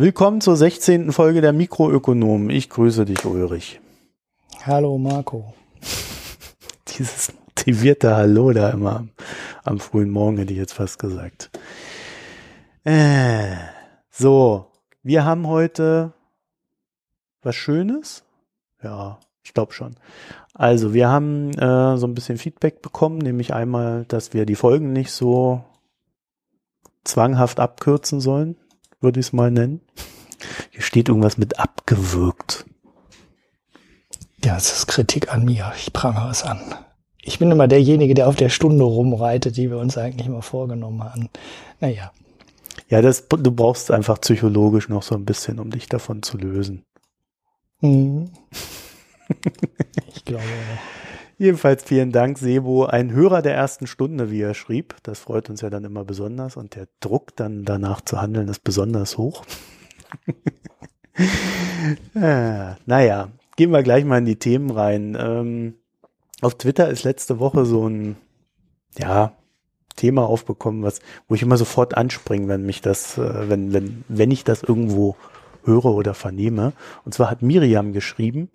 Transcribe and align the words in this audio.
Willkommen 0.00 0.40
zur 0.40 0.56
16. 0.56 1.10
Folge 1.10 1.40
der 1.40 1.52
Mikroökonomen. 1.52 2.50
Ich 2.50 2.70
grüße 2.70 3.04
dich, 3.04 3.24
Ulrich. 3.24 3.80
Hallo, 4.64 4.96
Marco. 4.96 5.52
Dieses 6.96 7.32
motivierte 7.32 8.14
Hallo 8.14 8.52
da 8.52 8.70
immer 8.70 8.94
am, 8.94 9.10
am 9.64 9.80
frühen 9.80 10.10
Morgen, 10.10 10.38
hätte 10.38 10.52
ich 10.52 10.58
jetzt 10.60 10.74
fast 10.74 11.00
gesagt. 11.00 11.50
Äh, 12.84 13.56
so, 14.08 14.66
wir 15.02 15.24
haben 15.24 15.48
heute 15.48 16.12
was 17.42 17.56
Schönes. 17.56 18.22
Ja, 18.80 19.18
ich 19.42 19.52
glaube 19.52 19.72
schon. 19.72 19.96
Also, 20.54 20.94
wir 20.94 21.08
haben 21.08 21.50
äh, 21.54 21.96
so 21.96 22.06
ein 22.06 22.14
bisschen 22.14 22.38
Feedback 22.38 22.82
bekommen, 22.82 23.18
nämlich 23.18 23.52
einmal, 23.52 24.04
dass 24.04 24.32
wir 24.32 24.46
die 24.46 24.54
Folgen 24.54 24.92
nicht 24.92 25.10
so 25.10 25.64
zwanghaft 27.02 27.58
abkürzen 27.58 28.20
sollen, 28.20 28.54
würde 29.00 29.20
ich 29.20 29.26
es 29.26 29.32
mal 29.32 29.50
nennen. 29.50 29.80
Hier 30.70 30.82
steht 30.82 31.08
irgendwas 31.08 31.38
mit 31.38 31.58
abgewürgt. 31.58 32.66
Ja, 34.44 34.56
es 34.56 34.72
ist 34.72 34.86
Kritik 34.86 35.32
an 35.32 35.44
mir. 35.44 35.72
Ich 35.76 35.92
prangere 35.92 36.30
es 36.30 36.44
an. 36.44 36.60
Ich 37.20 37.38
bin 37.38 37.50
immer 37.50 37.68
derjenige, 37.68 38.14
der 38.14 38.28
auf 38.28 38.36
der 38.36 38.48
Stunde 38.48 38.84
rumreitet, 38.84 39.56
die 39.56 39.70
wir 39.70 39.78
uns 39.78 39.98
eigentlich 39.98 40.28
mal 40.28 40.42
vorgenommen 40.42 41.02
haben. 41.02 41.28
Naja. 41.80 42.12
Ja, 42.88 43.02
das, 43.02 43.28
du 43.28 43.52
brauchst 43.52 43.90
einfach 43.90 44.20
psychologisch 44.20 44.88
noch 44.88 45.02
so 45.02 45.14
ein 45.14 45.24
bisschen, 45.24 45.58
um 45.58 45.70
dich 45.70 45.88
davon 45.88 46.22
zu 46.22 46.38
lösen. 46.38 46.84
Hm. 47.80 48.30
ich 50.14 50.24
glaube. 50.24 50.42
Jedenfalls 51.40 51.84
vielen 51.84 52.10
Dank, 52.10 52.36
Sebo, 52.36 52.86
ein 52.86 53.12
Hörer 53.12 53.42
der 53.42 53.54
ersten 53.54 53.86
Stunde, 53.86 54.32
wie 54.32 54.40
er 54.40 54.54
schrieb. 54.54 54.96
Das 55.04 55.20
freut 55.20 55.48
uns 55.48 55.60
ja 55.60 55.70
dann 55.70 55.84
immer 55.84 56.04
besonders 56.04 56.56
und 56.56 56.74
der 56.74 56.88
Druck 56.98 57.36
dann 57.36 57.64
danach 57.64 58.00
zu 58.00 58.20
handeln 58.20 58.48
ist 58.48 58.64
besonders 58.64 59.16
hoch. 59.16 59.44
ah, 62.16 62.76
naja, 62.86 63.28
gehen 63.54 63.70
wir 63.70 63.84
gleich 63.84 64.04
mal 64.04 64.18
in 64.18 64.24
die 64.24 64.40
Themen 64.40 64.70
rein. 64.70 65.16
Ähm, 65.16 65.74
auf 66.40 66.58
Twitter 66.58 66.88
ist 66.88 67.04
letzte 67.04 67.38
Woche 67.38 67.64
so 67.64 67.88
ein, 67.88 68.16
ja, 68.98 69.32
Thema 69.94 70.26
aufbekommen, 70.26 70.82
was, 70.82 70.98
wo 71.28 71.36
ich 71.36 71.42
immer 71.42 71.56
sofort 71.56 71.96
anspringe, 71.96 72.48
wenn 72.48 72.66
mich 72.66 72.80
das, 72.80 73.16
äh, 73.16 73.48
wenn, 73.48 73.72
wenn, 73.72 74.04
wenn 74.08 74.32
ich 74.32 74.42
das 74.42 74.64
irgendwo 74.64 75.14
höre 75.64 75.86
oder 75.86 76.14
vernehme. 76.14 76.72
Und 77.04 77.14
zwar 77.14 77.30
hat 77.30 77.42
Miriam 77.42 77.92
geschrieben, 77.92 78.50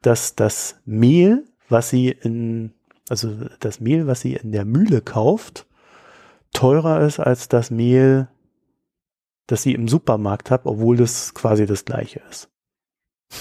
dass 0.00 0.36
das 0.36 0.76
Mehl 0.84 1.44
was 1.70 1.90
sie 1.90 2.08
in, 2.08 2.72
also 3.08 3.34
das 3.60 3.80
Mehl, 3.80 4.06
was 4.06 4.20
sie 4.20 4.34
in 4.34 4.52
der 4.52 4.64
Mühle 4.64 5.00
kauft, 5.00 5.66
teurer 6.52 7.00
ist 7.02 7.20
als 7.20 7.48
das 7.48 7.70
Mehl, 7.70 8.28
das 9.46 9.62
sie 9.62 9.74
im 9.74 9.88
Supermarkt 9.88 10.50
hat, 10.50 10.62
obwohl 10.64 10.96
das 10.96 11.34
quasi 11.34 11.66
das 11.66 11.84
gleiche 11.84 12.20
ist. 12.30 12.48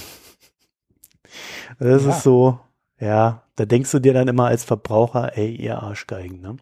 Das 1.77 2.03
ja. 2.03 2.09
ist 2.09 2.23
so, 2.23 2.59
ja, 2.99 3.43
da 3.55 3.65
denkst 3.65 3.91
du 3.91 3.99
dir 3.99 4.13
dann 4.13 4.27
immer 4.27 4.47
als 4.47 4.65
Verbraucher, 4.65 5.37
ey, 5.37 5.55
ihr 5.55 5.81
Arschgeigen, 5.81 6.41
ne? 6.41 6.57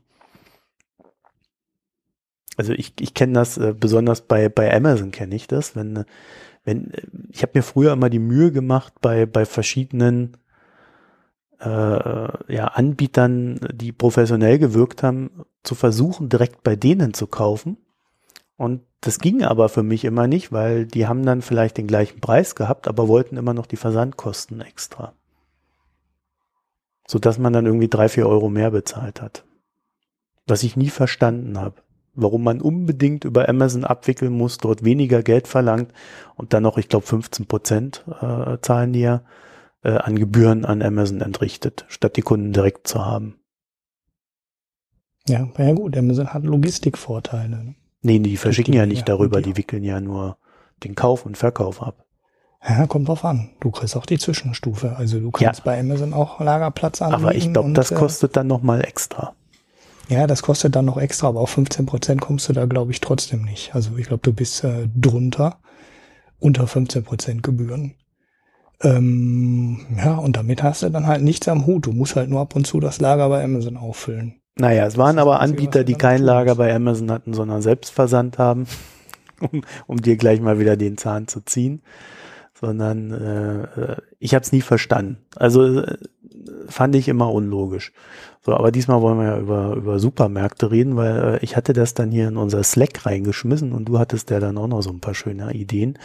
Also 2.58 2.74
ich, 2.74 2.94
ich 3.00 3.14
kenne 3.14 3.34
das 3.34 3.58
äh, 3.58 3.74
besonders 3.74 4.22
bei, 4.22 4.50
bei 4.50 4.72
Amazon 4.76 5.12
kenne 5.12 5.36
ich 5.36 5.48
das, 5.48 5.76
wenn, 5.76 6.06
wenn, 6.66 6.92
ich 7.30 7.44
habe 7.44 7.54
mir 7.56 7.64
früher 7.64 7.94
immer 7.94 8.10
die 8.10 8.20
Mühe 8.20 8.52
gemacht, 8.52 8.94
bei, 9.02 9.26
bei 9.26 9.46
verschiedenen 9.46 10.38
äh, 11.60 12.54
ja, 12.54 12.66
Anbietern, 12.66 13.60
die 13.74 13.92
professionell 13.92 14.60
gewirkt 14.60 15.04
haben, 15.04 15.46
zu 15.64 15.76
versuchen, 15.76 16.30
direkt 16.30 16.64
bei 16.64 16.76
denen 16.76 17.14
zu 17.14 17.28
kaufen. 17.28 17.78
Und 18.58 18.82
das 19.02 19.20
ging 19.20 19.44
aber 19.44 19.70
für 19.70 19.84
mich 19.84 20.06
immer 20.06 20.28
nicht, 20.28 20.52
weil 20.52 20.86
die 20.86 21.08
haben 21.08 21.26
dann 21.26 21.42
vielleicht 21.42 21.78
den 21.78 21.88
gleichen 21.88 22.20
Preis 22.20 22.56
gehabt, 22.56 22.88
aber 22.88 23.08
wollten 23.08 23.38
immer 23.38 23.54
noch 23.54 23.68
die 23.68 23.78
Versandkosten 23.78 24.62
extra. 24.62 25.14
So 27.08 27.20
dass 27.20 27.38
man 27.38 27.54
dann 27.54 27.66
irgendwie 27.66 27.88
drei, 27.88 28.10
vier 28.10 28.28
Euro 28.28 28.50
mehr 28.50 28.72
bezahlt 28.72 29.22
hat. 29.22 29.46
Was 30.48 30.64
ich 30.64 30.76
nie 30.76 30.90
verstanden 30.90 31.60
habe. 31.60 31.76
Warum 32.16 32.44
man 32.44 32.62
unbedingt 32.62 33.26
über 33.26 33.48
Amazon 33.48 33.84
abwickeln 33.84 34.34
muss, 34.34 34.58
dort 34.58 34.84
weniger 34.84 35.22
Geld 35.22 35.48
verlangt 35.48 35.94
und 36.36 36.54
dann 36.54 36.64
noch, 36.64 36.80
ich 36.80 36.90
glaube, 36.90 37.06
15 37.06 37.46
Prozent 37.46 38.04
äh, 38.22 38.58
zahlen 38.62 38.92
die 38.92 39.02
ja 39.02 39.22
äh, 39.88 39.98
an 39.98 40.20
Gebühren 40.20 40.66
an 40.66 40.82
Amazon 40.82 41.22
entrichtet, 41.22 41.86
statt 41.88 42.18
die 42.18 42.22
Kunden 42.22 42.52
direkt 42.52 42.88
zu 42.88 43.06
haben. 43.06 43.40
Ja, 45.28 45.48
ja 45.58 45.74
gut, 45.74 45.98
Amazon 45.98 46.34
hat 46.34 46.44
Logistikvorteile. 46.44 47.64
Ne? 47.64 47.76
Nee, 48.02 48.20
die 48.20 48.38
verschicken 48.38 48.74
die, 48.74 48.78
ja 48.78 48.86
nicht 48.86 49.08
ja, 49.08 49.16
darüber, 49.16 49.42
die, 49.42 49.54
die 49.54 49.58
wickeln 49.58 49.84
ja 49.84 50.00
nur 50.00 50.38
den 50.84 50.94
Kauf 50.96 51.26
und 51.26 51.38
Verkauf 51.38 51.82
ab. 51.82 52.06
Ja, 52.68 52.86
kommt 52.88 53.08
drauf 53.08 53.24
an. 53.24 53.52
Du 53.62 53.72
kriegst 53.72 53.96
auch 53.96 54.06
die 54.06 54.18
Zwischenstufe. 54.18 54.96
Also 54.98 55.20
du 55.20 55.32
kannst 55.32 55.60
ja. 55.60 55.66
bei 55.66 55.80
Amazon 55.80 56.14
auch 56.14 56.40
Lagerplatz 56.40 57.02
anbieten. 57.02 57.24
Aber 57.24 57.36
ich 57.36 57.54
glaube, 57.54 57.72
das 57.72 57.92
äh, 57.92 57.96
kostet 57.96 58.36
dann 58.36 58.48
nochmal 58.48 58.84
extra. 58.84 59.36
Ja, 60.10 60.28
das 60.28 60.42
kostet 60.42 60.76
dann 60.76 60.86
noch 60.86 60.98
extra, 60.98 61.28
aber 61.28 61.42
auf 61.42 61.50
15 61.52 61.86
Prozent 61.86 62.22
kommst 62.22 62.50
du 62.50 62.54
da, 62.54 62.66
glaube 62.66 62.92
ich, 62.92 63.00
trotzdem 63.00 63.44
nicht. 63.44 63.76
Also 63.76 63.98
ich 63.98 64.08
glaube, 64.08 64.24
du 64.24 64.34
bist 64.34 64.64
äh, 64.64 64.88
drunter, 64.96 65.60
unter 66.40 66.68
15 66.68 67.04
Prozent 67.04 67.44
Gebühren. 67.44 67.96
Ähm, 68.84 69.80
ja, 69.98 70.16
und 70.16 70.38
damit 70.38 70.62
hast 70.62 70.84
du 70.84 70.90
dann 70.90 71.08
halt 71.08 71.24
nichts 71.24 71.48
am 71.48 71.66
Hut. 71.66 71.86
Du 71.86 71.92
musst 71.92 72.16
halt 72.16 72.30
nur 72.30 72.42
ab 72.42 72.56
und 72.56 72.68
zu 72.68 72.80
das 72.80 73.00
Lager 73.00 73.30
bei 73.30 73.44
Amazon 73.44 73.78
auffüllen. 73.78 74.42
Naja, 74.60 74.86
es 74.86 74.98
waren 74.98 75.20
aber 75.20 75.40
Anbieter, 75.40 75.84
die 75.84 75.96
kein 75.96 76.22
Lager 76.22 76.56
bei 76.56 76.74
Amazon 76.74 77.12
hatten, 77.12 77.34
sondern 77.34 77.62
Selbstversand 77.62 78.38
haben, 78.38 78.68
um, 79.40 79.64
um 79.86 80.02
dir 80.02 80.18
gleich 80.18 80.42
mal 80.42 80.60
wieder 80.60 80.78
den 80.78 80.98
Zahn 80.98 81.28
zu 81.28 81.42
ziehen. 81.42 81.82
Sondern 82.60 83.12
äh, 83.12 83.64
äh 83.64 83.98
ich 84.20 84.34
habe 84.34 84.44
es 84.44 84.52
nie 84.52 84.62
verstanden. 84.62 85.18
Also 85.36 85.82
äh, 85.82 85.98
fand 86.70 86.96
ich 86.96 87.08
immer 87.08 87.32
unlogisch. 87.32 87.92
So, 88.42 88.54
aber 88.54 88.72
diesmal 88.72 89.02
wollen 89.02 89.20
wir 89.20 89.26
ja 89.26 89.38
über, 89.40 89.76
über 89.76 90.00
Supermärkte 90.00 90.72
reden, 90.72 90.96
weil 90.96 91.36
äh, 91.36 91.38
ich 91.44 91.56
hatte 91.56 91.74
das 91.74 91.94
dann 91.94 92.12
hier 92.12 92.28
in 92.28 92.38
unser 92.38 92.64
Slack 92.64 93.06
reingeschmissen 93.06 93.74
und 93.74 93.86
du 93.86 94.00
hattest 94.00 94.30
ja 94.30 94.40
dann 94.40 94.58
auch 94.58 94.68
noch 94.68 94.82
so 94.82 94.90
ein 94.90 95.02
paar 95.02 95.16
schöne 95.16 95.54
Ideen. 95.54 96.00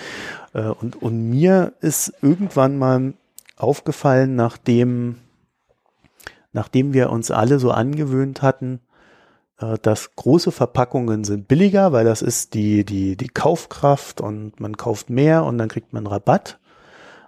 Äh, 0.53 0.69
und, 0.69 1.01
und 1.01 1.31
mir 1.31 1.75
ist 1.81 2.13
irgendwann 2.23 2.79
mal 2.79 3.15
aufgefallen, 3.57 4.35
nachdem, 4.35 5.17
nachdem 6.53 6.93
wir 6.93 7.11
uns 7.11 7.31
alle 7.31 7.59
so 7.59 7.71
angewöhnt 7.71 8.43
hatten, 8.43 8.81
äh, 9.61 9.79
dass 9.81 10.17
große 10.17 10.51
Verpackungen 10.51 11.25
sind 11.25 11.49
billiger, 11.49 11.93
weil 11.93 12.05
das 12.05 12.23
ist 12.23 12.55
die, 12.55 12.85
die, 12.85 13.17
die 13.17 13.29
Kaufkraft 13.29 14.21
und 14.21 14.59
man 14.59 14.77
kauft 14.77 15.11
mehr 15.11 15.45
und 15.45 15.59
dann 15.59 15.69
kriegt 15.69 15.93
man 15.93 16.07
Rabatt 16.07 16.59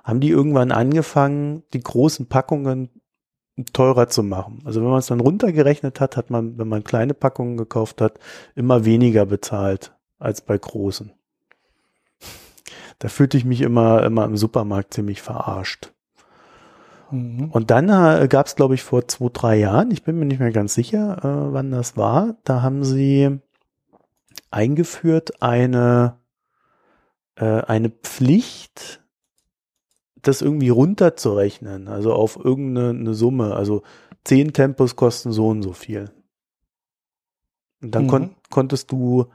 haben 0.05 0.21
die 0.21 0.29
irgendwann 0.29 0.71
angefangen, 0.71 1.65
die 1.73 1.81
großen 1.81 2.27
Packungen 2.27 2.91
teurer 3.73 4.09
zu 4.09 4.23
machen. 4.23 4.61
Also 4.65 4.81
wenn 4.81 4.89
man 4.89 4.99
es 4.99 5.07
dann 5.07 5.21
runtergerechnet 5.21 6.01
hat, 6.01 6.17
hat 6.17 6.31
man, 6.31 6.59
wenn 6.59 6.69
man 6.69 6.85
kleine 6.85 7.15
Packungen 7.15 7.57
gekauft 7.57 8.01
hat, 8.01 8.19
immer 8.55 8.85
weniger 8.85 9.27
bezahlt 9.27 9.93
als 10.19 10.41
bei 10.41 10.59
großen. 10.59 11.13
Da 12.99 13.09
fühlte 13.09 13.37
ich 13.37 13.45
mich 13.45 13.61
immer, 13.61 14.03
immer 14.03 14.25
im 14.25 14.37
Supermarkt 14.37 14.95
ziemlich 14.95 15.23
verarscht. 15.23 15.93
Mhm. 17.11 17.51
Und 17.51 17.71
dann 17.71 17.89
äh, 17.89 18.27
gab 18.29 18.47
es, 18.47 18.57
glaube 18.57 18.75
ich, 18.75 18.83
vor 18.83 19.07
zwei, 19.09 19.29
drei 19.33 19.57
Jahren, 19.57 19.91
ich 19.91 20.03
bin 20.03 20.19
mir 20.19 20.25
nicht 20.25 20.41
mehr 20.41 20.53
ganz 20.53 20.75
sicher, 20.75 21.19
äh, 21.19 21.53
wann 21.53 21.71
das 21.71 21.97
war, 21.97 22.37
da 22.45 22.63
haben 22.63 22.85
sie 22.85 23.39
eingeführt 24.51 25.43
eine, 25.43 26.17
äh, 27.37 27.61
eine 27.63 27.91
Pflicht, 27.91 29.04
das 30.27 30.43
irgendwie 30.43 30.69
runterzurechnen, 30.69 31.89
also 31.89 32.13
auf 32.13 32.39
irgendeine 32.43 33.15
Summe. 33.15 33.55
Also 33.55 33.83
zehn 34.25 34.53
Tempos 34.53 34.97
kosten 34.97 35.33
so 35.33 35.49
und 35.49 35.63
so 35.63 35.73
viel. 35.73 36.11
Und 37.83 37.95
dann 37.95 38.05
mhm. 38.05 38.09
kon 38.09 38.31
konntest 38.51 38.93
du 38.93 39.27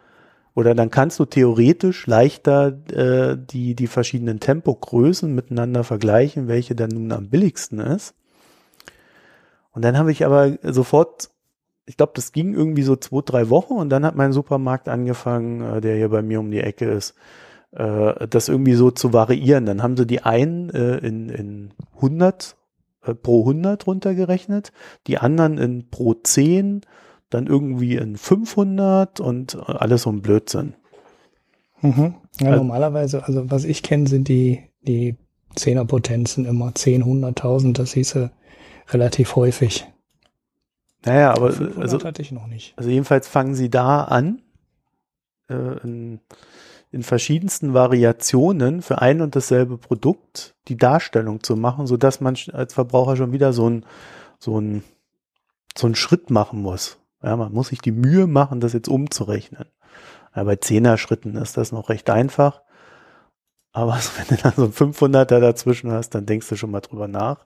oder 0.56 0.76
dann 0.76 0.90
kannst 0.90 1.20
du 1.20 1.26
theoretisch 1.26 2.08
leichter 2.08 2.78
äh, 2.92 3.38
die, 3.38 3.76
die 3.76 3.88
verschiedenen 3.88 4.40
Tempogrößen 4.40 5.34
miteinander 5.34 5.84
vergleichen, 5.84 6.48
welche 6.48 6.76
dann 6.76 6.90
nun 6.90 7.12
am 7.12 7.30
billigsten 7.30 7.80
ist. 7.80 8.14
Und 9.72 9.84
dann 9.84 9.98
habe 9.98 10.12
ich 10.12 10.26
aber 10.26 10.58
sofort, 10.64 11.30
ich 11.86 11.96
glaube, 11.96 12.14
das 12.16 12.32
ging 12.32 12.54
irgendwie 12.54 12.84
so 12.84 12.96
zwei, 12.96 13.22
drei 13.24 13.50
Wochen 13.50 13.74
und 13.74 13.90
dann 13.90 14.06
hat 14.06 14.16
mein 14.16 14.34
Supermarkt 14.34 14.90
angefangen, 14.90 15.62
äh, 15.62 15.82
der 15.82 15.96
hier 15.96 16.10
bei 16.10 16.22
mir 16.22 16.40
um 16.40 16.52
die 16.52 16.60
Ecke 16.60 16.86
ist, 16.86 17.16
äh, 17.71 18.27
das 18.27 18.50
irgendwie 18.50 18.74
so 18.74 18.92
zu 18.92 19.13
variieren. 19.13 19.66
Dann 19.66 19.83
haben 19.83 19.98
sie 19.98 20.07
die 20.07 20.21
einen 20.21 20.69
äh, 20.69 20.98
in, 20.98 21.30
in 21.30 21.74
100 21.95 22.56
äh, 23.04 23.13
pro 23.13 23.42
100 23.42 23.88
runtergerechnet, 23.88 24.71
die 25.07 25.18
anderen 25.18 25.57
in 25.57 25.89
pro 25.89 26.13
10, 26.13 26.81
dann 27.30 27.48
irgendwie 27.48 27.95
in 27.95 28.18
500 28.18 29.19
und 29.19 29.56
äh, 29.56 29.60
alles 29.68 30.04
so 30.04 30.12
ein 30.12 30.21
Blödsinn. 30.21 30.75
Mhm. 31.81 32.16
Ja, 32.39 32.48
also, 32.48 32.63
normalerweise, 32.63 33.24
also 33.24 33.50
was 33.50 33.63
ich 33.63 33.83
kenne, 33.83 34.07
sind 34.07 34.27
die, 34.27 34.63
die 34.81 35.16
Zehnerpotenzen 35.56 36.45
immer 36.45 36.74
10, 36.75 37.04
100.000, 37.04 37.74
das 37.74 37.94
hieße 37.94 38.31
relativ 38.89 39.36
häufig. 39.36 39.88
Naja, 41.06 41.33
aber 41.33 41.54
also, 41.77 42.04
hatte 42.04 42.21
ich 42.21 42.31
noch 42.31 42.48
nicht. 42.48 42.74
Also 42.75 42.89
jedenfalls 42.89 43.27
fangen 43.27 43.56
sie 43.56 43.69
da 43.69 44.04
an, 44.04 44.42
äh, 45.50 45.77
in, 45.83 46.19
in 46.92 47.04
verschiedensten 47.04 47.74
Variationen 47.74 48.82
für 48.82 49.02
ein 49.02 49.22
und 49.22 49.36
dasselbe 49.36 49.78
Produkt 49.78 50.56
die 50.68 50.78
Darstellung 50.78 51.44
zu 51.44 51.56
machen, 51.56 51.88
so 51.88 51.98
dass 51.98 52.20
man 52.20 52.36
als 52.54 52.74
Verbraucher 52.74 53.16
schon 53.16 53.32
wieder 53.32 53.54
so 53.54 53.70
ein 53.70 53.86
so 54.40 54.60
ein 54.60 54.84
so 55.78 55.88
einen 55.88 55.96
Schritt 55.96 56.30
machen 56.30 56.62
muss. 56.62 56.98
Ja, 57.22 57.36
man 57.36 57.54
muss 57.54 57.68
sich 57.68 57.80
die 57.80 57.92
Mühe 57.92 58.28
machen, 58.28 58.60
das 58.60 58.74
jetzt 58.74 58.88
umzurechnen. 58.88 59.66
Ja, 60.36 60.44
bei 60.44 60.56
Zehner-Schritten 60.56 61.36
ist 61.36 61.58
das 61.58 61.72
noch 61.72 61.90
recht 61.90 62.10
einfach. 62.10 62.62
Aber 63.72 63.94
wenn 64.18 64.38
du 64.38 64.42
dann 64.42 64.54
so 64.56 64.66
ein 64.66 64.74
500er 64.74 65.40
dazwischen 65.40 65.92
hast, 65.92 66.12
dann 66.12 66.26
denkst 66.26 66.50
du 66.50 66.56
schon 66.56 66.72
mal 66.72 66.82
drüber 66.82 67.08
nach. 67.08 67.46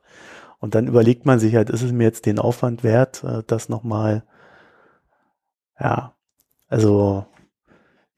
Und 0.60 0.75
dann 0.75 0.88
überlegt 0.88 1.25
man 1.25 1.40
sich 1.40 1.56
halt, 1.56 1.69
ist 1.69 1.81
es 1.81 1.92
mir 1.92 2.06
jetzt 2.06 2.25
den 2.25 2.40
Aufwand 2.40 2.84
wert, 2.84 3.24
äh, 3.24 3.44
das 3.45 3.68
nochmal, 3.68 4.24
ja, 5.80 6.13
also 6.69 7.25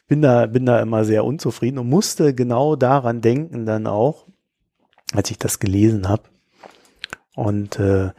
bin 0.08 0.22
da, 0.22 0.46
bin 0.46 0.66
da 0.66 0.80
immer 0.82 1.04
sehr 1.04 1.26
unzufrieden 1.26 1.80
und 1.80 1.90
musste 1.90 2.34
genau 2.34 2.76
daran 2.76 3.22
denken 3.22 3.66
dann 3.66 3.88
auch, 3.88 4.28
als 5.14 5.32
ich 5.32 5.38
das 5.38 5.60
gelesen 5.60 6.08
habe. 6.08 6.24
Und 7.36 7.80
äh, 7.80 8.12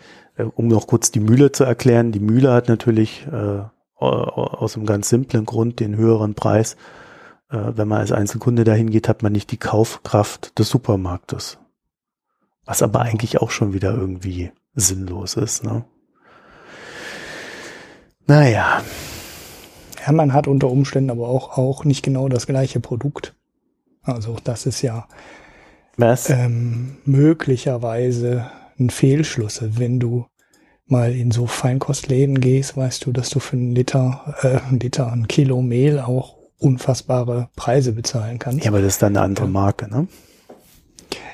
um 0.54 0.68
noch 0.68 0.86
kurz 0.86 1.10
die 1.10 1.20
Mühle 1.20 1.52
zu 1.52 1.64
erklären, 1.64 2.12
die 2.12 2.20
Mühle 2.20 2.52
hat 2.52 2.68
natürlich 2.68 3.26
äh, 3.26 3.62
aus 3.98 4.76
einem 4.76 4.86
ganz 4.86 5.08
simplen 5.08 5.46
Grund 5.46 5.80
den 5.80 5.96
höheren 5.96 6.34
Preis. 6.34 6.76
Äh, 7.50 7.72
wenn 7.76 7.88
man 7.88 8.00
als 8.00 8.12
Einzelkunde 8.12 8.64
dahin 8.64 8.90
geht, 8.90 9.08
hat 9.08 9.22
man 9.22 9.32
nicht 9.32 9.50
die 9.50 9.56
Kaufkraft 9.56 10.58
des 10.58 10.68
Supermarktes. 10.68 11.58
Was 12.64 12.82
aber 12.82 13.00
eigentlich 13.00 13.40
auch 13.40 13.50
schon 13.50 13.72
wieder 13.72 13.94
irgendwie 13.94 14.50
sinnlos 14.74 15.34
ist, 15.34 15.64
ne? 15.64 15.84
Naja. 18.26 18.82
Ja, 20.06 20.12
man 20.12 20.32
hat 20.32 20.46
unter 20.46 20.70
Umständen 20.70 21.10
aber 21.10 21.28
auch, 21.28 21.58
auch 21.58 21.84
nicht 21.84 22.02
genau 22.04 22.28
das 22.28 22.46
gleiche 22.46 22.78
Produkt. 22.78 23.34
Also 24.02 24.36
das 24.44 24.64
ist 24.64 24.82
ja? 24.82 25.08
Ähm, 25.98 26.98
möglicherweise 27.04 28.50
ein 28.78 28.90
Fehlschluss. 28.90 29.60
Wenn 29.62 29.98
du 29.98 30.26
mal 30.86 31.12
in 31.12 31.32
so 31.32 31.46
Feinkostläden 31.46 32.40
gehst, 32.40 32.76
weißt 32.76 33.04
du, 33.04 33.12
dass 33.12 33.30
du 33.30 33.40
für 33.40 33.56
einen 33.56 33.74
Liter, 33.74 34.36
äh, 34.42 34.68
einen 34.68 34.78
Liter, 34.78 35.10
ein 35.10 35.26
Kilo 35.26 35.60
Mehl 35.60 35.98
auch 35.98 36.36
unfassbare 36.58 37.48
Preise 37.56 37.92
bezahlen 37.92 38.38
kannst. 38.38 38.64
Ja, 38.64 38.70
aber 38.70 38.80
das 38.80 38.94
ist 38.94 39.02
dann 39.02 39.16
eine 39.16 39.24
andere 39.24 39.48
Marke, 39.48 39.90
ne? 39.90 40.06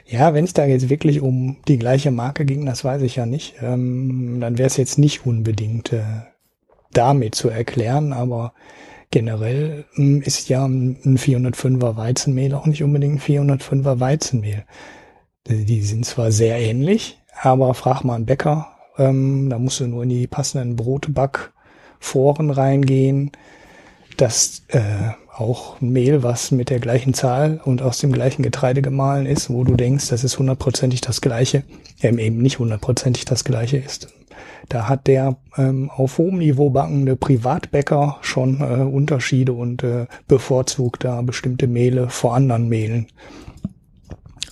Ja, 0.06 0.34
wenn 0.34 0.44
es 0.44 0.52
da 0.52 0.64
jetzt 0.64 0.88
wirklich 0.88 1.20
um 1.20 1.58
die 1.68 1.78
gleiche 1.78 2.10
Marke 2.10 2.44
ging, 2.44 2.66
das 2.66 2.84
weiß 2.84 3.02
ich 3.02 3.16
ja 3.16 3.26
nicht, 3.26 3.54
ähm, 3.62 4.38
dann 4.40 4.58
wäre 4.58 4.66
es 4.66 4.76
jetzt 4.76 4.98
nicht 4.98 5.26
unbedingt 5.26 5.92
äh, 5.92 6.02
damit 6.92 7.34
zu 7.34 7.48
erklären, 7.48 8.12
aber 8.12 8.52
generell 9.10 9.84
ähm, 9.96 10.22
ist 10.22 10.48
ja 10.48 10.64
ein 10.64 11.18
405er 11.18 11.96
Weizenmehl 11.96 12.54
auch 12.54 12.66
nicht 12.66 12.82
unbedingt 12.82 13.16
ein 13.28 13.58
405er 13.58 14.00
Weizenmehl. 14.00 14.64
Die 15.46 15.82
sind 15.82 16.06
zwar 16.06 16.32
sehr 16.32 16.58
ähnlich, 16.58 17.20
aber 17.40 17.74
frag 17.74 18.04
mal 18.04 18.14
einen 18.14 18.26
Bäcker, 18.26 18.68
ähm, 18.98 19.48
da 19.50 19.58
musst 19.58 19.80
du 19.80 19.86
nur 19.86 20.02
in 20.04 20.08
die 20.08 20.26
passenden 20.26 20.76
Brotbackforen 20.76 22.50
reingehen. 22.50 23.32
Das 24.16 24.62
äh, 24.68 25.12
auch 25.34 25.80
Mehl, 25.80 26.22
was 26.22 26.50
mit 26.50 26.70
der 26.70 26.78
gleichen 26.78 27.14
Zahl 27.14 27.60
und 27.64 27.82
aus 27.82 27.98
dem 27.98 28.12
gleichen 28.12 28.42
Getreide 28.42 28.82
gemahlen 28.82 29.26
ist, 29.26 29.50
wo 29.50 29.64
du 29.64 29.74
denkst, 29.76 30.08
das 30.08 30.24
ist 30.24 30.38
hundertprozentig 30.38 31.00
das 31.00 31.20
gleiche, 31.20 31.64
ähm, 32.02 32.18
eben 32.18 32.38
nicht 32.38 32.58
hundertprozentig 32.58 33.24
das 33.24 33.44
gleiche 33.44 33.78
ist. 33.78 34.08
Da 34.68 34.88
hat 34.88 35.06
der 35.06 35.36
ähm, 35.56 35.90
auf 35.90 36.18
hohem 36.18 36.38
Niveau 36.38 36.70
backende 36.70 37.16
Privatbäcker 37.16 38.18
schon 38.20 38.60
äh, 38.60 38.82
Unterschiede 38.82 39.52
und 39.52 39.82
äh, 39.82 40.06
bevorzugt 40.28 41.04
da 41.04 41.20
bestimmte 41.22 41.66
Mehle 41.66 42.08
vor 42.08 42.34
anderen 42.34 42.68
Mehlen. 42.68 43.08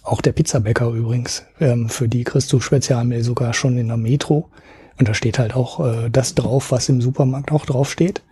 Auch 0.03 0.21
der 0.21 0.33
Pizzabäcker 0.33 0.91
übrigens, 0.91 1.45
ähm, 1.61 1.89
für 1.89 2.09
die 2.09 2.25
kriegst 2.25 2.53
du 2.53 2.61
Spezialmehl 2.61 3.23
sogar 3.23 3.55
schon 3.55 3.79
in 3.79 3.89
der 3.89 3.97
Metro. 3.97 4.49
Und 4.99 5.09
da 5.09 5.15
steht 5.15 5.39
halt 5.39 5.55
auch 5.55 5.81
äh, 5.81 6.11
das 6.11 6.35
drauf, 6.35 6.73
was 6.73 6.89
im 6.89 7.01
Supermarkt 7.01 7.53
auch 7.53 7.65
drauf 7.65 7.91
steht. 7.91 8.23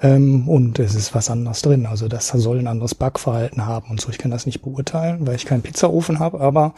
Ähm, 0.00 0.48
und 0.48 0.78
es 0.78 0.94
ist 0.94 1.14
was 1.14 1.30
anderes 1.30 1.62
drin. 1.62 1.86
Also 1.86 2.08
das 2.08 2.28
soll 2.28 2.58
ein 2.58 2.66
anderes 2.66 2.94
Backverhalten 2.94 3.66
haben 3.66 3.90
und 3.90 4.00
so. 4.00 4.10
Ich 4.10 4.18
kann 4.18 4.30
das 4.30 4.46
nicht 4.46 4.62
beurteilen, 4.62 5.26
weil 5.26 5.36
ich 5.36 5.46
keinen 5.46 5.62
Pizzaofen 5.62 6.18
habe, 6.18 6.40
aber 6.40 6.74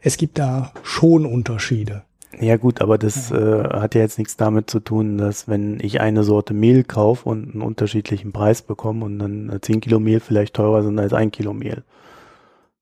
es 0.00 0.16
gibt 0.16 0.38
da 0.38 0.72
schon 0.82 1.26
Unterschiede. 1.26 2.02
Ja 2.38 2.56
gut, 2.56 2.80
aber 2.80 2.98
das 2.98 3.30
äh, 3.30 3.64
hat 3.64 3.94
ja 3.94 4.02
jetzt 4.02 4.18
nichts 4.18 4.36
damit 4.36 4.68
zu 4.68 4.80
tun, 4.80 5.16
dass 5.16 5.48
wenn 5.48 5.80
ich 5.80 6.00
eine 6.00 6.22
Sorte 6.22 6.52
Mehl 6.54 6.84
kaufe 6.84 7.28
und 7.28 7.52
einen 7.52 7.62
unterschiedlichen 7.62 8.32
Preis 8.32 8.62
bekomme 8.62 9.04
und 9.04 9.18
dann 9.18 9.58
10 9.60 9.80
Kilo 9.80 10.00
Mehl 10.00 10.20
vielleicht 10.20 10.54
teurer 10.54 10.82
sind 10.82 10.98
als 10.98 11.12
ein 11.12 11.30
Kilo 11.30 11.54
Mehl 11.54 11.82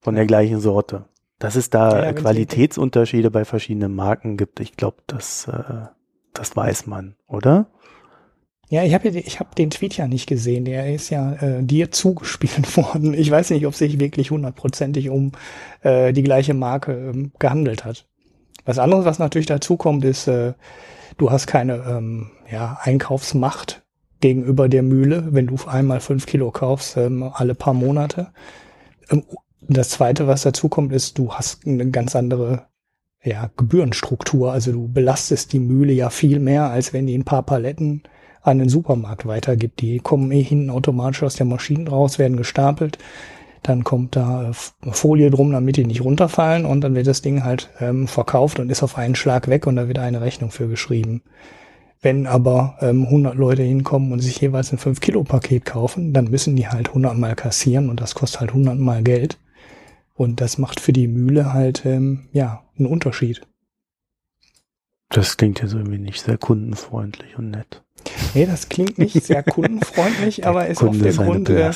von 0.01 0.15
der 0.15 0.25
gleichen 0.25 0.59
Sorte. 0.59 1.05
Dass 1.39 1.55
es 1.55 1.69
da 1.69 2.03
ja, 2.03 2.13
Qualitätsunterschiede 2.13 3.31
bei 3.31 3.45
verschiedenen 3.45 3.95
Marken 3.95 4.37
gibt, 4.37 4.59
ich 4.59 4.77
glaube, 4.77 4.97
das, 5.07 5.47
äh, 5.47 5.87
das 6.33 6.55
weiß 6.55 6.87
man, 6.87 7.15
oder? 7.27 7.67
Ja, 8.69 8.83
ich 8.83 8.93
habe 8.93 9.09
ich 9.09 9.39
hab 9.39 9.55
den 9.55 9.69
Tweet 9.69 9.97
ja 9.97 10.07
nicht 10.07 10.27
gesehen. 10.27 10.65
Der 10.65 10.93
ist 10.93 11.09
ja 11.09 11.33
äh, 11.33 11.63
dir 11.63 11.91
zugespielt 11.91 12.75
worden. 12.77 13.13
Ich 13.13 13.29
weiß 13.29 13.51
nicht, 13.51 13.65
ob 13.67 13.75
sich 13.75 13.99
wirklich 13.99 14.31
hundertprozentig 14.31 15.09
um 15.09 15.31
äh, 15.81 16.13
die 16.13 16.23
gleiche 16.23 16.53
Marke 16.53 16.93
ähm, 16.93 17.31
gehandelt 17.39 17.85
hat. 17.85 18.07
Was 18.65 18.79
anderes, 18.79 19.05
was 19.05 19.19
natürlich 19.19 19.45
dazu 19.45 19.77
kommt, 19.77 20.03
ist, 20.03 20.27
äh, 20.27 20.53
du 21.17 21.29
hast 21.29 21.45
keine 21.45 21.75
ähm, 21.87 22.31
ja, 22.51 22.79
Einkaufsmacht 22.81 23.83
gegenüber 24.19 24.67
der 24.67 24.81
Mühle, 24.81 25.27
wenn 25.31 25.45
du 25.45 25.55
einmal 25.67 25.99
fünf 25.99 26.25
Kilo 26.25 26.49
kaufst, 26.49 26.97
ähm, 26.97 27.21
alle 27.21 27.53
paar 27.53 27.75
Monate. 27.75 28.31
Ähm, 29.11 29.23
das 29.67 29.89
zweite, 29.89 30.27
was 30.27 30.43
dazu 30.43 30.69
kommt, 30.69 30.93
ist, 30.93 31.17
du 31.17 31.31
hast 31.33 31.65
eine 31.67 31.89
ganz 31.91 32.15
andere 32.15 32.65
ja, 33.23 33.49
Gebührenstruktur. 33.57 34.51
Also 34.51 34.71
du 34.71 34.87
belastest 34.87 35.53
die 35.53 35.59
Mühle 35.59 35.93
ja 35.93 36.09
viel 36.09 36.39
mehr, 36.39 36.69
als 36.69 36.93
wenn 36.93 37.07
die 37.07 37.17
ein 37.17 37.25
paar 37.25 37.43
Paletten 37.43 38.03
an 38.45 38.59
den 38.59 38.69
Supermarkt 38.69 39.25
weitergibt. 39.25 39.81
Die 39.81 39.99
kommen 39.99 40.31
eh 40.31 40.43
hinten 40.43 40.69
automatisch 40.69 41.23
aus 41.23 41.35
der 41.35 41.45
Maschine 41.45 41.89
raus, 41.89 42.19
werden 42.19 42.37
gestapelt. 42.37 42.97
Dann 43.63 43.83
kommt 43.83 44.15
da 44.15 44.49
äh, 44.49 44.53
Folie 44.91 45.31
drum, 45.31 45.51
damit 45.51 45.77
die 45.77 45.85
nicht 45.85 46.03
runterfallen 46.03 46.65
und 46.65 46.81
dann 46.81 46.93
wird 46.93 47.07
das 47.07 47.23
Ding 47.23 47.43
halt 47.43 47.69
ähm, 47.79 48.07
verkauft 48.07 48.59
und 48.59 48.69
ist 48.69 48.83
auf 48.83 48.97
einen 48.97 49.15
Schlag 49.15 49.47
weg 49.47 49.65
und 49.65 49.75
da 49.75 49.87
wird 49.87 49.97
eine 49.97 50.21
Rechnung 50.21 50.51
für 50.51 50.67
geschrieben. 50.67 51.23
Wenn 52.01 52.27
aber 52.27 52.77
ähm, 52.81 53.05
100 53.05 53.35
Leute 53.35 53.63
hinkommen 53.63 54.11
und 54.11 54.19
sich 54.19 54.39
jeweils 54.39 54.71
ein 54.71 54.77
5-Kilo-Paket 54.77 55.65
kaufen, 55.65 56.13
dann 56.13 56.25
müssen 56.25 56.55
die 56.55 56.67
halt 56.67 56.89
100 56.89 57.17
Mal 57.17 57.35
kassieren 57.35 57.89
und 57.89 57.99
das 57.99 58.13
kostet 58.13 58.41
halt 58.41 58.51
100 58.51 58.77
Mal 58.77 59.01
Geld. 59.01 59.39
Und 60.13 60.39
das 60.39 60.59
macht 60.59 60.79
für 60.79 60.93
die 60.93 61.07
Mühle 61.07 61.51
halt, 61.51 61.85
ähm, 61.85 62.29
ja, 62.31 62.63
einen 62.77 62.87
Unterschied. 62.87 63.41
Das 65.09 65.37
klingt 65.37 65.61
jetzt 65.61 65.73
irgendwie 65.73 65.97
nicht 65.97 66.21
sehr 66.21 66.37
kundenfreundlich 66.37 67.37
und 67.37 67.49
nett. 67.49 67.84
Nee, 68.33 68.45
das 68.45 68.69
klingt 68.69 68.97
nicht 68.97 69.23
sehr 69.23 69.43
kundenfreundlich, 69.43 70.45
aber 70.45 70.67
ist 70.67 70.79
Kunde 70.79 71.09
auch 71.09 71.15
der 71.15 71.25
Grund, 71.25 71.49
äh, 71.49 71.71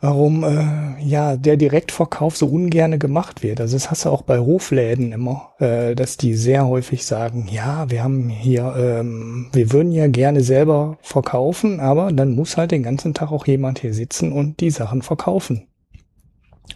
warum 0.00 0.42
äh, 0.42 1.02
ja 1.02 1.36
der 1.36 1.56
Direktverkauf 1.56 2.36
so 2.36 2.46
ungerne 2.46 2.98
gemacht 2.98 3.42
wird. 3.42 3.60
Also 3.60 3.76
das 3.76 3.90
hast 3.90 4.04
du 4.04 4.10
auch 4.10 4.22
bei 4.22 4.38
Hofläden 4.38 5.12
immer, 5.12 5.52
äh, 5.60 5.94
dass 5.94 6.16
die 6.16 6.34
sehr 6.34 6.66
häufig 6.66 7.06
sagen, 7.06 7.48
ja, 7.50 7.88
wir 7.88 8.02
haben 8.02 8.28
hier, 8.28 8.74
ähm, 8.76 9.48
wir 9.52 9.72
würden 9.72 9.92
ja 9.92 10.08
gerne 10.08 10.42
selber 10.42 10.98
verkaufen, 11.02 11.80
aber 11.80 12.12
dann 12.12 12.34
muss 12.34 12.56
halt 12.56 12.72
den 12.72 12.82
ganzen 12.82 13.14
Tag 13.14 13.30
auch 13.30 13.46
jemand 13.46 13.78
hier 13.78 13.94
sitzen 13.94 14.32
und 14.32 14.60
die 14.60 14.70
Sachen 14.70 15.02
verkaufen. 15.02 15.68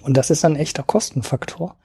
Und 0.02 0.16
das 0.16 0.30
ist 0.30 0.44
ein 0.44 0.56
echter 0.56 0.84
Kostenfaktor 0.84 1.76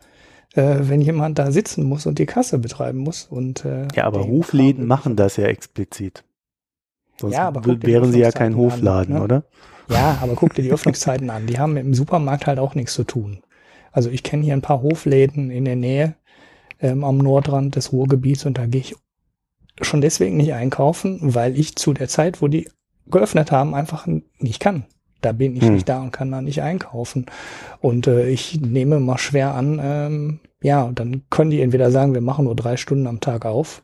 äh, 0.54 0.78
wenn 0.82 1.02
jemand 1.02 1.40
da 1.40 1.52
sitzen 1.52 1.84
muss 1.84 2.06
und 2.06 2.20
die 2.20 2.26
Kasse 2.26 2.60
betreiben 2.60 3.00
muss. 3.00 3.28
Und, 3.30 3.66
äh, 3.66 3.88
ja, 3.96 4.06
aber 4.06 4.28
Hofläden 4.28 4.86
machen 4.86 5.16
das 5.16 5.38
ja 5.38 5.46
explizit. 5.46 6.24
Sonst 7.20 7.36
ja, 7.36 7.48
aber 7.48 7.64
wären 7.84 8.12
sie 8.12 8.20
ja 8.20 8.32
kein 8.32 8.56
Hofladen, 8.56 9.14
an, 9.14 9.20
ne? 9.20 9.24
oder? 9.24 9.44
Ja, 9.90 10.18
aber 10.22 10.36
guck 10.36 10.54
dir 10.54 10.64
die 10.64 10.72
Öffnungszeiten 10.72 11.30
an. 11.30 11.48
Die 11.48 11.60
haben 11.60 11.78
im 11.78 11.94
Supermarkt 11.94 12.48
halt 12.48 12.60
auch 12.60 12.76
nichts 12.76 12.94
zu 12.94 13.04
tun. 13.04 13.42
Also 13.92 14.10
ich 14.10 14.24
kenne 14.24 14.44
hier 14.44 14.54
ein 14.54 14.62
paar 14.62 14.82
Hofläden 14.82 15.52
in 15.52 15.66
der 15.66 15.76
Nähe 15.76 16.16
ähm, 16.80 17.04
am 17.04 17.18
Nordrand 17.18 17.76
des 17.76 17.92
Ruhrgebiets 17.92 18.46
und 18.46 18.58
da 18.58 18.66
gehe 18.66 18.82
ich 18.82 18.96
schon 19.82 20.02
deswegen 20.02 20.38
nicht 20.38 20.54
einkaufen, 20.54 21.20
weil 21.22 21.58
ich 21.58 21.76
zu 21.76 21.94
der 21.94 22.08
Zeit, 22.08 22.42
wo 22.42 22.48
die 22.48 22.70
geöffnet 23.08 23.52
haben, 23.52 23.76
einfach 23.76 24.08
nicht 24.40 24.60
kann. 24.60 24.86
Da 25.22 25.32
bin 25.32 25.56
ich 25.56 25.64
hm. 25.64 25.74
nicht 25.74 25.90
da 25.90 26.02
und 26.02 26.12
kann 26.12 26.32
da 26.32 26.42
nicht 26.42 26.62
einkaufen. 26.62 27.28
Und 27.80 28.08
äh, 28.08 28.28
ich 28.28 28.60
nehme 28.60 29.00
mal 29.00 29.18
schwer 29.18 29.54
an, 29.54 29.80
ähm, 29.82 30.40
ja, 30.62 30.92
dann 30.94 31.24
können 31.30 31.52
die 31.52 31.62
entweder 31.62 31.92
sagen, 31.92 32.14
wir 32.14 32.22
machen 32.22 32.46
nur 32.46 32.56
drei 32.56 32.78
Stunden 32.78 33.08
am 33.08 33.20
Tag 33.20 33.46
auf. 33.46 33.84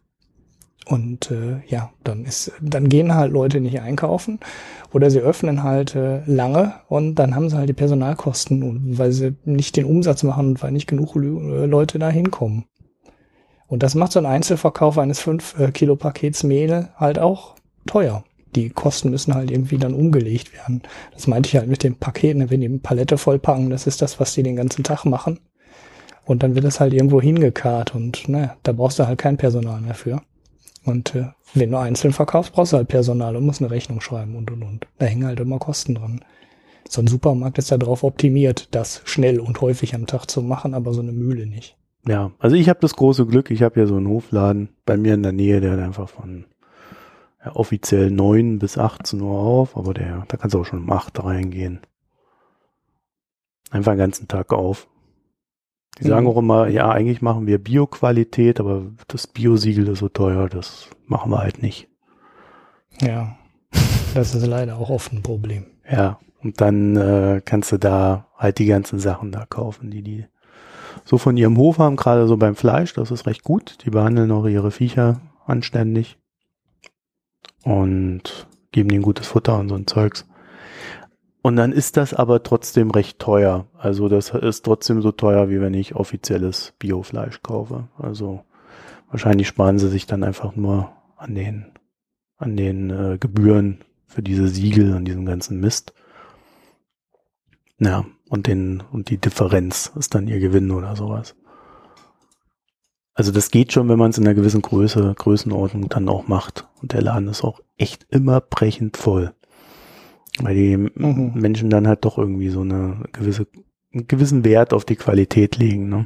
Und 0.86 1.32
äh, 1.32 1.60
ja, 1.67 1.91
dann 2.03 2.24
ist, 2.24 2.53
dann 2.62 2.88
gehen 2.88 3.13
halt 3.13 3.34
Leute 3.34 3.60
nicht 3.60 3.82
einkaufen 3.82 4.39
oder 4.94 5.12
sie 5.12 5.20
öffnen 5.20 5.63
halt 5.63 5.96
äh, 5.96 6.22
lange 6.25 6.75
und 6.88 7.15
dann 7.15 7.36
haben 7.36 7.50
sie 7.50 7.58
halt 7.58 7.67
die 7.67 7.74
Personalkosten, 7.74 8.98
weil 8.98 9.12
sie 9.12 9.36
nicht 9.44 9.75
den 9.75 9.84
Umsatz 9.84 10.24
machen 10.24 10.50
und 10.50 10.63
weil 10.63 10.72
nicht 10.72 10.88
genug 10.88 11.15
äh, 11.17 11.65
Leute 11.65 12.00
da 12.00 12.10
hinkommen. 12.10 12.65
Und 13.67 13.84
das 13.84 13.96
macht 13.96 14.13
so 14.13 14.20
ein 14.20 14.25
Einzelverkauf 14.25 14.98
eines 14.98 15.20
5 15.20 15.60
äh, 15.60 15.72
Kilo 15.72 15.98
Pakets 15.98 16.44
Mehl 16.44 16.88
halt 16.96 17.20
auch 17.20 17.56
teuer 17.86 18.24
die 18.57 18.69
Kosten 18.69 19.11
müssen 19.11 19.35
halt 19.35 19.51
irgendwie 19.51 19.77
dann 19.77 19.93
umgelegt 19.93 20.53
werden. 20.53 20.81
Das 21.13 21.27
meinte 21.27 21.47
ich 21.47 21.55
halt 21.55 21.67
mit 21.67 21.83
den 21.83 21.95
Paketen, 21.95 22.49
wenn 22.49 22.61
die 22.61 22.67
eine 22.67 22.79
Palette 22.79 23.17
vollpacken, 23.17 23.69
das 23.69 23.87
ist 23.87 24.01
das, 24.01 24.19
was 24.19 24.33
die 24.33 24.43
den 24.43 24.55
ganzen 24.55 24.83
Tag 24.83 25.05
machen. 25.05 25.39
Und 26.25 26.43
dann 26.43 26.55
wird 26.55 26.65
es 26.65 26.79
halt 26.79 26.93
irgendwo 26.93 27.21
hingekarrt 27.21 27.95
und 27.95 28.27
naja, 28.27 28.57
da 28.63 28.73
brauchst 28.73 28.99
du 28.99 29.07
halt 29.07 29.17
kein 29.17 29.37
Personal 29.37 29.79
mehr 29.79 29.93
für. 29.93 30.21
Und 30.83 31.15
äh, 31.15 31.27
wenn 31.53 31.71
du 31.71 31.77
einzeln 31.77 32.13
verkaufst, 32.13 32.53
brauchst 32.53 32.73
du 32.73 32.77
halt 32.77 32.87
Personal 32.87 33.35
und 33.35 33.45
musst 33.45 33.61
eine 33.61 33.71
Rechnung 33.71 34.01
schreiben 34.01 34.35
und 34.35 34.51
und 34.51 34.63
und. 34.63 34.87
Da 34.97 35.05
hängen 35.05 35.25
halt 35.25 35.39
immer 35.39 35.59
Kosten 35.59 35.95
dran. 35.95 36.21
So 36.89 37.01
ein 37.01 37.07
Supermarkt 37.07 37.57
ist 37.57 37.71
darauf 37.71 38.03
optimiert, 38.03 38.69
das 38.71 39.01
schnell 39.05 39.39
und 39.39 39.61
häufig 39.61 39.93
am 39.93 40.07
Tag 40.07 40.25
zu 40.29 40.41
machen, 40.41 40.73
aber 40.73 40.93
so 40.93 41.01
eine 41.01 41.11
Mühle 41.11 41.45
nicht. 41.45 41.77
Ja, 42.07 42.31
also 42.39 42.55
ich 42.55 42.69
habe 42.69 42.79
das 42.81 42.95
große 42.95 43.25
Glück, 43.25 43.51
ich 43.51 43.61
habe 43.61 43.75
hier 43.75 43.87
so 43.87 43.97
einen 43.97 44.07
Hofladen 44.07 44.69
bei 44.85 44.95
mir 44.97 45.13
in 45.13 45.23
der 45.23 45.33
Nähe, 45.33 45.59
der 45.59 45.73
hat 45.73 45.79
einfach 45.79 46.07
von 46.09 46.45
ja, 46.45 46.56
offiziell 47.56 48.12
9 48.12 48.60
bis 48.60 48.77
18 48.77 49.22
Uhr 49.22 49.39
auf, 49.39 49.77
aber 49.77 49.94
der, 49.94 50.25
da 50.27 50.38
kannst 50.38 50.54
du 50.54 50.62
auch 50.62 50.66
schon 50.66 50.84
um 50.84 50.92
8 50.92 51.24
reingehen. 51.24 51.82
Einfach 53.70 53.94
den 53.94 54.00
ganzen 54.00 54.27
Tag 54.27 54.54
auf. 54.54 54.88
Die 56.00 56.06
mhm. 56.06 56.10
sagen 56.10 56.27
auch 56.27 56.38
immer, 56.38 56.68
ja, 56.68 56.89
eigentlich 56.89 57.22
machen 57.22 57.48
wir 57.48 57.58
Bio-Qualität, 57.58 58.60
aber 58.60 58.84
das 59.08 59.27
Bio-Siegel 59.27 59.88
ist 59.88 60.00
so 60.00 60.10
teuer, 60.10 60.48
das 60.50 60.89
machen 61.06 61.32
wir 61.32 61.39
halt 61.39 61.62
nicht. 61.62 61.88
Ja, 63.01 63.38
das 64.13 64.34
ist 64.34 64.46
leider 64.46 64.77
auch 64.77 64.89
oft 64.89 65.12
ein 65.13 65.24
Problem. 65.24 65.66
Ja, 65.89 66.20
und 66.44 66.62
dann 66.62 66.96
äh, 66.96 67.42
kannst 67.44 67.72
du 67.72 67.77
da 67.77 68.27
halt 68.38 68.60
die 68.60 68.66
ganzen 68.66 69.00
Sachen 69.00 69.32
da 69.32 69.46
kaufen, 69.46 69.92
die 69.92 70.01
die 70.01 70.25
so 71.04 71.18
von 71.18 71.38
ihrem 71.38 71.58
Hof 71.58 71.80
haben, 71.80 71.96
gerade 71.96 72.27
so 72.27 72.38
beim 72.38 72.56
Fleisch, 72.56 72.94
das 72.94 73.12
ist 73.12 73.25
recht 73.27 73.44
gut. 73.44 73.77
Die 73.86 73.89
behandeln 73.89 74.32
auch 74.32 74.46
ihre 74.46 74.72
Viecher 74.72 75.22
anständig 75.46 76.18
und 77.67 78.47
geben 78.71 78.91
ihnen 78.91 79.03
gutes 79.03 79.27
Futter 79.27 79.59
und 79.59 79.67
so 79.67 79.75
ein 79.75 79.88
Zeugs. 79.88 80.25
Und 81.41 81.57
dann 81.57 81.74
ist 81.74 81.97
das 81.97 82.13
aber 82.13 82.41
trotzdem 82.41 82.91
recht 82.91 83.19
teuer. 83.19 83.67
Also 83.77 84.07
das 84.07 84.29
ist 84.29 84.63
trotzdem 84.63 85.01
so 85.01 85.12
teuer, 85.12 85.50
wie 85.50 85.59
wenn 85.59 85.74
ich 85.74 85.95
offizielles 85.95 86.74
Biofleisch 86.79 87.41
kaufe. 87.43 87.89
Also 87.97 88.43
wahrscheinlich 89.09 89.50
sparen 89.50 89.79
sie 89.79 89.89
sich 89.89 90.05
dann 90.05 90.24
einfach 90.24 90.55
nur 90.55 90.91
an 91.17 91.36
den, 91.36 91.65
an 92.38 92.55
den 92.55 92.89
äh, 92.89 93.17
Gebühren 93.17 93.79
für 94.05 94.24
diese 94.24 94.47
Siegel 94.47 94.95
und 94.95 95.05
diesen 95.05 95.25
ganzen 95.25 95.59
Mist. 95.59 95.93
Ja, 97.79 98.05
und 98.29 98.47
den, 98.47 98.81
und 98.91 99.09
die 99.09 99.17
Differenz 99.17 99.91
ist 99.97 100.15
dann 100.15 100.27
ihr 100.29 100.39
Gewinn 100.39 100.71
oder 100.71 100.95
sowas. 100.95 101.36
Also 103.17 103.31
das 103.31 103.50
geht 103.50 103.74
schon, 103.74 103.89
wenn 103.89 103.97
man 103.97 104.12
es 104.12 104.19
in 104.19 104.27
einer 104.27 104.36
gewissen 104.36 104.62
Größe, 104.62 105.15
Größenordnung 105.17 105.89
dann 105.89 106.07
auch 106.07 106.27
macht. 106.27 106.67
Und 106.83 106.93
der 106.93 107.01
Laden 107.01 107.27
ist 107.27 107.43
auch 107.43 107.62
echt 107.75 108.05
immer 108.12 108.41
brechend 108.41 108.95
voll. 108.95 109.33
Weil 110.39 110.53
die 110.53 110.77
mhm. 110.77 111.31
Menschen 111.33 111.71
dann 111.71 111.88
halt 111.88 112.05
doch 112.05 112.19
irgendwie 112.19 112.50
so 112.50 112.62
eine 112.62 113.05
gewisse, 113.13 113.47
einen 113.91 114.05
gewissen 114.07 114.45
Wert 114.45 114.71
auf 114.71 114.86
die 114.86 114.97
Qualität 114.97 115.57
legen, 115.57 115.89
ne? 115.89 116.05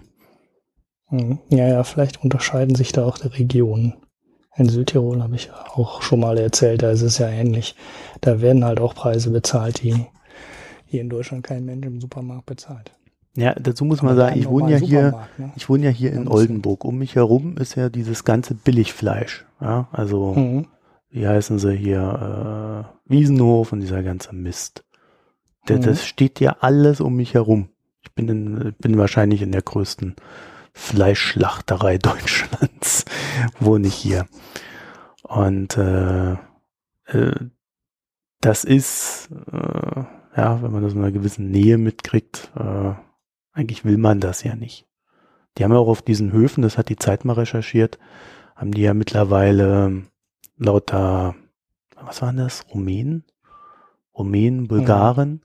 Mhm. 1.09 1.39
Ja, 1.49 1.67
ja, 1.67 1.83
vielleicht 1.83 2.23
unterscheiden 2.23 2.75
sich 2.75 2.93
da 2.93 3.03
auch 3.03 3.17
die 3.17 3.27
Regionen. 3.27 3.95
In 4.55 4.69
Südtirol 4.69 5.21
habe 5.21 5.35
ich 5.35 5.51
auch 5.51 6.01
schon 6.01 6.21
mal 6.21 6.37
erzählt, 6.37 6.81
da 6.81 6.91
ist 6.91 7.01
es 7.01 7.17
ja 7.17 7.27
ähnlich. 7.27 7.75
Da 8.21 8.39
werden 8.39 8.63
halt 8.63 8.79
auch 8.79 8.95
Preise 8.95 9.31
bezahlt, 9.31 9.83
die 9.83 10.05
hier 10.85 11.01
in 11.01 11.09
Deutschland 11.09 11.43
kein 11.43 11.65
Mensch 11.65 11.85
im 11.85 11.99
Supermarkt 11.99 12.45
bezahlt. 12.45 12.93
Ja, 13.35 13.53
dazu 13.53 13.85
muss 13.85 14.01
man 14.01 14.15
sagen, 14.17 14.37
ich 14.37 14.47
wohne 14.47 14.71
ja 14.71 14.77
hier, 14.77 15.27
ne? 15.37 15.53
ich 15.55 15.69
wohne 15.69 15.85
ja 15.85 15.89
hier 15.89 16.11
in 16.11 16.27
Oldenburg. 16.27 16.83
Um 16.83 16.97
mich 16.97 17.15
herum 17.15 17.57
ist 17.57 17.75
ja 17.75 17.89
dieses 17.89 18.25
ganze 18.25 18.55
Billigfleisch. 18.55 19.45
Ja, 19.61 19.87
also, 19.93 20.33
mhm. 20.33 20.67
wie 21.09 21.27
heißen 21.27 21.57
sie 21.57 21.73
hier, 21.75 22.85
äh, 22.85 23.09
Wiesenhof 23.09 23.71
und 23.71 23.79
dieser 23.79 24.03
ganze 24.03 24.35
Mist. 24.35 24.83
Der, 25.69 25.77
mhm. 25.77 25.83
Das 25.83 26.05
steht 26.05 26.39
ja 26.41 26.57
alles 26.59 26.99
um 26.99 27.15
mich 27.15 27.33
herum. 27.33 27.69
Ich 28.03 28.11
bin, 28.13 28.27
in, 28.27 28.73
bin 28.79 28.97
wahrscheinlich 28.97 29.41
in 29.41 29.53
der 29.53 29.61
größten 29.61 30.15
Fleischschlachterei 30.73 31.97
Deutschlands, 31.99 33.05
wohne 33.59 33.87
ich 33.87 33.95
hier. 33.95 34.25
Und 35.23 35.77
äh, 35.77 36.33
äh, 36.33 37.35
das 38.41 38.65
ist, 38.65 39.29
äh, 39.51 40.03
ja, 40.35 40.61
wenn 40.61 40.71
man 40.71 40.83
das 40.83 40.93
in 40.93 40.99
einer 40.99 41.11
gewissen 41.11 41.49
Nähe 41.51 41.77
mitkriegt, 41.77 42.51
äh, 42.57 42.93
eigentlich 43.53 43.85
will 43.85 43.97
man 43.97 44.19
das 44.19 44.43
ja 44.43 44.55
nicht. 44.55 44.87
Die 45.57 45.63
haben 45.63 45.71
ja 45.71 45.77
auch 45.77 45.87
auf 45.87 46.01
diesen 46.01 46.31
Höfen, 46.31 46.61
das 46.61 46.77
hat 46.77 46.89
die 46.89 46.95
Zeit 46.95 47.25
mal 47.25 47.33
recherchiert, 47.33 47.99
haben 48.55 48.71
die 48.71 48.81
ja 48.81 48.93
mittlerweile 48.93 50.03
lauter, 50.57 51.35
was 51.95 52.21
waren 52.21 52.37
das, 52.37 52.65
Rumänen? 52.73 53.25
Rumänen, 54.17 54.67
Bulgaren. 54.67 55.29
Mhm. 55.29 55.41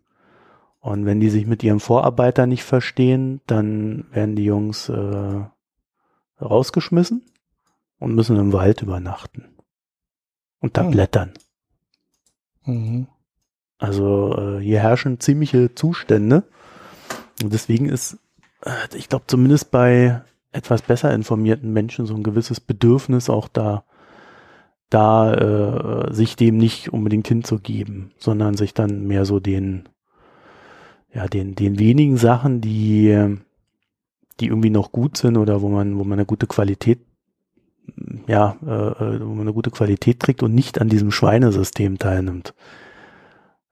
Und 0.80 1.06
wenn 1.06 1.18
die 1.18 1.30
sich 1.30 1.46
mit 1.46 1.64
ihrem 1.64 1.80
Vorarbeiter 1.80 2.46
nicht 2.46 2.62
verstehen, 2.62 3.40
dann 3.46 4.06
werden 4.12 4.36
die 4.36 4.44
Jungs 4.44 4.88
äh, 4.88 5.44
rausgeschmissen 6.40 7.22
und 7.98 8.14
müssen 8.14 8.36
im 8.36 8.52
Wald 8.52 8.82
übernachten. 8.82 9.56
Und 10.60 10.76
da 10.76 10.84
mhm. 10.84 10.90
blättern. 10.92 11.32
Mhm. 12.64 13.08
Also 13.78 14.36
äh, 14.36 14.60
hier 14.60 14.80
herrschen 14.80 15.20
ziemliche 15.20 15.74
Zustände. 15.74 16.44
Und 17.42 17.52
deswegen 17.52 17.88
ist, 17.88 18.18
äh, 18.62 18.70
ich 18.94 19.08
glaube, 19.08 19.24
zumindest 19.26 19.70
bei 19.70 20.22
etwas 20.52 20.82
besser 20.82 21.12
informierten 21.14 21.72
Menschen 21.72 22.06
so 22.06 22.14
ein 22.14 22.22
gewisses 22.22 22.60
Bedürfnis 22.60 23.28
auch 23.28 23.48
da, 23.48 23.84
da 24.88 25.34
äh, 25.34 26.14
sich 26.14 26.36
dem 26.36 26.56
nicht 26.56 26.92
unbedingt 26.92 27.28
hinzugeben, 27.28 28.12
sondern 28.18 28.56
sich 28.56 28.72
dann 28.72 29.06
mehr 29.06 29.24
so 29.24 29.38
den, 29.38 29.88
ja, 31.12 31.26
den, 31.26 31.54
den 31.54 31.78
wenigen 31.78 32.16
Sachen, 32.16 32.60
die, 32.60 33.36
die 34.40 34.46
irgendwie 34.46 34.70
noch 34.70 34.92
gut 34.92 35.16
sind 35.16 35.36
oder 35.36 35.60
wo 35.60 35.68
man, 35.68 35.98
wo 35.98 36.04
man 36.04 36.14
eine 36.14 36.26
gute 36.26 36.46
Qualität, 36.46 37.00
ja, 38.26 38.56
äh, 38.64 38.70
äh 38.70 39.20
wo 39.20 39.34
man 39.34 39.42
eine 39.42 39.52
gute 39.52 39.70
Qualität 39.70 40.20
kriegt 40.20 40.42
und 40.42 40.54
nicht 40.54 40.80
an 40.80 40.88
diesem 40.88 41.10
Schweinesystem 41.10 41.98
teilnimmt. 41.98 42.54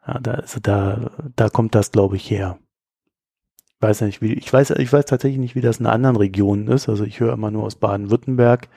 Ja, 0.06 0.18
da, 0.20 0.32
also 0.32 0.60
da, 0.60 1.10
da 1.34 1.48
kommt 1.48 1.74
das, 1.74 1.92
glaube 1.92 2.16
ich, 2.16 2.30
her. 2.30 2.58
Ich 3.84 3.90
weiß 3.90 4.00
nicht, 4.00 4.22
wie, 4.22 4.32
ich 4.32 4.50
weiß, 4.50 4.70
ich 4.70 4.90
weiß 4.90 5.04
tatsächlich 5.04 5.38
nicht, 5.38 5.54
wie 5.54 5.60
das 5.60 5.78
in 5.78 5.84
anderen 5.84 6.16
Regionen 6.16 6.68
ist. 6.68 6.88
Also 6.88 7.04
ich 7.04 7.20
höre 7.20 7.34
immer 7.34 7.50
nur 7.50 7.64
aus 7.64 7.74
Baden-Württemberg. 7.74 8.68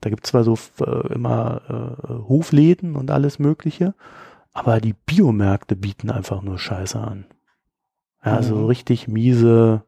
Da 0.00 0.10
gibt 0.10 0.24
es 0.24 0.32
zwar 0.32 0.42
so 0.42 0.58
äh, 0.80 1.12
immer 1.14 1.60
äh, 1.68 2.08
Hofläden 2.28 2.96
und 2.96 3.12
alles 3.12 3.38
Mögliche, 3.38 3.94
aber 4.52 4.80
die 4.80 4.94
Biomärkte 4.94 5.76
bieten 5.76 6.10
einfach 6.10 6.42
nur 6.42 6.58
Scheiße 6.58 6.98
an. 6.98 7.26
Ja, 8.24 8.34
also 8.34 8.56
mhm. 8.56 8.66
richtig 8.66 9.06
miese, 9.06 9.84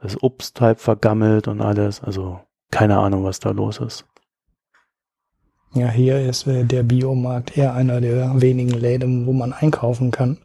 das 0.00 0.22
Obst 0.22 0.60
halb 0.60 0.78
vergammelt 0.78 1.48
und 1.48 1.60
alles. 1.60 2.00
Also 2.00 2.38
keine 2.70 2.98
Ahnung, 2.98 3.24
was 3.24 3.40
da 3.40 3.50
los 3.50 3.78
ist. 3.78 4.06
Ja, 5.74 5.88
hier 5.88 6.20
ist 6.20 6.46
äh, 6.46 6.62
der 6.62 6.84
Biomarkt 6.84 7.58
eher 7.58 7.74
einer 7.74 8.00
der 8.00 8.40
wenigen 8.40 8.70
Läden, 8.70 9.26
wo 9.26 9.32
man 9.32 9.52
einkaufen 9.52 10.12
kann, 10.12 10.38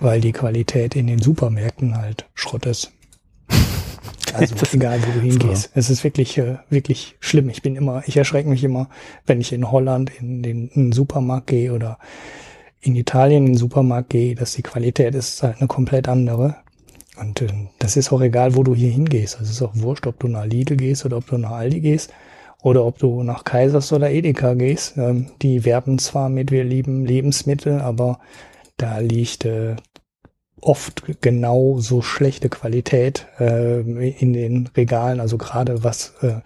weil 0.00 0.20
die 0.20 0.32
Qualität 0.32 0.96
in 0.96 1.06
den 1.06 1.20
Supermärkten 1.20 1.96
halt 1.96 2.26
Schrott 2.34 2.66
ist. 2.66 2.92
Also 4.34 4.54
egal, 4.74 5.00
wo 5.02 5.12
du 5.12 5.20
hingehst. 5.20 5.70
Es 5.74 5.88
ist 5.88 6.04
wirklich, 6.04 6.36
äh, 6.36 6.58
wirklich 6.68 7.16
schlimm. 7.18 7.48
Ich 7.48 7.62
bin 7.62 7.76
immer, 7.76 8.02
ich 8.06 8.16
erschrecke 8.16 8.48
mich 8.48 8.62
immer, 8.62 8.90
wenn 9.26 9.40
ich 9.40 9.54
in 9.54 9.70
Holland 9.70 10.12
in 10.20 10.42
den, 10.42 10.68
in 10.68 10.88
den 10.88 10.92
Supermarkt 10.92 11.46
gehe 11.46 11.72
oder 11.72 11.98
in 12.80 12.94
Italien 12.94 13.46
in 13.46 13.52
den 13.52 13.58
Supermarkt 13.58 14.10
gehe, 14.10 14.34
dass 14.34 14.52
die 14.52 14.62
Qualität 14.62 15.14
ist 15.14 15.42
halt 15.42 15.58
eine 15.58 15.66
komplett 15.66 16.08
andere. 16.08 16.56
Und 17.18 17.42
äh, 17.42 17.48
das 17.78 17.96
ist 17.96 18.12
auch 18.12 18.20
egal, 18.20 18.54
wo 18.54 18.62
du 18.62 18.74
hier 18.74 18.90
hingehst. 18.90 19.38
Also 19.38 19.50
es 19.50 19.56
ist 19.56 19.62
auch 19.62 19.74
wurscht, 19.74 20.06
ob 20.06 20.20
du 20.20 20.28
nach 20.28 20.44
Lidl 20.44 20.76
gehst 20.76 21.04
oder 21.04 21.16
ob 21.16 21.26
du 21.26 21.38
nach 21.38 21.52
Aldi 21.52 21.80
gehst 21.80 22.12
oder 22.62 22.84
ob 22.84 22.98
du 22.98 23.22
nach 23.22 23.44
Kaisers 23.44 23.92
oder 23.92 24.10
Edeka 24.10 24.54
gehst. 24.54 24.96
Ähm, 24.96 25.26
die 25.42 25.64
werben 25.64 25.98
zwar 25.98 26.28
mit, 26.28 26.50
wir 26.50 26.64
lieben 26.64 27.04
Lebensmittel, 27.04 27.80
aber 27.80 28.20
da 28.78 28.98
liegt 28.98 29.44
äh, 29.44 29.76
oft 30.60 31.20
genau 31.20 31.78
so 31.78 32.02
schlechte 32.02 32.48
Qualität 32.48 33.26
äh, 33.38 33.80
in 34.10 34.32
den 34.32 34.68
Regalen, 34.76 35.20
also 35.20 35.38
gerade 35.38 35.84
was 35.84 36.14
äh, 36.22 36.40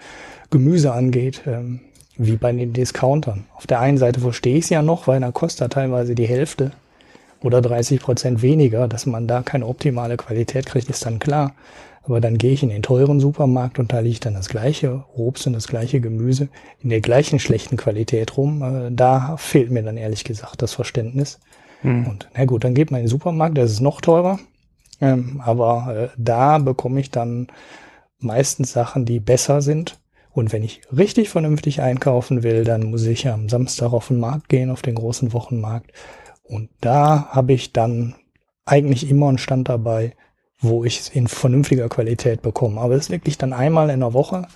Gemüse 0.51 0.93
angeht, 0.93 1.47
äh, 1.47 1.61
wie 2.17 2.37
bei 2.37 2.53
den 2.53 2.73
Discountern. 2.73 3.47
Auf 3.55 3.67
der 3.67 3.81
einen 3.81 3.99
Seite 3.99 4.21
verstehe 4.21 4.57
ich 4.57 4.65
es 4.65 4.71
ja 4.71 4.83
noch, 4.83 5.07
weil 5.07 5.21
da 5.21 5.31
kostet 5.31 5.73
teilweise 5.73 6.15
die 6.15 6.27
Hälfte 6.27 6.73
oder 7.43 7.61
30 7.61 8.01
Prozent 8.01 8.43
weniger, 8.43 8.89
dass 8.89 9.07
man 9.07 9.27
da 9.27 9.43
keine 9.43 9.67
optimale 9.67 10.17
Qualität 10.17 10.67
kriegt, 10.67 10.89
ist 10.91 11.07
dann 11.07 11.19
klar. 11.19 11.55
Aber 12.05 12.21
dann 12.21 12.37
gehe 12.37 12.53
ich 12.53 12.65
in 12.65 12.69
den 12.69 12.83
teuren 12.83 13.21
Supermarkt 13.21 13.79
und 13.79 13.93
da 13.93 14.01
liegt 14.01 14.27
dann 14.27 14.35
das 14.35 14.49
gleiche 14.49 15.05
Obst 15.15 15.47
und 15.47 15.53
das 15.53 15.69
gleiche 15.69 16.01
Gemüse 16.01 16.49
in 16.81 16.91
der 16.91 17.01
gleichen 17.01 17.39
schlechten 17.39 17.77
Qualität 17.77 18.37
rum. 18.37 18.63
Äh, 18.63 18.91
da 18.91 19.37
fehlt 19.37 19.71
mir 19.71 19.83
dann 19.83 19.97
ehrlich 19.97 20.25
gesagt 20.25 20.63
das 20.63 20.73
Verständnis. 20.73 21.39
Hm. 21.83 22.07
Und 22.07 22.29
na 22.35 22.45
gut, 22.45 22.65
dann 22.65 22.75
geht 22.75 22.91
man 22.91 23.01
in 23.01 23.07
den 23.07 23.11
Supermarkt, 23.11 23.59
das 23.59 23.71
ist 23.71 23.81
noch 23.81 24.01
teurer. 24.01 24.39
Ähm, 25.01 25.41
aber 25.45 25.95
äh, 25.97 26.09
da 26.17 26.59
bekomme 26.59 27.01
ich 27.01 27.11
dann 27.11 27.49
meistens 28.19 28.73
Sachen, 28.73 29.05
die 29.05 29.21
besser 29.21 29.63
sind 29.63 30.01
Und 30.33 30.53
wenn 30.53 30.63
ich 30.63 30.81
richtig 30.97 31.29
vernünftig 31.29 31.83
einkaufen 31.83 32.43
will, 32.43 32.65
dann 32.65 32.85
muss 32.85 33.05
ich 33.05 33.29
am 33.29 33.49
Samstag 33.49 33.93
auf 33.93 34.09
den 34.09 34.19
Markt 34.19 34.49
gehen, 34.49 34.71
auf 34.71 34.83
den 34.83 34.95
großen 34.95 35.33
Wochenmarkt. 35.33 35.93
Und 36.43 36.71
da 36.81 37.29
habe 37.31 37.53
ich 37.53 37.73
dann 37.73 38.15
eigentlich 38.65 39.09
immer 39.09 39.29
einen 39.29 39.39
Stand 39.39 39.69
dabei, 39.69 40.15
wo 40.59 40.85
ich 40.85 41.01
es 41.01 41.09
in 41.09 41.29
vernünftiger 41.29 41.89
Qualität 41.89 42.41
bekomme. 42.43 42.81
Aber 42.81 42.95
es 42.95 43.05
ist 43.05 43.11
wirklich 43.11 43.37
dann 43.37 43.53
einmal 43.53 43.91
in 43.91 44.01
der 44.01 44.15
Woche, 44.15 44.47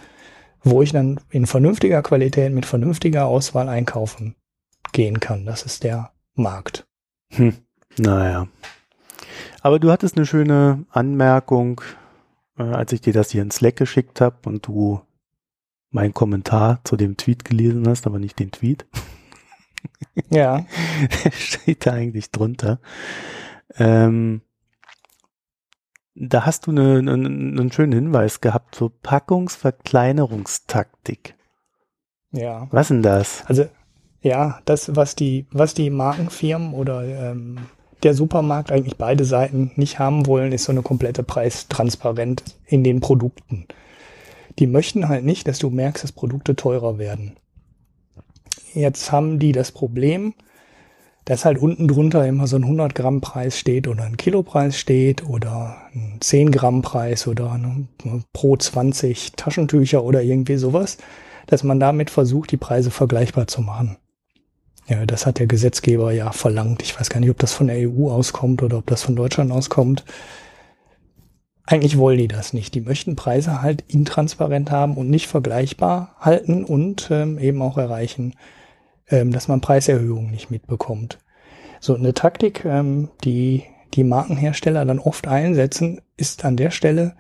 wo 0.63 0.83
ich 0.83 0.93
dann 0.93 1.21
in 1.31 1.47
vernünftiger 1.47 2.03
Qualität 2.03 2.53
mit 2.53 2.65
vernünftiger 2.65 3.27
Auswahl 3.27 3.69
einkaufen 3.69 4.35
gehen 4.93 5.21
kann. 5.21 5.45
Das 5.45 5.63
ist 5.65 5.85
der 5.85 6.13
Markt. 6.35 6.87
Hm. 7.31 7.55
Naja. 7.99 8.49
Aber 9.63 9.79
du 9.79 9.91
hattest 9.91 10.17
eine 10.17 10.27
schöne 10.27 10.85
Anmerkung, 10.91 11.81
äh, 12.59 12.63
als 12.63 12.93
ich 12.93 13.01
dir 13.01 13.13
das 13.13 13.31
hier 13.31 13.43
in 13.43 13.51
Slack 13.51 13.77
geschickt 13.77 14.21
habe 14.21 14.37
und 14.47 14.67
du 14.67 15.01
meinen 15.91 16.15
Kommentar 16.15 16.81
zu 16.85 16.97
dem 16.97 17.17
Tweet 17.17 17.45
gelesen 17.45 17.89
hast, 17.89 18.07
aber 18.07 18.19
nicht 18.19 18.39
den 18.39 18.51
Tweet. 18.51 18.87
Ja. 20.31 20.65
Steht 21.33 21.87
da 21.87 21.93
eigentlich 21.93 22.31
drunter. 22.31 22.81
Ähm, 23.77 24.43
da 26.15 26.47
hast 26.47 26.67
du 26.67 26.71
eine, 26.71 26.99
eine, 26.99 27.13
einen 27.13 27.73
schönen 27.73 27.93
Hinweis 27.93 28.41
gehabt 28.41 28.75
zur 28.75 28.99
Packungsverkleinerungstaktik. 29.01 31.35
Ja. 32.31 32.69
Was 32.71 32.89
denn 32.89 33.03
das? 33.03 33.45
Also 33.47 33.69
ja, 34.27 34.59
das, 34.65 34.97
was 34.97 35.15
die, 35.15 35.47
was 35.53 35.73
die 35.75 35.89
Markenfirmen 35.89 36.75
oder 36.75 37.05
ähm, 37.05 37.59
der 38.03 38.13
Supermarkt 38.13 38.73
eigentlich 38.73 38.97
beide 38.97 39.25
Seiten 39.25 39.71
nicht 39.77 40.01
haben 40.01 40.27
wollen, 40.27 40.51
ist 40.51 40.65
so 40.65 40.73
eine 40.73 40.83
komplette 40.83 41.23
Preistransparenz 41.23 42.43
in 42.67 42.83
den 42.83 42.99
Produkten. 42.99 43.67
Die 44.59 44.67
möchten 44.67 45.09
halt 45.09 45.25
nicht, 45.25 45.47
dass 45.47 45.61
du 45.61 45.71
merkst, 45.71 46.03
dass 46.03 46.11
Produkte 46.11 46.57
teurer 46.57 46.99
werden. 46.99 47.37
Jetzt 48.75 49.13
haben 49.13 49.39
die 49.39 49.53
das 49.53 49.71
Problem, 49.71 50.35
dass 51.25 51.45
halt 51.45 51.59
unten 51.59 51.87
drunter 51.87 52.27
immer 52.27 52.49
so 52.49 52.57
ein 52.57 52.65
100 52.65 52.97
Gramm 52.97 53.21
Preis 53.21 53.57
steht 53.57 53.87
oder 53.87 54.05
ein 54.05 54.17
Kilopreis 54.17 54.77
steht 54.77 55.25
oder 55.25 55.77
ein 55.95 56.17
10 56.21 56.51
Gramm 56.51 56.83
Preis 56.83 57.29
oder 57.29 57.53
ein 57.53 57.89
pro 58.33 58.57
20 58.57 59.33
Taschentücher 59.37 60.03
oder 60.03 60.21
irgendwie 60.23 60.57
sowas, 60.57 60.99
dass 61.47 61.63
man 61.63 61.79
damit 61.79 62.11
versucht, 62.11 62.51
die 62.51 62.57
Preise 62.57 62.91
vergleichbar 62.91 63.47
zu 63.47 63.63
machen. 63.63 63.97
Ja, 64.89 65.05
das 65.05 65.27
hat 65.27 65.39
der 65.39 65.47
Gesetzgeber 65.47 66.13
ja 66.13 66.31
verlangt. 66.31 66.83
Ich 66.83 66.99
weiß 66.99 67.11
gar 67.11 67.21
nicht, 67.21 67.31
ob 67.31 67.39
das 67.39 67.53
von 67.53 67.67
der 67.67 67.91
EU 67.91 68.09
auskommt 68.11 68.63
oder 68.63 68.79
ob 68.79 68.87
das 68.87 69.03
von 69.03 69.17
Deutschland 69.17 69.51
auskommt. 69.51 70.05
Eigentlich 71.65 71.99
wollen 71.99 72.19
die 72.19 72.29
das 72.29 72.53
nicht. 72.53 72.75
Die 72.75 72.81
möchten 72.81 73.17
Preise 73.17 73.63
halt 73.63 73.83
intransparent 73.89 74.71
haben 74.71 74.97
und 74.97 75.11
nicht 75.11 75.27
vergleichbar 75.27 76.15
halten 76.21 76.65
und 76.65 77.09
ähm, 77.11 77.41
eben 77.41 77.61
auch 77.63 77.77
erreichen, 77.77 78.35
ähm, 79.09 79.33
dass 79.33 79.49
man 79.49 79.61
Preiserhöhungen 79.61 80.31
nicht 80.31 80.51
mitbekommt. 80.51 81.19
So 81.81 81.97
eine 81.97 82.15
Taktik, 82.15 82.65
ähm, 82.65 83.09
die 83.25 83.65
die 83.95 84.05
Markenhersteller 84.05 84.85
dann 84.85 84.99
oft 84.99 85.27
einsetzen, 85.27 86.01
ist 86.17 86.45
an 86.45 86.57
der 86.57 86.71
Stelle, 86.71 87.17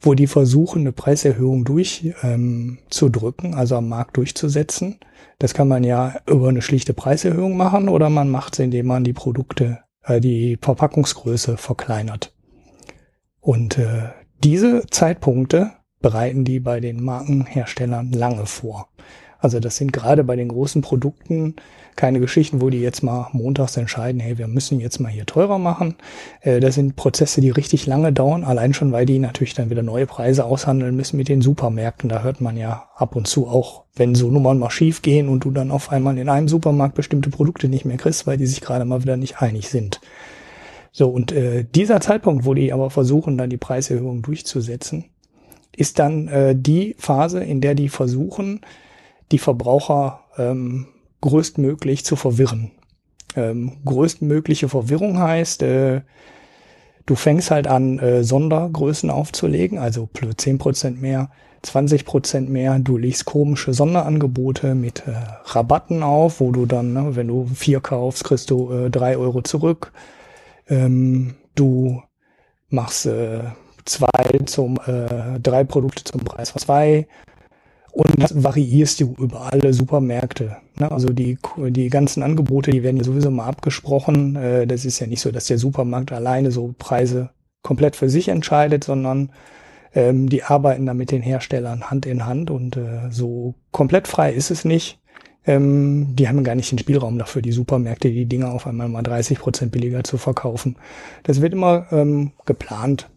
wo 0.00 0.14
die 0.14 0.26
versuchen, 0.26 0.80
eine 0.80 0.92
Preiserhöhung 0.92 1.64
durchzudrücken, 1.64 3.52
ähm, 3.52 3.58
also 3.58 3.76
am 3.76 3.88
Markt 3.88 4.16
durchzusetzen. 4.16 4.98
Das 5.38 5.54
kann 5.54 5.68
man 5.68 5.84
ja 5.84 6.16
über 6.26 6.48
eine 6.48 6.62
schlichte 6.62 6.94
Preiserhöhung 6.94 7.56
machen 7.56 7.88
oder 7.88 8.10
man 8.10 8.30
macht 8.30 8.54
es, 8.54 8.58
indem 8.60 8.86
man 8.86 9.04
die 9.04 9.12
Produkte, 9.12 9.80
äh, 10.04 10.20
die 10.20 10.58
Verpackungsgröße 10.60 11.56
verkleinert. 11.56 12.34
Und 13.40 13.78
äh, 13.78 14.10
diese 14.42 14.86
Zeitpunkte 14.86 15.72
bereiten 16.00 16.44
die 16.44 16.60
bei 16.60 16.80
den 16.80 17.02
Markenherstellern 17.02 18.12
lange 18.12 18.46
vor. 18.46 18.88
Also 19.38 19.60
das 19.60 19.76
sind 19.76 19.92
gerade 19.92 20.24
bei 20.24 20.36
den 20.36 20.48
großen 20.48 20.82
Produkten 20.82 21.56
keine 21.98 22.20
Geschichten, 22.20 22.62
wo 22.62 22.70
die 22.70 22.80
jetzt 22.80 23.02
mal 23.02 23.28
montags 23.32 23.76
entscheiden, 23.76 24.20
hey, 24.20 24.38
wir 24.38 24.46
müssen 24.46 24.78
jetzt 24.78 25.00
mal 25.00 25.10
hier 25.10 25.26
teurer 25.26 25.58
machen. 25.58 25.96
Äh, 26.40 26.60
das 26.60 26.76
sind 26.76 26.94
Prozesse, 26.94 27.40
die 27.40 27.50
richtig 27.50 27.86
lange 27.86 28.12
dauern, 28.12 28.44
allein 28.44 28.72
schon, 28.72 28.92
weil 28.92 29.04
die 29.04 29.18
natürlich 29.18 29.54
dann 29.54 29.68
wieder 29.68 29.82
neue 29.82 30.06
Preise 30.06 30.44
aushandeln 30.44 30.94
müssen 30.94 31.16
mit 31.16 31.28
den 31.28 31.42
Supermärkten. 31.42 32.08
Da 32.08 32.22
hört 32.22 32.40
man 32.40 32.56
ja 32.56 32.88
ab 32.96 33.16
und 33.16 33.26
zu 33.26 33.48
auch, 33.48 33.84
wenn 33.96 34.14
so 34.14 34.30
Nummern 34.30 34.60
mal 34.60 34.70
schief 34.70 35.02
gehen 35.02 35.28
und 35.28 35.44
du 35.44 35.50
dann 35.50 35.72
auf 35.72 35.90
einmal 35.90 36.16
in 36.18 36.28
einem 36.28 36.46
Supermarkt 36.46 36.94
bestimmte 36.94 37.30
Produkte 37.30 37.68
nicht 37.68 37.84
mehr 37.84 37.96
kriegst, 37.96 38.28
weil 38.28 38.38
die 38.38 38.46
sich 38.46 38.60
gerade 38.60 38.84
mal 38.84 39.02
wieder 39.02 39.16
nicht 39.16 39.42
einig 39.42 39.68
sind. 39.68 40.00
So, 40.92 41.08
und 41.08 41.32
äh, 41.32 41.64
dieser 41.74 42.00
Zeitpunkt, 42.00 42.46
wo 42.46 42.54
die 42.54 42.72
aber 42.72 42.90
versuchen, 42.90 43.36
dann 43.36 43.50
die 43.50 43.56
Preiserhöhung 43.56 44.22
durchzusetzen, 44.22 45.06
ist 45.76 45.98
dann 45.98 46.28
äh, 46.28 46.54
die 46.56 46.94
Phase, 46.96 47.42
in 47.42 47.60
der 47.60 47.74
die 47.74 47.88
versuchen, 47.88 48.60
die 49.32 49.38
Verbraucher 49.38 50.20
ähm, 50.38 50.86
größtmöglich 51.20 52.04
zu 52.04 52.16
verwirren. 52.16 52.70
Ähm, 53.36 53.78
größtmögliche 53.84 54.68
Verwirrung 54.68 55.18
heißt, 55.18 55.62
äh, 55.62 56.00
du 57.06 57.14
fängst 57.14 57.50
halt 57.50 57.66
an, 57.66 57.98
äh, 57.98 58.24
Sondergrößen 58.24 59.10
aufzulegen, 59.10 59.78
also 59.78 60.08
10% 60.12 61.00
mehr, 61.00 61.30
20% 61.62 62.48
mehr, 62.48 62.78
du 62.78 62.96
legst 62.96 63.24
komische 63.24 63.74
Sonderangebote 63.74 64.74
mit 64.74 65.06
äh, 65.06 65.12
Rabatten 65.44 66.02
auf, 66.02 66.40
wo 66.40 66.52
du 66.52 66.66
dann, 66.66 66.92
ne, 66.92 67.16
wenn 67.16 67.28
du 67.28 67.46
vier 67.46 67.80
kaufst, 67.80 68.24
kriegst 68.24 68.50
du 68.50 68.72
äh, 68.72 68.90
drei 68.90 69.16
Euro 69.16 69.42
zurück. 69.42 69.92
Ähm, 70.68 71.34
du 71.54 72.02
machst 72.68 73.06
äh, 73.06 73.40
zwei 73.84 74.38
zum 74.44 74.78
äh, 74.86 75.40
drei 75.40 75.64
Produkte 75.64 76.04
zum 76.04 76.20
Preis 76.20 76.50
von 76.50 76.60
zwei 76.60 77.08
und 77.92 78.22
das 78.22 78.42
variierst 78.42 79.00
du 79.00 79.14
über 79.18 79.52
alle 79.52 79.72
Supermärkte. 79.72 80.56
Ne? 80.78 80.90
Also 80.90 81.08
die, 81.08 81.38
die 81.56 81.88
ganzen 81.88 82.22
Angebote, 82.22 82.70
die 82.70 82.82
werden 82.82 82.96
ja 82.96 83.04
sowieso 83.04 83.30
mal 83.30 83.46
abgesprochen. 83.46 84.36
Äh, 84.36 84.66
das 84.66 84.84
ist 84.84 84.98
ja 84.98 85.06
nicht 85.06 85.20
so, 85.20 85.30
dass 85.30 85.46
der 85.46 85.58
Supermarkt 85.58 86.12
alleine 86.12 86.50
so 86.50 86.74
Preise 86.78 87.30
komplett 87.62 87.96
für 87.96 88.08
sich 88.08 88.28
entscheidet, 88.28 88.84
sondern 88.84 89.30
ähm, 89.94 90.28
die 90.28 90.42
arbeiten 90.42 90.86
da 90.86 90.94
mit 90.94 91.10
den 91.10 91.22
Herstellern 91.22 91.90
Hand 91.90 92.06
in 92.06 92.26
Hand 92.26 92.50
und 92.50 92.76
äh, 92.76 93.10
so 93.10 93.54
komplett 93.72 94.06
frei 94.06 94.32
ist 94.32 94.50
es 94.50 94.64
nicht. 94.64 95.00
Ähm, 95.46 96.14
die 96.14 96.28
haben 96.28 96.44
gar 96.44 96.54
nicht 96.54 96.70
den 96.70 96.78
Spielraum 96.78 97.18
dafür, 97.18 97.42
die 97.42 97.52
Supermärkte, 97.52 98.10
die 98.10 98.26
Dinge 98.26 98.50
auf 98.50 98.66
einmal 98.66 98.88
mal 98.88 99.02
30 99.02 99.38
Prozent 99.38 99.72
billiger 99.72 100.04
zu 100.04 100.18
verkaufen. 100.18 100.76
Das 101.22 101.40
wird 101.40 101.54
immer 101.54 101.86
ähm, 101.90 102.32
geplant. 102.44 103.08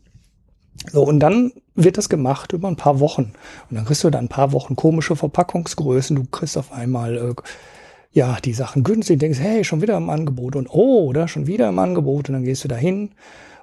So, 0.89 1.03
und 1.03 1.19
dann 1.19 1.51
wird 1.75 1.97
das 1.97 2.09
gemacht 2.09 2.53
über 2.53 2.67
ein 2.67 2.75
paar 2.75 2.99
Wochen. 2.99 3.33
Und 3.69 3.77
dann 3.77 3.85
kriegst 3.85 4.03
du 4.03 4.09
da 4.09 4.19
ein 4.19 4.29
paar 4.29 4.51
Wochen 4.51 4.75
komische 4.75 5.15
Verpackungsgrößen. 5.15 6.15
Du 6.15 6.25
kriegst 6.25 6.57
auf 6.57 6.71
einmal, 6.71 7.17
äh, 7.17 7.33
ja, 8.11 8.37
die 8.43 8.53
Sachen 8.53 8.83
günstig, 8.83 9.19
denkst, 9.19 9.39
hey, 9.39 9.63
schon 9.63 9.81
wieder 9.81 9.95
im 9.95 10.09
Angebot 10.09 10.55
und 10.55 10.67
oh, 10.69 11.05
oder 11.05 11.27
schon 11.27 11.47
wieder 11.47 11.69
im 11.69 11.79
Angebot. 11.79 12.29
Und 12.29 12.33
dann 12.33 12.43
gehst 12.43 12.63
du 12.63 12.67
da 12.67 12.75
hin 12.75 13.11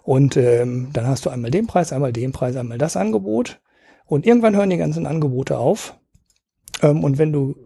und 0.02 0.36
ähm, 0.36 0.88
dann 0.92 1.06
hast 1.06 1.26
du 1.26 1.30
einmal 1.30 1.50
den 1.50 1.66
Preis, 1.66 1.92
einmal 1.92 2.12
den 2.12 2.32
Preis, 2.32 2.56
einmal 2.56 2.78
das 2.78 2.96
Angebot. 2.96 3.60
Und 4.06 4.24
irgendwann 4.24 4.56
hören 4.56 4.70
die 4.70 4.78
ganzen 4.78 5.06
Angebote 5.06 5.58
auf. 5.58 5.98
Ähm, 6.82 7.04
und 7.04 7.18
wenn 7.18 7.32
du, 7.32 7.56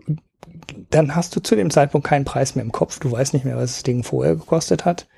dann 0.91 1.15
hast 1.15 1.37
du 1.37 1.41
zu 1.41 1.55
dem 1.55 1.71
Zeitpunkt 1.71 2.07
keinen 2.07 2.25
Preis 2.25 2.57
mehr 2.57 2.65
im 2.65 2.73
Kopf. 2.73 2.99
Du 2.99 3.13
weißt 3.13 3.33
nicht 3.33 3.45
mehr, 3.45 3.57
was 3.57 3.75
das 3.75 3.83
Ding 3.85 4.03
vorher 4.03 4.35
gekostet 4.35 4.85
hat. 4.85 5.09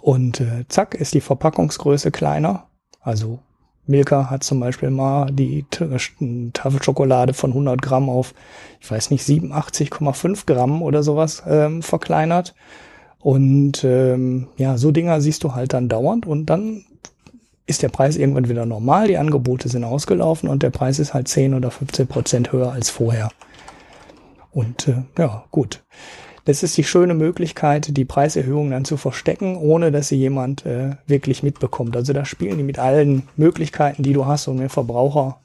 Und 0.00 0.40
äh, 0.40 0.66
zack, 0.68 0.94
ist 0.94 1.14
die 1.14 1.20
Verpackungsgröße 1.20 2.12
kleiner. 2.12 2.68
Also 3.00 3.40
Milka 3.88 4.30
hat 4.30 4.44
zum 4.44 4.60
Beispiel 4.60 4.90
mal 4.90 5.30
die 5.32 5.64
Tafel 5.70 6.82
Schokolade 6.82 7.34
von 7.34 7.50
100 7.50 7.80
Gramm 7.80 8.08
auf, 8.08 8.34
ich 8.80 8.90
weiß 8.90 9.10
nicht, 9.10 9.26
87,5 9.26 10.46
Gramm 10.46 10.82
oder 10.82 11.02
sowas 11.02 11.42
ähm, 11.48 11.82
verkleinert. 11.82 12.54
Und 13.18 13.82
ähm, 13.84 14.48
ja, 14.56 14.78
so 14.78 14.92
Dinger 14.92 15.20
siehst 15.20 15.42
du 15.42 15.54
halt 15.54 15.72
dann 15.72 15.88
dauernd 15.88 16.26
und 16.26 16.46
dann 16.46 16.84
ist 17.66 17.82
der 17.82 17.88
Preis 17.88 18.16
irgendwann 18.16 18.48
wieder 18.48 18.64
normal, 18.64 19.08
die 19.08 19.18
Angebote 19.18 19.68
sind 19.68 19.84
ausgelaufen 19.84 20.48
und 20.48 20.62
der 20.62 20.70
Preis 20.70 20.98
ist 20.98 21.12
halt 21.14 21.28
10 21.28 21.54
oder 21.54 21.70
15 21.70 22.06
Prozent 22.06 22.52
höher 22.52 22.72
als 22.72 22.90
vorher. 22.90 23.30
Und 24.52 24.88
äh, 24.88 25.02
ja, 25.18 25.44
gut. 25.50 25.84
Das 26.48 26.62
ist 26.62 26.78
die 26.78 26.84
schöne 26.84 27.12
Möglichkeit, 27.12 27.94
die 27.94 28.06
Preiserhöhung 28.06 28.70
dann 28.70 28.86
zu 28.86 28.96
verstecken, 28.96 29.58
ohne 29.58 29.92
dass 29.92 30.08
sie 30.08 30.16
jemand 30.16 30.64
äh, 30.64 30.92
wirklich 31.06 31.42
mitbekommt. 31.42 31.94
Also 31.94 32.14
da 32.14 32.24
spielen 32.24 32.56
die 32.56 32.64
mit 32.64 32.78
allen 32.78 33.24
Möglichkeiten, 33.36 34.02
die 34.02 34.14
du 34.14 34.24
hast, 34.24 34.48
um 34.48 34.56
den 34.56 34.70
Verbraucher 34.70 35.42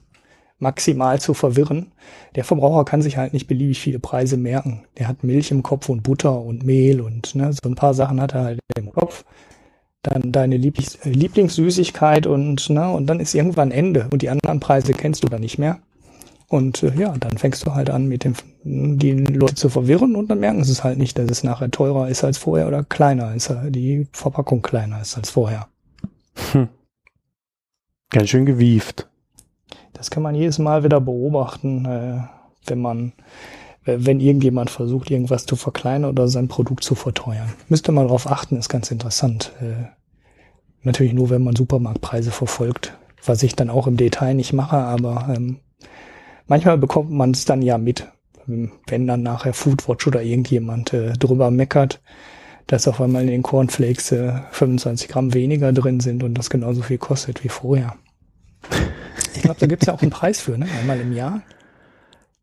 maximal 0.58 1.20
zu 1.20 1.34
verwirren. 1.34 1.92
Der 2.36 2.44
Verbraucher 2.44 2.86
kann 2.86 3.02
sich 3.02 3.18
halt 3.18 3.34
nicht 3.34 3.48
beliebig 3.48 3.80
viele 3.80 3.98
Preise 3.98 4.38
merken. 4.38 4.86
Der 4.96 5.06
hat 5.06 5.24
Milch 5.24 5.50
im 5.50 5.62
Kopf 5.62 5.90
und 5.90 6.02
Butter 6.02 6.40
und 6.40 6.64
Mehl 6.64 7.02
und 7.02 7.34
ne, 7.34 7.52
so 7.52 7.68
ein 7.68 7.74
paar 7.74 7.92
Sachen 7.92 8.18
hat 8.18 8.32
er 8.32 8.44
halt 8.44 8.60
im 8.74 8.90
Kopf. 8.90 9.26
Dann 10.02 10.32
deine 10.32 10.56
Lieblings 10.56 11.00
Lieblingssüßigkeit 11.04 12.26
und, 12.26 12.70
ne, 12.70 12.90
und 12.90 13.08
dann 13.08 13.20
ist 13.20 13.34
irgendwann 13.34 13.72
Ende 13.72 14.08
und 14.10 14.22
die 14.22 14.30
anderen 14.30 14.58
Preise 14.58 14.94
kennst 14.94 15.22
du 15.22 15.28
dann 15.28 15.42
nicht 15.42 15.58
mehr. 15.58 15.80
Und 16.48 16.82
äh, 16.82 16.92
ja, 16.96 17.14
dann 17.18 17.38
fängst 17.38 17.66
du 17.66 17.74
halt 17.74 17.90
an, 17.90 18.06
mit 18.06 18.24
dem, 18.24 18.34
die 18.62 19.12
Leute 19.12 19.54
zu 19.54 19.68
verwirren 19.68 20.14
und 20.14 20.28
dann 20.28 20.40
merken 20.40 20.64
sie 20.64 20.72
es 20.72 20.84
halt 20.84 20.98
nicht, 20.98 21.18
dass 21.18 21.30
es 21.30 21.44
nachher 21.44 21.70
teurer 21.70 22.08
ist 22.08 22.22
als 22.24 22.38
vorher 22.38 22.68
oder 22.68 22.84
kleiner 22.84 23.34
ist, 23.34 23.50
äh, 23.50 23.70
die 23.70 24.06
Verpackung 24.12 24.62
kleiner 24.62 25.00
ist 25.00 25.16
als 25.16 25.30
vorher. 25.30 25.68
Hm. 26.52 26.68
Ganz 28.10 28.28
schön 28.28 28.46
gewieft. 28.46 29.08
Das 29.92 30.10
kann 30.10 30.22
man 30.22 30.34
jedes 30.34 30.58
Mal 30.58 30.84
wieder 30.84 31.00
beobachten. 31.00 31.84
Äh, 31.86 32.20
wenn 32.66 32.80
man, 32.80 33.12
wenn 33.84 34.20
irgendjemand 34.20 34.70
versucht, 34.70 35.10
irgendwas 35.10 35.46
zu 35.46 35.56
verkleinern 35.56 36.10
oder 36.10 36.28
sein 36.28 36.48
Produkt 36.48 36.84
zu 36.84 36.94
verteuern. 36.94 37.52
Müsste 37.68 37.92
man 37.92 38.06
darauf 38.06 38.30
achten, 38.30 38.56
ist 38.56 38.68
ganz 38.68 38.90
interessant. 38.90 39.52
Äh, 39.60 39.86
natürlich 40.82 41.12
nur, 41.12 41.30
wenn 41.30 41.42
man 41.42 41.56
Supermarktpreise 41.56 42.30
verfolgt, 42.30 42.96
was 43.24 43.42
ich 43.42 43.56
dann 43.56 43.70
auch 43.70 43.86
im 43.86 43.96
Detail 43.96 44.34
nicht 44.34 44.52
mache, 44.52 44.76
aber 44.76 45.28
ähm, 45.34 45.60
manchmal 46.46 46.78
bekommt 46.78 47.10
man 47.10 47.30
es 47.30 47.44
dann 47.44 47.62
ja 47.62 47.78
mit, 47.78 48.08
wenn 48.46 49.06
dann 49.06 49.22
nachher 49.22 49.54
Foodwatch 49.54 50.06
oder 50.06 50.22
irgendjemand 50.22 50.92
äh, 50.92 51.12
drüber 51.14 51.50
meckert, 51.50 52.00
dass 52.66 52.88
auf 52.88 53.00
einmal 53.00 53.22
in 53.22 53.28
den 53.28 53.42
Cornflakes 53.42 54.12
äh, 54.12 54.32
25 54.50 55.08
Gramm 55.08 55.34
weniger 55.34 55.72
drin 55.72 56.00
sind 56.00 56.22
und 56.22 56.34
das 56.34 56.50
genauso 56.50 56.82
viel 56.82 56.98
kostet 56.98 57.44
wie 57.44 57.48
vorher. 57.48 57.94
Ich 59.34 59.42
glaube, 59.42 59.60
da 59.60 59.66
gibt 59.66 59.82
es 59.82 59.86
ja 59.86 59.94
auch 59.94 60.02
einen 60.02 60.10
Preis 60.10 60.40
für, 60.40 60.56
ne? 60.56 60.66
Einmal 60.80 61.00
im 61.00 61.12
Jahr. 61.12 61.42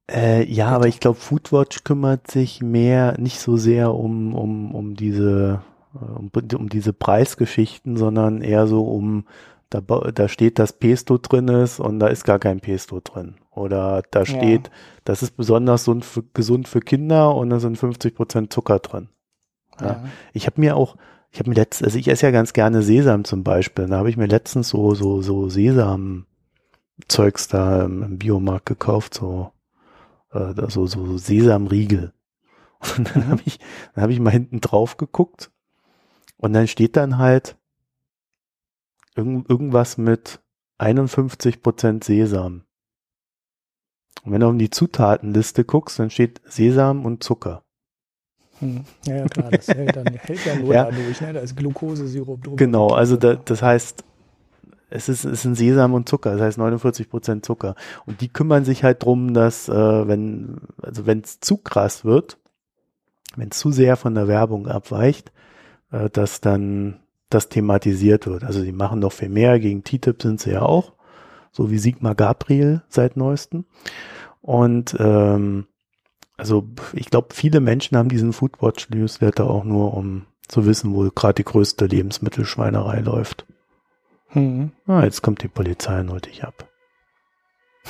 Äh, 0.09 0.45
ja, 0.45 0.67
aber 0.67 0.87
ich 0.87 0.99
glaube, 0.99 1.19
Foodwatch 1.19 1.83
kümmert 1.83 2.29
sich 2.29 2.61
mehr, 2.61 3.15
nicht 3.17 3.39
so 3.39 3.57
sehr 3.57 3.93
um, 3.93 4.35
um, 4.35 4.75
um 4.75 4.95
diese, 4.95 5.61
äh, 5.95 5.97
um, 5.97 6.29
um 6.55 6.69
diese 6.69 6.93
Preisgeschichten, 6.93 7.97
sondern 7.97 8.41
eher 8.41 8.67
so 8.67 8.83
um, 8.83 9.25
da, 9.69 9.79
da 9.79 10.27
steht, 10.27 10.59
dass 10.59 10.73
Pesto 10.73 11.17
drin 11.17 11.47
ist 11.47 11.79
und 11.79 11.99
da 11.99 12.07
ist 12.07 12.25
gar 12.25 12.39
kein 12.39 12.59
Pesto 12.59 12.99
drin. 12.99 13.35
Oder 13.51 14.03
da 14.11 14.25
steht, 14.25 14.67
ja. 14.67 14.73
das 15.03 15.23
ist 15.23 15.35
besonders 15.35 15.89
gesund 16.33 16.67
für 16.67 16.79
Kinder 16.79 17.35
und 17.35 17.49
da 17.49 17.59
sind 17.59 17.77
50 17.77 18.15
Prozent 18.15 18.53
Zucker 18.53 18.79
drin. 18.79 19.09
Ja. 19.79 19.87
ja. 19.87 20.03
Ich 20.33 20.47
habe 20.47 20.61
mir 20.61 20.77
auch, 20.77 20.95
ich 21.31 21.39
habe 21.39 21.49
mir 21.49 21.55
letztens, 21.55 21.87
also 21.87 21.99
ich 21.99 22.07
esse 22.07 22.25
ja 22.25 22.31
ganz 22.31 22.53
gerne 22.53 22.81
Sesam 22.81 23.25
zum 23.25 23.43
Beispiel. 23.43 23.87
Da 23.87 23.97
habe 23.97 24.09
ich 24.09 24.17
mir 24.17 24.27
letztens 24.27 24.69
so, 24.69 24.95
so, 24.95 25.21
so 25.21 25.49
Sesam-Zeugs 25.49 27.49
da 27.49 27.83
im 27.83 28.17
Biomarkt 28.17 28.67
gekauft, 28.67 29.15
so, 29.15 29.51
äh, 30.31 30.53
so, 30.69 30.87
so 30.87 31.17
Sesamriegel. 31.17 32.13
Und 32.97 33.15
dann 33.15 33.27
habe 33.27 33.41
ich, 33.45 33.59
dann 33.93 34.03
habe 34.03 34.13
ich 34.13 34.19
mal 34.19 34.31
hinten 34.31 34.61
drauf 34.61 34.97
geguckt 34.97 35.51
und 36.41 36.53
dann 36.53 36.67
steht 36.67 36.97
dann 36.97 37.19
halt 37.19 37.55
irgend, 39.15 39.49
irgendwas 39.49 39.97
mit 39.97 40.41
51 40.79 41.61
Prozent 41.61 42.03
Sesam. 42.03 42.63
Und 44.23 44.33
wenn 44.33 44.41
du 44.41 44.47
auf 44.47 44.57
die 44.57 44.69
Zutatenliste 44.69 45.63
guckst, 45.63 45.99
dann 45.99 46.09
steht 46.09 46.41
Sesam 46.45 47.05
und 47.05 47.23
Zucker. 47.23 47.63
Hm. 48.59 48.83
Ja, 49.05 49.17
ja, 49.17 49.25
klar, 49.27 49.49
das 49.49 49.67
hält, 49.67 49.95
dann, 49.95 50.05
hält 50.05 50.45
ja 50.45 50.55
nur 50.55 50.73
ja. 50.73 50.85
dadurch, 50.85 51.19
ne? 51.21 51.33
Da 51.33 51.39
ist 51.39 51.55
Glukosesirup 51.55 52.43
drüber. 52.43 52.57
Genau, 52.57 52.89
also 52.89 53.17
da, 53.17 53.35
das 53.35 53.61
heißt, 53.63 54.03
es 54.91 55.09
ist, 55.09 55.25
es 55.25 55.41
sind 55.41 55.55
Sesam 55.55 55.93
und 55.93 56.07
Zucker, 56.07 56.33
das 56.33 56.41
heißt 56.41 56.57
49 56.59 57.09
Prozent 57.09 57.45
Zucker. 57.45 57.75
Und 58.05 58.21
die 58.21 58.27
kümmern 58.27 58.65
sich 58.65 58.83
halt 58.83 59.03
drum, 59.03 59.33
dass 59.33 59.67
äh, 59.67 60.07
wenn, 60.07 60.57
also 60.81 61.05
wenn 61.07 61.21
es 61.21 61.39
zu 61.39 61.57
krass 61.57 62.05
wird, 62.05 62.37
wenn 63.35 63.49
es 63.49 63.57
zu 63.57 63.71
sehr 63.71 63.95
von 63.95 64.13
der 64.13 64.27
Werbung 64.27 64.67
abweicht, 64.67 65.31
äh, 65.91 66.09
dass 66.09 66.41
dann 66.41 66.99
das 67.29 67.49
thematisiert 67.49 68.27
wird. 68.27 68.43
Also 68.43 68.63
die 68.63 68.73
machen 68.73 68.99
noch 68.99 69.13
viel 69.13 69.29
mehr, 69.29 69.59
gegen 69.59 69.83
TTIP 69.83 70.21
sind 70.21 70.41
sie 70.41 70.51
ja 70.51 70.61
auch, 70.61 70.93
so 71.51 71.69
wie 71.69 71.77
Sigmar 71.77 72.15
Gabriel 72.15 72.81
seit 72.89 73.17
neuestem. 73.17 73.65
Und 74.41 74.95
ähm, 74.99 75.67
also 76.37 76.67
ich 76.93 77.09
glaube, 77.09 77.29
viele 77.33 77.59
Menschen 77.59 77.97
haben 77.97 78.09
diesen 78.09 78.33
Foodwatch 78.33 78.89
Newsletter 78.89 79.49
auch 79.49 79.63
nur, 79.63 79.93
um 79.95 80.25
zu 80.47 80.65
wissen, 80.65 80.93
wo 80.93 81.09
gerade 81.09 81.35
die 81.35 81.43
größte 81.43 81.85
Lebensmittelschweinerei 81.85 83.01
läuft. 83.01 83.45
Hm. 84.29 84.71
Ah, 84.87 85.03
jetzt 85.03 85.21
kommt 85.21 85.43
die 85.43 85.47
Polizei 85.47 85.99
und 85.99 86.11
holt 86.11 86.25
dich 86.25 86.43
ab. 86.43 86.67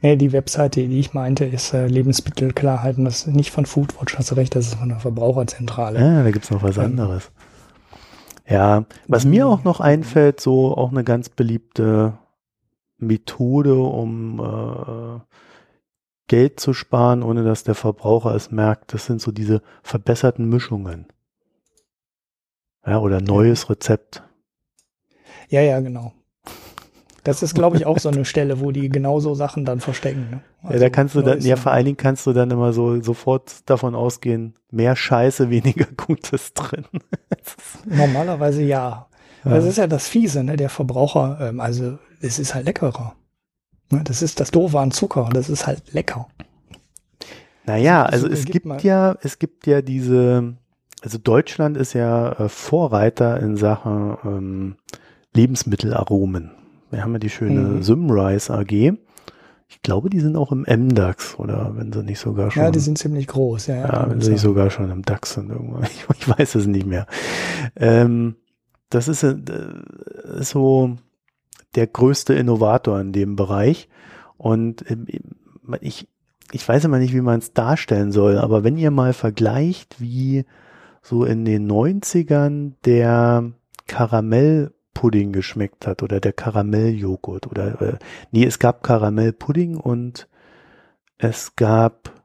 Nee, 0.00 0.14
die 0.14 0.30
Webseite, 0.30 0.86
die 0.86 1.00
ich 1.00 1.12
meinte, 1.12 1.44
ist 1.44 1.74
äh, 1.74 1.88
Lebensmittelklarheit 1.88 2.98
und 2.98 3.04
das 3.04 3.26
ist 3.26 3.34
nicht 3.34 3.50
von 3.50 3.66
Foodwatch, 3.66 4.16
hast 4.16 4.30
du 4.30 4.36
recht, 4.36 4.54
das 4.54 4.68
ist 4.68 4.76
von 4.76 4.90
der 4.90 5.00
Verbraucherzentrale. 5.00 5.98
Ja, 5.98 6.22
da 6.22 6.30
gibt's 6.30 6.52
noch 6.52 6.62
was 6.62 6.76
ähm. 6.76 6.84
anderes. 6.84 7.32
Ja, 8.48 8.86
was 9.06 9.26
mir 9.26 9.46
auch 9.46 9.62
noch 9.62 9.80
einfällt, 9.80 10.40
so 10.40 10.74
auch 10.74 10.90
eine 10.90 11.04
ganz 11.04 11.28
beliebte 11.28 12.18
Methode, 12.96 13.78
um 13.78 14.40
äh, 14.40 15.20
Geld 16.28 16.58
zu 16.58 16.72
sparen, 16.72 17.22
ohne 17.22 17.44
dass 17.44 17.64
der 17.64 17.74
Verbraucher 17.74 18.34
es 18.34 18.50
merkt, 18.50 18.94
das 18.94 19.04
sind 19.04 19.20
so 19.20 19.32
diese 19.32 19.62
verbesserten 19.82 20.48
Mischungen. 20.48 21.06
Ja, 22.86 23.00
oder 23.00 23.20
neues 23.20 23.68
Rezept. 23.68 24.22
Ja, 25.50 25.60
ja, 25.60 25.80
genau. 25.80 26.14
Das 27.28 27.42
ist, 27.42 27.54
glaube 27.54 27.76
ich, 27.76 27.84
auch 27.84 27.98
so 27.98 28.08
eine 28.08 28.24
Stelle, 28.24 28.58
wo 28.60 28.70
die 28.70 28.88
genauso 28.88 29.34
Sachen 29.34 29.66
dann 29.66 29.80
verstecken. 29.80 30.28
Ne? 30.30 30.40
Also 30.62 30.72
ja, 30.72 30.80
da 30.80 30.88
kannst 30.88 31.14
du 31.14 31.20
dann, 31.20 31.42
ja, 31.42 31.56
vor 31.56 31.72
allen 31.72 31.84
Dingen 31.84 31.98
kannst 31.98 32.26
du 32.26 32.32
dann 32.32 32.50
immer 32.50 32.72
so 32.72 33.02
sofort 33.02 33.68
davon 33.68 33.94
ausgehen, 33.94 34.54
mehr 34.70 34.96
Scheiße, 34.96 35.50
weniger 35.50 35.84
Gutes 35.98 36.54
drin. 36.54 36.86
Normalerweise 37.84 38.62
ja. 38.62 39.08
ja. 39.44 39.50
Das 39.50 39.66
ist 39.66 39.76
ja 39.76 39.86
das 39.86 40.08
Fiese, 40.08 40.42
ne? 40.42 40.56
Der 40.56 40.70
Verbraucher, 40.70 41.38
ähm, 41.42 41.60
also 41.60 41.98
es 42.22 42.38
ist 42.38 42.54
halt 42.54 42.64
leckerer. 42.64 43.14
Ne? 43.90 44.00
Das 44.04 44.22
ist 44.22 44.40
das 44.40 44.50
Doofe 44.50 44.80
an 44.80 44.90
Zucker, 44.90 45.28
das 45.30 45.50
ist 45.50 45.66
halt 45.66 45.92
lecker. 45.92 46.28
Naja, 47.66 48.04
also 48.04 48.26
es 48.26 48.46
gibt 48.46 48.64
mal. 48.64 48.80
ja, 48.80 49.16
es 49.20 49.38
gibt 49.38 49.66
ja 49.66 49.82
diese, 49.82 50.54
also 51.02 51.18
Deutschland 51.18 51.76
ist 51.76 51.92
ja 51.92 52.32
äh, 52.32 52.48
Vorreiter 52.48 53.38
in 53.38 53.58
Sachen 53.58 54.16
ähm, 54.24 54.76
Lebensmittelaromen. 55.34 56.52
Wir 56.90 57.02
haben 57.02 57.12
ja 57.12 57.18
die 57.18 57.30
schöne 57.30 57.60
mhm. 57.60 57.82
Symrise 57.82 58.52
AG. 58.52 58.72
Ich 59.70 59.82
glaube, 59.82 60.08
die 60.08 60.20
sind 60.20 60.36
auch 60.36 60.50
im 60.50 60.62
MDAX 60.62 61.38
oder 61.38 61.74
wenn 61.76 61.92
sie 61.92 62.02
nicht 62.02 62.18
sogar 62.18 62.50
schon. 62.50 62.62
Ja, 62.62 62.70
die 62.70 62.78
sind 62.78 62.96
ziemlich 62.96 63.26
groß, 63.26 63.66
ja. 63.66 63.76
Ja, 63.76 64.10
wenn 64.10 64.20
sie 64.20 64.32
nicht 64.32 64.40
sogar 64.40 64.70
schon 64.70 64.90
im 64.90 65.02
DAX 65.02 65.34
sind 65.34 65.50
irgendwo. 65.50 65.80
Ich, 65.82 66.06
ich 66.18 66.28
weiß 66.28 66.54
es 66.54 66.66
nicht 66.66 66.86
mehr. 66.86 67.06
Ähm, 67.76 68.36
das 68.88 69.08
ist, 69.08 69.22
äh, 69.22 69.36
ist 70.38 70.50
so 70.50 70.96
der 71.74 71.86
größte 71.86 72.32
Innovator 72.32 72.98
in 72.98 73.12
dem 73.12 73.36
Bereich. 73.36 73.88
Und 74.38 74.90
ähm, 74.90 75.06
ich, 75.80 76.08
ich 76.52 76.66
weiß 76.66 76.84
immer 76.84 76.98
nicht, 76.98 77.12
wie 77.12 77.20
man 77.20 77.40
es 77.40 77.52
darstellen 77.52 78.10
soll, 78.10 78.38
aber 78.38 78.64
wenn 78.64 78.78
ihr 78.78 78.90
mal 78.90 79.12
vergleicht, 79.12 80.00
wie 80.00 80.46
so 81.02 81.24
in 81.24 81.44
den 81.44 81.70
90ern 81.70 82.72
der 82.84 83.52
Karamell 83.86 84.72
Pudding 84.98 85.30
geschmeckt 85.30 85.86
hat 85.86 86.02
oder 86.02 86.18
der 86.18 86.32
Karamelljoghurt 86.32 87.46
oder 87.46 87.80
äh, 87.80 87.98
nee, 88.32 88.44
es 88.44 88.58
gab 88.58 88.82
Karamellpudding 88.82 89.76
und 89.76 90.26
es 91.18 91.54
gab 91.54 92.24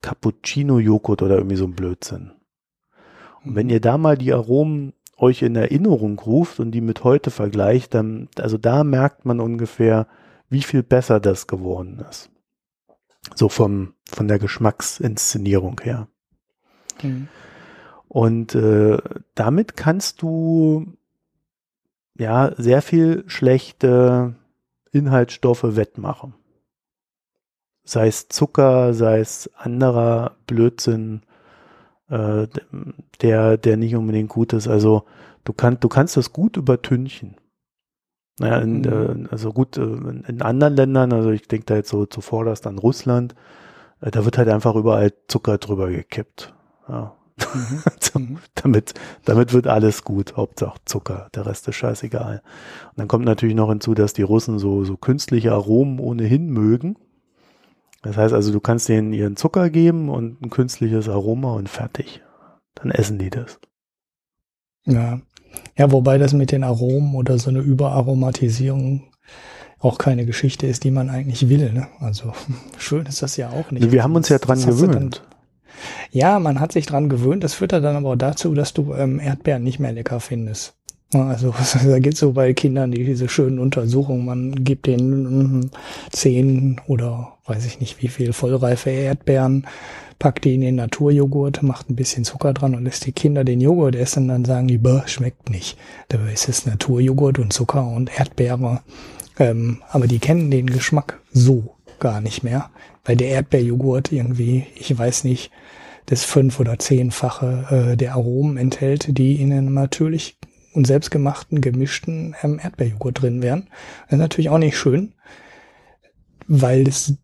Cappuccino-Joghurt 0.00 1.20
oder 1.20 1.36
irgendwie 1.36 1.56
so 1.56 1.66
ein 1.66 1.74
Blödsinn. 1.74 2.32
Und 3.44 3.54
wenn 3.54 3.66
mhm. 3.66 3.72
ihr 3.72 3.80
da 3.82 3.98
mal 3.98 4.16
die 4.16 4.32
Aromen 4.32 4.94
euch 5.18 5.42
in 5.42 5.54
Erinnerung 5.54 6.18
ruft 6.18 6.58
und 6.58 6.70
die 6.70 6.80
mit 6.80 7.04
heute 7.04 7.30
vergleicht, 7.30 7.92
dann, 7.92 8.30
also 8.38 8.56
da 8.56 8.82
merkt 8.82 9.26
man 9.26 9.38
ungefähr, 9.38 10.06
wie 10.48 10.62
viel 10.62 10.82
besser 10.82 11.20
das 11.20 11.48
geworden 11.48 12.02
ist. 12.08 12.30
So 13.34 13.50
vom, 13.50 13.92
von 14.08 14.26
der 14.26 14.38
Geschmacksinszenierung 14.38 15.82
her. 15.82 16.08
Mhm. 17.02 17.28
Und 18.08 18.54
äh, 18.54 18.96
damit 19.34 19.76
kannst 19.76 20.22
du 20.22 20.96
ja, 22.20 22.52
sehr 22.58 22.82
viel 22.82 23.24
schlechte 23.28 24.34
Inhaltsstoffe 24.92 25.64
wettmachen. 25.64 26.34
Sei 27.82 28.08
es 28.08 28.28
Zucker, 28.28 28.92
sei 28.92 29.20
es 29.20 29.50
anderer 29.56 30.36
Blödsinn, 30.46 31.22
äh, 32.10 32.46
der, 33.22 33.56
der 33.56 33.76
nicht 33.78 33.96
unbedingt 33.96 34.28
gut 34.28 34.52
ist. 34.52 34.68
Also 34.68 35.04
du 35.44 35.54
kannst, 35.54 35.82
du 35.82 35.88
kannst 35.88 36.18
das 36.18 36.32
gut 36.34 36.58
übertünchen. 36.58 37.36
Naja, 38.38 38.58
in, 38.58 38.82
mhm. 38.82 39.26
äh, 39.26 39.28
also 39.30 39.54
gut, 39.54 39.78
äh, 39.78 39.82
in, 39.82 40.42
anderen 40.42 40.76
Ländern, 40.76 41.14
also 41.14 41.30
ich 41.30 41.48
denke 41.48 41.64
da 41.64 41.76
jetzt 41.76 41.88
so 41.88 42.04
zuvorderst 42.04 42.66
an 42.66 42.76
Russland, 42.76 43.34
äh, 44.02 44.10
da 44.10 44.26
wird 44.26 44.36
halt 44.36 44.48
einfach 44.50 44.74
überall 44.74 45.14
Zucker 45.26 45.56
drüber 45.56 45.88
gekippt. 45.88 46.54
Ja. 46.86 47.16
damit, 48.54 48.94
damit 49.24 49.52
wird 49.52 49.66
alles 49.66 50.04
gut, 50.04 50.36
Hauptsache 50.36 50.78
Zucker, 50.84 51.28
der 51.34 51.46
Rest 51.46 51.68
ist 51.68 51.76
scheißegal. 51.76 52.42
Und 52.90 52.98
dann 52.98 53.08
kommt 53.08 53.24
natürlich 53.24 53.54
noch 53.54 53.68
hinzu, 53.68 53.94
dass 53.94 54.12
die 54.12 54.22
Russen 54.22 54.58
so, 54.58 54.84
so 54.84 54.96
künstliche 54.96 55.52
Aromen 55.52 55.98
ohnehin 55.98 56.50
mögen. 56.50 56.96
Das 58.02 58.16
heißt 58.16 58.32
also, 58.32 58.52
du 58.52 58.60
kannst 58.60 58.88
denen 58.88 59.12
ihren 59.12 59.36
Zucker 59.36 59.68
geben 59.70 60.08
und 60.08 60.40
ein 60.42 60.50
künstliches 60.50 61.08
Aroma 61.08 61.52
und 61.52 61.68
fertig. 61.68 62.22
Dann 62.74 62.90
essen 62.90 63.18
die 63.18 63.30
das. 63.30 63.60
Ja. 64.86 65.20
Ja, 65.76 65.90
wobei 65.90 66.16
das 66.16 66.32
mit 66.32 66.52
den 66.52 66.62
Aromen 66.62 67.14
oder 67.14 67.38
so 67.38 67.50
eine 67.50 67.58
Überaromatisierung 67.58 69.10
auch 69.80 69.98
keine 69.98 70.26
Geschichte 70.26 70.66
ist, 70.66 70.84
die 70.84 70.90
man 70.90 71.10
eigentlich 71.10 71.48
will. 71.48 71.72
Ne? 71.72 71.88
Also 71.98 72.32
schön 72.78 73.06
ist 73.06 73.22
das 73.22 73.36
ja 73.36 73.50
auch 73.50 73.70
nicht. 73.70 73.90
Wir 73.90 74.02
haben 74.02 74.14
uns 74.14 74.28
ja 74.28 74.38
dran 74.38 74.64
gewöhnt. 74.64 75.22
Ja, 76.10 76.38
man 76.38 76.60
hat 76.60 76.72
sich 76.72 76.86
dran 76.86 77.08
gewöhnt. 77.08 77.44
Das 77.44 77.54
führt 77.54 77.72
dann 77.72 77.84
aber 77.84 78.10
auch 78.10 78.16
dazu, 78.16 78.54
dass 78.54 78.72
du 78.72 78.94
ähm, 78.94 79.20
Erdbeeren 79.20 79.62
nicht 79.62 79.78
mehr 79.78 79.92
lecker 79.92 80.20
findest. 80.20 80.74
Also 81.12 81.52
da 81.84 81.98
gibt 81.98 82.16
so 82.16 82.32
bei 82.32 82.52
Kindern 82.52 82.92
die, 82.92 83.04
diese 83.04 83.28
schönen 83.28 83.58
Untersuchungen, 83.58 84.24
man 84.24 84.64
gibt 84.64 84.86
denen 84.86 85.70
zehn 86.12 86.80
oder 86.86 87.32
weiß 87.46 87.66
ich 87.66 87.80
nicht 87.80 88.00
wie 88.00 88.08
viel 88.08 88.32
vollreife 88.32 88.90
Erdbeeren, 88.90 89.66
packt 90.20 90.44
die 90.44 90.54
in 90.54 90.60
den 90.60 90.76
Naturjoghurt, 90.76 91.62
macht 91.62 91.90
ein 91.90 91.96
bisschen 91.96 92.24
Zucker 92.24 92.52
dran 92.52 92.76
und 92.76 92.84
lässt 92.84 93.06
die 93.06 93.12
Kinder 93.12 93.42
den 93.42 93.60
Joghurt 93.60 93.96
essen, 93.96 94.28
dann 94.28 94.44
sagen 94.44 94.68
die, 94.68 94.78
bäh, 94.78 95.00
schmeckt 95.06 95.50
nicht. 95.50 95.76
Dabei 96.08 96.32
ist 96.32 96.48
es 96.48 96.66
Naturjoghurt 96.66 97.38
und 97.40 97.52
Zucker 97.52 97.88
und 97.88 98.16
Erdbeere. 98.16 98.82
Ähm, 99.38 99.82
aber 99.90 100.06
die 100.06 100.18
kennen 100.18 100.50
den 100.50 100.66
Geschmack 100.66 101.20
so 101.32 101.74
gar 102.00 102.20
nicht 102.20 102.42
mehr, 102.42 102.70
weil 103.04 103.16
der 103.16 103.28
Erdbeerjoghurt 103.28 104.12
irgendwie, 104.12 104.66
ich 104.74 104.96
weiß 104.96 105.24
nicht, 105.24 105.50
das 106.06 106.24
fünf- 106.24 106.58
oder 106.58 106.78
zehnfache 106.78 107.92
äh, 107.92 107.96
der 107.96 108.14
Aromen 108.14 108.56
enthält, 108.56 109.16
die 109.16 109.40
in 109.40 109.52
einem 109.52 109.74
natürlich 109.74 110.38
und 110.72 110.86
selbstgemachten, 110.86 111.60
gemischten 111.60 112.34
ähm, 112.42 112.60
Erdbeerjoghurt 112.62 113.22
drin 113.22 113.42
wären. 113.42 113.68
Das 114.04 114.14
ist 114.14 114.18
natürlich 114.18 114.50
auch 114.50 114.58
nicht 114.58 114.76
schön, 114.76 115.14
weil 116.46 116.84
das, 116.84 117.14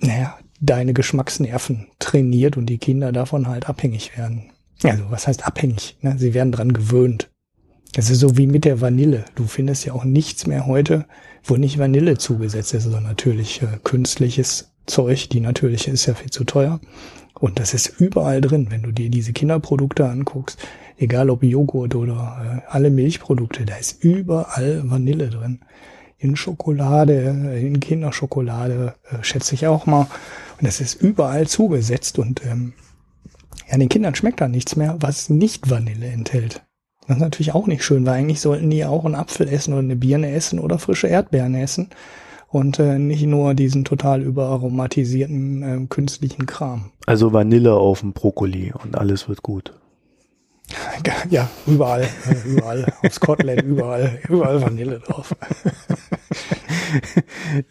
naja, 0.00 0.38
deine 0.60 0.94
Geschmacksnerven 0.94 1.88
trainiert 1.98 2.56
und 2.56 2.66
die 2.66 2.78
Kinder 2.78 3.12
davon 3.12 3.48
halt 3.48 3.68
abhängig 3.68 4.16
werden. 4.16 4.52
Also, 4.82 5.10
was 5.10 5.26
heißt 5.26 5.46
abhängig? 5.46 5.96
Ne? 6.02 6.16
Sie 6.18 6.34
werden 6.34 6.52
dran 6.52 6.72
gewöhnt. 6.72 7.30
Das 7.92 8.10
ist 8.10 8.20
so 8.20 8.36
wie 8.36 8.46
mit 8.46 8.64
der 8.64 8.80
Vanille. 8.80 9.24
Du 9.34 9.44
findest 9.44 9.84
ja 9.84 9.94
auch 9.94 10.04
nichts 10.04 10.46
mehr 10.46 10.66
heute, 10.66 11.06
wo 11.42 11.56
nicht 11.56 11.78
Vanille 11.78 12.18
zugesetzt 12.18 12.74
ist, 12.74 12.84
sondern 12.84 13.04
natürlich 13.04 13.62
äh, 13.62 13.78
künstliches 13.82 14.72
Zeug. 14.86 15.30
Die 15.30 15.40
natürliche 15.40 15.90
ist 15.90 16.06
ja 16.06 16.14
viel 16.14 16.30
zu 16.30 16.44
teuer. 16.44 16.80
Und 17.34 17.58
das 17.58 17.72
ist 17.72 18.00
überall 18.00 18.40
drin, 18.40 18.66
wenn 18.70 18.82
du 18.82 18.92
dir 18.92 19.10
diese 19.10 19.32
Kinderprodukte 19.32 20.08
anguckst, 20.08 20.58
egal 20.98 21.30
ob 21.30 21.42
Joghurt 21.42 21.94
oder 21.94 22.62
äh, 22.66 22.70
alle 22.70 22.90
Milchprodukte, 22.90 23.64
da 23.64 23.76
ist 23.76 24.02
überall 24.02 24.82
Vanille 24.84 25.30
drin. 25.30 25.60
In 26.18 26.34
Schokolade, 26.34 27.14
in 27.62 27.78
Kinderschokolade, 27.78 28.94
äh, 29.10 29.22
schätze 29.22 29.54
ich 29.54 29.66
auch 29.68 29.86
mal. 29.86 30.08
Und 30.60 30.66
das 30.66 30.80
ist 30.80 31.00
überall 31.00 31.46
zugesetzt 31.46 32.18
und 32.18 32.44
ähm, 32.44 32.72
ja, 33.70 33.78
den 33.78 33.88
Kindern 33.88 34.14
schmeckt 34.14 34.40
da 34.40 34.48
nichts 34.48 34.74
mehr, 34.76 34.96
was 34.98 35.30
nicht 35.30 35.70
Vanille 35.70 36.06
enthält. 36.06 36.67
Das 37.08 37.16
ist 37.16 37.22
natürlich 37.22 37.54
auch 37.54 37.66
nicht 37.66 37.82
schön, 37.82 38.04
weil 38.04 38.14
eigentlich 38.14 38.40
sollten 38.40 38.68
die 38.68 38.84
auch 38.84 39.06
einen 39.06 39.14
Apfel 39.14 39.48
essen 39.48 39.72
oder 39.72 39.82
eine 39.82 39.96
Birne 39.96 40.30
essen 40.30 40.58
oder 40.58 40.78
frische 40.78 41.06
Erdbeeren 41.06 41.54
essen 41.54 41.88
und 42.48 42.78
äh, 42.78 42.98
nicht 42.98 43.24
nur 43.24 43.54
diesen 43.54 43.86
total 43.86 44.20
überaromatisierten 44.20 45.62
äh, 45.62 45.86
künstlichen 45.88 46.44
Kram. 46.44 46.90
Also 47.06 47.32
Vanille 47.32 47.72
auf 47.74 48.00
dem 48.00 48.12
Brokkoli 48.12 48.74
und 48.74 48.96
alles 48.96 49.28
wird 49.28 49.42
gut. 49.42 49.72
Ja, 51.30 51.48
überall, 51.66 52.02
äh, 52.02 52.48
überall, 52.48 52.92
aufs 53.02 53.20
Kotelett, 53.20 53.62
überall, 53.62 54.18
überall 54.28 54.60
Vanille 54.60 55.00
drauf. 55.00 55.34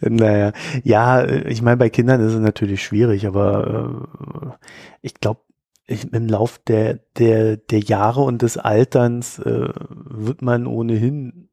naja, 0.00 0.52
ja, 0.82 1.24
ich 1.24 1.62
meine, 1.62 1.76
bei 1.76 1.90
Kindern 1.90 2.20
ist 2.20 2.32
es 2.32 2.40
natürlich 2.40 2.82
schwierig, 2.82 3.26
aber 3.26 4.08
äh, 4.50 4.66
ich 5.02 5.14
glaube, 5.14 5.40
im 5.88 6.28
Lauf 6.28 6.58
der, 6.58 7.00
der, 7.16 7.56
der 7.56 7.80
Jahre 7.80 8.20
und 8.20 8.42
des 8.42 8.58
Alterns 8.58 9.38
äh, 9.38 9.68
wird 9.88 10.42
man 10.42 10.66
ohnehin 10.66 11.48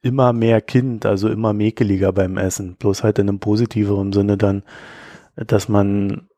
immer 0.00 0.32
mehr 0.32 0.60
Kind, 0.60 1.06
also 1.06 1.28
immer 1.28 1.52
mäkeliger 1.52 2.12
beim 2.12 2.36
Essen. 2.36 2.76
Bloß 2.76 3.02
halt 3.02 3.18
in 3.18 3.28
einem 3.28 3.40
positiveren 3.40 4.12
Sinne 4.12 4.36
dann, 4.36 4.62
dass 5.36 5.68
man 5.68 6.28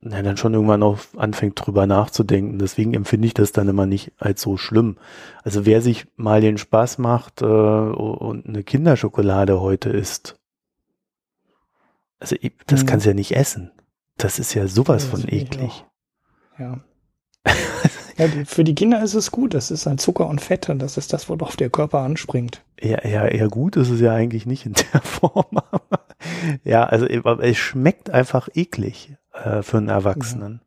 na, 0.00 0.22
dann 0.22 0.36
schon 0.36 0.54
irgendwann 0.54 0.82
auch 0.82 0.98
anfängt 1.16 1.54
drüber 1.64 1.86
nachzudenken. 1.86 2.58
Deswegen 2.58 2.94
empfinde 2.94 3.26
ich 3.26 3.34
das 3.34 3.52
dann 3.52 3.68
immer 3.68 3.86
nicht 3.86 4.12
als 4.18 4.40
so 4.40 4.56
schlimm. 4.56 4.96
Also 5.44 5.66
wer 5.66 5.82
sich 5.82 6.06
mal 6.16 6.40
den 6.40 6.58
Spaß 6.58 6.98
macht 6.98 7.42
äh, 7.42 7.44
und 7.44 8.46
eine 8.46 8.64
Kinderschokolade 8.64 9.60
heute 9.60 9.90
isst, 9.90 10.36
also 12.18 12.36
das 12.66 12.82
mhm. 12.82 12.86
kannst 12.86 13.06
ja 13.06 13.14
nicht 13.14 13.36
essen. 13.36 13.70
Das 14.16 14.38
ist 14.38 14.54
ja 14.54 14.66
sowas 14.66 15.04
ja, 15.04 15.10
von 15.10 15.28
eklig. 15.28 15.84
Ja. 16.60 16.78
ja, 18.18 18.26
für 18.44 18.64
die 18.64 18.74
Kinder 18.74 19.02
ist 19.02 19.14
es 19.14 19.30
gut. 19.30 19.54
Das 19.54 19.70
ist 19.70 19.86
ein 19.86 19.98
Zucker 19.98 20.26
und 20.26 20.40
Fette. 20.40 20.76
Das 20.76 20.96
ist 20.96 21.12
das, 21.12 21.28
worauf 21.28 21.56
der 21.56 21.70
Körper 21.70 22.00
anspringt. 22.00 22.62
Ja, 22.80 23.06
ja, 23.06 23.32
ja, 23.32 23.46
gut 23.46 23.76
ist 23.76 23.90
es 23.90 24.00
ja 24.00 24.12
eigentlich 24.12 24.46
nicht 24.46 24.66
in 24.66 24.74
der 24.74 25.00
Form. 25.02 25.58
ja, 26.64 26.84
also 26.84 27.06
es 27.06 27.56
schmeckt 27.56 28.10
einfach 28.10 28.48
eklig 28.54 29.16
äh, 29.32 29.62
für 29.62 29.78
einen 29.78 29.88
Erwachsenen. 29.88 30.60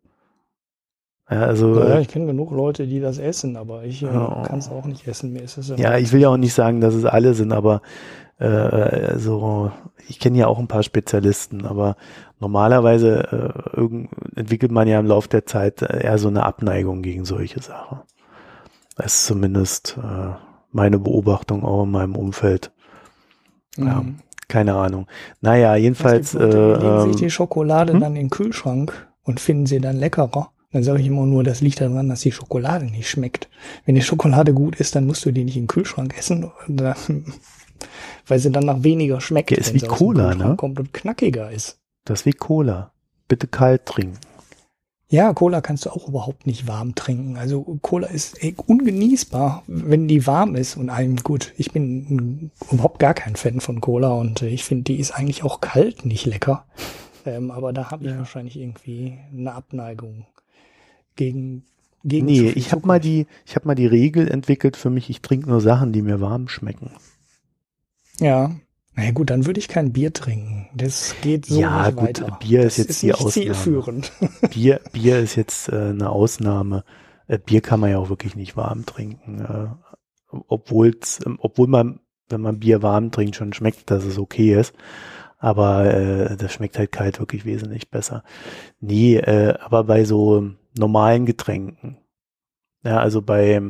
Ja, 1.30 1.44
also, 1.44 1.80
ja, 1.80 1.96
äh, 1.96 2.02
ich 2.02 2.10
kenne 2.10 2.26
genug 2.26 2.52
Leute, 2.52 2.86
die 2.86 3.00
das 3.00 3.18
essen, 3.18 3.56
aber 3.56 3.84
ich 3.84 4.04
äh, 4.04 4.08
oh. 4.08 4.44
kann 4.44 4.60
es 4.60 4.70
auch 4.70 4.86
nicht 4.86 5.08
essen. 5.08 5.32
Mir 5.32 5.42
ist 5.42 5.58
es 5.58 5.70
ja, 5.78 5.98
ich 5.98 6.12
will 6.12 6.22
ja 6.22 6.30
auch 6.30 6.38
nicht 6.38 6.54
sagen, 6.54 6.82
dass 6.82 6.94
es 6.94 7.06
alle 7.06 7.34
sind, 7.34 7.54
aber 7.54 7.82
äh, 8.40 8.46
also 8.46 9.72
ich 10.08 10.20
kenne 10.20 10.38
ja 10.38 10.48
auch 10.48 10.60
ein 10.60 10.68
paar 10.68 10.84
Spezialisten, 10.84 11.66
aber 11.66 11.96
normalerweise 12.40 13.54
äh, 13.78 14.40
entwickelt 14.40 14.72
man 14.72 14.88
ja 14.88 15.00
im 15.00 15.08
Laufe 15.08 15.30
der 15.30 15.46
Zeit 15.46 15.82
eher 15.82 16.18
so 16.18 16.28
eine 16.28 16.44
Abneigung 16.44 17.02
gegen 17.02 17.26
solche 17.26 17.62
Sachen. 17.62 18.00
Das 18.96 19.08
ist 19.08 19.26
zumindest 19.26 19.98
äh, 19.98 20.34
meine 20.72 21.00
Beobachtung 21.00 21.64
auch 21.64 21.84
in 21.84 21.92
meinem 21.92 22.16
Umfeld. 22.16 22.72
Mhm. 23.78 23.88
Ja, 23.88 24.06
keine 24.48 24.76
Ahnung. 24.76 25.08
Naja, 25.42 25.76
jedenfalls. 25.76 26.36
Äh, 26.36 26.44
legen 26.44 27.02
sich 27.02 27.14
ähm, 27.14 27.18
die 27.18 27.32
Schokolade 27.32 27.94
hm? 27.94 28.00
dann 28.00 28.16
in 28.16 28.24
den 28.24 28.30
Kühlschrank 28.30 29.08
und 29.24 29.40
finden 29.40 29.66
sie 29.66 29.80
dann 29.80 29.98
leckerer. 29.98 30.50
Dann 30.72 30.84
sage 30.84 31.02
ich 31.02 31.08
immer 31.08 31.26
nur, 31.26 31.44
das 31.44 31.62
liegt 31.62 31.82
daran, 31.82 32.10
dass 32.10 32.22
die 32.22 32.32
Schokolade 32.32 32.86
nicht 32.86 33.08
schmeckt. 33.08 33.48
Wenn 33.86 33.94
die 33.96 34.02
Schokolade 34.02 34.54
gut 34.54 34.76
ist, 34.78 34.96
dann 34.96 35.06
musst 35.06 35.24
du 35.24 35.32
die 35.32 35.44
nicht 35.44 35.56
in 35.56 35.64
den 35.64 35.68
Kühlschrank 35.68 36.18
essen, 36.18 36.52
weil 38.28 38.40
sie 38.40 38.52
dann 38.52 38.66
nach 38.66 38.84
weniger 38.84 39.22
schmeckt. 39.22 39.52
Der 39.52 39.58
ist 39.58 39.74
wie 39.74 39.80
Cola, 39.80 40.36
ne? 40.36 40.56
Kommt 40.56 40.80
und 40.80 40.94
knackiger 40.94 41.52
ist. 41.52 41.80
Das 42.06 42.22
ist 42.22 42.26
wie 42.26 42.34
Cola. 42.34 42.92
Bitte 43.28 43.48
kalt 43.48 43.86
trinken. 43.86 44.18
Ja, 45.14 45.32
Cola 45.32 45.62
kannst 45.62 45.86
du 45.86 45.92
auch 45.92 46.08
überhaupt 46.08 46.48
nicht 46.48 46.68
warm 46.68 46.96
trinken. 46.96 47.38
Also 47.38 47.78
Cola 47.84 48.08
ist 48.08 48.40
ungenießbar, 48.66 49.62
wenn 49.68 50.08
die 50.08 50.26
warm 50.26 50.56
ist. 50.56 50.76
Und 50.76 50.90
einem, 50.90 51.18
gut, 51.18 51.54
ich 51.56 51.72
bin 51.72 52.50
überhaupt 52.72 52.98
gar 52.98 53.14
kein 53.14 53.36
Fan 53.36 53.60
von 53.60 53.80
Cola 53.80 54.12
und 54.14 54.42
ich 54.42 54.64
finde, 54.64 54.86
die 54.86 55.00
ist 55.00 55.12
eigentlich 55.12 55.44
auch 55.44 55.62
kalt 55.62 56.06
nicht 56.06 56.26
lecker. 56.26 56.66
Ähm, 57.26 57.52
aber 57.52 57.72
da 57.72 57.90
habe 57.90 58.04
ich 58.04 58.12
ja. 58.12 58.18
wahrscheinlich 58.18 58.58
irgendwie 58.60 59.18
eine 59.32 59.54
Abneigung 59.54 60.26
gegen 61.16 61.64
gegen 62.04 62.26
Nee, 62.26 62.50
ich 62.50 62.74
habe 62.74 62.86
mal 62.86 63.00
die 63.00 63.28
ich 63.46 63.56
habe 63.56 63.66
mal 63.66 63.76
die 63.76 63.86
Regel 63.88 64.28
entwickelt 64.30 64.76
für 64.76 64.90
mich, 64.90 65.10
ich 65.10 65.22
trinke 65.22 65.48
nur 65.48 65.62
Sachen, 65.62 65.94
die 65.94 66.02
mir 66.02 66.20
warm 66.20 66.50
schmecken. 66.50 66.92
Ja, 68.20 68.52
na 68.96 69.06
ja, 69.06 69.12
gut, 69.12 69.30
dann 69.30 69.46
würde 69.46 69.60
ich 69.60 69.68
kein 69.68 69.92
Bier 69.92 70.14
trinken. 70.14 70.70
Das 70.76 71.16
geht 71.22 71.48
so 71.48 71.60
ja, 71.60 71.88
nicht 71.88 71.96
gut, 71.98 72.08
weiter. 72.08 72.38
Bier 72.40 72.62
ist 72.62 72.78
das 72.78 72.86
jetzt 72.86 72.90
ist 72.92 73.02
die 73.02 73.14
Ausnahme. 73.14 73.32
Zielführend. 73.32 74.12
Bier, 74.52 74.82
Bier 74.92 75.20
ist 75.20 75.36
jetzt 75.36 75.70
äh, 75.70 75.90
eine 75.90 76.10
Ausnahme. 76.10 76.84
Äh, 77.28 77.40
Bier 77.40 77.62
kann 77.62 77.80
man 77.80 77.90
ja 77.90 77.98
auch 77.98 78.10
wirklich 78.10 78.36
nicht 78.36 78.56
warm 78.56 78.86
trinken. 78.86 79.40
Äh, 79.42 80.38
obwohl's, 80.48 81.20
äh, 81.26 81.30
obwohl 81.40 81.68
man, 81.68 82.02
wenn 82.30 82.42
man 82.42 82.60
Bier 82.60 82.84
warm 82.84 83.12
trinkt, 83.12 83.36
schon 83.36 83.54
schmeckt, 83.54 83.90
dass 83.90 84.04
es 84.04 84.20
okay 84.20 84.60
ist. 84.60 84.76
Aber 85.40 85.92
äh, 85.92 86.38
das 86.38 86.54
schmeckt 86.54 86.78
halt 86.78 86.92
kalt 86.92 87.20
wirklich 87.20 87.46
wesentlich 87.46 87.90
besser. 87.90 88.24
Nee, 88.80 89.18
äh, 89.18 89.56
aber 89.60 89.86
bei 89.86 90.06
so 90.06 90.52
normalen 90.78 91.26
Getränken. 91.26 91.98
Ja, 92.84 93.00
also 93.00 93.22
bei 93.22 93.62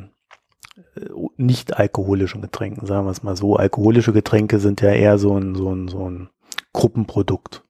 nicht 1.38 1.78
alkoholischen 1.78 2.42
Getränken, 2.42 2.86
sagen 2.88 3.06
wir 3.06 3.12
es 3.12 3.24
mal 3.24 3.36
so. 3.36 3.56
Alkoholische 3.56 4.14
Getränke 4.14 4.60
sind 4.60 4.82
ja 4.82 4.92
eher 4.92 5.18
so 5.18 5.38
ein, 5.38 5.56
so 5.56 5.74
ein, 5.74 5.88
so 5.88 6.10
ein 6.10 6.30
Gruppenprodukt. 6.72 7.64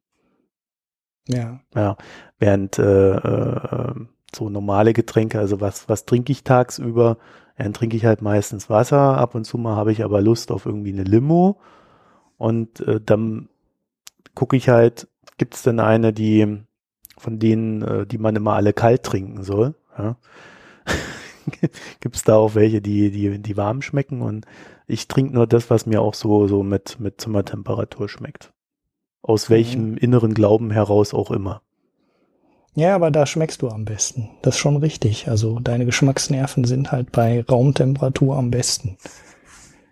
Ja. 1.28 1.60
Ja. 1.76 1.98
Während 2.40 2.80
äh, 2.80 3.16
äh, 3.16 3.94
so 4.36 4.50
normale 4.50 4.94
Getränke, 4.94 5.40
also 5.40 5.62
was, 5.62 5.88
was 5.88 6.06
trinke 6.06 6.32
ich 6.32 6.44
tagsüber? 6.44 7.18
Dann 7.58 7.74
trinke 7.74 7.96
ich 7.96 8.06
halt 8.06 8.22
meistens 8.22 8.70
Wasser, 8.70 9.18
ab 9.18 9.36
und 9.36 9.46
zu 9.46 9.58
mal 9.58 9.76
habe 9.76 9.92
ich 9.92 10.04
aber 10.04 10.22
Lust 10.22 10.52
auf 10.52 10.66
irgendwie 10.66 10.92
eine 10.92 11.04
Limo. 11.04 11.60
Und 12.38 12.82
äh, 12.82 13.00
dann 13.00 13.48
gucke 14.36 14.58
ich 14.58 14.70
halt, 14.70 15.08
gibt 15.38 15.56
es 15.56 15.64
denn 15.64 15.80
eine, 15.80 16.14
die 16.14 16.64
von 17.18 17.40
denen, 17.40 17.82
äh, 17.84 18.06
die 18.08 18.18
man 18.18 18.36
immer 18.36 18.54
alle 18.54 18.74
kalt 18.74 19.04
trinken 19.04 19.44
soll? 19.44 19.76
Ja. 19.98 20.18
gibt 22.00 22.16
es 22.16 22.24
da 22.24 22.36
auch 22.36 22.56
welche, 22.56 22.82
die, 22.82 23.12
die, 23.12 23.40
die 23.40 23.58
warm 23.58 23.82
schmecken 23.82 24.22
und 24.22 24.46
ich 24.88 25.08
trinke 25.08 25.34
nur 25.34 25.48
das, 25.48 25.70
was 25.70 25.86
mir 25.86 26.02
auch 26.02 26.14
so, 26.14 26.48
so 26.48 26.64
mit, 26.64 27.00
mit 27.00 27.22
Zimmertemperatur 27.22 28.10
schmeckt. 28.10 28.52
Aus 29.22 29.50
mhm. 29.50 29.54
welchem 29.54 29.92
mhm. 29.92 29.98
inneren 29.98 30.34
Glauben 30.34 30.72
heraus 30.72 31.14
auch 31.14 31.32
immer. 31.32 31.62
Ja, 32.76 32.96
aber 32.96 33.12
da 33.12 33.26
schmeckst 33.26 33.62
du 33.62 33.70
am 33.70 33.86
besten. 33.86 34.32
Das 34.42 34.56
ist 34.56 34.60
schon 34.60 34.78
richtig. 34.78 35.28
Also 35.28 35.60
deine 35.60 35.86
Geschmacksnerven 35.86 36.66
sind 36.66 36.92
halt 36.92 37.12
bei 37.12 37.44
Raumtemperatur 37.44 38.36
am 38.36 38.50
besten. 38.50 38.98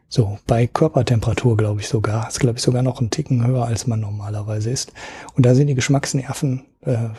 So, 0.09 0.39
bei 0.47 0.67
Körpertemperatur 0.67 1.55
glaube 1.57 1.81
ich 1.81 1.87
sogar. 1.87 2.27
Ist 2.27 2.39
glaube 2.39 2.57
ich 2.57 2.63
sogar 2.63 2.81
noch 2.81 2.99
einen 2.99 3.11
Ticken 3.11 3.45
höher, 3.45 3.65
als 3.65 3.85
man 3.85 3.99
normalerweise 3.99 4.71
ist. 4.71 4.93
Und 5.35 5.45
da 5.45 5.53
sind 5.53 5.67
die 5.67 5.75
Geschmacksnerven 5.75 6.65
äh, 6.81 7.09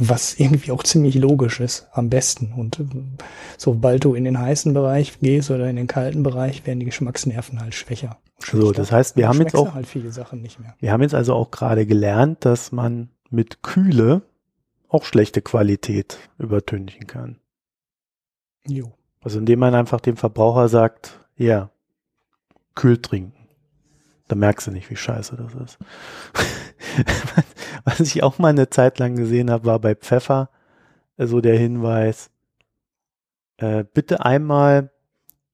was 0.00 0.34
irgendwie 0.34 0.72
auch 0.72 0.82
ziemlich 0.82 1.14
logisch 1.14 1.60
ist, 1.60 1.86
am 1.92 2.08
besten. 2.08 2.52
Und 2.56 2.80
äh, 2.80 2.84
sobald 3.58 4.04
du 4.04 4.14
in 4.14 4.24
den 4.24 4.38
heißen 4.38 4.72
Bereich 4.72 5.20
gehst 5.20 5.50
oder 5.50 5.68
in 5.68 5.76
den 5.76 5.86
kalten 5.86 6.22
Bereich, 6.22 6.66
werden 6.66 6.80
die 6.80 6.86
Geschmacksnerven 6.86 7.60
halt 7.60 7.74
schwächer. 7.74 8.16
So, 8.38 8.72
das 8.72 8.90
heißt, 8.90 9.16
wir 9.16 9.28
haben 9.28 9.40
jetzt 9.40 9.54
auch, 9.54 9.74
halt 9.74 9.86
viele 9.86 10.10
Sachen 10.10 10.40
nicht 10.40 10.58
mehr. 10.58 10.74
wir 10.80 10.90
haben 10.90 11.02
jetzt 11.02 11.14
also 11.14 11.34
auch 11.34 11.50
gerade 11.50 11.84
gelernt, 11.84 12.46
dass 12.46 12.72
man 12.72 13.10
mit 13.28 13.62
Kühle 13.62 14.22
auch 14.88 15.04
schlechte 15.04 15.42
Qualität 15.42 16.18
übertünchen 16.38 17.06
kann. 17.06 17.36
Jo. 18.66 18.92
Also 19.20 19.38
indem 19.38 19.58
man 19.58 19.74
einfach 19.74 20.00
dem 20.00 20.16
Verbraucher 20.16 20.68
sagt, 20.68 21.20
ja, 21.36 21.70
kühl 22.74 23.00
trinken. 23.00 23.34
Da 24.28 24.36
merkst 24.36 24.68
du 24.68 24.70
nicht, 24.70 24.88
wie 24.88 24.96
scheiße 24.96 25.36
das 25.36 25.54
ist. 25.54 25.78
Was 27.84 28.00
ich 28.00 28.22
auch 28.22 28.38
mal 28.38 28.48
eine 28.48 28.70
Zeit 28.70 28.98
lang 28.98 29.16
gesehen 29.16 29.50
habe, 29.50 29.64
war 29.66 29.78
bei 29.78 29.94
Pfeffer 29.94 30.50
so 31.20 31.22
also 31.22 31.40
der 31.42 31.58
Hinweis, 31.58 32.30
äh, 33.58 33.84
bitte 33.84 34.24
einmal 34.24 34.90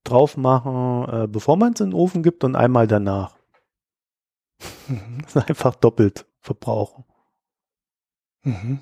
drauf 0.05 0.37
machen, 0.37 1.09
äh, 1.09 1.27
bevor 1.27 1.57
man 1.57 1.73
es 1.73 1.81
in 1.81 1.91
den 1.91 1.99
Ofen 1.99 2.23
gibt 2.23 2.45
und 2.45 2.55
einmal 2.55 2.87
danach. 2.87 3.37
Mhm. 4.87 5.23
Das 5.23 5.35
ist 5.35 5.49
einfach 5.49 5.75
doppelt 5.75 6.25
verbrauchen. 6.41 7.05
Mhm. 8.45 8.79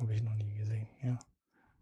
Habe 0.00 0.14
ich 0.14 0.22
noch 0.22 0.34
nie 0.34 0.54
gesehen, 0.54 0.86
ja. 1.02 1.18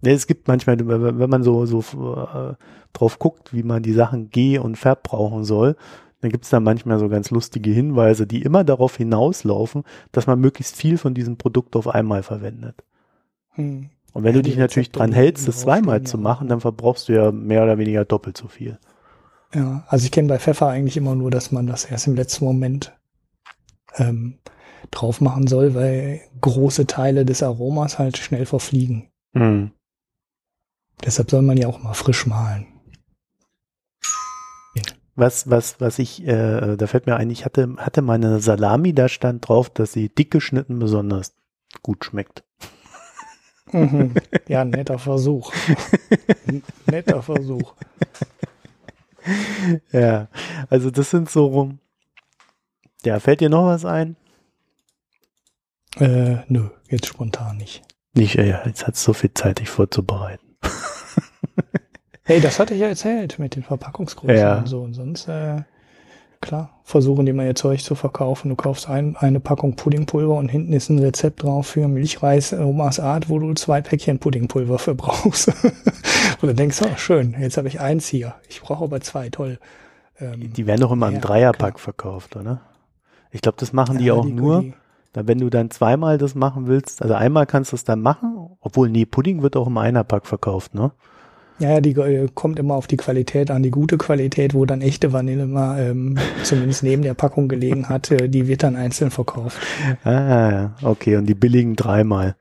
Nee, 0.01 0.13
es 0.13 0.27
gibt 0.27 0.49
manchmal, 0.49 0.77
wenn 0.81 1.31
man 1.31 1.45
so, 1.45 1.65
so 1.67 1.81
äh, 2.17 2.55
drauf 2.93 3.21
guckt, 3.21 3.53
wie 3.53 3.63
man 3.63 3.85
die 3.85 3.93
Sachen 3.93 4.31
geh- 4.31 4.59
und 4.59 4.77
verbrauchen 4.77 5.45
soll, 5.45 5.77
dann 6.21 6.31
gibt 6.31 6.45
es 6.45 6.51
da 6.51 6.61
manchmal 6.61 6.99
so 6.99 7.09
ganz 7.09 7.31
lustige 7.31 7.71
Hinweise, 7.71 8.27
die 8.27 8.43
immer 8.43 8.65
darauf 8.65 8.97
hinauslaufen, 8.97 9.85
dass 10.13 10.27
man 10.27 10.41
möglichst 10.41 10.77
viel 10.77 10.99
von 10.99 11.15
diesem 11.15 11.37
Produkt 11.37 11.77
auf 11.77 11.89
einmal 11.89 12.23
verwendet. 12.23 12.85
Hm. 13.51 13.91
Und 14.13 14.25
wenn 14.25 14.35
Ja, 14.35 14.43
du 14.43 14.43
dich 14.43 14.57
natürlich 14.57 14.89
Rezepte, 14.89 14.99
dran 14.99 15.13
hältst, 15.13 15.49
das 15.49 15.61
zweimal 15.61 16.01
draufstehen, 16.01 16.07
zu 16.07 16.17
ja. 16.17 16.23
machen, 16.23 16.49
dann 16.49 16.61
verbrauchst 16.61 17.09
du 17.09 17.15
ja 17.15 17.33
mehr 17.33 17.63
oder 17.63 17.79
weniger 17.79 18.05
doppelt 18.05 18.37
so 18.37 18.49
viel. 18.49 18.79
Ja, 19.55 19.85
also 19.89 20.05
ich 20.05 20.13
kenne 20.13 20.29
bei 20.29 20.39
Pfeffer 20.39 20.69
eigentlich 20.69 20.97
immer 20.97 21.15
nur, 21.15 21.31
dass 21.31 21.53
man 21.53 21.67
das 21.67 21.85
erst 21.85 22.07
im 22.07 22.15
letzten 22.15 22.45
Moment 22.45 22.97
ähm, 23.97 24.39
drauf 24.91 25.21
machen 25.21 25.47
soll, 25.47 25.75
weil 25.75 26.21
große 26.41 26.87
Teile 26.87 27.25
des 27.25 27.43
Aromas 27.43 27.99
halt 27.99 28.19
schnell 28.19 28.47
verfliegen. 28.47 29.11
Hm. 29.35 29.73
Deshalb 31.05 31.31
soll 31.31 31.43
man 31.43 31.57
ja 31.57 31.69
auch 31.69 31.83
mal 31.83 31.95
frisch 31.95 32.27
mahlen. 32.27 32.67
Was, 35.17 35.51
was, 35.51 35.81
was 35.81 35.99
ich, 35.99 36.27
äh, 36.27 36.77
da 36.77 36.87
fällt 36.87 37.07
mir 37.07 37.17
ein, 37.17 37.31
ich 37.31 37.45
hatte, 37.45 37.75
hatte 37.79 38.01
meine 38.01 38.41
Salami, 38.41 38.95
da 38.95 39.09
stand 39.09 39.49
drauf, 39.49 39.69
dass 39.69 39.93
sie 39.93 40.09
dick 40.09 40.31
geschnitten 40.31 40.79
besonders 40.79 41.35
gut 41.83 42.05
schmeckt. 42.05 42.45
Mhm. 43.73 44.15
Ja, 44.49 44.65
netter 44.65 44.99
Versuch. 44.99 45.53
Netter 46.87 47.23
Versuch. 47.23 47.75
Ja, 49.93 50.29
also 50.69 50.91
das 50.91 51.11
sind 51.11 51.31
so 51.31 51.47
rum. 51.47 51.79
Ja, 53.05 53.21
fällt 53.21 53.41
dir 53.41 53.49
noch 53.49 53.67
was 53.67 53.85
ein? 53.85 54.17
Äh, 55.97 56.39
nö, 56.49 56.71
jetzt 56.89 57.07
spontan 57.07 57.59
nicht. 57.59 57.83
Nicht, 58.13 58.35
ja, 58.35 58.65
jetzt 58.67 58.87
hat 58.87 58.97
so 58.97 59.13
viel 59.13 59.33
Zeit, 59.35 59.61
dich 59.61 59.69
vorzubereiten. 59.71 60.57
Hey, 62.25 62.41
das 62.41 62.59
hatte 62.61 62.75
ich 62.75 62.81
ja 62.81 62.89
erzählt 62.89 63.39
mit 63.39 63.57
den 63.57 63.63
Verpackungsgrößen 63.63 64.37
Ja. 64.37 64.59
und 64.59 64.67
so. 64.67 64.81
Und 64.83 64.95
sonst, 64.95 65.27
äh, 65.29 65.63
klar, 66.41 66.81
versuchen 66.85 67.27
die 67.27 67.33
mal 67.33 67.47
ihr 67.47 67.55
Zeug 67.55 67.83
zu 67.83 67.95
verkaufen. 67.95 68.49
Du 68.51 68.57
kaufst 68.57 68.89
ein, 68.89 69.17
eine 69.17 69.41
Packung 69.41 69.75
Puddingpulver 69.77 70.35
und 70.35 70.49
hinten 70.49 70.73
ist 70.73 70.91
ein 70.91 70.99
Rezept 70.99 71.43
drauf 71.43 71.69
für 71.69 71.89
Milchreis 71.89 72.53
Omas 72.53 73.01
Art, 73.01 73.29
wo 73.29 73.39
du 73.39 73.53
zwei 73.55 73.81
Päckchen 73.81 74.19
Puddingpulver 74.19 74.79
für 74.79 74.95
brauchst. 74.95 75.49
und 76.41 76.49
dann 76.49 76.57
denkst 76.57 76.79
du, 76.79 76.87
oh, 76.87 76.97
schön, 76.97 77.35
jetzt 77.41 77.57
habe 77.57 77.69
ich 77.69 77.81
eins 77.81 78.07
hier. 78.07 78.35
Ich 78.49 78.61
brauche 78.61 78.85
aber 78.85 79.01
zwei, 79.01 79.29
toll. 79.31 79.59
Ähm, 80.21 80.53
Die 80.53 80.67
werden 80.67 80.83
doch 80.83 80.93
immer 80.93 81.09
im 81.09 81.15
Ja, 81.15 81.21
Dreierpack 81.21 81.75
klar. 81.75 81.79
verkauft, 81.79 82.37
oder? 82.37 82.61
Ich 83.33 83.41
glaube, 83.41 83.57
das 83.59 83.73
machen 83.73 83.99
die 83.99 84.07
ja, 84.07 84.15
auch 84.15 84.25
nur, 84.25 84.61
die- 84.63 84.75
da, 85.13 85.27
wenn 85.27 85.39
du 85.39 85.51
dann 85.51 85.71
zweimal 85.71 86.19
das 86.19 86.35
machen 86.35 86.67
willst, 86.69 87.01
also 87.03 87.15
einmal 87.15 87.47
kannst 87.47 87.73
du 87.73 87.77
es 87.77 87.85
dann 87.85 88.01
machen, 88.03 88.51
obwohl, 88.61 88.89
nee, 88.91 89.07
Pudding 89.07 89.43
wird 89.43 89.57
auch 89.57 89.67
im 89.67 89.79
Einerpack 89.79 90.27
verkauft, 90.27 90.75
ne? 90.75 90.93
Ja, 91.61 91.73
ja, 91.73 91.81
die 91.81 91.93
äh, 91.93 92.29
kommt 92.35 92.59
immer 92.59 92.75
auf 92.75 92.87
die 92.87 92.97
Qualität 92.97 93.51
an, 93.51 93.63
die 93.63 93.71
gute 93.71 93.99
Qualität, 93.99 94.55
wo 94.55 94.65
dann 94.65 94.81
echte 94.81 95.13
Vanille 95.13 95.47
mal 95.47 95.79
ähm, 95.79 96.19
zumindest 96.43 96.83
neben 96.83 97.03
der 97.03 97.15
Packung 97.15 97.49
gelegen 97.49 97.89
hat, 97.89 98.11
äh, 98.11 98.29
die 98.29 98.49
wird 98.49 98.63
dann 98.63 98.77
einzeln 98.77 99.11
verkauft. 99.11 99.59
Ah, 100.05 100.11
ja, 100.11 100.75
okay, 100.83 101.17
und 101.17 101.27
die 101.27 101.35
billigen 101.35 101.77
dreimal. 101.77 102.35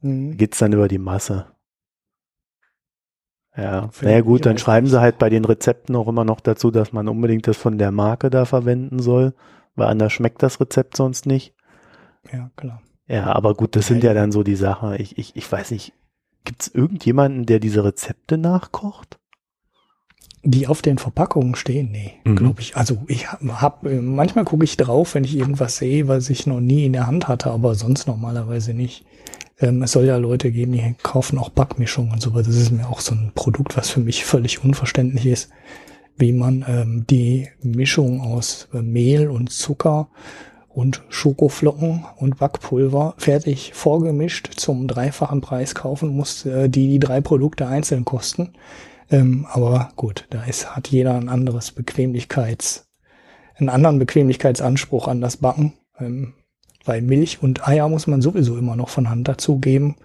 Mhm. 0.00 0.36
Geht's 0.38 0.58
dann 0.58 0.72
über 0.72 0.88
die 0.88 0.98
Masse. 0.98 1.46
Ja, 3.56 3.88
Finde 3.92 4.12
naja 4.12 4.20
gut, 4.22 4.46
dann 4.46 4.58
schreiben 4.58 4.88
sie 4.88 5.00
halt 5.00 5.18
bei 5.18 5.28
den 5.28 5.44
Rezepten 5.44 5.94
auch 5.94 6.08
immer 6.08 6.24
noch 6.24 6.40
dazu, 6.40 6.70
dass 6.70 6.92
man 6.92 7.08
unbedingt 7.08 7.46
das 7.46 7.56
von 7.56 7.78
der 7.78 7.92
Marke 7.92 8.30
da 8.30 8.46
verwenden 8.46 8.98
soll, 9.00 9.34
weil 9.76 9.86
anders 9.86 10.12
schmeckt 10.12 10.42
das 10.42 10.60
Rezept 10.60 10.96
sonst 10.96 11.26
nicht. 11.26 11.54
Ja, 12.32 12.50
klar. 12.56 12.82
Ja, 13.06 13.26
aber 13.26 13.54
gut, 13.54 13.76
das 13.76 13.86
sind 13.86 14.02
ja 14.02 14.14
dann 14.14 14.32
so 14.32 14.42
die 14.42 14.56
Sachen. 14.56 14.94
Ich, 14.94 15.18
ich, 15.18 15.36
ich 15.36 15.50
weiß 15.50 15.70
nicht, 15.70 15.92
gibt's 16.44 16.68
irgendjemanden, 16.68 17.46
der 17.46 17.58
diese 17.60 17.84
Rezepte 17.84 18.38
nachkocht? 18.38 19.18
Die 20.46 20.66
auf 20.66 20.82
den 20.82 20.98
Verpackungen 20.98 21.54
stehen, 21.54 21.90
nee, 21.90 22.12
Mhm. 22.24 22.36
glaube 22.36 22.60
ich. 22.60 22.76
Also 22.76 22.98
ich 23.08 23.28
hab, 23.32 23.86
äh, 23.86 24.00
manchmal 24.02 24.44
gucke 24.44 24.64
ich 24.64 24.76
drauf, 24.76 25.14
wenn 25.14 25.24
ich 25.24 25.36
irgendwas 25.36 25.78
sehe, 25.78 26.06
was 26.06 26.28
ich 26.28 26.46
noch 26.46 26.60
nie 26.60 26.84
in 26.84 26.92
der 26.92 27.06
Hand 27.06 27.28
hatte, 27.28 27.50
aber 27.50 27.74
sonst 27.74 28.06
normalerweise 28.06 28.74
nicht. 28.74 29.06
Ähm, 29.58 29.82
es 29.82 29.92
soll 29.92 30.04
ja 30.04 30.18
Leute 30.18 30.52
geben, 30.52 30.72
die 30.72 30.94
kaufen 31.02 31.38
auch 31.38 31.48
Backmischungen 31.48 32.12
und 32.12 32.20
sowas. 32.20 32.46
Das 32.46 32.56
ist 32.56 32.72
mir 32.72 32.88
auch 32.88 33.00
so 33.00 33.14
ein 33.14 33.32
Produkt, 33.34 33.76
was 33.76 33.88
für 33.88 34.00
mich 34.00 34.24
völlig 34.26 34.62
unverständlich 34.62 35.24
ist, 35.26 35.48
wie 36.18 36.32
man 36.32 36.64
ähm, 36.68 37.06
die 37.08 37.48
Mischung 37.62 38.20
aus 38.20 38.68
äh, 38.74 38.82
Mehl 38.82 39.28
und 39.30 39.50
Zucker 39.50 40.08
und 40.74 41.02
Schokoflocken 41.08 42.04
und 42.16 42.38
Backpulver 42.38 43.14
fertig 43.16 43.72
vorgemischt 43.74 44.54
zum 44.56 44.88
dreifachen 44.88 45.40
Preis 45.40 45.74
kaufen 45.74 46.08
muss, 46.08 46.44
äh, 46.46 46.68
die 46.68 46.88
die 46.88 46.98
drei 46.98 47.20
Produkte 47.20 47.66
einzeln 47.66 48.04
kosten. 48.04 48.50
Ähm, 49.10 49.46
aber 49.50 49.90
gut, 49.96 50.26
da 50.30 50.42
ist, 50.44 50.74
hat 50.74 50.88
jeder 50.88 51.14
ein 51.14 51.28
anderes 51.28 51.70
Bequemlichkeits, 51.70 52.88
einen 53.56 53.68
anderen 53.68 53.98
Bequemlichkeitsanspruch 53.98 55.06
an 55.06 55.20
das 55.20 55.36
Backen. 55.36 55.74
Ähm, 56.00 56.34
weil 56.84 57.02
Milch 57.02 57.42
und 57.42 57.66
Eier 57.66 57.88
muss 57.88 58.06
man 58.06 58.20
sowieso 58.20 58.56
immer 58.56 58.76
noch 58.76 58.88
von 58.88 59.08
Hand 59.08 59.28
dazugeben. 59.28 59.96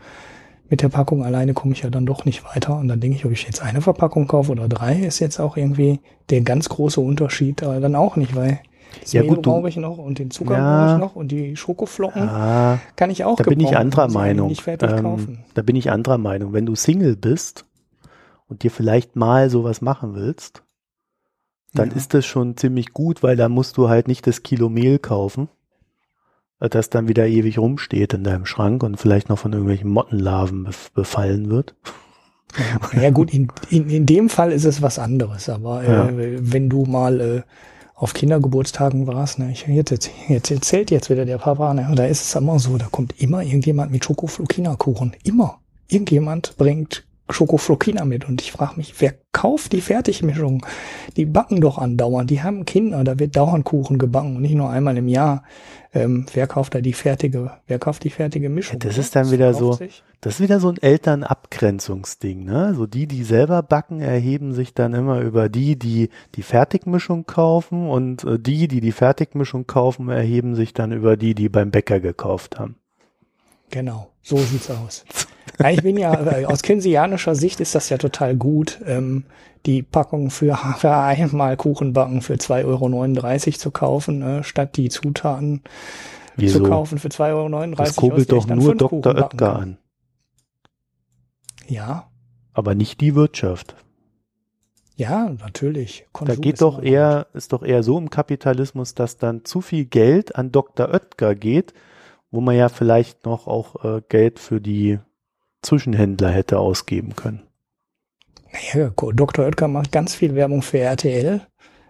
Mit 0.69 0.81
der 0.81 0.89
Packung 0.89 1.25
alleine 1.25 1.53
komme 1.53 1.73
ich 1.73 1.81
ja 1.81 1.89
dann 1.89 2.05
doch 2.05 2.25
nicht 2.25 2.45
weiter. 2.45 2.77
Und 2.77 2.87
dann 2.87 2.99
denke 2.99 3.17
ich, 3.17 3.25
ob 3.25 3.31
ich 3.31 3.43
jetzt 3.43 3.61
eine 3.61 3.81
Verpackung 3.81 4.27
kaufe 4.27 4.51
oder 4.51 4.69
drei, 4.69 4.95
ist 4.95 5.19
jetzt 5.19 5.39
auch 5.39 5.57
irgendwie 5.57 5.99
der 6.29 6.41
ganz 6.41 6.69
große 6.69 7.01
Unterschied, 7.01 7.63
aber 7.63 7.79
dann 7.79 7.95
auch 7.95 8.15
nicht, 8.15 8.35
weil 8.35 8.59
das 9.01 9.13
Ja, 9.13 9.21
Mehl 9.21 9.35
gut, 9.35 9.43
brauche 9.43 9.69
ich 9.69 9.77
noch 9.77 9.97
und 9.97 10.19
den 10.19 10.31
Zucker 10.31 10.55
Ja. 10.55 10.75
brauche 10.77 10.91
ich 10.93 10.97
noch 10.97 11.15
und 11.15 11.31
die 11.31 11.55
Schokoflocken 11.55 12.27
Ah, 12.29 12.79
kann 12.95 13.09
ich 13.09 13.23
auch 13.23 13.37
da 13.37 13.43
bin 13.43 13.59
ich 13.59 13.75
anderer 13.77 14.07
ich 14.07 14.13
Meinung. 14.13 14.55
Fertig 14.55 14.89
Ähm, 14.91 15.01
kaufen. 15.01 15.45
da 15.53 15.61
bin 15.61 15.75
ich 15.75 15.91
anderer 15.91 16.17
Meinung. 16.17 16.53
Wenn 16.53 16.65
du 16.65 16.75
Single 16.75 17.15
bist 17.15 17.65
und 18.47 18.63
dir 18.63 18.71
vielleicht 18.71 19.15
mal 19.15 19.49
sowas 19.49 19.81
machen 19.81 20.15
willst, 20.15 20.63
dann 21.73 21.89
Ja. 21.91 21.95
ist 21.95 22.13
das 22.13 22.25
schon 22.25 22.57
ziemlich 22.57 22.93
gut, 22.93 23.21
weil 23.21 23.35
da 23.35 23.47
musst 23.49 23.77
du 23.77 23.89
halt 23.89 24.07
nicht 24.07 24.25
das 24.25 24.41
Kilo 24.43 24.69
Mehl 24.69 24.97
kaufen, 24.97 25.49
äh, 26.59 26.67
das 26.69 26.89
dann 26.89 27.07
wieder 27.07 27.27
ewig 27.27 27.59
rumsteht 27.59 28.13
in 28.13 28.23
deinem 28.23 28.45
Schrank 28.45 28.81
und 28.83 28.97
vielleicht 28.97 29.29
noch 29.29 29.37
von 29.37 29.53
irgendwelchen 29.53 29.89
Mottenlarven 29.91 30.63
bef 30.63 30.91
befallen 30.93 31.49
wird. 31.49 31.75
Ja, 32.57 33.01
ja 33.03 33.09
gut, 33.11 33.31
in, 33.31 33.49
in, 33.69 33.87
in 33.91 34.05
dem 34.07 34.27
Fall 34.29 34.51
ist 34.51 34.65
es 34.65 34.81
was 34.81 34.97
anderes, 34.97 35.47
aber 35.49 35.83
Ja. 35.83 36.07
äh, 36.09 36.39
wenn 36.41 36.67
du 36.69 36.85
mal 36.85 37.21
äh, 37.21 37.41
auf 37.99 38.13
Kindergeburtstagen 38.13 39.07
warst, 39.07 39.39
ne, 39.39 39.51
ich, 39.51 39.67
jetzt, 39.67 39.91
jetzt, 39.91 40.09
jetzt 40.29 40.51
erzählt 40.51 40.89
jetzt 40.89 41.09
wieder 41.09 41.25
der 41.25 41.37
Papa, 41.37 41.73
ne, 41.73 41.91
da 41.95 42.05
ist 42.05 42.21
es 42.21 42.35
immer 42.35 42.57
so, 42.57 42.77
da 42.77 42.87
kommt 42.89 43.21
immer 43.21 43.43
irgendjemand 43.43 43.91
mit 43.91 44.05
Schokoflokina-Kuchen. 44.05 45.17
Immer. 45.23 45.59
Irgendjemand 45.89 46.55
bringt 46.57 47.03
Schokoflokina 47.29 48.05
mit 48.05 48.27
und 48.27 48.41
ich 48.41 48.53
frage 48.53 48.77
mich, 48.77 48.93
wer 48.99 49.15
kauft 49.33 49.73
die 49.73 49.81
Fertigmischung? 49.81 50.65
Die 51.17 51.25
backen 51.25 51.59
doch 51.59 51.77
andauernd, 51.77 52.29
die 52.29 52.41
haben 52.41 52.63
Kinder, 52.63 53.03
da 53.03 53.19
wird 53.19 53.35
dauernd 53.35 53.65
Kuchen 53.65 53.97
gebacken 53.97 54.37
und 54.37 54.43
nicht 54.43 54.55
nur 54.55 54.69
einmal 54.69 54.97
im 54.97 55.09
Jahr. 55.09 55.43
Ähm, 55.91 56.27
wer 56.33 56.45
kauft 56.45 56.75
da 56.75 56.81
die 56.81 56.93
fertige, 56.93 57.51
wer 57.65 57.79
kauft 57.79 58.03
die 58.03 58.11
fertige 58.11 58.49
Mischung? 58.49 58.77
das 58.79 58.95
ne? 58.95 59.01
ist 59.01 59.15
dann 59.15 59.31
wieder 59.31 59.53
so- 59.53 59.73
sich. 59.73 60.03
Das 60.21 60.35
ist 60.35 60.41
wieder 60.41 60.59
so 60.59 60.67
ein 60.67 60.77
Elternabgrenzungsding, 60.77 62.43
ne? 62.43 62.73
So 62.75 62.85
die, 62.85 63.07
die 63.07 63.23
selber 63.23 63.63
backen, 63.63 64.01
erheben 64.01 64.53
sich 64.53 64.73
dann 64.73 64.93
immer 64.93 65.21
über 65.21 65.47
die, 65.47 65.79
die 65.79 66.09
die 66.35 66.43
Fertigmischung 66.43 67.25
kaufen 67.25 67.89
und 67.89 68.25
äh, 68.25 68.37
die, 68.37 68.67
die 68.67 68.81
die 68.81 68.91
Fertigmischung 68.91 69.65
kaufen, 69.65 70.09
erheben 70.09 70.55
sich 70.55 70.73
dann 70.73 70.91
über 70.91 71.15
die, 71.15 71.35
die 71.35 71.47
beim 71.47 71.71
Bäcker 71.71 72.01
gekauft 72.01 72.59
haben. 72.59 72.75
Genau, 73.69 74.11
so 74.21 74.37
sieht's 74.37 74.69
aus. 74.69 75.05
Ja, 75.59 75.69
ich 75.69 75.83
bin 75.83 75.97
ja, 75.97 76.13
aus 76.47 76.61
keynesianischer 76.61 77.35
Sicht 77.35 77.59
ist 77.59 77.75
das 77.75 77.89
ja 77.89 77.97
total 77.97 78.35
gut, 78.35 78.79
ähm, 78.85 79.25
die 79.65 79.83
Packung 79.83 80.29
für, 80.29 80.57
für 80.77 80.95
einmal 80.95 81.57
Kuchenbacken 81.57 82.21
für 82.21 82.35
2,39 82.35 82.65
Euro 82.65 83.57
zu 83.57 83.71
kaufen, 83.71 84.21
äh, 84.21 84.43
statt 84.43 84.77
die 84.77 84.89
Zutaten 84.89 85.61
zu 86.47 86.63
kaufen 86.63 86.97
für 86.97 87.09
2,39 87.09 87.33
Euro. 87.33 87.75
Das 87.75 87.95
kurbelt 87.95 88.31
doch 88.31 88.47
nur 88.47 88.75
Dr. 88.75 89.15
Oetker 89.15 89.55
an. 89.55 89.77
Ja. 91.67 92.09
Aber 92.53 92.75
nicht 92.75 93.01
die 93.01 93.15
Wirtschaft. 93.15 93.75
Ja, 94.95 95.29
natürlich. 95.29 96.05
Konsum 96.11 96.35
da 96.35 96.41
geht 96.41 96.61
doch 96.61 96.81
eher, 96.81 97.27
gut. 97.31 97.35
ist 97.35 97.53
doch 97.53 97.63
eher 97.63 97.83
so 97.83 97.97
im 97.97 98.09
Kapitalismus, 98.09 98.95
dass 98.95 99.17
dann 99.17 99.45
zu 99.45 99.61
viel 99.61 99.85
Geld 99.85 100.35
an 100.35 100.51
Dr. 100.51 100.89
Oetker 100.89 101.35
geht, 101.35 101.73
wo 102.31 102.41
man 102.41 102.55
ja 102.55 102.69
vielleicht 102.69 103.25
noch 103.25 103.47
auch 103.47 103.83
äh, 103.83 104.01
Geld 104.09 104.39
für 104.39 104.59
die 104.59 104.99
Zwischenhändler 105.61 106.29
hätte 106.29 106.59
ausgeben 106.59 107.15
können. 107.15 107.41
Naja, 108.51 108.91
Dr. 108.95 109.45
Oetker 109.45 109.67
macht 109.67 109.91
ganz 109.91 110.15
viel 110.15 110.35
Werbung 110.35 110.61
für 110.61 110.79
RTL, 110.79 111.41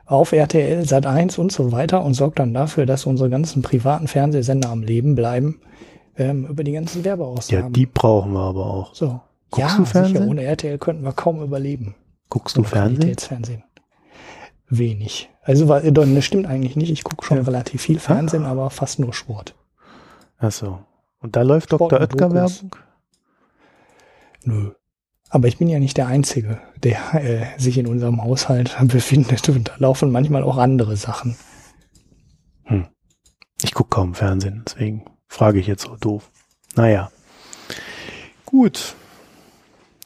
auf 0.06 0.32
RTL, 0.32 0.86
Sat 0.86 1.06
1 1.06 1.38
und 1.38 1.52
so 1.52 1.72
weiter 1.72 2.04
und 2.04 2.16
sorgt 2.16 2.40
dann 2.40 2.54
dafür, 2.54 2.86
dass 2.86 3.06
unsere 3.06 3.30
ganzen 3.30 3.62
privaten 3.62 4.08
Fernsehsender 4.08 4.70
am 4.70 4.82
Leben 4.82 5.16
bleiben, 5.16 5.62
ähm, 6.18 6.48
über 6.48 6.64
die 6.64 6.72
ganzen 6.72 7.06
Werbeausgaben. 7.06 7.66
Ja, 7.66 7.70
die 7.70 7.86
brauchen 7.86 8.34
wir 8.34 8.42
aber 8.42 8.66
auch. 8.66 8.96
So. 8.96 9.22
Guckst 9.52 9.72
ja, 9.72 9.78
du 9.78 9.86
Fernsehen? 9.86 10.18
Sicher, 10.18 10.30
ohne 10.30 10.44
RTL 10.44 10.78
könnten 10.78 11.04
wir 11.04 11.14
kaum 11.14 11.42
überleben. 11.42 11.96
Guckst 12.30 12.58
du 12.58 12.64
Fernsehen? 12.64 13.18
Fernsehen? 13.18 13.64
Wenig. 14.68 15.30
Also, 15.42 15.66
das 15.66 16.26
stimmt 16.26 16.46
eigentlich 16.46 16.76
nicht. 16.76 16.92
Ich 16.92 17.04
gucke 17.04 17.26
schon 17.26 17.38
ja. 17.38 17.44
relativ 17.44 17.82
viel 17.82 18.00
Fernsehen, 18.00 18.46
aber 18.46 18.70
fast 18.70 19.00
nur 19.00 19.14
Sport. 19.14 19.56
Ach 20.38 20.52
so. 20.52 20.80
Und 21.22 21.36
da 21.36 21.42
läuft 21.42 21.70
Sport 21.70 21.92
Dr. 21.92 22.02
Oetker 22.02 22.34
Werbung? 22.34 22.72
Nö. 24.44 24.72
Aber 25.30 25.48
ich 25.48 25.58
bin 25.58 25.68
ja 25.68 25.80
nicht 25.80 25.98
der 25.98 26.08
Einzige, 26.08 26.60
der 26.84 27.14
äh, 27.14 27.60
sich 27.60 27.78
in 27.78 27.88
unserem 27.88 28.24
Haushalt 28.24 28.76
befindet. 28.84 29.48
Und 29.50 29.70
da 29.70 29.74
laufen 29.78 30.12
manchmal 30.12 30.44
auch 30.44 30.58
andere 30.58 30.98
Sachen. 30.98 31.36
Hm. 32.64 32.88
Ich 33.64 33.74
gucke 33.74 33.90
kaum 33.90 34.16
Fernsehen, 34.16 34.64
deswegen 34.66 35.06
frage 35.28 35.60
ich 35.60 35.68
jetzt 35.68 35.84
so 35.84 35.96
doof. 35.96 36.32
Naja. 36.76 37.12
Gut. 38.46 38.96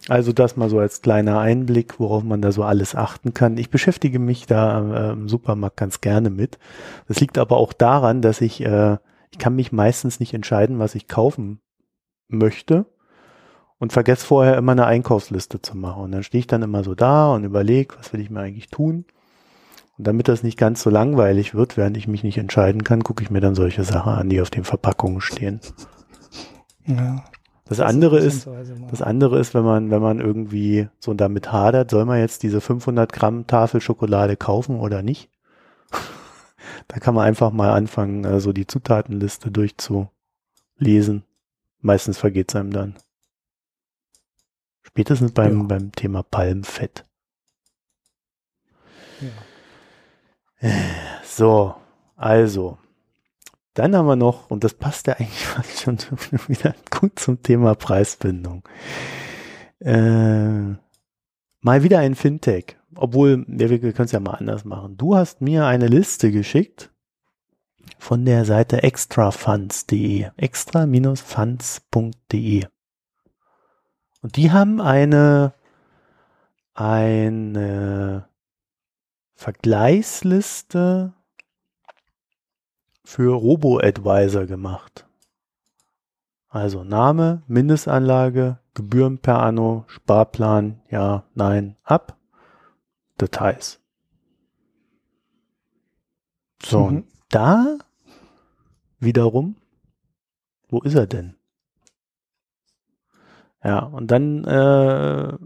Also 0.10 0.34
das 0.34 0.58
mal 0.58 0.70
so 0.70 0.80
als 0.80 1.02
kleiner 1.02 1.40
Einblick, 1.40 1.98
worauf 2.00 2.24
man 2.24 2.42
da 2.42 2.52
so 2.52 2.64
alles 2.64 2.94
achten 2.94 3.34
kann. 3.34 3.58
Ich 3.58 3.70
beschäftige 3.70 4.20
mich 4.20 4.48
da 4.48 5.12
äh, 5.12 5.14
im 5.14 5.30
Supermarkt 5.30 5.78
ganz 5.78 6.02
gerne 6.02 6.30
mit. 6.30 6.60
Das 7.08 7.22
liegt 7.22 7.38
aber 7.38 7.56
auch 7.56 7.72
daran, 7.72 8.22
dass 8.22 8.42
ich, 8.42 8.60
äh, 8.66 8.98
ich 9.32 9.38
kann 9.38 9.56
mich 9.56 9.72
meistens 9.72 10.20
nicht 10.20 10.34
entscheiden, 10.34 10.80
was 10.80 10.96
ich 10.96 11.08
kaufen 11.08 11.62
möchte 12.28 12.86
und 13.84 13.92
vergesse 13.92 14.26
vorher 14.26 14.56
immer 14.56 14.72
eine 14.72 14.86
Einkaufsliste 14.86 15.62
zu 15.62 15.76
machen. 15.76 16.04
Und 16.04 16.14
dann 16.14 16.24
stehe 16.24 16.40
ich 16.40 16.48
dann 16.48 16.62
immer 16.62 16.86
so 16.86 16.96
da 16.96 17.34
und 17.34 17.44
überlege, 17.44 17.96
was 17.98 18.14
will 18.14 18.22
ich 18.22 18.30
mir 18.30 18.40
eigentlich 18.40 18.70
tun. 18.70 19.04
Und 19.98 20.08
damit 20.08 20.30
das 20.30 20.42
nicht 20.42 20.58
ganz 20.58 20.82
so 20.82 20.90
langweilig 20.90 21.54
wird, 21.54 21.76
während 21.76 21.98
ich 21.98 22.08
mich 22.08 22.24
nicht 22.24 22.38
entscheiden 22.38 22.86
kann, 22.86 23.04
gucke 23.04 23.22
ich 23.22 23.30
mir 23.30 23.42
dann 23.42 23.56
solche 23.56 23.84
Sachen 23.84 24.14
an, 24.14 24.30
die 24.30 24.40
auf 24.40 24.50
den 24.50 24.64
Verpackungen 24.64 25.20
stehen. 25.20 25.60
Ja. 26.86 27.26
Das, 27.66 27.80
das 27.80 27.80
andere 27.82 28.20
ist, 28.20 28.48
das 28.90 29.02
andere 29.02 29.38
ist, 29.38 29.54
wenn 29.54 29.66
man, 29.66 29.92
wenn 29.92 30.02
man 30.02 30.22
irgendwie 30.22 30.88
so 31.00 31.14
damit 31.14 31.52
hadert, 31.52 31.92
soll 31.92 32.06
man 32.06 32.20
jetzt 32.20 32.42
diese 32.44 32.62
500 32.62 33.12
Gramm 33.12 33.48
Tafel 33.48 33.82
Schokolade 33.82 34.38
kaufen 34.38 34.80
oder 34.80 35.02
nicht? 35.02 35.30
da 36.88 37.00
kann 37.00 37.16
man 37.16 37.26
einfach 37.26 37.52
mal 37.52 37.74
anfangen, 37.74 38.24
so 38.24 38.30
also 38.30 38.54
die 38.54 38.66
Zutatenliste 38.66 39.52
durchzulesen. 39.52 41.26
Meistens 41.82 42.18
vergeht 42.18 42.50
es 42.50 42.56
einem 42.56 42.72
dann. 42.72 42.96
Spätestens 44.94 45.32
beim, 45.32 45.62
ja. 45.62 45.64
beim 45.64 45.92
Thema 45.92 46.22
Palmfett. 46.22 47.04
Ja. 50.62 50.70
So, 51.24 51.74
also. 52.16 52.78
Dann 53.74 53.96
haben 53.96 54.06
wir 54.06 54.16
noch, 54.16 54.52
und 54.52 54.64
das 54.64 54.76
passt 54.76 55.08
ja 55.08 55.14
eigentlich 55.14 55.46
fast 55.48 55.82
schon 55.82 55.98
wieder 56.48 56.76
gut 56.92 57.18
zum 57.18 57.42
Thema 57.42 57.74
Preisbindung. 57.74 58.62
Äh, 59.80 60.76
mal 61.62 61.82
wieder 61.82 61.98
ein 61.98 62.14
Fintech. 62.14 62.78
Obwohl, 62.94 63.48
ja, 63.48 63.72
wir 63.72 63.80
können 63.80 64.06
es 64.06 64.12
ja 64.12 64.20
mal 64.20 64.36
anders 64.36 64.64
machen. 64.64 64.96
Du 64.98 65.16
hast 65.16 65.42
mir 65.42 65.66
eine 65.66 65.88
Liste 65.88 66.30
geschickt 66.30 66.92
von 67.98 68.26
der 68.26 68.46
Seite 68.46 68.84
extrafunds.de. 68.84 70.28
extra-funds.de. 70.38 72.66
Und 74.24 74.38
die 74.38 74.52
haben 74.52 74.80
eine, 74.80 75.54
eine 76.74 78.28
Vergleichsliste 79.36 81.14
für 83.04 83.36
Robo-Advisor 83.36 84.46
gemacht. 84.46 85.06
Also 86.48 86.86
Name, 86.86 87.44
Mindestanlage, 87.48 88.60
Gebühren 88.74 89.18
per 89.18 89.40
Anno, 89.44 89.84
Sparplan, 89.88 90.82
ja, 90.90 91.26
nein, 91.36 91.76
ab, 91.84 92.18
Details. 93.20 93.82
So, 96.64 96.80
mhm. 96.80 96.86
und 96.86 97.08
da 97.28 97.78
wiederum, 99.00 99.58
wo 100.70 100.80
ist 100.80 100.96
er 100.96 101.08
denn? 101.08 101.36
Ja, 103.64 103.80
und 103.80 104.12
dann 104.12 104.44
äh, 104.46 105.38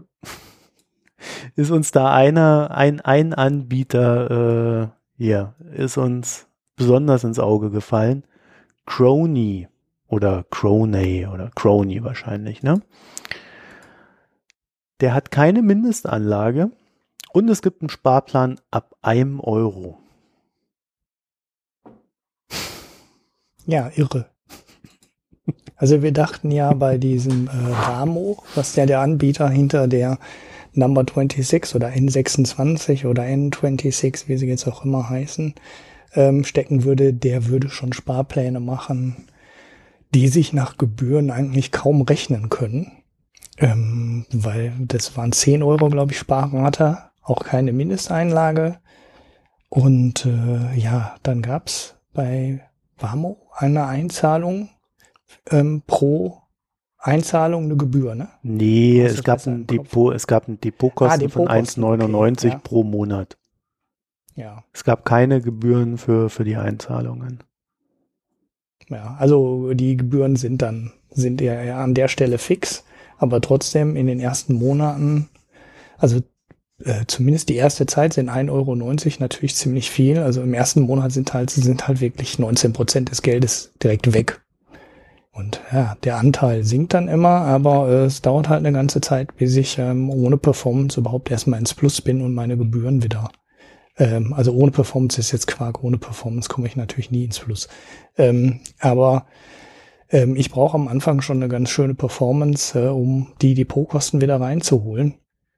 ist 1.56 1.70
uns 1.70 1.92
da 1.92 2.12
einer, 2.12 2.70
ein, 2.72 3.00
ein 3.00 3.34
Anbieter 3.34 4.30
äh, 4.80 4.88
hier, 5.16 5.54
ist 5.72 5.96
uns 5.96 6.48
besonders 6.76 7.24
ins 7.24 7.38
Auge 7.38 7.70
gefallen. 7.70 8.24
Crony 8.86 9.68
oder 10.06 10.44
Croney 10.50 11.26
oder 11.26 11.50
Crony 11.54 12.02
wahrscheinlich, 12.02 12.62
ne? 12.62 12.80
Der 15.00 15.14
hat 15.14 15.30
keine 15.30 15.62
Mindestanlage 15.62 16.72
und 17.32 17.48
es 17.48 17.62
gibt 17.62 17.82
einen 17.82 17.90
Sparplan 17.90 18.58
ab 18.70 18.96
einem 19.02 19.38
Euro. 19.38 19.98
Ja, 23.66 23.90
irre. 23.94 24.30
Also 25.78 26.02
wir 26.02 26.12
dachten 26.12 26.50
ja 26.50 26.72
bei 26.74 26.98
diesem 26.98 27.46
äh, 27.46 27.72
Ramo, 27.72 28.42
was 28.56 28.74
ja 28.74 28.84
der 28.84 29.00
Anbieter 29.00 29.48
hinter 29.48 29.86
der 29.86 30.18
Number 30.74 31.04
26 31.04 31.74
oder 31.74 31.88
N26 31.88 33.06
oder 33.06 33.22
N26, 33.22 34.26
wie 34.26 34.36
sie 34.36 34.48
jetzt 34.48 34.66
auch 34.66 34.84
immer 34.84 35.08
heißen, 35.08 35.54
ähm, 36.14 36.44
stecken 36.44 36.84
würde, 36.84 37.14
der 37.14 37.46
würde 37.46 37.70
schon 37.70 37.92
Sparpläne 37.92 38.60
machen, 38.60 39.28
die 40.14 40.28
sich 40.28 40.52
nach 40.52 40.78
Gebühren 40.78 41.30
eigentlich 41.30 41.70
kaum 41.70 42.02
rechnen 42.02 42.48
können. 42.48 42.92
Ähm, 43.58 44.26
weil 44.32 44.72
das 44.80 45.16
waren 45.16 45.32
10 45.32 45.62
Euro, 45.62 45.90
glaube 45.90 46.12
ich, 46.12 46.18
Sparrate, 46.18 46.98
auch 47.22 47.44
keine 47.44 47.72
Mindesteinlage. 47.72 48.78
Und 49.68 50.26
äh, 50.26 50.76
ja, 50.76 51.14
dann 51.22 51.42
gab's 51.42 51.96
bei 52.12 52.62
Wamo 52.98 53.48
eine 53.52 53.86
Einzahlung 53.86 54.70
ähm, 55.50 55.82
pro 55.86 56.42
Einzahlung 56.98 57.64
eine 57.64 57.76
Gebühr, 57.76 58.14
ne? 58.14 58.28
Nee, 58.42 59.02
es 59.02 59.22
gab, 59.22 59.46
ein 59.46 59.66
Depot, 59.66 60.14
es 60.14 60.26
gab 60.26 60.48
ein 60.48 60.60
Depotkosten, 60.60 61.26
ah, 61.26 61.30
von 61.30 61.48
1,99 61.48 62.38
okay, 62.38 62.48
ja. 62.48 62.58
pro 62.58 62.82
Monat. 62.82 63.38
Ja. 64.34 64.64
Es 64.72 64.84
gab 64.84 65.04
keine 65.04 65.40
Gebühren 65.40 65.98
für, 65.98 66.28
für 66.28 66.44
die 66.44 66.56
Einzahlungen. 66.56 67.42
Ja, 68.88 69.16
also 69.18 69.74
die 69.74 69.96
Gebühren 69.96 70.36
sind 70.36 70.62
dann, 70.62 70.92
sind 71.10 71.40
ja 71.40 71.82
an 71.82 71.94
der 71.94 72.08
Stelle 72.08 72.38
fix, 72.38 72.84
aber 73.18 73.40
trotzdem 73.40 73.96
in 73.96 74.06
den 74.06 74.20
ersten 74.20 74.54
Monaten, 74.54 75.28
also 75.98 76.20
äh, 76.84 77.04
zumindest 77.06 77.48
die 77.48 77.56
erste 77.56 77.86
Zeit 77.86 78.14
sind 78.14 78.30
1,90 78.30 78.50
Euro 78.50 78.74
natürlich 78.74 79.56
ziemlich 79.56 79.90
viel. 79.90 80.18
Also 80.18 80.42
im 80.42 80.54
ersten 80.54 80.82
Monat 80.82 81.12
sind 81.12 81.34
halt, 81.34 81.50
sind 81.50 81.86
halt 81.86 82.00
wirklich 82.00 82.38
19 82.38 82.72
Prozent 82.72 83.10
des 83.10 83.22
Geldes 83.22 83.72
direkt 83.82 84.12
weg. 84.14 84.40
Und 85.38 85.60
ja, 85.72 85.96
der 86.02 86.16
Anteil 86.16 86.64
sinkt 86.64 86.94
dann 86.94 87.06
immer, 87.06 87.28
aber 87.28 87.88
äh, 87.88 88.04
es 88.06 88.22
dauert 88.22 88.48
halt 88.48 88.58
eine 88.58 88.72
ganze 88.72 89.00
Zeit, 89.00 89.36
bis 89.36 89.54
ich 89.54 89.78
ähm, 89.78 90.10
ohne 90.10 90.36
Performance 90.36 90.98
überhaupt 90.98 91.30
erstmal 91.30 91.60
ins 91.60 91.74
Plus 91.74 92.00
bin 92.00 92.22
und 92.22 92.34
meine 92.34 92.56
Gebühren 92.56 93.04
wieder. 93.04 93.30
Ähm, 93.98 94.32
also 94.32 94.52
ohne 94.52 94.72
Performance 94.72 95.20
ist 95.20 95.30
jetzt 95.30 95.46
Quark, 95.46 95.84
ohne 95.84 95.96
Performance 95.96 96.48
komme 96.48 96.66
ich 96.66 96.74
natürlich 96.74 97.12
nie 97.12 97.24
ins 97.24 97.38
Plus. 97.38 97.68
Ähm, 98.16 98.58
aber 98.80 99.26
ähm, 100.10 100.34
ich 100.34 100.50
brauche 100.50 100.74
am 100.74 100.88
Anfang 100.88 101.20
schon 101.20 101.36
eine 101.36 101.48
ganz 101.48 101.70
schöne 101.70 101.94
Performance, 101.94 102.76
äh, 102.76 102.88
um 102.88 103.28
die 103.40 103.54
Depotkosten 103.54 104.20
wieder 104.20 104.40
reinzuholen. 104.40 105.14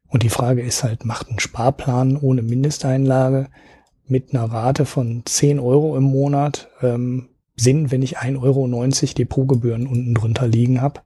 Und 0.09 0.25
die 0.25 0.29
Frage 0.29 0.61
ist 0.61 0.85
halt, 0.85 1.07
macht 1.07 1.31
ein 1.31 1.39
Sparplan 1.39 2.19
ohne 2.19 2.43
Mindesteinlage 2.43 3.49
mit 4.07 4.35
einer 4.35 4.45
Rate 4.45 4.85
von 4.85 5.23
10 5.25 5.59
Euro 5.59 5.97
im 5.97 6.03
Monat 6.03 6.69
ähm, 6.83 7.31
Sinn, 7.61 7.91
wenn 7.91 8.03
ich 8.03 8.19
1,90 8.19 8.43
Euro 8.43 9.15
Depotgebühren 9.15 9.87
unten 9.87 10.15
drunter 10.15 10.49
liegen 10.49 10.81
habe. 10.81 11.01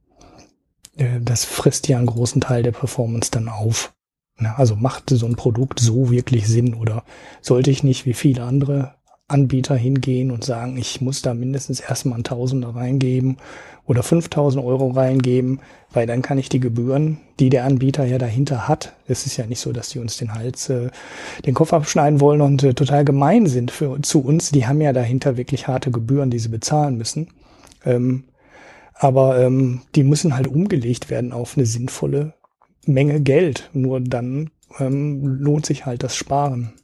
Äh, 0.97 1.21
das 1.21 1.45
frisst 1.45 1.89
ja 1.89 1.99
einen 1.99 2.07
großen 2.07 2.41
Teil 2.41 2.63
der 2.63 2.73
Performance 2.73 3.31
dann 3.31 3.49
auf. 3.49 3.95
Also 4.37 4.75
macht 4.75 5.11
so 5.11 5.27
ein 5.27 5.37
Produkt 5.37 5.79
so 5.79 6.11
wirklich 6.11 6.49
Sinn 6.49 6.75
oder 6.75 7.05
sollte 7.41 7.71
ich 7.71 7.85
nicht 7.85 8.05
wie 8.05 8.15
viele 8.15 8.43
andere 8.43 8.97
Anbieter 9.27 9.75
hingehen 9.75 10.31
und 10.31 10.45
sagen, 10.45 10.77
ich 10.77 11.01
muss 11.01 11.23
da 11.23 11.33
mindestens 11.33 11.81
erstmal 11.81 12.19
ein 12.19 12.25
Tausender 12.25 12.75
reingeben 12.75 13.39
oder 13.87 14.03
5000 14.03 14.63
Euro 14.63 14.89
reingeben, 14.89 15.61
weil 15.93 16.07
dann 16.07 16.21
kann 16.21 16.37
ich 16.39 16.51
die 16.51 16.61
Gebühren, 16.61 17.19
die 17.41 17.49
der 17.49 17.65
Anbieter 17.65 18.05
ja 18.05 18.19
dahinter 18.19 18.69
hat, 18.69 18.95
es 19.07 19.27
ist 19.27 19.37
ja 19.37 19.47
nicht 19.47 19.61
so, 19.61 19.73
dass 19.73 19.89
die 19.91 19.99
uns 19.99 20.19
den 20.19 20.35
Hals, 20.35 20.69
äh, 20.69 20.91
den 21.47 21.55
Kopf 21.55 21.73
abschneiden 21.73 22.21
wollen 22.21 22.43
und 22.43 22.63
äh, 22.63 22.75
total 22.75 23.05
gemein 23.05 23.47
sind 23.47 23.71
für, 23.71 24.01
zu 24.03 24.23
uns, 24.23 24.51
die 24.51 24.67
haben 24.67 24.81
ja 24.81 24.93
dahinter 24.93 25.37
wirklich 25.37 25.69
harte 25.69 25.91
Gebühren, 25.91 26.31
die 26.31 26.39
sie 26.39 26.49
bezahlen 26.49 26.97
müssen. 26.97 27.29
Ähm, 27.85 28.25
aber 28.95 29.41
ähm, 29.41 29.83
die 29.95 30.05
müssen 30.05 30.37
halt 30.37 30.47
umgelegt 30.47 31.11
werden 31.11 31.33
auf 31.33 31.57
eine 31.57 31.67
sinnvolle 31.67 32.35
Menge 32.87 33.21
Geld. 33.21 33.71
Nur 33.73 34.01
dann 34.01 34.51
ähm, 34.79 35.25
lohnt 35.25 35.67
sich 35.67 35.87
halt 35.87 36.03
das 36.03 36.15
Sparen. 36.15 36.75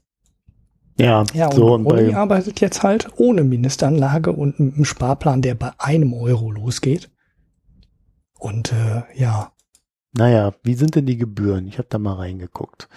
Ja, 1.01 1.25
ja 1.35 1.47
und, 1.47 1.55
so 1.55 1.75
und 1.75 1.87
Uni 1.87 2.15
arbeitet 2.15 2.61
jetzt 2.61 2.83
halt 2.83 3.09
ohne 3.17 3.45
Mindestanlage 3.45 4.33
und 4.33 4.61
mit 4.61 4.75
einem 4.75 4.85
Sparplan, 4.85 5.43
der 5.43 5.55
bei 5.55 5.73
einem 5.79 6.13
Euro 6.15 6.51
losgeht. 6.51 7.11
Und 8.39 8.73
äh, 8.73 9.03
ja. 9.15 9.53
Naja, 10.13 10.53
wie 10.63 10.75
sind 10.75 10.97
denn 10.97 11.07
die 11.07 11.19
Gebühren? 11.19 11.69
Ich 11.69 11.79
habe 11.79 11.89
da 11.89 11.99
mal 11.99 12.15
reingeguckt. 12.15 12.89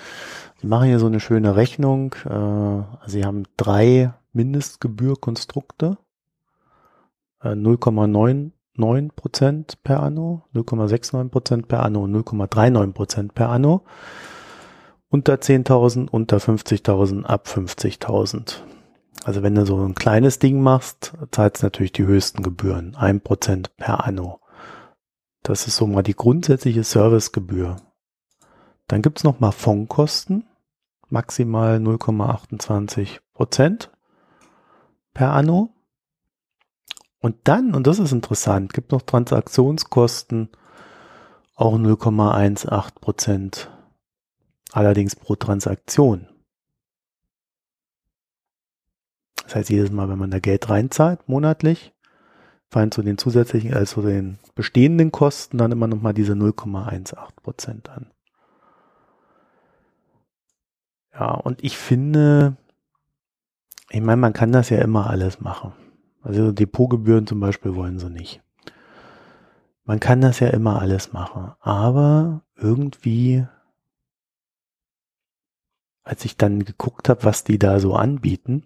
Sie 0.61 0.67
machen 0.67 0.87
hier 0.87 0.99
so 0.99 1.07
eine 1.07 1.19
schöne 1.19 1.55
Rechnung. 1.55 2.15
Äh, 2.25 3.09
Sie 3.09 3.25
haben 3.25 3.43
drei 3.57 4.13
Mindestgebührkonstrukte. 4.31 5.97
Äh, 7.41 7.49
0,99 7.49 9.11
Prozent 9.15 9.83
per 9.83 10.01
Anno, 10.01 10.43
0,69 10.55 11.29
Prozent 11.29 11.67
per 11.67 11.83
Anno 11.83 12.03
und 12.03 12.15
0,39 12.15 12.93
Prozent 12.93 13.33
per 13.35 13.49
Anno 13.49 13.83
unter 15.13 15.35
10.000, 15.35 16.09
unter 16.09 16.37
50.000, 16.37 17.23
ab 17.25 17.45
50.000. 17.47 18.55
Also 19.23 19.43
wenn 19.43 19.53
du 19.53 19.63
so 19.63 19.77
ein 19.77 19.93
kleines 19.93 20.39
Ding 20.39 20.59
machst, 20.59 21.13
zahlst 21.29 21.61
du 21.61 21.67
natürlich 21.67 21.91
die 21.91 22.07
höchsten 22.07 22.41
Gebühren, 22.41 22.95
ein 22.95 23.21
Prozent 23.21 23.77
per 23.77 24.07
Anno. 24.07 24.39
Das 25.43 25.67
ist 25.67 25.75
so 25.75 25.85
mal 25.85 26.01
die 26.01 26.15
grundsätzliche 26.15 26.83
Servicegebühr. 26.83 27.75
Dann 28.87 29.03
gibt's 29.03 29.23
noch 29.23 29.39
mal 29.39 29.51
Fondkosten, 29.51 30.47
maximal 31.09 31.77
0,28 31.77 33.19
Prozent 33.35 33.91
per 35.13 35.33
Anno. 35.33 35.69
Und 37.19 37.35
dann, 37.43 37.75
und 37.75 37.85
das 37.85 37.99
ist 37.99 38.13
interessant, 38.13 38.73
gibt 38.73 38.91
noch 38.91 39.03
Transaktionskosten, 39.03 40.49
auch 41.55 41.75
0,18 41.75 42.99
Prozent 42.99 43.69
allerdings 44.73 45.15
pro 45.15 45.35
Transaktion. 45.35 46.27
Das 49.43 49.55
heißt, 49.55 49.69
jedes 49.69 49.91
Mal, 49.91 50.09
wenn 50.09 50.17
man 50.17 50.31
da 50.31 50.39
Geld 50.39 50.69
reinzahlt, 50.69 51.27
monatlich, 51.29 51.93
fallen 52.69 52.91
zu 52.91 53.03
den 53.03 53.17
zusätzlichen, 53.17 53.73
also 53.73 54.01
den 54.01 54.39
bestehenden 54.55 55.11
Kosten 55.11 55.57
dann 55.57 55.71
immer 55.71 55.87
nochmal 55.87 56.13
diese 56.13 56.33
0,18 56.33 57.15
Prozent 57.35 57.89
an. 57.89 58.11
Ja, 61.13 61.33
und 61.33 61.63
ich 61.63 61.77
finde, 61.77 62.57
ich 63.91 64.01
meine, 64.01 64.17
man 64.17 64.33
kann 64.33 64.51
das 64.51 64.69
ja 64.69 64.79
immer 64.79 65.07
alles 65.07 65.39
machen. 65.39 65.73
Also 66.23 66.51
Depotgebühren 66.51 67.27
zum 67.27 67.39
Beispiel 67.39 67.75
wollen 67.75 67.99
sie 67.99 68.09
nicht. 68.09 68.41
Man 69.83 69.99
kann 69.99 70.21
das 70.21 70.39
ja 70.39 70.47
immer 70.47 70.81
alles 70.81 71.13
machen, 71.13 71.51
aber 71.59 72.41
irgendwie 72.55 73.45
als 76.03 76.25
ich 76.25 76.37
dann 76.37 76.65
geguckt 76.65 77.09
habe, 77.09 77.23
was 77.23 77.43
die 77.43 77.59
da 77.59 77.79
so 77.79 77.95
anbieten, 77.95 78.63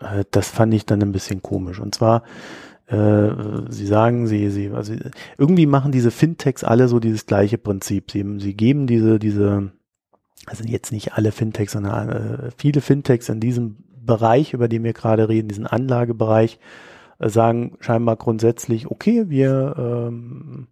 äh, 0.00 0.24
das 0.30 0.50
fand 0.50 0.74
ich 0.74 0.86
dann 0.86 1.02
ein 1.02 1.12
bisschen 1.12 1.42
komisch. 1.42 1.80
Und 1.80 1.94
zwar, 1.94 2.22
äh, 2.86 3.30
sie 3.68 3.86
sagen, 3.86 4.26
sie, 4.26 4.50
sie, 4.50 4.70
also 4.70 4.94
irgendwie 5.38 5.66
machen 5.66 5.92
diese 5.92 6.10
Fintechs 6.10 6.64
alle 6.64 6.88
so 6.88 7.00
dieses 7.00 7.26
gleiche 7.26 7.58
Prinzip. 7.58 8.10
Sie, 8.10 8.24
sie 8.38 8.54
geben 8.54 8.86
diese, 8.86 9.18
diese, 9.18 9.72
also 10.46 10.64
jetzt 10.64 10.92
nicht 10.92 11.14
alle 11.14 11.32
Fintechs, 11.32 11.72
sondern 11.72 12.08
äh, 12.10 12.50
viele 12.56 12.80
Fintechs 12.80 13.28
in 13.28 13.40
diesem 13.40 13.76
Bereich, 14.04 14.52
über 14.52 14.68
den 14.68 14.84
wir 14.84 14.92
gerade 14.92 15.28
reden, 15.28 15.48
diesen 15.48 15.66
Anlagebereich, 15.66 16.58
äh, 17.18 17.28
sagen 17.28 17.76
scheinbar 17.80 18.16
grundsätzlich, 18.16 18.90
okay, 18.90 19.28
wir 19.28 19.74
ähm, 19.78 20.68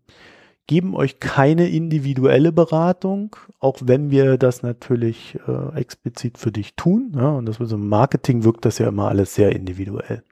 geben 0.67 0.95
euch 0.95 1.21
keine 1.21 1.69
individuelle 1.69 2.53
Beratung, 2.53 3.37
auch 3.59 3.79
wenn 3.83 4.11
wir 4.11 4.39
das 4.39 4.63
natürlich 4.63 5.39
äh, 5.47 5.79
explizit 5.79 6.39
für 6.39 6.53
dich 6.53 6.75
tun. 6.77 7.13
Ja, 7.15 7.31
und 7.31 7.47
das 7.47 7.57
so 7.57 7.77
im 7.77 7.89
Marketing 7.89 8.45
wirkt 8.45 8.65
das 8.65 8.79
ja 8.79 8.89
immer 8.89 9.09
alles 9.09 9.35
sehr 9.35 9.53
individuell. 9.55 10.23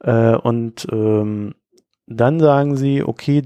Äh, 0.00 0.36
und 0.36 0.86
ähm, 0.92 1.54
dann 2.06 2.40
sagen 2.40 2.76
sie, 2.76 3.02
okay, 3.02 3.42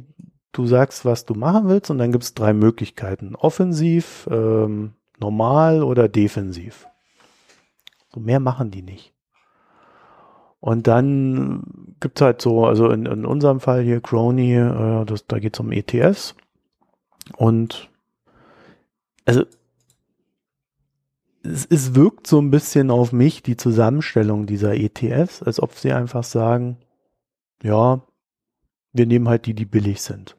du 0.53 0.66
sagst, 0.66 1.05
was 1.05 1.25
du 1.25 1.35
machen 1.35 1.69
willst, 1.69 1.91
und 1.91 1.99
dann 1.99 2.12
gibt 2.12 2.25
es 2.25 2.35
drei 2.35 2.53
Möglichkeiten. 2.53 3.37
Offensiv, 3.37 4.29
ähm, 4.31 4.95
normal 5.21 5.83
oder 5.83 6.09
defensiv. 6.09 6.89
So 8.12 8.21
mehr 8.21 8.41
machen 8.41 8.71
die 8.71 8.83
nicht. 8.83 9.12
Und 10.61 10.86
dann 10.86 11.94
gibt's 12.00 12.20
halt 12.20 12.42
so, 12.42 12.66
also 12.66 12.90
in, 12.90 13.06
in 13.06 13.24
unserem 13.24 13.61
Fall 13.61 13.82
hier 13.82 14.00
Crony, 14.00 14.54
äh, 14.54 15.04
das, 15.04 15.26
da 15.26 15.38
geht's 15.38 15.61
um 15.61 15.72
ETFs. 15.72 16.34
Und 17.36 17.90
also 19.24 19.44
es, 21.42 21.66
es 21.66 21.94
wirkt 21.94 22.26
so 22.26 22.40
ein 22.40 22.50
bisschen 22.50 22.90
auf 22.90 23.12
mich, 23.12 23.42
die 23.42 23.56
Zusammenstellung 23.56 24.46
dieser 24.46 24.74
ETFs, 24.74 25.42
als 25.42 25.61
ob 25.61 25.74
sie 25.74 25.92
einfach 25.92 26.24
sagen, 26.24 26.78
ja, 27.62 28.02
wir 28.92 29.06
nehmen 29.06 29.28
halt 29.28 29.46
die, 29.46 29.54
die 29.54 29.66
billig 29.66 30.02
sind. 30.02 30.36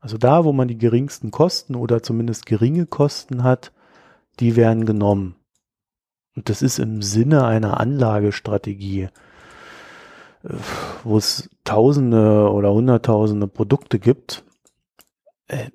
Also 0.00 0.16
da, 0.16 0.44
wo 0.44 0.52
man 0.52 0.68
die 0.68 0.78
geringsten 0.78 1.30
Kosten 1.30 1.74
oder 1.74 2.02
zumindest 2.02 2.46
geringe 2.46 2.86
Kosten 2.86 3.42
hat, 3.42 3.72
die 4.40 4.56
werden 4.56 4.86
genommen. 4.86 5.36
Und 6.40 6.48
das 6.48 6.62
ist 6.62 6.78
im 6.78 7.02
Sinne 7.02 7.44
einer 7.44 7.80
Anlagestrategie, 7.80 9.08
äh, 10.42 10.48
wo 11.04 11.18
es 11.18 11.50
Tausende 11.64 12.50
oder 12.50 12.72
Hunderttausende 12.72 13.46
Produkte 13.46 13.98
gibt, 13.98 14.42
äh, 15.48 15.68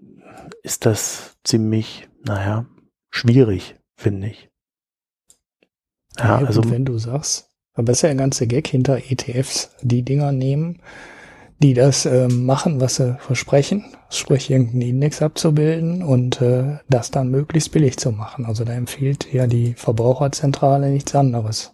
ist 0.63 0.87
das 0.87 1.37
ziemlich, 1.43 2.09
naja, 2.23 2.65
schwierig, 3.11 3.75
finde 3.95 4.29
ich. 4.29 4.49
Ja, 6.17 6.41
ja 6.41 6.47
also 6.47 6.67
wenn 6.71 6.83
du 6.83 6.97
sagst, 6.97 7.51
aber 7.75 7.91
ist 7.91 8.01
ja 8.01 8.09
ein 8.09 8.17
ganzer 8.17 8.47
Gag 8.47 8.67
hinter 8.67 8.97
ETFs, 8.97 9.69
die 9.83 10.01
Dinger 10.01 10.31
nehmen, 10.31 10.81
die 11.65 11.73
das 11.73 12.05
äh, 12.05 12.27
machen, 12.27 12.79
was 12.79 12.97
sie 12.97 13.17
versprechen, 13.19 13.85
sprich 14.09 14.51
irgendeinen 14.51 14.83
Index 14.83 15.23
abzubilden 15.23 16.03
und 16.03 16.39
äh, 16.39 16.77
das 16.89 17.09
dann 17.09 17.31
möglichst 17.31 17.71
billig 17.71 17.97
zu 17.97 18.11
machen. 18.11 18.45
Also 18.45 18.65
da 18.65 18.73
empfiehlt 18.73 19.33
ja 19.33 19.47
die 19.47 19.73
Verbraucherzentrale 19.73 20.91
nichts 20.91 21.15
anderes. 21.15 21.73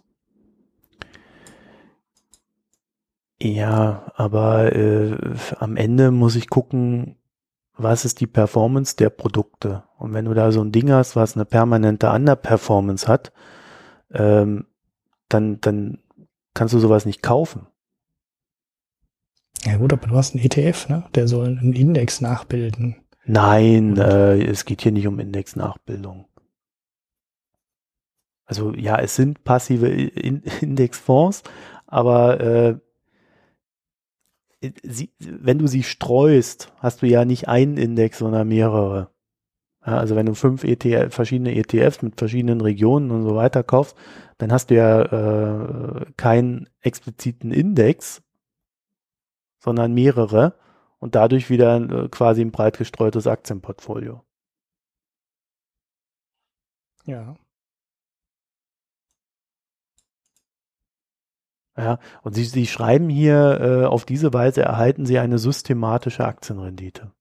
Ja, 3.38 4.10
aber 4.14 4.74
äh, 4.74 5.14
am 5.58 5.76
Ende 5.76 6.10
muss 6.10 6.36
ich 6.36 6.48
gucken, 6.48 7.16
was 7.76 8.06
ist 8.06 8.20
die 8.20 8.26
Performance 8.26 8.96
der 8.96 9.10
Produkte. 9.10 9.82
Und 9.98 10.14
wenn 10.14 10.24
du 10.24 10.32
da 10.32 10.52
so 10.52 10.62
ein 10.62 10.72
Ding 10.72 10.90
hast, 10.90 11.16
was 11.16 11.36
eine 11.36 11.44
permanente 11.44 12.08
Underperformance 12.08 13.06
hat, 13.08 13.30
ähm, 14.10 14.64
dann, 15.28 15.60
dann 15.60 15.98
kannst 16.54 16.72
du 16.72 16.78
sowas 16.78 17.04
nicht 17.04 17.22
kaufen. 17.22 17.66
Ja 19.64 19.76
gut, 19.76 19.92
aber 19.92 20.08
du 20.08 20.16
hast 20.16 20.34
einen 20.34 20.44
ETF, 20.44 20.88
ne? 20.88 21.04
Der 21.14 21.28
soll 21.28 21.58
einen 21.58 21.72
Index 21.72 22.20
nachbilden. 22.20 22.96
Nein, 23.24 23.96
äh, 23.96 24.42
es 24.42 24.64
geht 24.64 24.82
hier 24.82 24.92
nicht 24.92 25.06
um 25.06 25.20
Indexnachbildung. 25.20 26.26
Also 28.44 28.74
ja, 28.74 28.98
es 28.98 29.14
sind 29.16 29.44
passive 29.44 29.88
in 29.88 30.42
Indexfonds, 30.60 31.42
aber 31.86 32.40
äh, 32.40 32.76
sie, 34.82 35.10
wenn 35.18 35.58
du 35.58 35.66
sie 35.66 35.82
streust, 35.82 36.72
hast 36.78 37.02
du 37.02 37.06
ja 37.06 37.24
nicht 37.24 37.48
einen 37.48 37.76
Index, 37.76 38.18
sondern 38.18 38.48
mehrere. 38.48 39.10
Ja, 39.86 39.98
also 39.98 40.14
wenn 40.16 40.26
du 40.26 40.34
fünf 40.34 40.64
ETF, 40.64 41.14
verschiedene 41.14 41.54
ETFs 41.56 42.02
mit 42.02 42.18
verschiedenen 42.18 42.60
Regionen 42.60 43.10
und 43.10 43.24
so 43.24 43.34
weiter 43.34 43.62
kaufst, 43.62 43.96
dann 44.38 44.52
hast 44.52 44.70
du 44.70 44.76
ja 44.76 45.02
äh, 45.02 46.06
keinen 46.16 46.68
expliziten 46.80 47.52
Index, 47.52 48.21
sondern 49.62 49.94
mehrere 49.94 50.54
und 50.98 51.14
dadurch 51.14 51.50
wieder 51.50 51.76
äh, 51.76 52.08
quasi 52.08 52.42
ein 52.42 52.50
breit 52.50 52.78
gestreutes 52.78 53.26
Aktienportfolio. 53.26 54.24
Ja. 57.04 57.36
Ja, 61.76 61.98
und 62.22 62.34
Sie, 62.34 62.44
Sie 62.44 62.66
schreiben 62.66 63.08
hier, 63.08 63.60
äh, 63.60 63.84
auf 63.86 64.04
diese 64.04 64.32
Weise 64.34 64.62
erhalten 64.62 65.06
Sie 65.06 65.18
eine 65.18 65.38
systematische 65.38 66.24
Aktienrendite. 66.24 67.12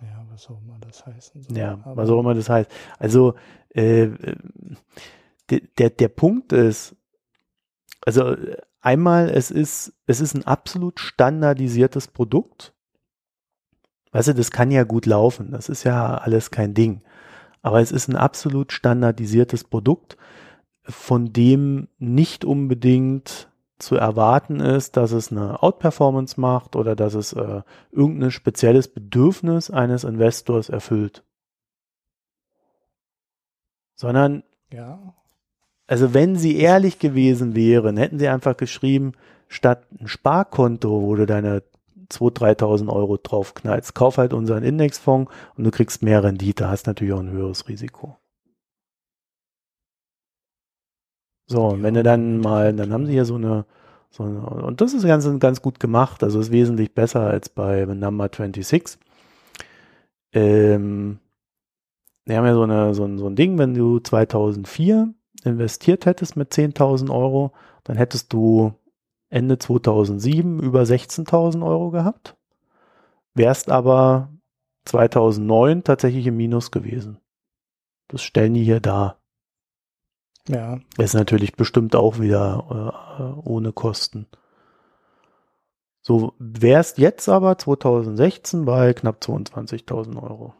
Ja, 0.00 0.26
was 0.28 0.48
auch 0.48 0.60
immer 0.60 0.78
das 0.80 1.04
heißen 1.04 1.42
soll. 1.42 1.56
Ja, 1.56 1.80
was 1.84 2.08
auch 2.08 2.20
immer 2.20 2.34
das 2.34 2.48
heißt. 2.48 2.70
Also 2.98 3.34
äh, 3.70 4.10
der, 5.50 5.90
der 5.90 6.08
Punkt 6.08 6.52
ist, 6.52 6.94
also 8.04 8.36
einmal, 8.82 9.30
es 9.30 9.50
ist, 9.50 9.94
es 10.06 10.20
ist 10.20 10.34
ein 10.34 10.46
absolut 10.46 11.00
standardisiertes 11.00 12.08
Produkt. 12.08 12.74
Weißt 14.10 14.28
du, 14.28 14.34
das 14.34 14.50
kann 14.50 14.70
ja 14.70 14.84
gut 14.84 15.06
laufen. 15.06 15.50
Das 15.52 15.70
ist 15.70 15.84
ja 15.84 16.18
alles 16.18 16.50
kein 16.50 16.74
Ding. 16.74 17.02
Aber 17.62 17.80
es 17.80 17.92
ist 17.92 18.08
ein 18.08 18.16
absolut 18.16 18.72
standardisiertes 18.72 19.64
Produkt, 19.64 20.18
von 20.82 21.32
dem 21.32 21.88
nicht 21.98 22.44
unbedingt 22.44 23.48
zu 23.78 23.96
erwarten 23.96 24.60
ist, 24.60 24.96
dass 24.96 25.12
es 25.12 25.32
eine 25.32 25.62
Outperformance 25.62 26.40
macht 26.40 26.76
oder 26.76 26.94
dass 26.94 27.14
es 27.14 27.32
äh, 27.32 27.62
irgendein 27.90 28.30
spezielles 28.30 28.88
Bedürfnis 28.88 29.70
eines 29.70 30.04
Investors 30.04 30.68
erfüllt. 30.68 31.24
Sondern, 33.94 34.42
ja. 34.70 35.14
Also 35.92 36.14
wenn 36.14 36.36
sie 36.36 36.56
ehrlich 36.56 36.98
gewesen 36.98 37.54
wären, 37.54 37.98
hätten 37.98 38.18
sie 38.18 38.28
einfach 38.28 38.56
geschrieben, 38.56 39.12
statt 39.48 39.84
ein 40.00 40.08
Sparkonto, 40.08 41.02
wo 41.02 41.14
du 41.16 41.26
deine 41.26 41.62
2.000, 42.10 42.56
3.000 42.56 42.88
Euro 42.88 43.18
draufknallst, 43.18 43.94
kauf 43.94 44.16
halt 44.16 44.32
unseren 44.32 44.62
Indexfonds 44.62 45.30
und 45.54 45.64
du 45.64 45.70
kriegst 45.70 46.02
mehr 46.02 46.24
Rendite, 46.24 46.70
hast 46.70 46.86
natürlich 46.86 47.12
auch 47.12 47.20
ein 47.20 47.28
höheres 47.28 47.68
Risiko. 47.68 48.16
So, 51.46 51.66
und 51.66 51.82
wenn 51.82 51.92
du 51.92 52.02
dann 52.02 52.38
mal, 52.38 52.72
dann 52.72 52.90
haben 52.90 53.04
sie 53.04 53.12
hier 53.12 53.26
so 53.26 53.34
eine, 53.34 53.66
so 54.08 54.22
eine 54.22 54.40
und 54.40 54.80
das 54.80 54.94
ist 54.94 55.04
ganz, 55.04 55.28
ganz 55.40 55.60
gut 55.60 55.78
gemacht, 55.78 56.24
also 56.24 56.40
ist 56.40 56.52
wesentlich 56.52 56.94
besser 56.94 57.20
als 57.20 57.50
bei 57.50 57.84
Number 57.84 58.30
26. 58.34 58.98
Ähm, 60.32 61.18
wir 62.24 62.38
haben 62.38 62.46
ja 62.46 62.54
so, 62.54 62.62
eine, 62.62 62.94
so, 62.94 63.04
ein, 63.04 63.18
so 63.18 63.26
ein 63.26 63.36
Ding, 63.36 63.58
wenn 63.58 63.74
du 63.74 63.98
2004 63.98 65.12
investiert 65.44 66.06
hättest 66.06 66.36
mit 66.36 66.52
10.000 66.52 67.10
Euro, 67.10 67.52
dann 67.84 67.96
hättest 67.96 68.32
du 68.32 68.74
Ende 69.28 69.58
2007 69.58 70.60
über 70.60 70.82
16.000 70.82 71.66
Euro 71.66 71.90
gehabt, 71.90 72.36
wärst 73.34 73.70
aber 73.70 74.28
2009 74.84 75.84
tatsächlich 75.84 76.26
im 76.26 76.36
Minus 76.36 76.70
gewesen. 76.70 77.18
Das 78.08 78.22
stellen 78.22 78.54
die 78.54 78.64
hier 78.64 78.80
dar. 78.80 79.18
Ja. 80.48 80.80
Ist 80.98 81.14
natürlich 81.14 81.54
bestimmt 81.54 81.94
auch 81.94 82.18
wieder 82.18 83.00
äh, 83.18 83.48
ohne 83.48 83.72
Kosten. 83.72 84.26
So 86.02 86.34
wärst 86.38 86.98
jetzt 86.98 87.28
aber 87.28 87.56
2016 87.56 88.64
bei 88.64 88.92
knapp 88.92 89.22
22.000 89.22 90.20
Euro. 90.20 90.54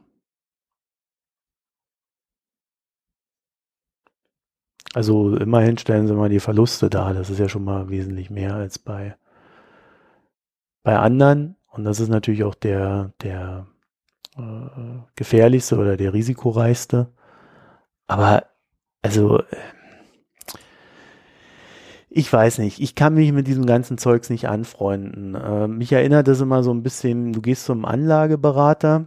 Also 4.95 5.37
immerhin 5.37 5.79
stellen 5.79 6.07
sie 6.07 6.15
mal 6.15 6.29
die 6.29 6.41
Verluste 6.41 6.91
dar. 6.91 7.15
Das 7.15 7.31
ist 7.31 7.39
ja 7.39 7.49
schon 7.49 7.65
mal 7.65 7.89
wesentlich 7.89 8.31
mehr 8.31 8.55
als 8.55 8.79
bei, 8.79 9.17
bei 10.83 10.99
anderen. 10.99 11.57
Und 11.69 11.85
das 11.85 12.01
ist 12.01 12.09
natürlich 12.09 12.45
auch 12.45 12.55
der, 12.55 13.13
der 13.23 13.67
äh, 14.37 14.43
gefährlichste 15.17 15.79
oder 15.79 15.97
der 15.97 16.13
risikoreichste. 16.13 17.09
Aber 18.07 18.45
also 19.01 19.43
ich 22.15 22.31
weiß 22.31 22.59
nicht, 22.59 22.79
ich 22.81 22.95
kann 22.95 23.15
mich 23.15 23.33
mit 23.33 23.47
diesem 23.47 23.65
ganzen 23.65 23.97
Zeugs 23.97 24.29
nicht 24.29 24.47
anfreunden. 24.47 25.35
Äh, 25.35 25.67
mich 25.69 25.93
erinnert 25.93 26.29
das 26.29 26.43
immer 26.43 26.63
so 26.63 26.73
ein 26.73 26.83
bisschen, 26.83 27.33
du 27.33 27.41
gehst 27.41 27.65
zum 27.65 27.87
Anlageberater 27.87 29.07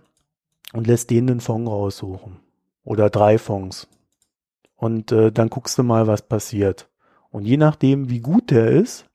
und 0.73 0.87
lässt 0.87 1.11
den 1.11 1.29
einen 1.29 1.39
Fonds 1.39 1.69
raussuchen. 1.69 2.37
Oder 2.83 3.11
drei 3.11 3.37
Fonds. 3.37 3.87
Und 4.75 5.11
äh, 5.11 5.31
dann 5.31 5.49
guckst 5.49 5.77
du 5.77 5.83
mal, 5.83 6.07
was 6.07 6.21
passiert. 6.21 6.89
Und 7.31 7.45
je 7.45 7.57
nachdem, 7.57 8.09
wie 8.09 8.19
gut 8.19 8.51
der 8.51 8.67
ist, 8.67 9.09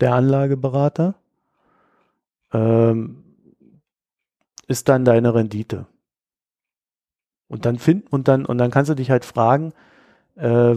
der 0.00 0.14
Anlageberater, 0.14 1.14
ähm, 2.52 3.24
ist 4.66 4.88
dann 4.88 5.04
deine 5.04 5.34
Rendite. 5.34 5.86
Und 7.48 7.64
dann 7.64 7.78
find, 7.78 8.12
und 8.12 8.28
dann, 8.28 8.44
und 8.44 8.58
dann 8.58 8.70
kannst 8.70 8.90
du 8.90 8.94
dich 8.94 9.10
halt 9.10 9.24
fragen, 9.24 9.72
äh, 10.34 10.76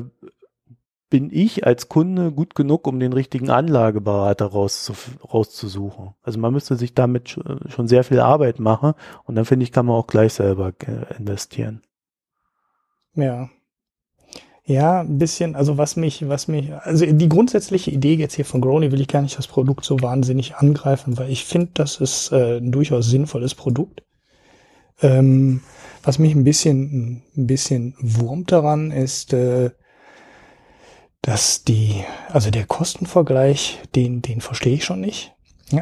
bin 1.10 1.32
ich 1.32 1.66
als 1.66 1.90
Kunde 1.90 2.32
gut 2.32 2.54
genug, 2.54 2.86
um 2.86 3.00
den 3.00 3.14
richtigen 3.14 3.50
Anlageberater 3.50 4.46
rauszu, 4.46 4.94
rauszusuchen. 5.24 6.14
Also 6.22 6.40
man 6.40 6.54
müsste 6.54 6.76
sich 6.76 6.94
damit 6.94 7.30
schon 7.30 7.88
sehr 7.88 8.04
viel 8.04 8.20
Arbeit 8.20 8.60
machen 8.60 8.94
und 9.24 9.36
dann 9.36 9.46
finde 9.46 9.64
ich, 9.64 9.72
kann 9.72 9.88
man 9.88 9.96
auch 9.96 10.08
gleich 10.08 10.34
selber 10.34 10.72
äh, 10.86 11.18
investieren. 11.18 11.82
Ja. 13.16 13.50
Ja, 14.70 15.00
ein 15.02 15.18
bisschen, 15.18 15.56
also 15.56 15.80
was 15.80 15.96
mich, 15.96 16.30
was 16.30 16.48
mich, 16.48 16.72
also 16.72 17.04
die 17.04 17.28
grundsätzliche 17.28 17.90
Idee 17.90 18.14
jetzt 18.14 18.36
hier 18.36 18.46
von 18.46 18.62
Grony 18.62 18.92
will 18.92 19.02
ich 19.02 19.08
gar 19.08 19.24
nicht 19.24 19.36
das 19.36 19.48
Produkt 19.48 19.84
so 19.84 20.00
wahnsinnig 20.00 20.58
angreifen, 20.58 21.18
weil 21.18 21.32
ich 21.32 21.44
finde, 21.44 21.72
das 21.74 22.00
ist 22.00 22.32
äh, 22.32 22.58
ein 22.58 22.72
durchaus 22.72 23.08
sinnvolles 23.08 23.56
Produkt. 23.56 24.04
Ähm, 25.02 25.62
was 26.04 26.20
mich 26.20 26.36
ein 26.36 26.44
bisschen, 26.44 27.24
ein 27.36 27.48
bisschen 27.48 27.96
wurmt 28.00 28.52
daran 28.52 28.92
ist, 28.92 29.34
äh, 29.34 29.72
dass 31.24 31.64
die, 31.64 32.04
also 32.32 32.52
der 32.52 32.68
Kostenvergleich, 32.68 33.80
den, 33.96 34.22
den 34.22 34.40
verstehe 34.40 34.76
ich 34.76 34.86
schon 34.86 35.02
nicht. 35.02 35.34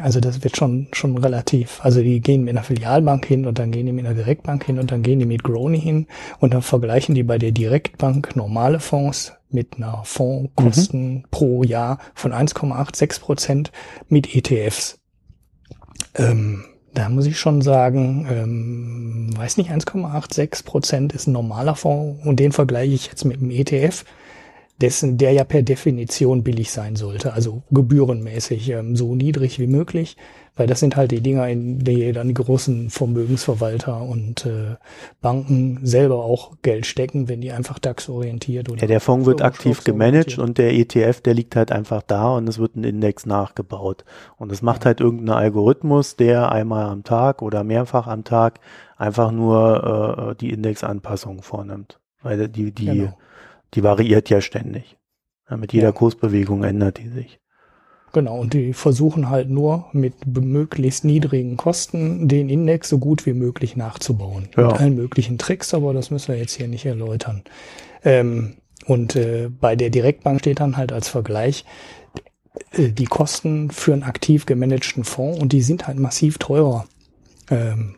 Also 0.02 0.20
das 0.20 0.44
wird 0.44 0.56
schon, 0.56 0.88
schon 0.92 1.16
relativ. 1.16 1.80
Also 1.82 2.02
die 2.02 2.20
gehen 2.20 2.44
mit 2.44 2.54
einer 2.54 2.64
Filialbank 2.64 3.24
hin 3.24 3.46
und 3.46 3.58
dann 3.58 3.70
gehen 3.70 3.86
die 3.86 3.92
mit 3.92 4.04
einer 4.04 4.14
Direktbank 4.14 4.64
hin 4.64 4.78
und 4.78 4.90
dann 4.90 5.02
gehen 5.02 5.18
die 5.18 5.26
mit 5.26 5.42
Grony 5.42 5.80
hin 5.80 6.06
und 6.40 6.52
dann 6.52 6.62
vergleichen 6.62 7.14
die 7.14 7.22
bei 7.22 7.38
der 7.38 7.52
Direktbank 7.52 8.36
normale 8.36 8.80
Fonds 8.80 9.32
mit 9.50 9.76
einer 9.76 10.02
Fondskosten 10.04 11.14
mhm. 11.14 11.24
pro 11.30 11.62
Jahr 11.62 11.98
von 12.14 12.32
1,86 12.32 13.20
Prozent 13.20 13.72
mit 14.08 14.34
ETFs. 14.34 14.98
Ähm, 16.14 16.64
da 16.92 17.08
muss 17.08 17.26
ich 17.26 17.38
schon 17.38 17.62
sagen, 17.62 18.26
ähm, 18.30 19.30
weiß 19.36 19.56
nicht, 19.56 19.70
1,86 19.70 20.64
Prozent 20.64 21.12
ist 21.12 21.26
ein 21.26 21.32
normaler 21.32 21.76
Fonds 21.76 22.26
und 22.26 22.40
den 22.40 22.52
vergleiche 22.52 22.92
ich 22.92 23.06
jetzt 23.06 23.24
mit 23.24 23.38
einem 23.38 23.50
ETF 23.50 24.04
dessen, 24.80 25.18
der 25.18 25.32
ja 25.32 25.44
per 25.44 25.62
Definition 25.62 26.44
billig 26.44 26.70
sein 26.70 26.96
sollte, 26.96 27.32
also 27.32 27.62
gebührenmäßig 27.70 28.70
ähm, 28.70 28.94
so 28.94 29.14
niedrig 29.14 29.58
wie 29.58 29.66
möglich, 29.66 30.16
weil 30.54 30.66
das 30.66 30.80
sind 30.80 30.96
halt 30.96 31.10
die 31.10 31.20
Dinger, 31.20 31.48
in 31.48 31.80
die 31.80 32.12
dann 32.12 32.28
die 32.28 32.34
großen 32.34 32.90
Vermögensverwalter 32.90 34.02
und 34.02 34.46
äh, 34.46 34.76
Banken 35.20 35.80
selber 35.84 36.24
auch 36.24 36.56
Geld 36.62 36.86
stecken, 36.86 37.28
wenn 37.28 37.40
die 37.40 37.52
einfach 37.52 37.78
DAX-orientiert 37.78 38.68
oder. 38.68 38.80
Ja, 38.80 38.88
der 38.88 39.00
Fonds 39.00 39.26
wird 39.26 39.42
aktiv 39.42 39.84
gemanagt 39.84 40.38
und 40.38 40.58
der 40.58 40.74
ETF, 40.74 41.20
der 41.20 41.34
liegt 41.34 41.54
halt 41.54 41.70
einfach 41.70 42.02
da 42.02 42.36
und 42.36 42.48
es 42.48 42.58
wird 42.58 42.76
ein 42.76 42.84
Index 42.84 43.26
nachgebaut. 43.26 44.04
Und 44.36 44.50
es 44.50 44.62
macht 44.62 44.84
halt 44.84 45.00
irgendein 45.00 45.36
Algorithmus, 45.36 46.16
der 46.16 46.50
einmal 46.50 46.86
am 46.86 47.04
Tag 47.04 47.42
oder 47.42 47.62
mehrfach 47.62 48.08
am 48.08 48.24
Tag 48.24 48.58
einfach 48.96 49.30
nur 49.30 50.30
äh, 50.30 50.34
die 50.36 50.50
Indexanpassung 50.50 51.42
vornimmt. 51.42 52.00
Weil 52.20 52.48
die, 52.48 52.72
die, 52.72 52.84
genau 52.84 53.14
die 53.74 53.82
variiert 53.82 54.30
ja 54.30 54.40
ständig. 54.40 54.96
Ja, 55.50 55.56
mit 55.56 55.72
jeder 55.72 55.88
ja. 55.88 55.92
Kursbewegung 55.92 56.64
ändert 56.64 56.98
die 56.98 57.08
sich. 57.08 57.40
Genau, 58.12 58.38
und 58.38 58.54
die 58.54 58.72
versuchen 58.72 59.28
halt 59.28 59.50
nur 59.50 59.86
mit 59.92 60.14
möglichst 60.26 61.04
niedrigen 61.04 61.56
Kosten 61.56 62.26
den 62.26 62.48
Index 62.48 62.88
so 62.88 62.98
gut 62.98 63.26
wie 63.26 63.34
möglich 63.34 63.76
nachzubauen. 63.76 64.48
Ja. 64.56 64.68
Mit 64.68 64.80
allen 64.80 64.94
möglichen 64.94 65.36
Tricks, 65.36 65.74
aber 65.74 65.92
das 65.92 66.10
müssen 66.10 66.28
wir 66.28 66.38
jetzt 66.38 66.54
hier 66.54 66.68
nicht 66.68 66.86
erläutern. 66.86 67.42
Ähm, 68.04 68.56
und 68.86 69.14
äh, 69.16 69.50
bei 69.50 69.76
der 69.76 69.90
Direktbank 69.90 70.40
steht 70.40 70.60
dann 70.60 70.78
halt 70.78 70.92
als 70.92 71.08
Vergleich 71.08 71.66
äh, 72.72 72.88
die 72.88 73.04
Kosten 73.04 73.70
für 73.70 73.92
einen 73.92 74.04
aktiv 74.04 74.46
gemanagten 74.46 75.04
Fonds 75.04 75.40
und 75.40 75.52
die 75.52 75.62
sind 75.62 75.86
halt 75.86 75.98
massiv 75.98 76.38
teurer. 76.38 76.86
Ähm, 77.50 77.96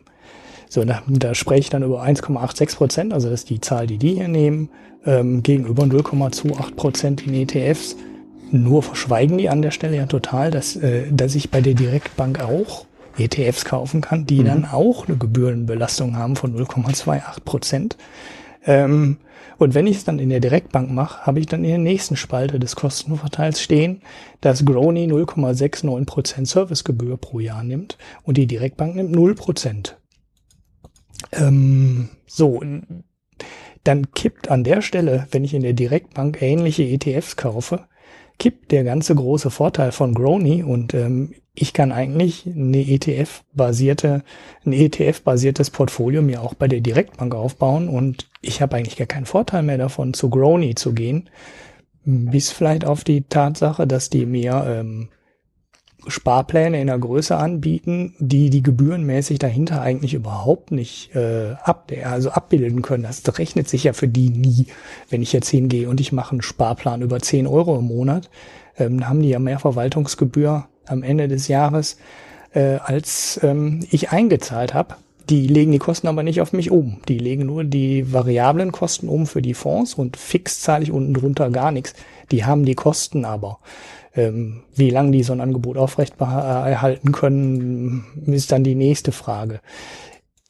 so, 0.67 0.83
da, 0.83 1.03
da 1.07 1.35
spreche 1.35 1.61
ich 1.61 1.69
dann 1.69 1.83
über 1.83 2.03
1,86 2.03 2.75
Prozent, 2.75 3.13
also 3.13 3.29
das 3.29 3.41
ist 3.41 3.49
die 3.49 3.61
Zahl, 3.61 3.87
die 3.87 3.97
die 3.97 4.15
hier 4.15 4.27
nehmen 4.27 4.69
ähm, 5.05 5.43
gegenüber 5.43 5.83
0,28 5.83 6.75
Prozent 6.75 7.27
in 7.27 7.33
ETFs. 7.33 7.95
Nur 8.51 8.83
verschweigen 8.83 9.37
die 9.37 9.49
an 9.49 9.61
der 9.61 9.71
Stelle 9.71 9.97
ja 9.97 10.05
total, 10.05 10.51
dass, 10.51 10.75
äh, 10.75 11.11
dass 11.11 11.35
ich 11.35 11.51
bei 11.51 11.61
der 11.61 11.73
Direktbank 11.73 12.41
auch 12.41 12.85
ETFs 13.17 13.65
kaufen 13.65 14.01
kann, 14.01 14.25
die 14.25 14.39
mhm. 14.41 14.45
dann 14.45 14.65
auch 14.65 15.07
eine 15.07 15.17
Gebührenbelastung 15.17 16.17
haben 16.17 16.35
von 16.35 16.55
0,28 16.57 17.41
Prozent. 17.43 17.97
Ähm, 18.65 19.17
und 19.57 19.75
wenn 19.75 19.85
ich 19.85 19.97
es 19.97 20.03
dann 20.03 20.17
in 20.17 20.29
der 20.29 20.39
Direktbank 20.39 20.89
mache, 20.91 21.25
habe 21.25 21.39
ich 21.39 21.45
dann 21.45 21.63
in 21.63 21.69
der 21.69 21.77
nächsten 21.77 22.15
Spalte 22.15 22.59
des 22.59 22.75
Kostenverteils 22.75 23.61
stehen, 23.61 24.01
dass 24.41 24.65
Grony 24.65 25.05
0,69 25.05 26.05
Prozent 26.05 26.47
Servicegebühr 26.47 27.17
pro 27.17 27.39
Jahr 27.39 27.63
nimmt 27.63 27.97
und 28.23 28.37
die 28.37 28.47
Direktbank 28.47 28.95
nimmt 28.95 29.15
0%. 29.15 29.35
Prozent. 29.35 29.97
Ähm, 31.31 32.09
so, 32.25 32.61
dann 33.83 34.11
kippt 34.11 34.49
an 34.49 34.63
der 34.63 34.81
Stelle, 34.81 35.27
wenn 35.31 35.43
ich 35.43 35.53
in 35.53 35.63
der 35.63 35.73
Direktbank 35.73 36.41
ähnliche 36.41 36.83
ETFs 36.83 37.35
kaufe, 37.35 37.87
Kip 38.41 38.69
der 38.69 38.83
ganze 38.83 39.13
große 39.13 39.51
Vorteil 39.51 39.91
von 39.91 40.15
Grony 40.15 40.63
und 40.63 40.95
ähm, 40.95 41.33
ich 41.53 41.73
kann 41.73 41.91
eigentlich 41.91 42.47
eine 42.47 42.79
ETF-basierte, 42.79 44.23
ein 44.65 44.73
ETF-basiertes 44.73 45.69
Portfolio 45.69 46.23
mir 46.23 46.41
auch 46.41 46.55
bei 46.55 46.67
der 46.67 46.79
Direktbank 46.79 47.35
aufbauen 47.35 47.87
und 47.87 48.29
ich 48.41 48.61
habe 48.61 48.77
eigentlich 48.77 48.97
gar 48.97 49.05
keinen 49.05 49.27
Vorteil 49.27 49.61
mehr 49.61 49.77
davon, 49.77 50.15
zu 50.15 50.31
Grony 50.31 50.73
zu 50.73 50.93
gehen, 50.93 51.29
bis 52.03 52.51
vielleicht 52.51 52.83
auf 52.83 53.03
die 53.03 53.21
Tatsache, 53.23 53.85
dass 53.85 54.09
die 54.09 54.25
mir 54.25 54.65
ähm, 54.67 55.09
Sparpläne 56.07 56.81
in 56.81 56.87
der 56.87 56.97
Größe 56.97 57.37
anbieten, 57.37 58.15
die 58.19 58.49
die 58.49 58.63
gebührenmäßig 58.63 59.39
dahinter 59.39 59.81
eigentlich 59.81 60.13
überhaupt 60.13 60.71
nicht 60.71 61.15
äh, 61.15 61.53
ab, 61.63 61.91
also 62.03 62.31
abbilden 62.31 62.81
können. 62.81 63.03
Das 63.03 63.23
rechnet 63.37 63.69
sich 63.69 63.83
ja 63.83 63.93
für 63.93 64.07
die 64.07 64.29
nie. 64.29 64.67
Wenn 65.09 65.21
ich 65.21 65.33
jetzt 65.33 65.49
hingehe 65.49 65.89
und 65.89 65.99
ich 65.99 66.11
mache 66.11 66.31
einen 66.31 66.41
Sparplan 66.41 67.01
über 67.01 67.19
10 67.19 67.45
Euro 67.47 67.77
im 67.77 67.85
Monat, 67.85 68.29
ähm, 68.77 69.07
haben 69.07 69.21
die 69.21 69.29
ja 69.29 69.39
mehr 69.39 69.59
Verwaltungsgebühr 69.59 70.65
am 70.87 71.03
Ende 71.03 71.27
des 71.27 71.47
Jahres, 71.47 71.97
äh, 72.53 72.77
als 72.83 73.39
ähm, 73.43 73.85
ich 73.91 74.11
eingezahlt 74.11 74.73
habe. 74.73 74.95
Die 75.29 75.47
legen 75.47 75.71
die 75.71 75.79
Kosten 75.79 76.07
aber 76.07 76.23
nicht 76.23 76.41
auf 76.41 76.51
mich 76.51 76.71
um. 76.71 76.97
Die 77.07 77.19
legen 77.19 77.45
nur 77.45 77.63
die 77.63 78.11
variablen 78.11 78.71
Kosten 78.71 79.07
um 79.07 79.27
für 79.27 79.41
die 79.41 79.53
Fonds 79.53 79.93
und 79.93 80.17
fix 80.17 80.61
zahle 80.61 80.83
ich 80.83 80.91
unten 80.91 81.13
drunter 81.13 81.49
gar 81.51 81.71
nichts. 81.71 81.93
Die 82.31 82.43
haben 82.43 82.65
die 82.65 82.75
Kosten 82.75 83.23
aber. 83.23 83.59
Ähm, 84.13 84.63
wie 84.75 84.89
lange 84.89 85.11
die 85.11 85.23
so 85.23 85.31
ein 85.33 85.41
Angebot 85.41 85.77
aufrecht 85.77 86.19
erhalten 86.19 87.11
können, 87.11 88.03
ist 88.25 88.51
dann 88.51 88.63
die 88.63 88.75
nächste 88.75 89.11
Frage. 89.11 89.61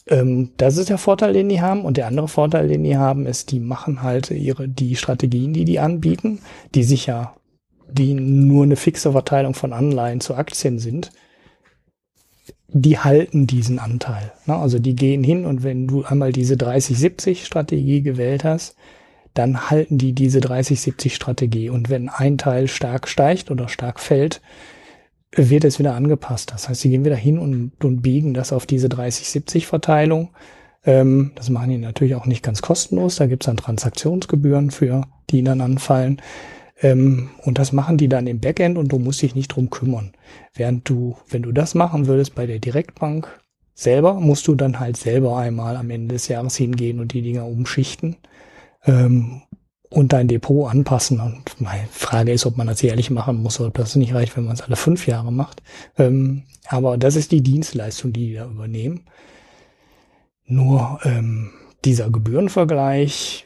Ähm, 0.08 0.52
das 0.58 0.78
ist 0.78 0.90
der 0.90 0.98
Vorteil, 0.98 1.34
den 1.34 1.50
die 1.50 1.62
haben. 1.62 1.86
Und 1.86 1.98
der 1.98 2.08
andere 2.08 2.28
Vorteil, 2.28 2.68
den 2.68 2.84
die 2.84 2.98
haben, 2.98 3.26
ist, 3.26 3.52
die 3.52 3.60
machen 3.60 4.02
halt 4.02 4.32
ihre, 4.32 4.68
die 4.68 4.96
Strategien, 4.96 5.54
die 5.54 5.66
die 5.66 5.80
anbieten, 5.80 6.40
die 6.74 6.84
sicher, 6.84 7.36
die 7.90 8.14
nur 8.14 8.64
eine 8.64 8.76
fixe 8.76 9.12
Verteilung 9.12 9.54
von 9.54 9.74
Anleihen 9.74 10.22
zu 10.22 10.36
Aktien 10.36 10.80
sind, 10.80 11.12
die 12.68 13.00
halten 13.00 13.48
diesen 13.48 13.80
Anteil. 13.80 14.32
Also 14.48 14.80
die 14.80 14.96
gehen 14.96 15.24
hin 15.24 15.46
und 15.46 15.64
wenn 15.64 15.88
du 15.88 16.04
einmal 16.04 16.32
diese 16.32 16.56
30-70 16.56 17.46
Strategie 17.46 18.02
gewählt 18.02 18.44
hast, 18.44 18.76
dann 19.34 19.70
halten 19.70 19.98
die 19.98 20.14
diese 20.14 20.40
30-70-Strategie. 20.40 21.70
Und 21.70 21.90
wenn 21.90 22.10
ein 22.10 22.38
Teil 22.38 22.68
stark 22.68 23.08
steigt 23.08 23.52
oder 23.52 23.70
stark 23.70 24.00
fällt, 24.00 24.42
wird 25.34 25.64
es 25.64 25.80
wieder 25.80 25.96
angepasst. 25.96 26.52
Das 26.52 26.68
heißt, 26.68 26.82
sie 26.82 26.90
gehen 26.90 27.06
wieder 27.06 27.16
hin 27.16 27.38
und, 27.38 27.72
und 27.84 28.02
biegen 28.02 28.34
das 28.34 28.52
auf 28.52 28.66
diese 28.66 28.88
30-70-Verteilung. 28.88 30.30
Ähm, 30.84 31.32
das 31.36 31.50
machen 31.50 31.70
die 31.70 31.78
natürlich 31.78 32.16
auch 32.16 32.26
nicht 32.26 32.44
ganz 32.44 32.62
kostenlos. 32.62 33.16
Da 33.16 33.28
gibt 33.28 33.44
es 33.44 33.46
dann 33.46 33.58
Transaktionsgebühren 33.58 34.72
für, 34.72 35.08
die 35.30 35.44
dann 35.44 35.62
anfallen. 35.62 36.22
Ähm, 36.82 37.30
und 37.44 37.60
das 37.60 37.72
machen 37.72 37.98
die 37.98 38.10
dann 38.10 38.28
im 38.28 38.42
Backend 38.42 38.78
und 38.78 38.92
du 38.92 39.00
musst 39.00 39.22
dich 39.22 39.36
nicht 39.36 39.50
drum 39.50 39.70
kümmern. 39.70 40.12
Während 40.54 40.90
du, 40.90 41.16
wenn 41.30 41.44
du 41.44 41.54
das 41.54 41.76
machen 41.76 42.08
würdest 42.08 42.36
bei 42.36 42.46
der 42.46 42.60
Direktbank 42.60 43.28
selber, 43.74 44.16
musst 44.16 44.48
du 44.48 44.56
dann 44.56 44.82
halt 44.82 44.98
selber 44.98 45.38
einmal 45.38 45.78
am 45.78 45.90
Ende 45.90 46.16
des 46.16 46.28
Jahres 46.28 46.58
hingehen 46.58 47.00
und 47.00 47.14
die 47.14 47.22
Dinger 47.22 47.46
umschichten 47.46 48.18
ähm, 48.86 49.42
und 49.90 50.14
dein 50.14 50.28
Depot 50.28 50.70
anpassen. 50.70 51.20
Und 51.20 51.60
meine 51.60 51.88
Frage 51.92 52.32
ist, 52.32 52.46
ob 52.46 52.58
man 52.58 52.68
das 52.68 52.82
jährlich 52.82 53.10
machen 53.10 53.42
muss 53.42 53.60
oder 53.60 53.68
ob 53.68 53.76
das 53.76 53.96
nicht 53.96 54.14
reicht, 54.14 54.38
wenn 54.38 54.46
man 54.46 54.54
es 54.54 54.62
alle 54.62 54.78
fünf 54.78 55.06
Jahre 55.08 55.32
macht. 55.32 55.62
Ähm, 55.98 56.44
aber 56.68 56.98
das 56.98 57.16
ist 57.16 57.32
die 57.32 57.42
Dienstleistung, 57.42 58.14
die 58.14 58.28
die 58.28 58.34
da 58.36 58.46
übernehmen. 58.46 59.06
Nur 60.46 61.00
ähm, 61.04 61.52
dieser 61.86 62.10
Gebührenvergleich, 62.10 63.46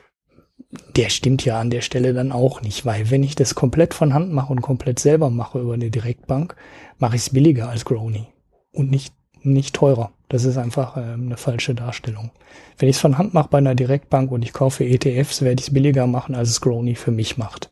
der 0.95 1.09
stimmt 1.09 1.45
ja 1.45 1.59
an 1.59 1.69
der 1.69 1.81
Stelle 1.81 2.13
dann 2.13 2.31
auch 2.31 2.61
nicht, 2.61 2.85
weil 2.85 3.09
wenn 3.09 3.23
ich 3.23 3.35
das 3.35 3.55
komplett 3.55 3.93
von 3.93 4.13
Hand 4.13 4.31
mache 4.31 4.51
und 4.51 4.61
komplett 4.61 4.99
selber 4.99 5.29
mache 5.29 5.59
über 5.59 5.73
eine 5.73 5.89
Direktbank, 5.89 6.55
mache 6.97 7.15
ich 7.15 7.23
es 7.23 7.29
billiger 7.31 7.69
als 7.69 7.85
Grony 7.85 8.27
und 8.71 8.91
nicht, 8.91 9.13
nicht 9.53 9.75
teurer. 9.75 10.11
Das 10.29 10.45
ist 10.45 10.57
einfach 10.57 10.97
ähm, 10.97 11.27
eine 11.27 11.37
falsche 11.37 11.75
Darstellung. 11.75 12.31
Wenn 12.77 12.89
ich 12.89 12.95
es 12.95 13.01
von 13.01 13.17
Hand 13.17 13.33
mache 13.33 13.49
bei 13.49 13.59
einer 13.59 13.75
Direktbank 13.75 14.31
und 14.31 14.43
ich 14.43 14.53
kaufe 14.53 14.83
ETFs, 14.83 15.41
werde 15.41 15.61
ich 15.61 15.67
es 15.67 15.73
billiger 15.73 16.07
machen, 16.07 16.35
als 16.35 16.49
es 16.49 16.61
Grony 16.61 16.95
für 16.95 17.11
mich 17.11 17.37
macht. 17.37 17.71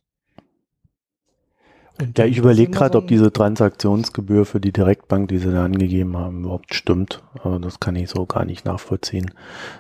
Und 2.00 2.18
ja, 2.18 2.26
ich 2.26 2.38
überlege 2.38 2.72
gerade, 2.72 2.98
ob 2.98 3.08
diese 3.08 3.32
Transaktionsgebühr 3.32 4.46
für 4.46 4.60
die 4.60 4.72
Direktbank, 4.72 5.30
die 5.30 5.38
sie 5.38 5.52
da 5.52 5.64
angegeben 5.64 6.18
haben, 6.18 6.42
überhaupt 6.42 6.74
stimmt. 6.74 7.24
Aber 7.44 7.60
das 7.60 7.80
kann 7.80 7.96
ich 7.96 8.10
so 8.10 8.26
gar 8.26 8.46
nicht 8.46 8.66
nachvollziehen. 8.66 9.32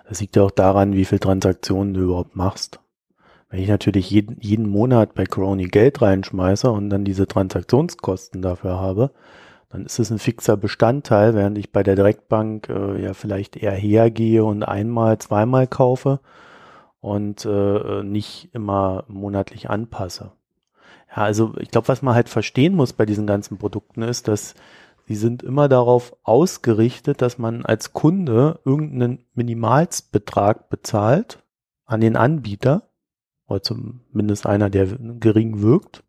Das 0.08 0.22
liegt 0.22 0.36
ja 0.36 0.44
auch 0.44 0.52
daran, 0.52 0.94
wie 0.94 1.06
viel 1.06 1.20
Transaktionen 1.20 1.94
du 1.94 2.02
überhaupt 2.02 2.36
machst. 2.36 2.80
Wenn 3.50 3.62
ich 3.62 3.68
natürlich 3.68 4.10
jeden, 4.10 4.38
jeden 4.39 4.70
Monat 4.70 5.16
bei 5.16 5.26
Crony 5.26 5.66
Geld 5.66 6.02
reinschmeiße 6.02 6.72
und 6.72 6.89
dann 6.89 7.06
diese 7.06 7.28
Transaktionskosten 7.28 8.41
dafür 8.41 8.80
habe, 8.80 9.12
dann 9.74 9.88
ist 9.88 9.97
es 9.97 10.11
ein 10.11 10.19
fixer 10.19 10.55
Bestandteil, 10.55 11.34
während 11.34 11.57
ich 11.57 11.71
bei 11.71 11.82
der 11.82 11.95
Direktbank 11.95 12.69
äh, 12.69 13.01
ja 13.01 13.15
vielleicht 13.15 13.57
eher 13.57 13.71
hergehe 13.71 14.45
und 14.45 14.61
einmal, 14.61 15.17
zweimal 15.17 15.65
kaufe 15.65 16.19
und 17.01 17.43
äh, 17.45 18.03
nicht 18.03 18.53
immer 18.53 19.03
monatlich 19.07 19.71
anpasse. 19.71 20.32
Ja, 21.09 21.24
also 21.24 21.55
ich 21.59 21.71
glaube, 21.71 21.88
was 21.88 22.03
man 22.03 22.13
halt 22.13 22.30
verstehen 22.30 22.76
muss 22.76 22.93
bei 22.93 23.07
diesen 23.07 23.26
ganzen 23.26 23.57
Produkten 23.57 24.03
ist, 24.03 24.28
dass 24.28 24.53
sie 25.07 25.15
sind 25.15 25.41
immer 25.41 25.67
darauf 25.67 26.15
ausgerichtet, 26.21 27.24
dass 27.24 27.39
man 27.39 27.65
als 27.65 27.93
Kunde 27.93 28.59
irgendeinen 28.65 29.26
Minimalsbetrag 29.34 30.69
bezahlt 30.69 31.39
an 31.86 31.99
den 31.99 32.15
Anbieter, 32.15 32.84
oder 33.47 33.63
zumindest 33.63 34.45
einer, 34.45 34.69
der 34.69 34.86
gering 35.19 35.63
wirkt. 35.63 36.03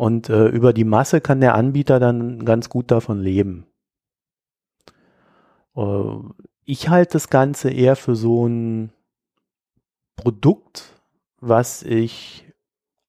Und 0.00 0.30
äh, 0.30 0.46
über 0.46 0.72
die 0.72 0.84
Masse 0.84 1.20
kann 1.20 1.42
der 1.42 1.54
Anbieter 1.54 2.00
dann 2.00 2.46
ganz 2.46 2.70
gut 2.70 2.90
davon 2.90 3.20
leben. 3.20 3.66
Äh, 5.76 6.14
ich 6.64 6.88
halte 6.88 7.12
das 7.12 7.28
Ganze 7.28 7.68
eher 7.68 7.96
für 7.96 8.16
so 8.16 8.46
ein 8.46 8.94
Produkt, 10.16 10.98
was 11.38 11.82
ich 11.82 12.50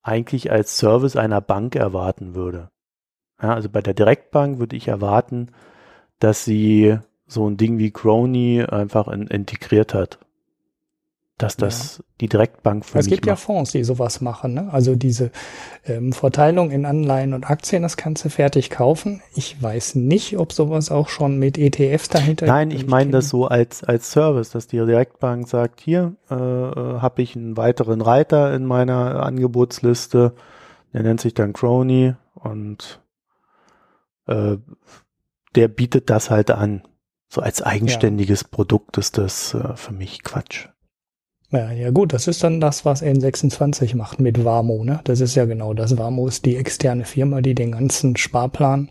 eigentlich 0.02 0.52
als 0.52 0.78
Service 0.78 1.16
einer 1.16 1.40
Bank 1.40 1.78
erwarten 1.78 2.36
würde. 2.36 2.72
Ja, 3.42 3.54
also 3.54 3.70
bei 3.70 3.82
der 3.82 3.94
Direktbank 3.94 4.60
würde 4.60 4.76
ich 4.76 4.90
erwarten, 4.90 5.54
dass 6.20 6.44
sie 6.44 7.00
so 7.26 7.50
ein 7.50 7.56
Ding 7.56 7.78
wie 7.78 7.92
Crony 7.92 8.66
einfach 8.66 9.08
in, 9.08 9.28
integriert 9.28 9.94
hat 9.94 10.20
dass 11.42 11.58
das 11.58 11.98
ja. 11.98 12.04
die 12.22 12.30
Direktbank 12.30 12.86
für 12.86 13.00
Es 13.00 13.08
gibt 13.08 13.26
macht. 13.26 13.28
ja 13.28 13.36
Fonds, 13.36 13.72
die 13.72 13.84
sowas 13.84 14.22
machen. 14.22 14.54
Ne? 14.54 14.70
Also 14.72 14.96
diese 14.96 15.32
ähm, 15.86 16.14
Verteilung 16.14 16.72
in 16.72 16.86
Anleihen 16.86 17.34
und 17.34 17.50
Aktien, 17.50 17.84
das 17.84 17.98
kannst 17.98 18.24
du 18.26 18.30
fertig 18.30 18.70
kaufen. 18.70 19.22
Ich 19.34 19.62
weiß 19.62 19.96
nicht, 19.96 20.38
ob 20.38 20.54
sowas 20.54 20.92
auch 20.92 21.10
schon 21.10 21.38
mit 21.38 21.58
ETFs 21.58 22.10
dahinter 22.10 22.46
Nein, 22.46 22.72
ich 22.72 22.88
meine 22.88 23.12
das 23.12 23.30
so 23.30 23.48
als, 23.48 23.84
als 23.84 24.12
Service, 24.12 24.52
dass 24.52 24.68
die 24.68 24.78
Direktbank 24.78 25.48
sagt, 25.48 25.82
hier 25.82 26.16
äh, 26.30 26.36
äh 26.36 27.00
habe 27.02 27.22
ich 27.22 27.36
einen 27.36 27.58
weiteren 27.58 28.02
Reiter 28.02 28.54
in 28.54 28.66
meiner 28.66 29.24
Angebotsliste, 29.24 30.34
der 30.94 31.04
nennt 31.04 31.22
sich 31.22 31.34
dann 31.34 31.54
Crony 31.54 32.16
und 32.36 33.02
äh, 34.28 34.58
der 35.56 35.68
bietet 35.68 36.10
das 36.10 36.30
halt 36.30 36.52
an. 36.52 36.84
So 37.30 37.42
als 37.42 37.62
eigenständiges 37.62 38.42
ja. 38.42 38.48
Produkt 38.52 38.98
ist 38.98 39.18
das 39.18 39.54
äh, 39.54 39.76
für 39.76 39.94
mich 39.94 40.24
Quatsch. 40.24 40.68
Ja, 41.52 41.70
ja 41.72 41.92
gut, 41.92 42.14
das 42.14 42.28
ist 42.28 42.44
dann 42.44 42.62
das, 42.62 42.86
was 42.86 43.04
N26 43.04 43.98
macht 43.98 44.22
mit 44.22 44.46
Warmo. 44.46 44.86
Ne? 44.86 45.02
Das 45.04 45.20
ist 45.20 45.36
ja 45.36 45.46
genau 45.46 45.74
das. 45.74 45.98
Warmo 45.98 46.28
ist 46.28 46.46
die 46.46 46.56
externe 46.56 47.04
Firma, 47.04 47.42
die 47.42 47.56
den 47.56 47.74
ganzen 47.74 48.16
Sparplan 48.16 48.90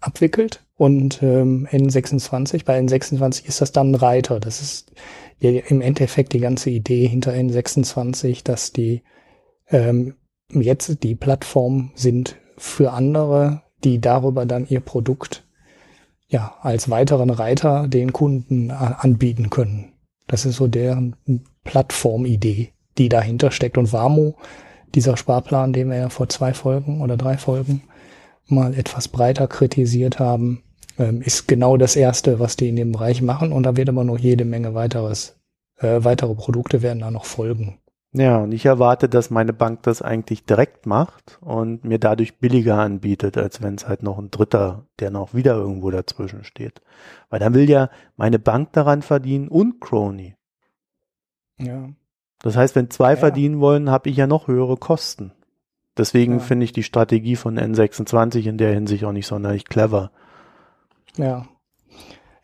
abwickelt. 0.00 0.62
Und 0.76 1.22
ähm, 1.22 1.66
N26, 1.70 2.66
bei 2.66 2.78
N26 2.78 3.46
ist 3.46 3.62
das 3.62 3.72
dann 3.72 3.92
ein 3.92 3.94
Reiter. 3.94 4.40
Das 4.40 4.60
ist 4.60 4.92
ja 5.38 5.50
im 5.50 5.80
Endeffekt 5.80 6.34
die 6.34 6.40
ganze 6.40 6.68
Idee 6.68 7.06
hinter 7.06 7.32
N26, 7.32 8.44
dass 8.44 8.72
die 8.72 9.02
ähm, 9.70 10.16
jetzt 10.50 11.02
die 11.02 11.14
Plattform 11.14 11.92
sind 11.94 12.36
für 12.58 12.92
andere, 12.92 13.62
die 13.84 14.02
darüber 14.02 14.44
dann 14.44 14.66
ihr 14.68 14.80
Produkt 14.80 15.44
ja 16.28 16.56
als 16.60 16.90
weiteren 16.90 17.30
Reiter 17.30 17.88
den 17.88 18.12
Kunden 18.12 18.70
anbieten 18.70 19.48
können. 19.48 19.92
Das 20.26 20.44
ist 20.44 20.56
so 20.56 20.66
deren 20.66 21.16
Plattformidee, 21.66 22.72
die 22.96 23.08
dahinter 23.08 23.50
steckt. 23.50 23.76
Und 23.76 23.92
Wamo, 23.92 24.36
dieser 24.94 25.16
Sparplan, 25.16 25.72
den 25.72 25.90
wir 25.90 25.96
ja 25.96 26.08
vor 26.08 26.28
zwei 26.28 26.54
Folgen 26.54 27.02
oder 27.02 27.16
drei 27.16 27.36
Folgen 27.36 27.82
mal 28.46 28.74
etwas 28.74 29.08
breiter 29.08 29.48
kritisiert 29.48 30.18
haben, 30.18 30.62
ähm, 30.98 31.20
ist 31.20 31.48
genau 31.48 31.76
das 31.76 31.96
erste, 31.96 32.40
was 32.40 32.56
die 32.56 32.68
in 32.68 32.76
dem 32.76 32.92
Bereich 32.92 33.20
machen. 33.20 33.52
Und 33.52 33.64
da 33.64 33.76
wird 33.76 33.88
aber 33.88 34.04
noch 34.04 34.18
jede 34.18 34.44
Menge 34.44 34.74
weiteres, 34.74 35.38
äh, 35.78 36.04
weitere 36.04 36.34
Produkte 36.34 36.82
werden 36.82 37.00
da 37.00 37.10
noch 37.10 37.24
folgen. 37.24 37.78
Ja, 38.12 38.38
und 38.38 38.52
ich 38.52 38.64
erwarte, 38.64 39.10
dass 39.10 39.28
meine 39.28 39.52
Bank 39.52 39.82
das 39.82 40.00
eigentlich 40.00 40.44
direkt 40.46 40.86
macht 40.86 41.38
und 41.42 41.84
mir 41.84 41.98
dadurch 41.98 42.38
billiger 42.38 42.78
anbietet, 42.78 43.36
als 43.36 43.60
wenn 43.60 43.74
es 43.74 43.86
halt 43.86 44.02
noch 44.02 44.18
ein 44.18 44.30
Dritter, 44.30 44.86
der 45.00 45.10
noch 45.10 45.34
wieder 45.34 45.56
irgendwo 45.56 45.90
dazwischen 45.90 46.42
steht. 46.42 46.80
Weil 47.28 47.40
dann 47.40 47.52
will 47.52 47.68
ja 47.68 47.90
meine 48.16 48.38
Bank 48.38 48.72
daran 48.72 49.02
verdienen 49.02 49.48
und 49.48 49.80
Crony. 49.80 50.35
Ja. 51.58 51.88
Das 52.42 52.56
heißt, 52.56 52.74
wenn 52.76 52.90
zwei 52.90 53.12
ja. 53.12 53.16
verdienen 53.16 53.60
wollen, 53.60 53.90
habe 53.90 54.10
ich 54.10 54.16
ja 54.16 54.26
noch 54.26 54.48
höhere 54.48 54.76
Kosten. 54.76 55.32
Deswegen 55.96 56.34
Ja. 56.34 56.38
finde 56.40 56.64
ich 56.64 56.72
die 56.72 56.82
Strategie 56.82 57.36
von 57.36 57.58
N26 57.58 58.46
in 58.46 58.58
der 58.58 58.74
Hinsicht 58.74 59.04
auch 59.04 59.12
nicht 59.12 59.26
sonderlich 59.26 59.64
clever. 59.64 60.10
Ja. 61.16 61.46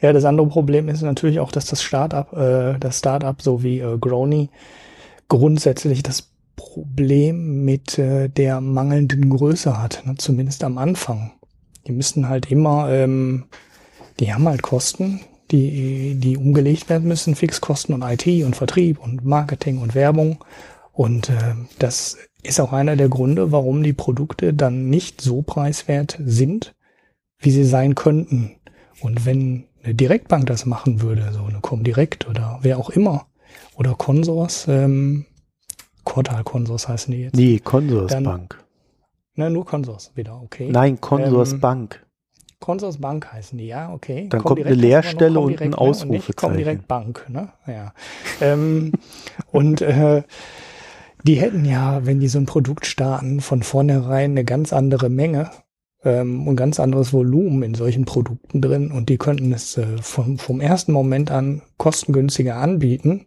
Ja, 0.00 0.12
das 0.12 0.24
andere 0.24 0.48
Problem 0.48 0.88
ist 0.88 1.02
natürlich 1.02 1.38
auch, 1.38 1.52
dass 1.52 1.66
das 1.66 1.82
Startup, 1.82 2.32
äh, 2.32 2.78
das 2.78 2.98
Startup 2.98 3.40
so 3.40 3.62
wie 3.62 3.78
äh, 3.80 3.98
Grony 3.98 4.50
grundsätzlich 5.28 6.02
das 6.02 6.32
Problem 6.56 7.64
mit 7.64 7.98
äh, 7.98 8.28
der 8.28 8.60
mangelnden 8.60 9.30
Größe 9.30 9.80
hat, 9.80 10.02
ne? 10.04 10.14
zumindest 10.16 10.64
am 10.64 10.78
Anfang. 10.78 11.32
Die 11.86 11.92
müssen 11.92 12.28
halt 12.28 12.50
immer, 12.50 12.90
ähm, 12.90 13.44
die 14.20 14.32
haben 14.32 14.48
halt 14.48 14.62
Kosten, 14.62 15.20
die, 15.52 16.14
die 16.16 16.36
umgelegt 16.36 16.88
werden 16.88 17.06
müssen, 17.06 17.36
Fixkosten 17.36 17.94
und 17.94 18.02
IT 18.02 18.26
und 18.44 18.56
Vertrieb 18.56 18.98
und 18.98 19.24
Marketing 19.24 19.78
und 19.78 19.94
Werbung. 19.94 20.44
Und 20.92 21.28
äh, 21.28 21.54
das 21.78 22.18
ist 22.42 22.60
auch 22.60 22.72
einer 22.72 22.96
der 22.96 23.08
Gründe, 23.08 23.52
warum 23.52 23.82
die 23.82 23.92
Produkte 23.92 24.52
dann 24.52 24.88
nicht 24.90 25.20
so 25.20 25.42
preiswert 25.42 26.18
sind, 26.24 26.74
wie 27.38 27.50
sie 27.50 27.64
sein 27.64 27.94
könnten. 27.94 28.56
Und 29.00 29.26
wenn 29.26 29.64
eine 29.82 29.94
Direktbank 29.94 30.46
das 30.46 30.66
machen 30.66 31.02
würde, 31.02 31.30
so 31.32 31.44
eine 31.44 31.60
Comdirect 31.60 32.28
oder 32.28 32.58
wer 32.62 32.78
auch 32.78 32.90
immer, 32.90 33.26
oder 33.76 33.94
Consors, 33.94 34.66
ähm, 34.68 35.26
Quartal 36.04 36.44
Consors 36.44 36.88
heißen 36.88 37.12
die 37.12 37.20
jetzt. 37.20 37.36
Nee, 37.36 37.58
Consors 37.58 38.12
Dann- 38.12 38.24
Bank. 38.24 38.58
Ne, 39.34 39.48
nur 39.50 39.64
Consors 39.64 40.12
wieder, 40.14 40.40
okay. 40.42 40.68
Nein, 40.70 41.00
Consors 41.00 41.54
Ähm, 41.54 41.60
Bank. 42.62 42.78
Consors 42.80 42.98
Bank 42.98 43.32
heißen 43.32 43.58
die, 43.58 43.66
ja, 43.66 43.92
okay. 43.92 44.26
Dann 44.30 44.42
kommt 44.42 44.64
eine 44.64 44.74
Leerstelle 44.74 45.40
und 45.40 45.60
ein 45.60 45.74
Ausrufezeichen. 45.74 46.10
nicht 46.10 46.36
Comdirect 46.36 46.88
Bank, 46.88 47.26
ne? 47.28 47.48
Ja. 47.66 47.92
ähm, 48.40 48.92
und 49.52 49.82
äh, 49.82 50.22
die 51.24 51.34
hätten 51.34 51.64
ja, 51.64 52.04
wenn 52.06 52.20
die 52.20 52.28
so 52.28 52.38
ein 52.38 52.46
Produkt 52.46 52.86
starten, 52.86 53.40
von 53.40 53.62
vornherein 53.62 54.32
eine 54.32 54.44
ganz 54.44 54.72
andere 54.72 55.08
Menge 55.08 55.50
ähm, 56.04 56.48
und 56.48 56.56
ganz 56.56 56.80
anderes 56.80 57.12
Volumen 57.12 57.62
in 57.62 57.74
solchen 57.74 58.04
Produkten 58.04 58.60
drin 58.60 58.90
und 58.90 59.08
die 59.08 59.18
könnten 59.18 59.52
es 59.52 59.76
äh, 59.76 59.86
vom, 60.00 60.38
vom 60.38 60.60
ersten 60.60 60.92
Moment 60.92 61.30
an 61.30 61.62
kostengünstiger 61.76 62.56
anbieten. 62.56 63.26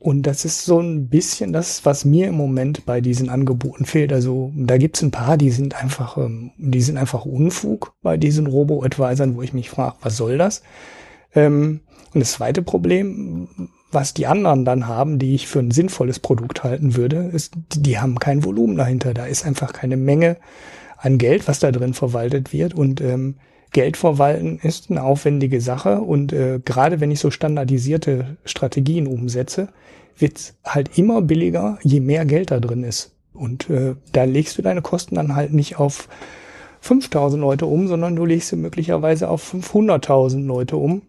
Und 0.00 0.22
das 0.22 0.44
ist 0.44 0.64
so 0.64 0.80
ein 0.80 1.08
bisschen 1.08 1.52
das, 1.52 1.84
was 1.84 2.04
mir 2.04 2.28
im 2.28 2.36
Moment 2.36 2.86
bei 2.86 3.00
diesen 3.00 3.28
Angeboten 3.28 3.84
fehlt. 3.84 4.12
Also 4.12 4.52
da 4.54 4.78
gibt's 4.78 5.02
ein 5.02 5.10
paar, 5.10 5.36
die 5.36 5.50
sind 5.50 5.80
einfach, 5.80 6.16
ähm, 6.18 6.52
die 6.56 6.80
sind 6.82 6.96
einfach 6.96 7.24
Unfug 7.24 7.94
bei 8.00 8.16
diesen 8.16 8.46
Robo-Advisern, 8.46 9.34
wo 9.36 9.42
ich 9.42 9.52
mich 9.52 9.70
frage, 9.70 9.96
was 10.00 10.16
soll 10.16 10.38
das? 10.38 10.62
Ähm, 11.34 11.80
und 12.14 12.20
das 12.20 12.32
zweite 12.32 12.62
Problem, 12.62 13.70
was 13.90 14.14
die 14.14 14.26
anderen 14.26 14.64
dann 14.64 14.86
haben, 14.86 15.18
die 15.18 15.34
ich 15.34 15.48
für 15.48 15.58
ein 15.58 15.72
sinnvolles 15.72 16.20
Produkt 16.20 16.62
halten 16.62 16.96
würde, 16.96 17.30
ist, 17.32 17.54
die, 17.72 17.82
die 17.82 17.98
haben 17.98 18.18
kein 18.18 18.44
Volumen 18.44 18.76
dahinter. 18.76 19.14
Da 19.14 19.26
ist 19.26 19.44
einfach 19.44 19.72
keine 19.72 19.96
Menge 19.96 20.36
an 20.96 21.18
Geld, 21.18 21.48
was 21.48 21.58
da 21.58 21.72
drin 21.72 21.94
verwaltet 21.94 22.52
wird. 22.52 22.74
Und 22.74 23.00
ähm, 23.00 23.36
Geld 23.72 23.96
verwalten 23.96 24.58
ist 24.62 24.90
eine 24.90 25.02
aufwendige 25.02 25.60
Sache. 25.60 26.00
Und 26.00 26.32
äh, 26.32 26.60
gerade 26.64 27.00
wenn 27.00 27.10
ich 27.10 27.20
so 27.20 27.30
standardisierte 27.30 28.36
Strategien 28.44 29.06
umsetze, 29.06 29.68
wird's 30.16 30.54
halt 30.64 30.98
immer 30.98 31.22
billiger, 31.22 31.78
je 31.82 32.00
mehr 32.00 32.24
Geld 32.24 32.50
da 32.50 32.60
drin 32.60 32.84
ist. 32.84 33.12
Und 33.32 33.70
äh, 33.70 33.94
da 34.12 34.24
legst 34.24 34.58
du 34.58 34.62
deine 34.62 34.82
Kosten 34.82 35.14
dann 35.14 35.36
halt 35.36 35.52
nicht 35.52 35.78
auf 35.78 36.08
5000 36.80 37.40
Leute 37.40 37.66
um, 37.66 37.88
sondern 37.88 38.16
du 38.16 38.24
legst 38.24 38.48
sie 38.48 38.56
möglicherweise 38.56 39.28
auf 39.28 39.54
500.000 39.54 40.44
Leute 40.44 40.76
um. 40.76 41.02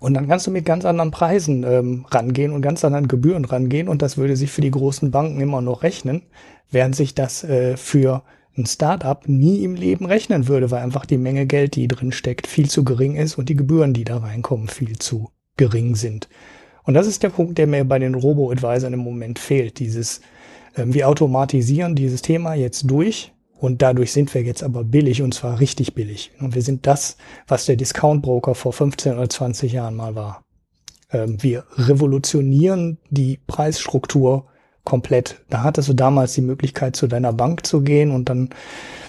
Und 0.00 0.14
dann 0.14 0.28
kannst 0.28 0.46
du 0.46 0.50
mit 0.50 0.64
ganz 0.64 0.84
anderen 0.84 1.10
Preisen 1.10 1.64
ähm, 1.64 2.06
rangehen 2.10 2.52
und 2.52 2.62
ganz 2.62 2.84
anderen 2.84 3.08
Gebühren 3.08 3.44
rangehen 3.44 3.88
und 3.88 4.02
das 4.02 4.16
würde 4.16 4.36
sich 4.36 4.50
für 4.50 4.60
die 4.60 4.70
großen 4.70 5.10
Banken 5.10 5.40
immer 5.40 5.60
noch 5.60 5.82
rechnen, 5.82 6.22
während 6.70 6.94
sich 6.94 7.14
das 7.14 7.42
äh, 7.42 7.76
für 7.76 8.22
ein 8.58 8.66
Startup 8.66 9.26
nie 9.26 9.64
im 9.64 9.74
Leben 9.74 10.04
rechnen 10.04 10.48
würde, 10.48 10.70
weil 10.70 10.82
einfach 10.82 11.06
die 11.06 11.18
Menge 11.18 11.46
Geld, 11.46 11.76
die 11.76 11.88
drin 11.88 12.12
steckt, 12.12 12.46
viel 12.46 12.68
zu 12.68 12.84
gering 12.84 13.16
ist 13.16 13.38
und 13.38 13.48
die 13.48 13.56
Gebühren, 13.56 13.94
die 13.94 14.04
da 14.04 14.18
reinkommen, 14.18 14.68
viel 14.68 14.98
zu 14.98 15.30
gering 15.56 15.94
sind. 15.94 16.28
Und 16.82 16.94
das 16.94 17.06
ist 17.06 17.22
der 17.22 17.30
Punkt, 17.30 17.58
der 17.58 17.66
mir 17.66 17.84
bei 17.84 17.98
den 17.98 18.14
Robo-Advisern 18.14 18.92
im 18.92 19.00
Moment 19.00 19.38
fehlt. 19.38 19.78
Dieses, 19.78 20.20
ähm, 20.76 20.94
wir 20.94 21.08
automatisieren 21.08 21.94
dieses 21.94 22.22
Thema 22.22 22.54
jetzt 22.54 22.90
durch 22.90 23.32
und 23.58 23.82
dadurch 23.82 24.12
sind 24.12 24.32
wir 24.34 24.42
jetzt 24.42 24.62
aber 24.62 24.84
billig 24.84 25.20
und 25.22 25.34
zwar 25.34 25.60
richtig 25.60 25.94
billig. 25.94 26.32
Und 26.40 26.54
wir 26.54 26.62
sind 26.62 26.86
das, 26.86 27.16
was 27.46 27.66
der 27.66 27.76
Discount-Broker 27.76 28.54
vor 28.54 28.72
15 28.72 29.14
oder 29.14 29.28
20 29.28 29.72
Jahren 29.72 29.96
mal 29.96 30.14
war. 30.14 30.44
Ähm, 31.10 31.42
wir 31.42 31.64
revolutionieren 31.76 32.98
die 33.10 33.38
Preisstruktur 33.46 34.46
komplett. 34.88 35.42
Da 35.50 35.64
hattest 35.64 35.90
du 35.90 35.92
damals 35.92 36.32
die 36.32 36.40
Möglichkeit, 36.40 36.96
zu 36.96 37.08
deiner 37.08 37.34
Bank 37.34 37.66
zu 37.66 37.82
gehen 37.82 38.10
und 38.10 38.30
dann, 38.30 38.48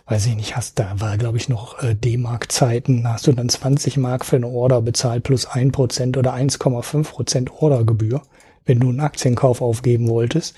weiß 0.07 0.25
ich 0.25 0.35
nicht, 0.35 0.57
hast 0.57 0.77
da 0.77 0.99
war, 0.99 1.17
glaube 1.17 1.37
ich, 1.37 1.47
noch 1.47 1.81
äh, 1.81 1.95
D-Mark-Zeiten, 1.95 3.07
hast 3.07 3.27
du 3.27 3.31
dann 3.31 3.47
20 3.47 3.95
Mark 3.95 4.25
für 4.25 4.35
eine 4.35 4.47
Order 4.47 4.81
bezahlt 4.81 5.23
plus 5.23 5.47
1% 5.47 6.17
oder 6.17 6.33
1,5% 6.33 7.49
Ordergebühr, 7.61 8.21
wenn 8.65 8.81
du 8.81 8.89
einen 8.89 8.99
Aktienkauf 8.99 9.61
aufgeben 9.61 10.09
wolltest. 10.09 10.53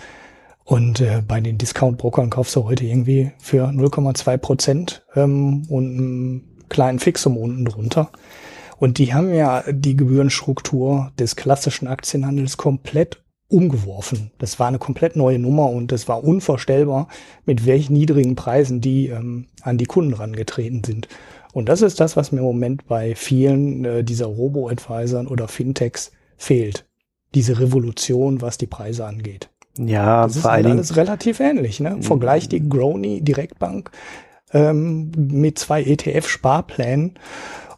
Und 0.63 1.01
äh, 1.01 1.21
bei 1.27 1.39
den 1.39 1.59
Discount-Brokern 1.59 2.31
kaufst 2.31 2.55
du 2.55 2.63
heute 2.63 2.85
irgendwie 2.85 3.31
für 3.37 3.67
0,2 3.67 4.37
Prozent 4.37 5.05
ähm, 5.15 5.67
und 5.69 5.85
einen 5.85 6.65
kleinen 6.67 6.97
Fixum 6.97 7.37
unten 7.37 7.65
drunter. 7.65 8.09
Und 8.79 8.97
die 8.97 9.13
haben 9.13 9.31
ja 9.31 9.63
die 9.69 9.95
Gebührenstruktur 9.95 11.11
des 11.19 11.35
klassischen 11.35 11.87
Aktienhandels 11.87 12.57
komplett 12.57 13.21
umgeworfen. 13.51 14.31
Das 14.37 14.59
war 14.59 14.67
eine 14.67 14.79
komplett 14.79 15.15
neue 15.15 15.39
Nummer 15.39 15.69
und 15.69 15.91
es 15.91 16.07
war 16.07 16.23
unvorstellbar, 16.23 17.07
mit 17.45 17.65
welchen 17.65 17.93
niedrigen 17.93 18.35
Preisen 18.35 18.81
die 18.81 19.07
ähm, 19.07 19.47
an 19.61 19.77
die 19.77 19.85
Kunden 19.85 20.13
rangetreten 20.13 20.83
sind. 20.83 21.07
Und 21.53 21.67
das 21.67 21.81
ist 21.81 21.99
das, 21.99 22.15
was 22.15 22.31
mir 22.31 22.39
im 22.39 22.45
Moment 22.45 22.87
bei 22.87 23.13
vielen 23.15 23.83
äh, 23.83 24.03
dieser 24.03 24.27
Robo-Advisern 24.27 25.27
oder 25.27 25.47
Fintechs 25.47 26.11
fehlt. 26.37 26.85
Diese 27.35 27.59
Revolution, 27.59 28.41
was 28.41 28.57
die 28.57 28.67
Preise 28.67 29.05
angeht. 29.05 29.49
Ja, 29.77 30.23
Das 30.23 30.37
ist 30.37 30.41
vor 30.41 30.51
allen 30.51 30.57
halt 30.57 30.65
Dingen, 30.65 30.79
alles 30.79 30.95
relativ 30.95 31.39
ähnlich. 31.39 31.79
Ne? 31.79 31.97
Vergleich 32.01 32.49
die 32.49 32.67
Grony 32.67 33.21
Direktbank 33.21 33.91
ähm, 34.53 35.11
mit 35.15 35.59
zwei 35.59 35.83
ETF-Sparplänen. 35.83 37.17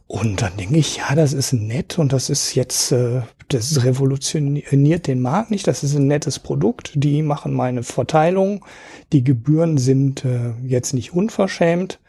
Und 0.08 0.42
dann 0.42 0.56
denke 0.58 0.78
ich, 0.78 0.98
ja, 0.98 1.16
das 1.16 1.34
ist 1.34 1.54
nett 1.54 1.98
und 1.98 2.14
das 2.14 2.30
ist 2.30 2.56
jetzt, 2.56 2.92
äh, 2.92 3.22
das 3.48 3.84
revolutioniert 3.84 5.08
den 5.08 5.22
Markt 5.22 5.50
nicht. 5.50 5.66
Das 5.66 5.84
ist 5.84 5.96
ein 5.96 6.08
nettes 6.08 6.40
Produkt. 6.40 6.92
Die 6.96 7.22
machen 7.22 7.54
meine 7.54 7.84
Verteilung. 7.84 8.66
Die 9.12 9.24
Gebühren 9.24 9.78
sind 9.78 10.26
äh, 10.26 10.52
jetzt 10.66 10.94
nicht 10.94 11.14
unverschämt. 11.14 12.00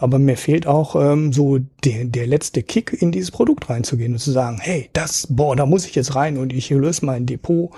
Aber 0.00 0.20
mir 0.20 0.36
fehlt 0.36 0.68
auch 0.68 0.94
ähm, 0.94 1.32
so 1.32 1.58
der, 1.84 2.04
der 2.04 2.28
letzte 2.28 2.62
Kick, 2.62 2.96
in 3.00 3.10
dieses 3.10 3.32
Produkt 3.32 3.68
reinzugehen 3.68 4.12
und 4.12 4.20
zu 4.20 4.30
sagen, 4.30 4.58
hey, 4.60 4.90
das, 4.92 5.26
boah, 5.28 5.56
da 5.56 5.66
muss 5.66 5.86
ich 5.86 5.96
jetzt 5.96 6.14
rein 6.14 6.38
und 6.38 6.52
ich 6.52 6.70
löse 6.70 7.04
mein 7.04 7.26
Depot 7.26 7.72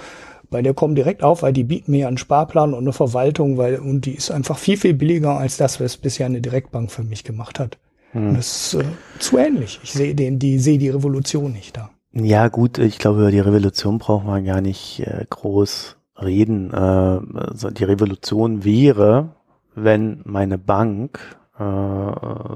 bei 0.51 0.63
der 0.63 0.75
kommen 0.75 0.97
direkt 0.97 1.23
auf, 1.23 1.43
weil 1.43 1.53
die 1.53 1.65
bieten 1.65 1.93
mir 1.93 2.09
einen 2.09 2.19
Sparplan 2.19 2.75
und 2.75 2.81
eine 2.81 2.93
Verwaltung, 2.93 3.57
weil 3.57 3.79
und 3.79 4.05
die 4.05 4.15
ist 4.15 4.31
einfach 4.31 4.59
viel, 4.59 4.77
viel 4.77 4.95
billiger 4.95 5.39
als 5.39 5.57
das, 5.57 5.81
was 5.81 5.97
bisher 5.97 6.27
eine 6.27 6.41
Direktbank 6.41 6.91
für 6.91 7.05
mich 7.05 7.25
gemacht 7.25 7.59
hat. 7.61 7.79
Und 8.13 8.35
das 8.35 8.75
ist 8.75 8.83
äh, 8.83 8.85
zu 9.19 9.39
ähnlich. 9.39 9.81
Ich 9.83 9.93
sehe 9.93 10.15
den, 10.15 10.39
die 10.39 10.59
sehe 10.59 10.79
die 10.79 10.89
Revolution 10.89 11.53
nicht 11.53 11.77
da. 11.77 11.91
ja 12.13 12.49
gut, 12.49 12.79
ich 12.79 12.99
glaube, 12.99 13.21
über 13.21 13.31
die 13.31 13.41
Revolution 13.41 13.99
braucht 13.99 14.27
man 14.27 14.45
gar 14.45 14.61
nicht 14.61 15.01
äh, 15.01 15.25
groß 15.29 15.97
reden. 16.17 16.73
Äh, 16.73 16.77
also 16.77 17.71
die 17.71 17.85
Revolution 17.85 18.65
wäre, 18.65 19.37
wenn 19.75 20.23
meine 20.25 20.59
Bank 20.59 21.21
äh, 21.59 21.63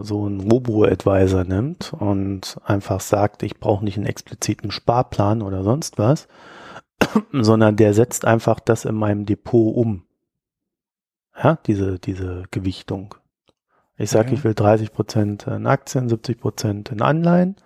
so 0.01 0.25
einen 0.25 0.41
Robo-Advisor 0.41 1.45
nimmt 1.45 1.93
und 1.93 2.59
einfach 2.65 3.01
sagt, 3.01 3.43
ich 3.43 3.61
brauche 3.61 3.85
nicht 3.85 3.97
einen 3.97 4.07
expliziten 4.07 4.71
Sparplan 4.71 5.43
oder 5.43 5.63
sonst 5.63 5.99
was, 5.99 6.27
sondern 7.33 7.77
der 7.77 7.95
setzt 7.95 8.25
einfach 8.25 8.61
das 8.61 8.85
in 8.85 8.95
meinem 8.95 9.27
Depot 9.27 9.77
um. 9.77 10.05
Ja, 11.37 11.59
diese, 11.67 11.99
diese 11.99 12.45
Gewichtung. 12.51 13.15
Ich 13.97 14.11
sage, 14.11 14.29
Ja. 14.31 14.35
ich 14.35 14.45
will 14.45 14.55
30 14.55 14.93
Prozent 14.93 15.47
in 15.47 15.67
Aktien, 15.67 16.09
70 16.09 16.41
Prozent 16.41 16.91
in 16.91 17.01
Anleihen. 17.01 17.57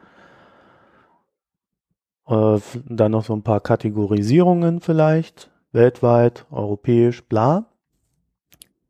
Äh, 2.27 2.59
dann 2.87 3.13
noch 3.13 3.25
so 3.25 3.33
ein 3.35 3.43
paar 3.43 3.61
Kategorisierungen 3.61 4.81
vielleicht. 4.81 5.51
Weltweit, 5.73 6.47
europäisch, 6.51 7.23
bla. 7.25 7.67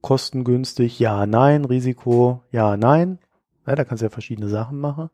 Kostengünstig, 0.01 0.99
ja, 0.99 1.26
nein. 1.26 1.64
Risiko, 1.64 2.43
ja, 2.51 2.76
nein. 2.76 3.18
Ja, 3.66 3.74
da 3.76 3.84
kannst 3.84 4.03
du 4.03 4.07
ja 4.07 4.11
verschiedene 4.11 4.49
Sachen 4.49 4.78
machen. 4.80 5.11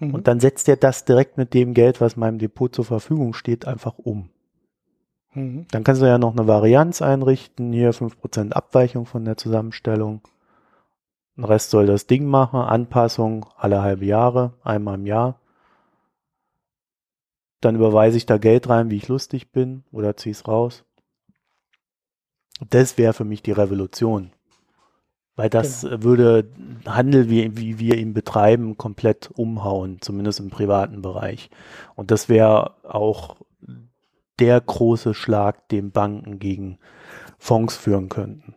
Mhm. 0.00 0.14
Und 0.14 0.28
dann 0.28 0.40
setzt 0.40 0.68
er 0.68 0.76
das 0.76 1.04
direkt 1.04 1.36
mit 1.36 1.54
dem 1.54 1.74
Geld, 1.74 2.00
was 2.00 2.16
meinem 2.16 2.38
Depot 2.38 2.74
zur 2.74 2.84
Verfügung 2.84 3.34
steht, 3.34 3.66
einfach 3.66 3.98
um. 3.98 4.30
Mhm. 5.34 5.66
Dann 5.70 5.84
kannst 5.84 6.02
du 6.02 6.06
ja 6.06 6.18
noch 6.18 6.36
eine 6.36 6.46
Varianz 6.46 7.02
einrichten, 7.02 7.72
hier 7.72 7.92
5% 7.92 8.52
Abweichung 8.52 9.06
von 9.06 9.24
der 9.24 9.36
Zusammenstellung. 9.36 10.22
Den 11.36 11.44
Rest 11.44 11.70
soll 11.70 11.86
das 11.86 12.06
Ding 12.06 12.26
machen, 12.26 12.60
Anpassung 12.60 13.46
alle 13.56 13.82
halbe 13.82 14.06
Jahre, 14.06 14.54
einmal 14.62 14.94
im 14.94 15.06
Jahr. 15.06 15.40
Dann 17.60 17.76
überweise 17.76 18.16
ich 18.16 18.26
da 18.26 18.38
Geld 18.38 18.68
rein, 18.68 18.90
wie 18.90 18.96
ich 18.96 19.08
lustig 19.08 19.52
bin, 19.52 19.84
oder 19.92 20.16
zieh's 20.16 20.48
raus. 20.48 20.84
Das 22.70 22.96
wäre 22.96 23.12
für 23.12 23.24
mich 23.24 23.42
die 23.42 23.52
Revolution. 23.52 24.32
Weil 25.34 25.50
das 25.50 25.82
genau. 25.82 26.02
würde 26.02 26.50
Handel, 26.86 27.28
wie, 27.28 27.56
wie 27.58 27.78
wir 27.78 27.98
ihn 27.98 28.14
betreiben, 28.14 28.78
komplett 28.78 29.30
umhauen, 29.34 30.00
zumindest 30.00 30.40
im 30.40 30.48
privaten 30.48 31.02
Bereich. 31.02 31.50
Und 31.94 32.10
das 32.10 32.30
wäre 32.30 32.74
auch 32.82 33.36
der 34.38 34.60
große 34.60 35.12
Schlag, 35.12 35.68
den 35.68 35.90
Banken 35.90 36.38
gegen 36.38 36.78
Fonds 37.38 37.76
führen 37.76 38.08
könnten. 38.08 38.54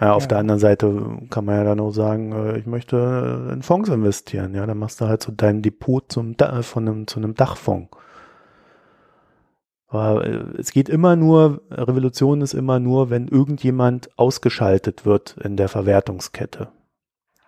Ja, 0.00 0.14
auf 0.14 0.24
ja. 0.24 0.28
der 0.28 0.38
anderen 0.38 0.58
Seite 0.58 1.18
kann 1.30 1.44
man 1.44 1.56
ja 1.56 1.64
dann 1.64 1.80
auch 1.80 1.92
sagen, 1.92 2.32
äh, 2.32 2.58
ich 2.58 2.66
möchte 2.66 3.50
in 3.52 3.62
Fonds 3.62 3.88
investieren. 3.88 4.54
Ja, 4.54 4.66
dann 4.66 4.78
machst 4.78 5.00
du 5.00 5.06
halt 5.06 5.22
so 5.22 5.32
dein 5.32 5.62
Depot 5.62 6.10
zum, 6.10 6.34
von 6.62 6.88
einem, 6.88 7.06
zu 7.06 7.18
einem 7.18 7.34
Dachfonds. 7.34 7.90
Aber 9.92 10.26
äh, 10.26 10.44
es 10.58 10.72
geht 10.72 10.88
immer 10.88 11.16
nur, 11.16 11.60
Revolution 11.70 12.40
ist 12.40 12.54
immer 12.54 12.80
nur, 12.80 13.10
wenn 13.10 13.28
irgendjemand 13.28 14.08
ausgeschaltet 14.18 15.04
wird 15.04 15.36
in 15.44 15.56
der 15.56 15.68
Verwertungskette. 15.68 16.68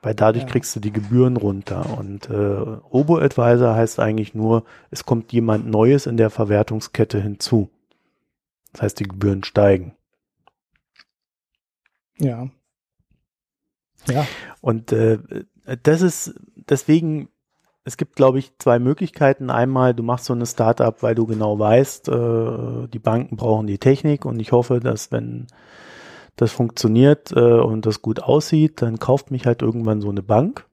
Weil 0.02 0.14
dadurch 0.14 0.44
ja. 0.44 0.50
kriegst 0.50 0.76
du 0.76 0.80
die 0.80 0.92
Gebühren 0.92 1.38
runter. 1.38 1.98
Und 1.98 2.28
äh, 2.28 2.34
Robo-Advisor 2.36 3.74
heißt 3.74 3.98
eigentlich 3.98 4.34
nur, 4.34 4.64
es 4.90 5.06
kommt 5.06 5.32
jemand 5.32 5.66
Neues 5.66 6.04
in 6.04 6.18
der 6.18 6.28
Verwertungskette 6.28 7.18
hinzu. 7.18 7.70
Das 8.72 8.82
heißt, 8.82 9.00
die 9.00 9.04
Gebühren 9.04 9.42
steigen. 9.44 9.94
Ja. 12.18 12.48
Ja. 14.08 14.26
Und 14.60 14.92
äh, 14.92 15.18
das 15.82 16.02
ist, 16.02 16.34
deswegen 16.68 17.28
es 17.84 17.98
gibt, 17.98 18.16
glaube 18.16 18.38
ich, 18.38 18.52
zwei 18.58 18.78
Möglichkeiten. 18.78 19.50
Einmal, 19.50 19.94
du 19.94 20.02
machst 20.02 20.24
so 20.24 20.32
eine 20.32 20.46
Startup, 20.46 21.02
weil 21.02 21.14
du 21.14 21.26
genau 21.26 21.58
weißt, 21.58 22.08
äh, 22.08 22.88
die 22.88 22.98
Banken 22.98 23.36
brauchen 23.36 23.66
die 23.66 23.78
Technik 23.78 24.24
und 24.24 24.40
ich 24.40 24.52
hoffe, 24.52 24.80
dass 24.80 25.12
wenn 25.12 25.46
das 26.36 26.50
funktioniert 26.50 27.30
äh, 27.32 27.60
und 27.60 27.84
das 27.84 28.00
gut 28.00 28.22
aussieht, 28.22 28.80
dann 28.80 28.98
kauft 28.98 29.30
mich 29.30 29.44
halt 29.46 29.60
irgendwann 29.60 30.00
so 30.00 30.08
eine 30.08 30.22
Bank, 30.22 30.66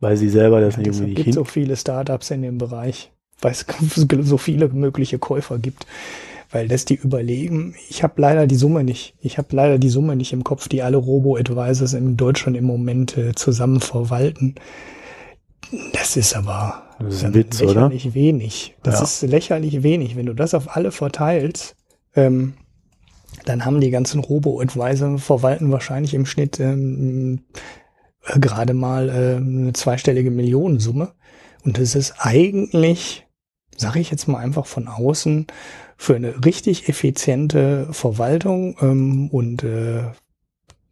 weil 0.00 0.16
sie 0.16 0.30
selber 0.30 0.60
das 0.62 0.74
ja, 0.74 0.78
nicht 0.80 0.88
irgendwie 0.88 1.04
nicht 1.08 1.16
hin. 1.18 1.20
Es 1.20 1.24
gibt 1.24 1.34
so 1.34 1.44
viele 1.44 1.76
Startups 1.76 2.30
in 2.30 2.40
dem 2.40 2.56
Bereich, 2.56 3.12
weil 3.40 3.52
es 3.52 3.66
so 4.28 4.38
viele 4.38 4.68
mögliche 4.70 5.18
Käufer 5.18 5.58
gibt, 5.58 5.86
weil 6.54 6.68
das 6.68 6.84
die 6.84 6.94
überlegen. 6.94 7.74
Ich 7.90 8.04
habe 8.04 8.20
leider 8.20 8.46
die 8.46 8.54
Summe 8.54 8.84
nicht. 8.84 9.16
Ich 9.20 9.38
habe 9.38 9.48
leider 9.50 9.78
die 9.78 9.88
Summe 9.88 10.14
nicht 10.14 10.32
im 10.32 10.44
Kopf, 10.44 10.68
die 10.68 10.82
alle 10.82 10.96
Robo-Advisors 10.96 11.94
in 11.94 12.16
Deutschland 12.16 12.56
im 12.56 12.64
Moment 12.64 13.18
äh, 13.18 13.34
zusammen 13.34 13.80
verwalten. 13.80 14.54
Das 15.92 16.16
ist 16.16 16.36
aber 16.36 16.84
das 17.00 17.22
ist 17.22 17.34
Witz, 17.34 17.60
lächerlich 17.60 18.06
oder? 18.06 18.14
wenig. 18.14 18.76
Das 18.84 18.96
ja. 18.96 19.02
ist 19.02 19.22
lächerlich 19.22 19.82
wenig. 19.82 20.14
Wenn 20.14 20.26
du 20.26 20.32
das 20.32 20.54
auf 20.54 20.76
alle 20.76 20.92
verteilst, 20.92 21.74
ähm, 22.14 22.54
dann 23.44 23.64
haben 23.64 23.80
die 23.80 23.90
ganzen 23.90 24.20
Robo-Advisor 24.20 25.18
verwalten 25.18 25.72
wahrscheinlich 25.72 26.14
im 26.14 26.24
Schnitt 26.24 26.60
ähm, 26.60 27.40
äh, 28.26 28.38
gerade 28.38 28.74
mal 28.74 29.08
äh, 29.08 29.36
eine 29.38 29.72
zweistellige 29.72 30.30
Millionensumme. 30.30 31.14
Und 31.64 31.78
das 31.78 31.96
ist 31.96 32.14
eigentlich, 32.18 33.26
sage 33.76 33.98
ich 33.98 34.12
jetzt 34.12 34.28
mal 34.28 34.38
einfach 34.38 34.66
von 34.66 34.86
außen, 34.86 35.48
für 35.96 36.16
eine 36.16 36.44
richtig 36.44 36.88
effiziente 36.88 37.88
Verwaltung 37.92 38.76
ähm, 38.80 39.28
und 39.30 39.62
äh, 39.62 40.04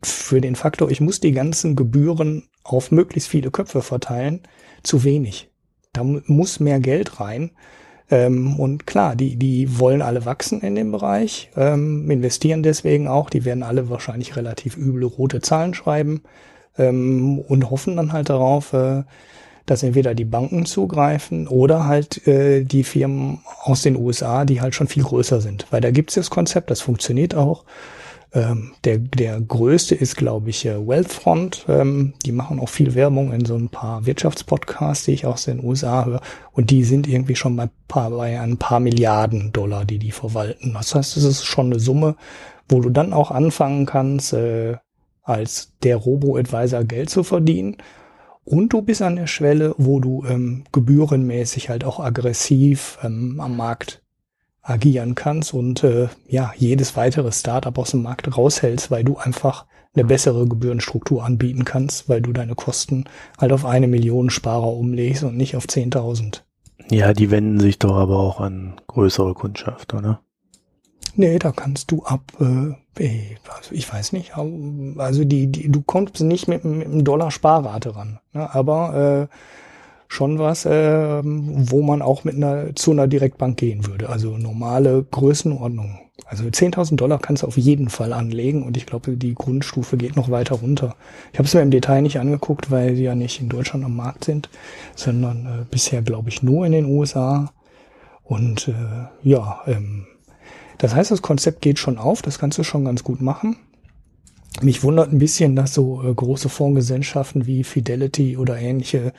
für 0.02 0.40
den 0.40 0.56
Faktor, 0.56 0.90
ich 0.90 1.00
muss 1.00 1.20
die 1.20 1.32
ganzen 1.32 1.76
Gebühren 1.76 2.48
auf 2.64 2.90
möglichst 2.90 3.28
viele 3.28 3.50
Köpfe 3.50 3.82
verteilen, 3.82 4.40
zu 4.82 5.04
wenig. 5.04 5.50
Da 5.92 6.02
muss 6.04 6.60
mehr 6.60 6.80
Geld 6.80 7.20
rein. 7.20 7.52
Ähm, 8.10 8.58
und 8.58 8.86
klar, 8.86 9.16
die, 9.16 9.36
die 9.36 9.78
wollen 9.78 10.02
alle 10.02 10.24
wachsen 10.24 10.60
in 10.60 10.74
dem 10.74 10.92
Bereich, 10.92 11.50
ähm, 11.56 12.10
investieren 12.10 12.62
deswegen 12.62 13.08
auch. 13.08 13.30
Die 13.30 13.44
werden 13.44 13.62
alle 13.62 13.88
wahrscheinlich 13.88 14.36
relativ 14.36 14.76
üble 14.76 15.04
rote 15.04 15.40
Zahlen 15.40 15.74
schreiben 15.74 16.22
ähm, 16.76 17.38
und 17.38 17.70
hoffen 17.70 17.96
dann 17.96 18.12
halt 18.12 18.28
darauf, 18.28 18.72
äh, 18.72 19.04
dass 19.66 19.82
entweder 19.82 20.14
die 20.14 20.24
Banken 20.24 20.66
zugreifen 20.66 21.48
oder 21.48 21.86
halt 21.86 22.26
äh, 22.26 22.64
die 22.64 22.84
Firmen 22.84 23.40
aus 23.62 23.82
den 23.82 23.96
USA, 23.96 24.44
die 24.44 24.60
halt 24.60 24.74
schon 24.74 24.88
viel 24.88 25.04
größer 25.04 25.40
sind. 25.40 25.66
Weil 25.70 25.80
da 25.80 25.90
gibt 25.90 26.10
es 26.10 26.16
das 26.16 26.30
Konzept, 26.30 26.70
das 26.70 26.80
funktioniert 26.80 27.34
auch. 27.34 27.64
Ähm, 28.34 28.72
der, 28.84 28.96
der 28.96 29.40
größte 29.40 29.94
ist, 29.94 30.16
glaube 30.16 30.50
ich, 30.50 30.64
äh, 30.64 30.86
Wealthfront. 30.86 31.66
Ähm, 31.68 32.14
die 32.24 32.32
machen 32.32 32.60
auch 32.60 32.68
viel 32.70 32.94
Werbung 32.94 33.30
in 33.30 33.44
so 33.44 33.54
ein 33.54 33.68
paar 33.68 34.06
Wirtschaftspodcasts, 34.06 35.04
die 35.04 35.12
ich 35.12 35.26
aus 35.26 35.44
den 35.44 35.62
USA 35.62 36.06
höre. 36.06 36.20
Und 36.52 36.70
die 36.70 36.82
sind 36.84 37.06
irgendwie 37.06 37.36
schon 37.36 37.56
bei, 37.56 37.68
paar, 37.88 38.10
bei 38.10 38.40
ein 38.40 38.56
paar 38.56 38.80
Milliarden 38.80 39.52
Dollar, 39.52 39.84
die 39.84 39.98
die 39.98 40.12
verwalten. 40.12 40.72
Das 40.72 40.94
heißt, 40.94 41.16
es 41.18 41.24
ist 41.24 41.44
schon 41.44 41.66
eine 41.66 41.78
Summe, 41.78 42.16
wo 42.68 42.80
du 42.80 42.88
dann 42.88 43.12
auch 43.12 43.30
anfangen 43.30 43.84
kannst, 43.84 44.32
äh, 44.32 44.76
als 45.22 45.72
der 45.82 45.96
Robo-Advisor 45.96 46.84
Geld 46.84 47.10
zu 47.10 47.24
verdienen. 47.24 47.76
Und 48.44 48.72
du 48.72 48.82
bist 48.82 49.02
an 49.02 49.16
der 49.16 49.26
Schwelle, 49.26 49.74
wo 49.78 50.00
du 50.00 50.24
ähm, 50.26 50.64
gebührenmäßig 50.72 51.68
halt 51.68 51.84
auch 51.84 52.00
aggressiv 52.00 52.98
ähm, 53.02 53.40
am 53.40 53.56
Markt 53.56 54.02
agieren 54.62 55.14
kannst 55.14 55.54
und 55.54 55.82
äh, 55.84 56.08
ja, 56.28 56.52
jedes 56.56 56.96
weitere 56.96 57.32
Startup 57.32 57.76
aus 57.78 57.90
dem 57.90 58.02
Markt 58.02 58.36
raushältst, 58.36 58.90
weil 58.90 59.04
du 59.04 59.16
einfach 59.16 59.66
eine 59.94 60.04
bessere 60.04 60.46
Gebührenstruktur 60.46 61.24
anbieten 61.24 61.64
kannst, 61.64 62.08
weil 62.08 62.22
du 62.22 62.32
deine 62.32 62.54
Kosten 62.54 63.04
halt 63.38 63.52
auf 63.52 63.64
eine 63.64 63.88
Million 63.88 64.30
Sparer 64.30 64.72
umlegst 64.72 65.24
und 65.24 65.36
nicht 65.36 65.56
auf 65.56 65.66
10.000. 65.66 66.42
Ja, 66.90 67.12
die 67.12 67.30
wenden 67.30 67.60
sich 67.60 67.78
doch 67.78 67.96
aber 67.96 68.18
auch 68.18 68.40
an 68.40 68.80
größere 68.86 69.34
Kundschaft, 69.34 69.94
oder? 69.94 70.20
Nee, 71.14 71.38
da 71.38 71.52
kannst 71.52 71.90
du 71.90 72.04
ab, 72.04 72.22
äh, 72.40 72.74
also 73.54 73.72
ich 73.72 73.92
weiß 73.92 74.12
nicht, 74.12 74.36
also 74.36 75.24
die, 75.24 75.46
die 75.48 75.70
du 75.70 75.82
kommst 75.82 76.20
nicht 76.20 76.48
mit, 76.48 76.64
mit 76.64 76.86
einem 76.86 77.04
Dollar 77.04 77.30
Sparrate 77.30 77.96
ran, 77.96 78.18
ne? 78.32 78.54
aber 78.54 79.28
äh, 79.30 79.36
schon 80.08 80.38
was, 80.38 80.66
äh, 80.66 81.20
wo 81.24 81.82
man 81.82 82.02
auch 82.02 82.24
mit 82.24 82.36
einer 82.36 82.74
zu 82.74 82.92
einer 82.92 83.06
Direktbank 83.06 83.56
gehen 83.56 83.86
würde. 83.86 84.08
Also 84.08 84.36
normale 84.36 85.04
Größenordnung. 85.10 85.98
Also 86.26 86.44
10.000 86.44 86.96
Dollar 86.96 87.18
kannst 87.18 87.42
du 87.42 87.46
auf 87.46 87.56
jeden 87.56 87.88
Fall 87.88 88.12
anlegen 88.12 88.62
und 88.62 88.76
ich 88.76 88.86
glaube, 88.86 89.16
die 89.16 89.34
Grundstufe 89.34 89.96
geht 89.96 90.16
noch 90.16 90.30
weiter 90.30 90.56
runter. 90.56 90.96
Ich 91.32 91.38
habe 91.38 91.46
es 91.46 91.54
mir 91.54 91.62
im 91.62 91.70
Detail 91.70 92.02
nicht 92.02 92.20
angeguckt, 92.20 92.70
weil 92.70 92.94
sie 92.94 93.04
ja 93.04 93.14
nicht 93.14 93.40
in 93.40 93.48
Deutschland 93.48 93.84
am 93.84 93.96
Markt 93.96 94.24
sind, 94.24 94.48
sondern 94.94 95.46
äh, 95.46 95.64
bisher, 95.70 96.02
glaube 96.02 96.28
ich, 96.28 96.42
nur 96.42 96.64
in 96.64 96.72
den 96.72 96.86
USA. 96.86 97.52
Und 98.22 98.68
äh, 98.68 99.28
ja, 99.28 99.60
ähm, 99.66 100.06
das 100.82 100.96
heißt, 100.96 101.12
das 101.12 101.22
Konzept 101.22 101.62
geht 101.62 101.78
schon 101.78 101.96
auf, 101.96 102.22
das 102.22 102.40
kannst 102.40 102.58
du 102.58 102.64
schon 102.64 102.84
ganz 102.84 103.04
gut 103.04 103.20
machen. 103.20 103.56
Mich 104.62 104.82
wundert 104.82 105.12
ein 105.12 105.20
bisschen, 105.20 105.54
dass 105.54 105.74
so 105.74 106.02
äh, 106.02 106.12
große 106.12 106.48
Fondsgesellschaften 106.48 107.46
wie 107.46 107.62
Fidelity 107.62 108.36
oder 108.36 108.58
ähnliche 108.58 109.12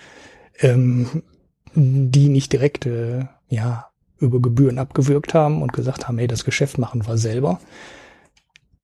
ähm, 0.60 1.24
die 1.74 2.28
nicht 2.28 2.52
direkt 2.52 2.86
äh, 2.86 3.28
ja 3.48 3.88
über 4.20 4.42
Gebühren 4.42 4.78
abgewürgt 4.78 5.34
haben 5.34 5.62
und 5.62 5.72
gesagt 5.72 6.10
haben, 6.10 6.18
hey, 6.18 6.28
das 6.28 6.44
Geschäft 6.44 6.78
machen 6.78 7.08
wir 7.08 7.18
selber. 7.18 7.62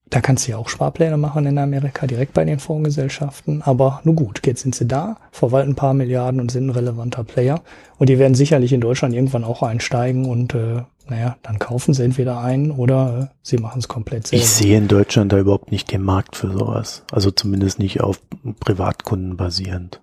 Da 0.10 0.22
kannst 0.22 0.48
du 0.48 0.52
ja 0.52 0.58
auch 0.58 0.70
Sparpläne 0.70 1.18
machen 1.18 1.46
in 1.46 1.58
Amerika 1.58 2.08
direkt 2.08 2.34
bei 2.34 2.46
den 2.46 2.60
Fondsgesellschaften. 2.60 3.62
Aber 3.62 4.00
nur 4.06 4.16
gut, 4.16 4.40
jetzt 4.48 4.62
sind 4.62 4.74
sie 4.74 4.88
da, 4.88 5.18
verwalten 5.32 5.72
ein 5.72 5.76
paar 5.76 5.94
Milliarden 5.94 6.40
und 6.40 6.50
sind 6.50 6.68
ein 6.68 6.72
relevanter 6.72 7.26
Player. 7.26 7.62
Und 7.98 8.08
die 8.08 8.20
werden 8.20 8.36
sicherlich 8.36 8.72
in 8.72 8.80
Deutschland 8.80 9.14
irgendwann 9.14 9.44
auch 9.44 9.64
einsteigen 9.64 10.26
und 10.26 10.56
äh, 10.56 10.84
naja, 11.10 11.38
dann 11.42 11.58
kaufen 11.58 11.94
sie 11.94 12.04
entweder 12.04 12.40
ein 12.40 12.72
oder 12.72 13.32
äh, 13.32 13.36
sie 13.42 13.58
machen 13.58 13.80
es 13.80 13.88
komplett 13.88 14.28
selber. 14.28 14.44
Ich 14.44 14.50
sehe 14.50 14.78
in 14.78 14.88
Deutschland 14.88 15.32
da 15.32 15.40
überhaupt 15.40 15.72
nicht 15.72 15.92
den 15.92 16.04
Markt 16.04 16.36
für 16.36 16.52
sowas. 16.52 17.04
Also 17.12 17.32
zumindest 17.32 17.80
nicht 17.80 18.02
auf 18.02 18.22
Privatkunden 18.60 19.36
basierend. 19.36 20.02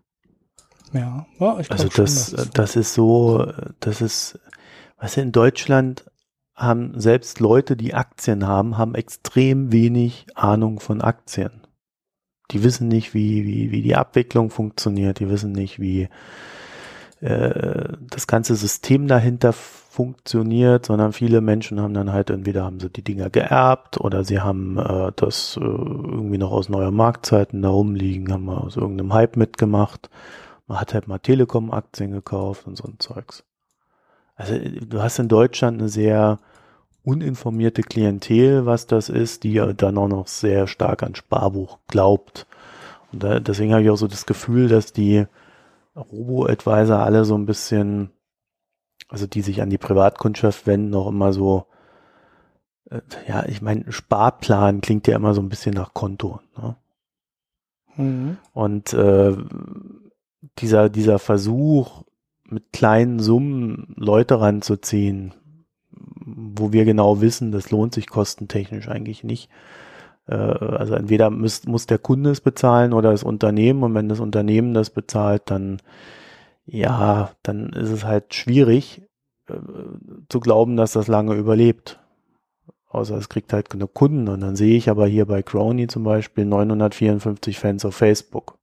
Ja, 0.92 1.26
ja 1.38 1.60
ich 1.60 1.70
Also 1.70 1.88
das, 1.88 1.94
schon, 1.94 2.36
das, 2.36 2.50
das 2.50 2.76
ist 2.76 2.94
so, 2.94 3.46
das 3.80 4.00
ist, 4.00 4.40
was 4.98 5.16
in 5.16 5.32
Deutschland 5.32 6.04
haben 6.54 6.98
selbst 6.98 7.38
Leute, 7.38 7.76
die 7.76 7.94
Aktien 7.94 8.46
haben, 8.46 8.78
haben 8.78 8.94
extrem 8.94 9.70
wenig 9.70 10.26
Ahnung 10.34 10.80
von 10.80 11.02
Aktien. 11.02 11.66
Die 12.50 12.62
wissen 12.62 12.88
nicht, 12.88 13.12
wie, 13.14 13.44
wie, 13.44 13.70
wie 13.70 13.82
die 13.82 13.96
Abwicklung 13.96 14.50
funktioniert, 14.50 15.20
die 15.20 15.28
wissen 15.28 15.52
nicht, 15.52 15.80
wie 15.80 16.08
äh, 17.20 17.92
das 18.00 18.26
ganze 18.26 18.56
System 18.56 19.06
dahinter 19.06 19.52
funktioniert, 19.52 19.85
sondern 20.86 21.12
viele 21.12 21.40
Menschen 21.40 21.80
haben 21.80 21.94
dann 21.94 22.12
halt 22.12 22.30
entweder 22.30 22.64
haben 22.64 22.80
sie 22.80 22.90
die 22.90 23.02
Dinger 23.02 23.30
geerbt 23.30 24.00
oder 24.00 24.24
sie 24.24 24.40
haben 24.40 24.78
äh, 24.78 25.12
das 25.16 25.56
äh, 25.60 25.64
irgendwie 25.64 26.38
noch 26.38 26.52
aus 26.52 26.68
neuer 26.68 26.90
Marktzeiten 26.90 27.62
da 27.62 27.70
rumliegen, 27.70 28.32
haben 28.32 28.48
aus 28.48 28.76
irgendeinem 28.76 29.12
Hype 29.14 29.36
mitgemacht 29.36 30.10
man 30.66 30.80
hat 30.80 30.94
halt 30.94 31.08
mal 31.08 31.18
Telekom-Aktien 31.18 32.10
gekauft 32.10 32.66
und 32.66 32.76
so 32.76 32.84
ein 32.84 32.96
Zeugs. 32.98 33.44
Also 34.34 34.58
du 34.58 35.02
hast 35.02 35.18
in 35.18 35.28
Deutschland 35.28 35.80
eine 35.80 35.88
sehr 35.88 36.38
uninformierte 37.04 37.82
Klientel, 37.82 38.66
was 38.66 38.86
das 38.86 39.08
ist, 39.08 39.44
die 39.44 39.54
ja 39.54 39.72
dann 39.72 39.96
auch 39.96 40.08
noch 40.08 40.26
sehr 40.26 40.66
stark 40.66 41.02
an 41.02 41.14
Sparbuch 41.14 41.78
glaubt. 41.86 42.46
Und 43.12 43.22
da, 43.22 43.38
deswegen 43.38 43.72
habe 43.72 43.82
ich 43.84 43.90
auch 43.90 43.96
so 43.96 44.08
das 44.08 44.26
Gefühl, 44.26 44.68
dass 44.68 44.92
die 44.92 45.26
Robo-Advisor 45.94 46.98
alle 46.98 47.24
so 47.24 47.36
ein 47.36 47.46
bisschen, 47.46 48.10
also 49.08 49.26
die 49.26 49.42
sich 49.42 49.62
an 49.62 49.70
die 49.70 49.78
Privatkundschaft 49.78 50.66
wenden, 50.66 50.94
auch 50.94 51.08
immer 51.08 51.32
so 51.32 51.66
äh, 52.90 53.00
ja, 53.28 53.44
ich 53.46 53.62
meine, 53.62 53.90
Sparplan 53.92 54.80
klingt 54.80 55.06
ja 55.06 55.16
immer 55.16 55.34
so 55.34 55.40
ein 55.40 55.48
bisschen 55.48 55.74
nach 55.74 55.94
Konto. 55.94 56.40
Ne? 56.56 56.76
Mhm. 57.96 58.36
Und 58.52 58.92
äh, 58.92 59.36
dieser, 60.58 60.88
dieser 60.88 61.18
Versuch, 61.18 62.04
mit 62.48 62.72
kleinen 62.72 63.18
Summen 63.18 63.92
Leute 63.96 64.40
ranzuziehen, 64.40 65.34
wo 65.90 66.72
wir 66.72 66.84
genau 66.84 67.20
wissen, 67.20 67.50
das 67.50 67.72
lohnt 67.72 67.92
sich 67.92 68.08
kostentechnisch 68.08 68.88
eigentlich 68.88 69.24
nicht. 69.24 69.50
Äh, 70.28 70.34
also 70.34 70.94
entweder 70.94 71.30
muss, 71.30 71.66
muss 71.66 71.86
der 71.86 71.98
Kunde 71.98 72.30
es 72.30 72.40
bezahlen 72.40 72.92
oder 72.92 73.10
das 73.10 73.24
Unternehmen 73.24 73.82
und 73.82 73.94
wenn 73.94 74.08
das 74.08 74.20
Unternehmen 74.20 74.74
das 74.74 74.90
bezahlt, 74.90 75.42
dann 75.46 75.78
ja, 76.66 77.30
dann 77.42 77.70
ist 77.70 77.90
es 77.90 78.04
halt 78.04 78.34
schwierig 78.34 79.02
äh, 79.48 79.54
zu 80.28 80.40
glauben, 80.40 80.76
dass 80.76 80.92
das 80.92 81.06
lange 81.06 81.34
überlebt. 81.34 82.00
Außer 82.88 83.16
es 83.16 83.28
kriegt 83.28 83.52
halt 83.52 83.70
genug 83.70 83.94
Kunden 83.94 84.28
und 84.28 84.40
dann 84.40 84.56
sehe 84.56 84.76
ich 84.76 84.88
aber 84.88 85.06
hier 85.06 85.26
bei 85.26 85.42
Crony 85.42 85.86
zum 85.86 86.04
Beispiel 86.04 86.44
954 86.44 87.58
Fans 87.58 87.84
auf 87.84 87.94
Facebook. 87.94 88.58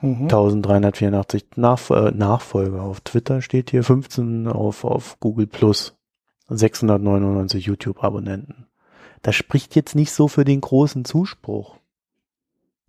Mhm. 0.00 0.22
1384 0.22 1.44
Nach 1.56 1.90
äh, 1.90 2.10
Nachfolger 2.10 2.82
auf 2.82 3.00
Twitter 3.00 3.42
steht 3.42 3.70
hier, 3.70 3.82
15 3.82 4.48
auf, 4.48 4.84
auf 4.84 5.18
Google 5.20 5.46
Plus, 5.46 5.96
699 6.48 7.66
YouTube-Abonnenten. 7.66 8.66
Das 9.22 9.34
spricht 9.34 9.74
jetzt 9.74 9.94
nicht 9.94 10.12
so 10.12 10.28
für 10.28 10.44
den 10.44 10.60
großen 10.60 11.04
Zuspruch. 11.04 11.76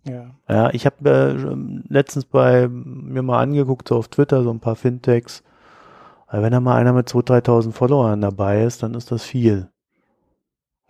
Ja. 0.08 0.30
Ja, 0.48 0.70
ich 0.70 0.86
habe 0.86 1.08
äh, 1.08 1.92
letztens 1.92 2.24
bei 2.24 2.68
mir 2.68 3.22
mal 3.22 3.40
angeguckt, 3.40 3.88
so 3.88 3.96
auf 3.96 4.08
Twitter, 4.08 4.42
so 4.42 4.50
ein 4.50 4.60
paar 4.60 4.76
Fintechs. 4.76 5.42
Aber 6.26 6.42
wenn 6.42 6.52
da 6.52 6.60
mal 6.60 6.76
einer 6.76 6.92
mit 6.92 7.08
2.000, 7.08 7.44
3.000 7.44 7.72
Followern 7.72 8.20
dabei 8.20 8.62
ist, 8.64 8.82
dann 8.82 8.94
ist 8.94 9.10
das 9.10 9.24
viel. 9.24 9.70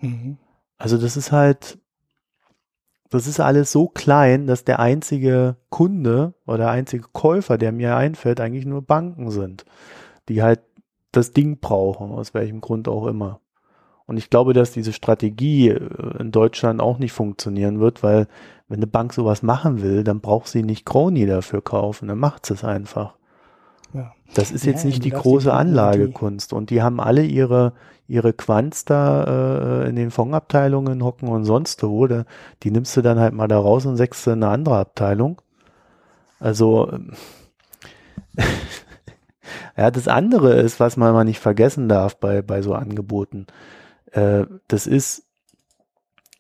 Mhm. 0.01 0.39
Also 0.79 0.99
das 0.99 1.17
ist 1.17 1.33
halt, 1.33 1.79
das 3.11 3.27
ist 3.27 3.41
alles 3.41 3.73
so 3.73 3.89
klein, 3.89 4.47
dass 4.47 4.65
der 4.65 4.81
einzige 4.81 5.57
Kunde 5.71 6.35
oder 6.47 6.59
der 6.59 6.71
einzige 6.71 7.05
Käufer, 7.13 7.59
der 7.59 7.73
mir 7.73 7.97
einfällt, 7.97 8.41
eigentlich 8.41 8.67
nur 8.67 8.83
Banken 8.83 9.31
sind, 9.31 9.65
die 10.29 10.43
halt 10.43 10.61
das 11.13 11.33
Ding 11.33 11.59
brauchen, 11.59 12.11
aus 12.11 12.35
welchem 12.35 12.61
Grund 12.61 12.87
auch 12.89 13.07
immer. 13.07 13.41
Und 14.09 14.17
ich 14.17 14.31
glaube, 14.31 14.55
dass 14.55 14.73
diese 14.73 14.95
Strategie 14.95 15.69
äh, 15.69 15.79
in 16.19 16.33
Deutschland 16.33 16.81
auch 16.81 16.99
nicht 16.99 17.13
funktionieren 17.13 17.79
wird, 17.79 18.03
weil 18.03 18.27
wenn 18.67 18.79
eine 18.79 18.87
Bank 18.87 19.13
sowas 19.13 19.43
machen 19.43 19.83
will, 19.83 20.03
dann 20.03 20.21
braucht 20.21 20.49
sie 20.49 20.63
nicht 20.63 20.87
Crony 20.87 21.27
dafür 21.27 21.63
kaufen, 21.63 22.09
dann 22.09 22.19
macht 22.19 22.47
sie 22.47 22.55
es 22.55 22.65
einfach. 22.65 23.17
Ja. 23.93 24.13
Das 24.35 24.51
ist 24.51 24.65
jetzt 24.65 24.85
ja, 24.85 24.89
nicht 24.89 25.05
die 25.05 25.11
große 25.11 25.53
Anlagekunst. 25.53 26.55
Und 26.55 26.71
die 26.71 26.83
haben 26.83 27.01
alle 27.01 27.23
ihre, 27.23 27.75
ihre 28.07 28.33
Quants 28.33 28.87
da 28.87 29.83
äh, 29.83 29.89
in 29.91 29.97
den 29.97 30.11
Fondabteilungen 30.11 31.05
hocken 31.05 31.29
und 31.29 31.45
sonst 31.45 31.83
wo. 31.83 32.07
Da, 32.07 32.25
die 32.63 32.71
nimmst 32.71 32.97
du 32.97 33.03
dann 33.03 33.19
halt 33.19 33.35
mal 33.35 33.47
da 33.47 33.59
raus 33.59 33.85
und 33.85 33.99
säckst 33.99 34.27
in 34.27 34.43
eine 34.43 34.49
andere 34.49 34.79
Abteilung. 34.79 35.43
Also 36.41 36.91
ja, 39.77 39.91
das 39.91 40.09
andere 40.09 40.55
ist, 40.55 40.81
was 40.81 40.97
man 40.97 41.13
mal 41.13 41.25
nicht 41.25 41.41
vergessen 41.41 41.91
darf 41.91 42.17
bei, 42.17 42.41
bei 42.41 42.63
so 42.63 42.73
Angeboten. 42.75 43.47
Äh, 44.13 44.47
das 44.69 44.87
ist, 44.87 45.25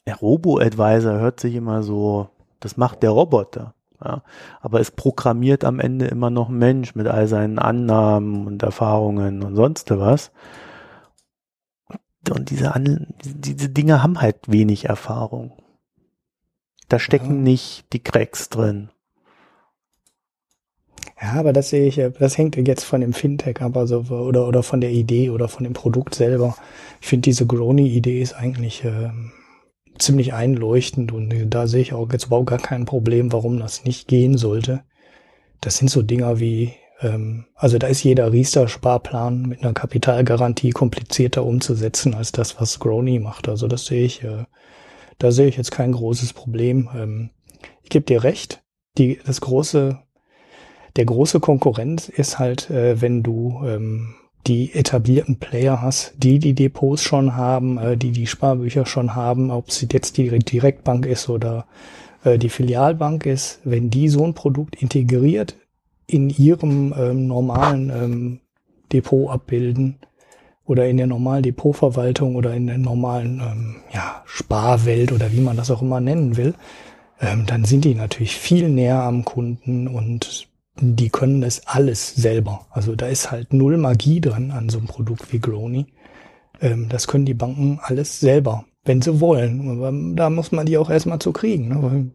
Robo-Advisor 0.09 1.19
hört 1.19 1.41
sich 1.41 1.55
immer 1.55 1.83
so, 1.83 2.31
das 2.61 2.77
macht 2.77 3.03
der 3.03 3.11
Roboter. 3.11 3.75
Ja, 4.05 4.23
aber 4.61 4.79
es 4.79 4.93
programmiert 4.93 5.65
am 5.65 5.81
Ende 5.81 6.07
immer 6.07 6.31
noch 6.31 6.49
ein 6.49 6.59
Mensch 6.59 6.95
mit 6.95 7.09
all 7.09 7.27
seinen 7.27 7.59
Annahmen 7.59 8.47
und 8.47 8.63
Erfahrungen 8.63 9.43
und 9.43 9.57
sonst 9.57 9.91
was. 9.91 10.31
Und 12.31 12.51
diese, 12.51 12.75
An 12.75 13.09
diese 13.25 13.69
Dinge 13.71 14.03
haben 14.03 14.21
halt 14.21 14.37
wenig 14.47 14.85
Erfahrung. 14.85 15.53
Da 16.89 16.99
stecken 16.99 17.37
ja. 17.37 17.43
nicht 17.43 17.93
die 17.93 18.03
Cracks 18.03 18.49
drin. 18.49 18.91
Ja, 21.21 21.33
aber 21.33 21.53
das 21.53 21.71
sehe 21.71 21.87
ich, 21.87 22.01
das 22.19 22.39
hängt 22.39 22.57
jetzt 22.57 22.85
von 22.85 23.01
dem 23.01 23.13
Fintech 23.13 23.61
aber 23.61 23.87
so, 23.89 24.01
oder, 24.03 24.47
oder 24.47 24.63
von 24.63 24.81
der 24.81 24.93
Idee 24.93 25.31
oder 25.31 25.49
von 25.49 25.65
dem 25.65 25.73
Produkt 25.73 26.15
selber. 26.15 26.57
Ich 27.01 27.09
finde 27.09 27.23
diese 27.23 27.45
Grony-Idee 27.47 28.23
ist 28.23 28.35
eigentlich 28.35 28.85
äh, 28.85 29.11
ziemlich 29.99 30.33
einleuchtend 30.33 31.13
und 31.13 31.51
da 31.51 31.67
sehe 31.67 31.83
ich 31.83 31.93
auch 31.93 32.13
jetzt 32.13 32.27
überhaupt 32.27 32.49
gar 32.49 32.59
kein 32.59 32.85
Problem, 32.85 33.33
warum 33.33 33.59
das 33.59 33.85
nicht 33.85 34.07
gehen 34.07 34.39
sollte. 34.39 34.85
Das 35.61 35.77
sind 35.77 35.91
so 35.91 36.03
Dinger 36.03 36.39
wie, 36.39 36.75
ähm, 37.01 37.47
also 37.55 37.79
da 37.79 37.89
ist 37.89 38.05
jeder 38.05 38.33
Riester-Sparplan 38.33 39.43
mit 39.43 39.63
einer 39.63 39.73
Kapitalgarantie 39.73 40.71
komplizierter 40.71 41.45
umzusetzen 41.45 42.15
als 42.15 42.31
das, 42.31 42.61
was 42.61 42.79
Grony 42.79 43.19
macht. 43.19 43.49
Also 43.49 43.67
das 43.67 43.87
sehe 43.87 44.05
ich, 44.05 44.23
äh, 44.23 44.45
da 45.19 45.33
sehe 45.33 45.49
ich 45.49 45.57
jetzt 45.57 45.73
kein 45.73 45.93
großes 45.93 46.33
Problem. 46.33 46.89
Ähm, 46.95 47.31
ich 47.83 47.91
gebe 47.91 48.05
dir 48.07 48.23
recht, 48.23 48.63
die, 48.99 49.19
das 49.27 49.41
große 49.41 49.99
der 50.99 51.05
große 51.05 51.39
Konkurrent 51.39 52.09
ist 52.09 52.41
halt, 52.41 52.71
äh, 52.71 53.01
wenn 53.01 53.23
du 53.23 53.63
ähm, 53.65 54.17
die 54.49 54.75
etablierten 54.75 55.37
Player 55.39 55.81
hast, 55.81 56.15
die 56.17 56.41
die 56.41 56.55
Depots 56.55 57.03
schon 57.03 57.37
haben, 57.37 57.79
äh, 57.79 57.97
die 57.97 58.11
die 58.11 58.27
Sparbücher 58.27 58.85
schon 58.85 59.15
haben, 59.15 59.53
ob 59.53 59.69
es 59.69 59.87
jetzt 59.89 60.17
die 60.17 60.29
Direktbank 60.41 61.07
ist 61.07 61.29
oder 61.29 61.67
äh, 62.25 62.37
die 62.37 62.49
Filialbank 62.49 63.27
ist, 63.27 63.61
wenn 63.63 63.91
die 63.91 64.09
so 64.09 64.25
ein 64.25 64.35
Produkt 64.35 64.83
integriert 64.83 65.55
in 66.09 66.31
ihrem 66.31 66.93
ähm, 66.99 67.29
normalen 67.29 67.91
ähm, 67.91 68.41
Depot 68.93 69.31
abbilden 69.31 69.99
oder 70.65 70.89
in 70.89 70.97
der 70.97 71.07
normalen 71.07 71.45
Depotverwaltung 71.45 72.35
oder 72.35 72.55
in 72.55 72.67
der 72.67 72.79
normalen 72.79 73.41
ähm, 73.41 73.77
ja, 73.95 74.23
Sparwelt 74.27 75.13
oder 75.13 75.31
wie 75.31 75.41
man 75.41 75.57
das 75.57 75.71
auch 75.71 75.81
immer 75.81 76.01
nennen 76.01 76.37
will, 76.37 76.55
ähm, 77.21 77.47
dann 77.47 77.65
sind 77.65 77.85
die 77.85 77.95
natürlich 77.95 78.35
viel 78.35 78.69
näher 78.69 79.01
am 79.01 79.25
Kunden 79.25 79.87
und 79.87 80.48
die 80.81 81.11
können 81.11 81.41
das 81.41 81.67
alles 81.67 82.15
selber. 82.15 82.67
Also 82.71 82.95
da 82.95 83.07
ist 83.07 83.31
halt 83.31 83.53
null 83.53 83.77
Magie 83.77 84.21
dran 84.21 84.51
an 84.51 84.69
so 84.69 84.79
einem 84.79 84.87
Produkt 84.87 85.33
wie 85.33 85.41
Grony. 85.41 85.87
Ähm, 86.61 86.89
das 86.89 87.07
können 87.07 87.27
die 87.27 87.35
Banken 87.35 87.81
alles 87.83 88.21
selber, 88.21 88.65
wenn 88.85 89.03
sie 89.03 89.21
wollen. 89.21 89.71
Aber 89.71 89.93
da 90.15 90.31
muss 90.31 90.53
man 90.53 90.67
die 90.67 90.79
auch 90.79 90.91
erstmal 90.91 91.19
zu 91.19 91.33
kriegen. 91.33 91.69
Ne? 91.69 92.11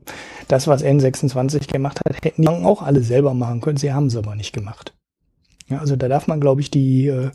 Das, 0.47 0.67
was 0.67 0.83
N26 0.83 1.71
gemacht 1.71 1.99
hat, 2.05 2.23
hätten 2.23 2.41
die 2.41 2.47
Banken 2.47 2.65
auch 2.65 2.81
alle 2.81 3.01
selber 3.01 3.33
machen 3.33 3.61
können. 3.61 3.77
Sie 3.77 3.93
haben 3.93 4.07
es 4.07 4.15
aber 4.15 4.35
nicht 4.35 4.53
gemacht. 4.53 4.93
Ja, 5.69 5.79
also 5.79 5.95
da 5.95 6.07
darf 6.07 6.27
man, 6.27 6.41
glaube 6.41 6.61
ich, 6.61 6.71
die 6.71 7.07
äh, 7.07 7.31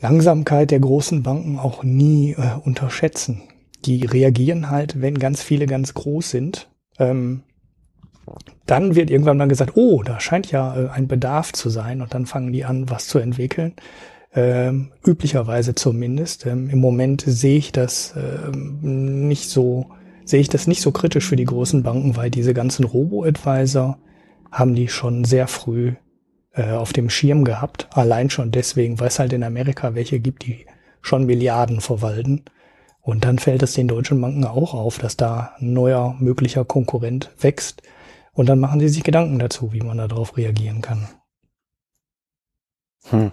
Langsamkeit 0.00 0.70
der 0.70 0.80
großen 0.80 1.22
Banken 1.22 1.58
auch 1.58 1.82
nie 1.82 2.32
äh, 2.32 2.58
unterschätzen. 2.64 3.42
Die 3.84 4.04
reagieren 4.04 4.70
halt, 4.70 5.00
wenn 5.00 5.18
ganz 5.18 5.42
viele 5.42 5.66
ganz 5.66 5.94
groß 5.94 6.30
sind. 6.30 6.68
Ähm, 6.98 7.42
dann 8.66 8.94
wird 8.94 9.10
irgendwann 9.10 9.38
dann 9.38 9.48
gesagt, 9.48 9.72
oh, 9.76 10.02
da 10.02 10.20
scheint 10.20 10.50
ja 10.50 10.76
äh, 10.76 10.88
ein 10.88 11.08
Bedarf 11.08 11.52
zu 11.52 11.68
sein 11.68 12.00
und 12.00 12.14
dann 12.14 12.26
fangen 12.26 12.52
die 12.52 12.64
an, 12.64 12.88
was 12.88 13.06
zu 13.06 13.18
entwickeln. 13.18 13.74
Ähm, 14.34 14.92
üblicherweise 15.06 15.74
zumindest. 15.74 16.46
Ähm, 16.46 16.70
Im 16.70 16.80
Moment 16.80 17.22
sehe 17.26 17.58
ich 17.58 17.72
das 17.72 18.14
ähm, 18.16 19.28
nicht 19.28 19.50
so, 19.50 19.86
sehe 20.24 20.40
ich 20.40 20.48
das 20.48 20.66
nicht 20.66 20.80
so 20.80 20.90
kritisch 20.90 21.26
für 21.26 21.36
die 21.36 21.44
großen 21.44 21.82
Banken, 21.82 22.16
weil 22.16 22.30
diese 22.30 22.54
ganzen 22.54 22.84
Robo-Advisor 22.84 23.98
haben 24.50 24.74
die 24.74 24.88
schon 24.88 25.24
sehr 25.24 25.48
früh 25.48 25.92
äh, 26.54 26.70
auf 26.70 26.92
dem 26.92 27.10
Schirm 27.10 27.44
gehabt. 27.44 27.88
Allein 27.90 28.30
schon 28.30 28.52
deswegen, 28.52 29.00
weil 29.00 29.08
es 29.08 29.18
halt 29.18 29.32
in 29.32 29.42
Amerika 29.42 29.94
welche 29.94 30.20
gibt, 30.20 30.46
die 30.46 30.66
schon 31.02 31.26
Milliarden 31.26 31.80
verwalten. 31.80 32.44
Und 33.02 33.24
dann 33.24 33.38
fällt 33.38 33.62
es 33.62 33.74
den 33.74 33.88
deutschen 33.88 34.20
Banken 34.20 34.44
auch 34.44 34.72
auf, 34.72 34.98
dass 34.98 35.16
da 35.16 35.52
ein 35.58 35.72
neuer 35.72 36.16
möglicher 36.20 36.64
Konkurrent 36.64 37.30
wächst 37.40 37.82
und 38.34 38.48
dann 38.48 38.60
machen 38.60 38.80
sie 38.80 38.88
sich 38.88 39.04
Gedanken 39.04 39.38
dazu, 39.38 39.72
wie 39.72 39.80
man 39.80 39.98
darauf 39.98 40.36
reagieren 40.36 40.80
kann. 40.80 41.08
Hm. 43.10 43.32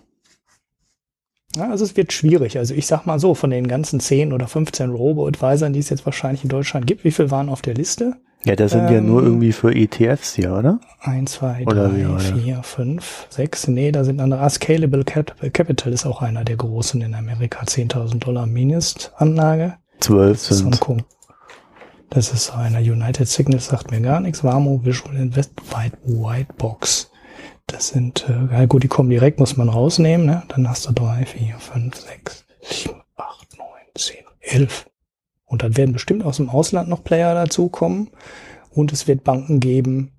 Ja, 1.55 1.69
also 1.69 1.83
es 1.83 1.97
wird 1.97 2.13
schwierig. 2.13 2.57
Also 2.57 2.73
ich 2.75 2.85
sag 2.85 3.05
mal 3.05 3.19
so, 3.19 3.33
von 3.33 3.49
den 3.49 3.67
ganzen 3.67 3.99
10 3.99 4.33
oder 4.33 4.47
15 4.47 4.91
Robo-Advisern, 4.91 5.73
die 5.73 5.79
es 5.79 5.89
jetzt 5.89 6.05
wahrscheinlich 6.05 6.43
in 6.43 6.49
Deutschland 6.49 6.85
gibt, 6.85 7.03
wie 7.03 7.11
viel 7.11 7.31
waren 7.31 7.49
auf 7.49 7.61
der 7.61 7.73
Liste? 7.73 8.17
Ja, 8.45 8.55
das 8.55 8.71
sind 8.71 8.87
ähm, 8.87 8.93
ja 8.93 9.01
nur 9.01 9.21
irgendwie 9.21 9.51
für 9.51 9.75
ETFs 9.75 10.35
hier, 10.35 10.53
oder? 10.53 10.79
1, 11.01 11.31
2, 11.33 11.65
3, 11.65 12.19
4, 12.19 12.63
5, 12.63 13.27
6. 13.29 13.67
Nee, 13.67 13.91
da 13.91 14.05
sind 14.05 14.21
andere. 14.21 14.41
Ah, 14.41 14.49
Scalable 14.49 15.03
Capital 15.03 15.91
ist 15.91 16.05
auch 16.05 16.21
einer 16.21 16.45
der 16.45 16.55
großen 16.55 17.01
in 17.01 17.15
Amerika. 17.15 17.63
10.000 17.65 18.19
Dollar 18.19 18.45
Mindestanlage. 18.45 19.75
12 19.99 20.39
sind. 20.39 20.79
Das 22.09 22.31
ist 22.33 22.51
einer 22.51 22.79
United 22.79 23.27
Signals, 23.27 23.67
sagt 23.67 23.91
mir 23.91 24.01
gar 24.01 24.19
nichts. 24.19 24.43
Warmo 24.43 24.83
Visual 24.83 25.15
Invest 25.15 25.51
White, 25.71 25.97
White 26.05 26.53
Box. 26.57 27.11
Das 27.67 27.89
sind, 27.89 28.27
äh, 28.27 28.51
ja 28.51 28.65
gut, 28.65 28.81
die 28.81 28.87
kommen 28.87 29.11
direkt, 29.11 29.39
muss 29.39 29.57
man 29.57 29.69
rausnehmen. 29.69 30.25
Ne? 30.25 30.41
Dann 30.47 30.67
hast 30.67 30.87
du 30.87 30.91
drei, 30.91 31.25
vier, 31.25 31.55
fünf, 31.59 31.95
sechs, 31.97 32.45
sieben, 32.61 33.03
acht, 33.15 33.55
neun, 33.59 33.67
zehn, 33.95 34.23
elf. 34.39 34.89
Und 35.45 35.61
dann 35.61 35.77
werden 35.77 35.93
bestimmt 35.93 36.23
aus 36.23 36.37
dem 36.37 36.49
Ausland 36.49 36.89
noch 36.89 37.03
Player 37.03 37.35
dazukommen. 37.35 38.09
Und 38.71 38.91
es 38.91 39.07
wird 39.07 39.23
Banken 39.23 39.59
geben, 39.59 40.13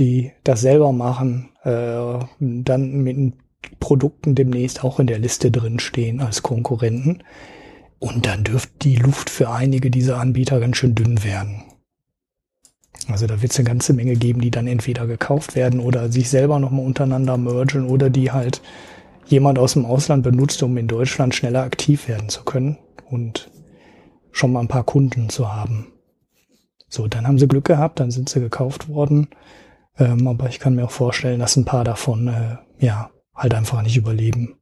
die 0.00 0.32
das 0.42 0.60
selber 0.60 0.92
machen, 0.92 1.50
äh, 1.62 2.18
dann 2.40 3.02
mit 3.02 3.34
Produkten 3.78 4.34
demnächst 4.34 4.82
auch 4.82 4.98
in 4.98 5.06
der 5.06 5.20
Liste 5.20 5.52
drin 5.52 5.78
stehen 5.78 6.20
als 6.20 6.42
Konkurrenten. 6.42 7.22
Und 8.02 8.26
dann 8.26 8.42
dürfte 8.42 8.72
die 8.82 8.96
Luft 8.96 9.30
für 9.30 9.48
einige 9.48 9.88
dieser 9.88 10.18
Anbieter 10.18 10.58
ganz 10.58 10.76
schön 10.76 10.96
dünn 10.96 11.22
werden. 11.22 11.62
Also 13.06 13.28
da 13.28 13.40
wird 13.40 13.52
es 13.52 13.58
eine 13.60 13.68
ganze 13.68 13.92
Menge 13.92 14.16
geben, 14.16 14.40
die 14.40 14.50
dann 14.50 14.66
entweder 14.66 15.06
gekauft 15.06 15.54
werden 15.54 15.78
oder 15.78 16.10
sich 16.10 16.28
selber 16.28 16.58
nochmal 16.58 16.84
untereinander 16.84 17.36
mergen 17.36 17.88
oder 17.88 18.10
die 18.10 18.32
halt 18.32 18.60
jemand 19.26 19.56
aus 19.60 19.74
dem 19.74 19.86
Ausland 19.86 20.24
benutzt, 20.24 20.64
um 20.64 20.76
in 20.78 20.88
Deutschland 20.88 21.32
schneller 21.32 21.62
aktiv 21.62 22.08
werden 22.08 22.28
zu 22.28 22.42
können 22.42 22.76
und 23.08 23.52
schon 24.32 24.50
mal 24.50 24.62
ein 24.62 24.68
paar 24.68 24.84
Kunden 24.84 25.28
zu 25.28 25.54
haben. 25.54 25.92
So, 26.88 27.06
dann 27.06 27.28
haben 27.28 27.38
sie 27.38 27.46
Glück 27.46 27.66
gehabt, 27.66 28.00
dann 28.00 28.10
sind 28.10 28.28
sie 28.28 28.40
gekauft 28.40 28.88
worden. 28.88 29.28
Ähm, 29.96 30.26
aber 30.26 30.48
ich 30.48 30.58
kann 30.58 30.74
mir 30.74 30.86
auch 30.86 30.90
vorstellen, 30.90 31.38
dass 31.38 31.54
ein 31.54 31.66
paar 31.66 31.84
davon 31.84 32.26
äh, 32.26 32.56
ja 32.84 33.10
halt 33.32 33.54
einfach 33.54 33.80
nicht 33.82 33.96
überleben. 33.96 34.56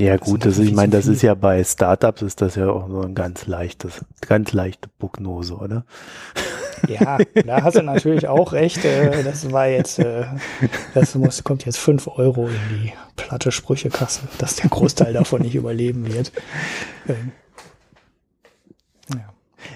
Ja 0.00 0.16
gut, 0.16 0.46
das, 0.46 0.58
ich 0.58 0.72
meine, 0.72 0.92
das 0.92 1.08
ist 1.08 1.22
ja 1.22 1.34
bei 1.34 1.64
Startups 1.64 2.22
ist 2.22 2.40
das 2.40 2.54
ja 2.54 2.70
auch 2.70 2.88
so 2.88 3.00
ein 3.00 3.16
ganz 3.16 3.48
leichtes, 3.48 4.04
ganz 4.20 4.52
leichte 4.52 4.88
Prognose, 4.98 5.54
oder? 5.54 5.84
Ja, 6.86 7.18
da 7.44 7.62
hast 7.64 7.76
du 7.76 7.82
natürlich 7.82 8.28
auch 8.28 8.52
recht. 8.52 8.84
Äh, 8.84 9.24
das 9.24 9.50
war 9.50 9.66
jetzt, 9.66 9.98
äh, 9.98 10.26
das 10.94 11.16
muss, 11.16 11.42
kommt 11.42 11.64
jetzt 11.64 11.78
fünf 11.78 12.06
Euro 12.06 12.46
in 12.46 12.60
die 12.70 12.92
platte 13.16 13.50
Sprüchekasse, 13.50 14.20
dass 14.38 14.54
der 14.54 14.70
Großteil 14.70 15.12
davon 15.12 15.42
nicht 15.42 15.56
überleben 15.56 16.06
wird. 16.12 16.30
Ähm. 17.08 17.32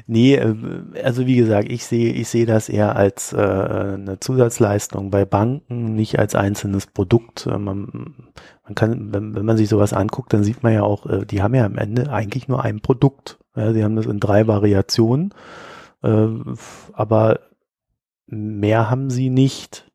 Nee, 0.06 0.36
äh, 0.36 0.54
also 1.02 1.26
wie 1.26 1.36
gesagt, 1.36 1.70
ich 1.70 1.84
sehe, 1.84 2.12
ich 2.12 2.28
sehe 2.28 2.46
das 2.46 2.68
eher 2.68 2.96
als 2.96 3.32
äh, 3.32 3.36
eine 3.36 4.18
Zusatzleistung 4.20 5.10
bei 5.10 5.24
Banken, 5.24 5.94
nicht 5.94 6.18
als 6.18 6.34
einzelnes 6.34 6.86
Produkt. 6.86 7.46
Äh, 7.46 7.59
man, 7.59 8.14
man 8.64 8.74
kann, 8.74 9.12
wenn, 9.12 9.34
wenn 9.34 9.44
man 9.44 9.56
sich 9.56 9.68
sowas 9.68 9.92
anguckt, 9.92 10.32
dann 10.32 10.44
sieht 10.44 10.62
man 10.62 10.72
ja 10.72 10.82
auch, 10.82 11.06
äh, 11.06 11.26
die 11.26 11.42
haben 11.42 11.54
ja 11.54 11.64
am 11.64 11.78
Ende 11.78 12.10
eigentlich 12.12 12.48
nur 12.48 12.62
ein 12.62 12.80
Produkt. 12.80 13.38
Ja, 13.56 13.72
sie 13.72 13.84
haben 13.84 13.96
das 13.96 14.06
in 14.06 14.20
drei 14.20 14.46
Variationen, 14.46 15.34
äh, 16.02 16.28
aber 16.92 17.40
mehr 18.26 18.90
haben 18.90 19.10
sie 19.10 19.30
nicht. 19.30 19.90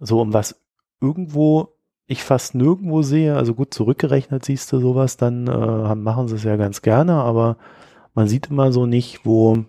So, 0.00 0.20
um 0.20 0.32
was 0.32 0.60
irgendwo 1.00 1.68
ich 2.06 2.24
fast 2.24 2.54
nirgendwo 2.54 3.02
sehe, 3.02 3.36
also 3.36 3.54
gut 3.54 3.72
zurückgerechnet 3.72 4.44
siehst 4.44 4.70
du 4.72 4.80
sowas, 4.80 5.16
dann 5.16 5.46
äh, 5.46 5.94
machen 5.94 6.28
sie 6.28 6.36
es 6.36 6.44
ja 6.44 6.56
ganz 6.56 6.82
gerne, 6.82 7.14
aber 7.14 7.56
man 8.14 8.28
sieht 8.28 8.50
immer 8.50 8.72
so 8.72 8.86
nicht, 8.86 9.24
wo, 9.24 9.64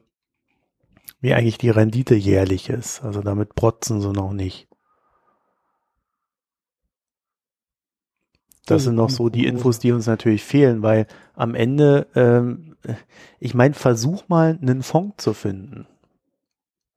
wie 1.21 1.33
eigentlich 1.33 1.57
die 1.57 1.69
Rendite 1.69 2.15
jährlich 2.15 2.69
ist. 2.69 3.03
Also 3.03 3.21
damit 3.21 3.55
protzen 3.55 4.01
sie 4.01 4.11
noch 4.11 4.33
nicht. 4.33 4.67
Das 8.65 8.83
sind 8.83 8.95
noch 8.95 9.09
so 9.09 9.27
die 9.29 9.45
Infos, 9.45 9.79
die 9.79 9.91
uns 9.91 10.07
natürlich 10.07 10.43
fehlen, 10.43 10.81
weil 10.81 11.07
am 11.35 11.53
Ende, 11.53 12.07
ähm, 12.15 12.77
ich 13.39 13.53
meine, 13.53 13.73
versuch 13.73 14.29
mal 14.29 14.57
einen 14.61 14.83
Fonds 14.83 15.21
zu 15.21 15.33
finden. 15.33 15.85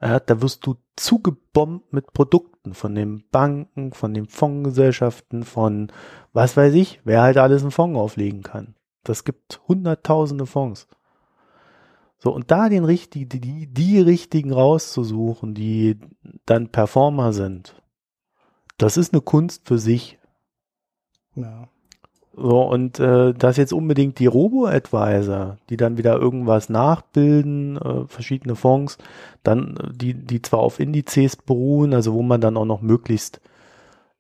Ja, 0.00 0.20
da 0.20 0.42
wirst 0.42 0.66
du 0.66 0.76
zugebombt 0.94 1.92
mit 1.92 2.12
Produkten 2.12 2.74
von 2.74 2.94
den 2.94 3.24
Banken, 3.30 3.92
von 3.92 4.14
den 4.14 4.26
Fondsgesellschaften, 4.26 5.42
von 5.42 5.90
was 6.32 6.56
weiß 6.56 6.74
ich, 6.74 7.00
wer 7.04 7.22
halt 7.22 7.38
alles 7.38 7.62
einen 7.62 7.70
Fonds 7.70 7.98
auflegen 7.98 8.42
kann. 8.42 8.74
Das 9.02 9.24
gibt 9.24 9.60
hunderttausende 9.66 10.46
Fonds. 10.46 10.86
So, 12.26 12.34
und 12.34 12.50
da 12.50 12.68
den 12.68 12.84
richtigen, 12.84 13.28
die, 13.28 13.68
die 13.68 14.00
richtigen 14.00 14.52
rauszusuchen, 14.52 15.54
die 15.54 15.96
dann 16.44 16.70
Performer 16.70 17.32
sind, 17.32 17.80
das 18.78 18.96
ist 18.96 19.12
eine 19.12 19.22
Kunst 19.22 19.68
für 19.68 19.78
sich. 19.78 20.18
Ja. 21.36 21.68
So, 22.34 22.62
und 22.62 22.98
äh, 22.98 23.32
das 23.32 23.58
jetzt 23.58 23.72
unbedingt 23.72 24.18
die 24.18 24.26
Robo-Advisor, 24.26 25.58
die 25.70 25.76
dann 25.76 25.98
wieder 25.98 26.16
irgendwas 26.16 26.68
nachbilden, 26.68 27.76
äh, 27.76 28.08
verschiedene 28.08 28.56
Fonds, 28.56 28.98
dann 29.44 29.76
äh, 29.76 29.92
die, 29.94 30.14
die 30.14 30.42
zwar 30.42 30.58
auf 30.58 30.80
Indizes 30.80 31.36
beruhen, 31.36 31.94
also 31.94 32.12
wo 32.12 32.22
man 32.22 32.40
dann 32.40 32.56
auch 32.56 32.64
noch 32.64 32.82
möglichst, 32.82 33.40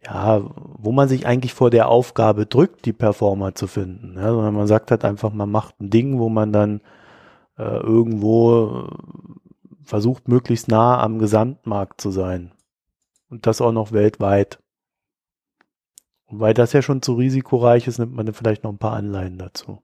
ja, 0.04 0.42
wo 0.54 0.92
man 0.92 1.08
sich 1.08 1.26
eigentlich 1.26 1.54
vor 1.54 1.70
der 1.70 1.88
Aufgabe 1.88 2.46
drückt, 2.46 2.84
die 2.84 2.92
Performer 2.92 3.56
zu 3.56 3.66
finden. 3.66 4.14
Ja, 4.14 4.30
sondern 4.30 4.54
man 4.54 4.68
sagt 4.68 4.92
halt 4.92 5.04
einfach, 5.04 5.32
man 5.32 5.50
macht 5.50 5.80
ein 5.80 5.90
Ding, 5.90 6.20
wo 6.20 6.28
man 6.28 6.52
dann 6.52 6.80
äh, 7.58 7.62
irgendwo 7.62 8.88
äh, 8.88 9.36
versucht, 9.82 10.28
möglichst 10.28 10.68
nah 10.68 11.00
am 11.00 11.18
Gesamtmarkt 11.18 12.00
zu 12.00 12.10
sein. 12.10 12.52
Und 13.28 13.46
das 13.46 13.60
auch 13.60 13.72
noch 13.72 13.92
weltweit. 13.92 14.58
Und 16.26 16.40
weil 16.40 16.54
das 16.54 16.72
ja 16.72 16.82
schon 16.82 17.02
zu 17.02 17.14
risikoreich 17.14 17.86
ist, 17.86 17.98
nimmt 17.98 18.14
man 18.14 18.26
dann 18.26 18.34
vielleicht 18.34 18.64
noch 18.64 18.72
ein 18.72 18.78
paar 18.78 18.94
Anleihen 18.94 19.38
dazu. 19.38 19.82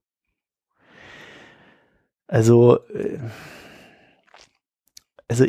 Also, 2.26 2.78
äh, 2.88 3.18
also 5.28 5.46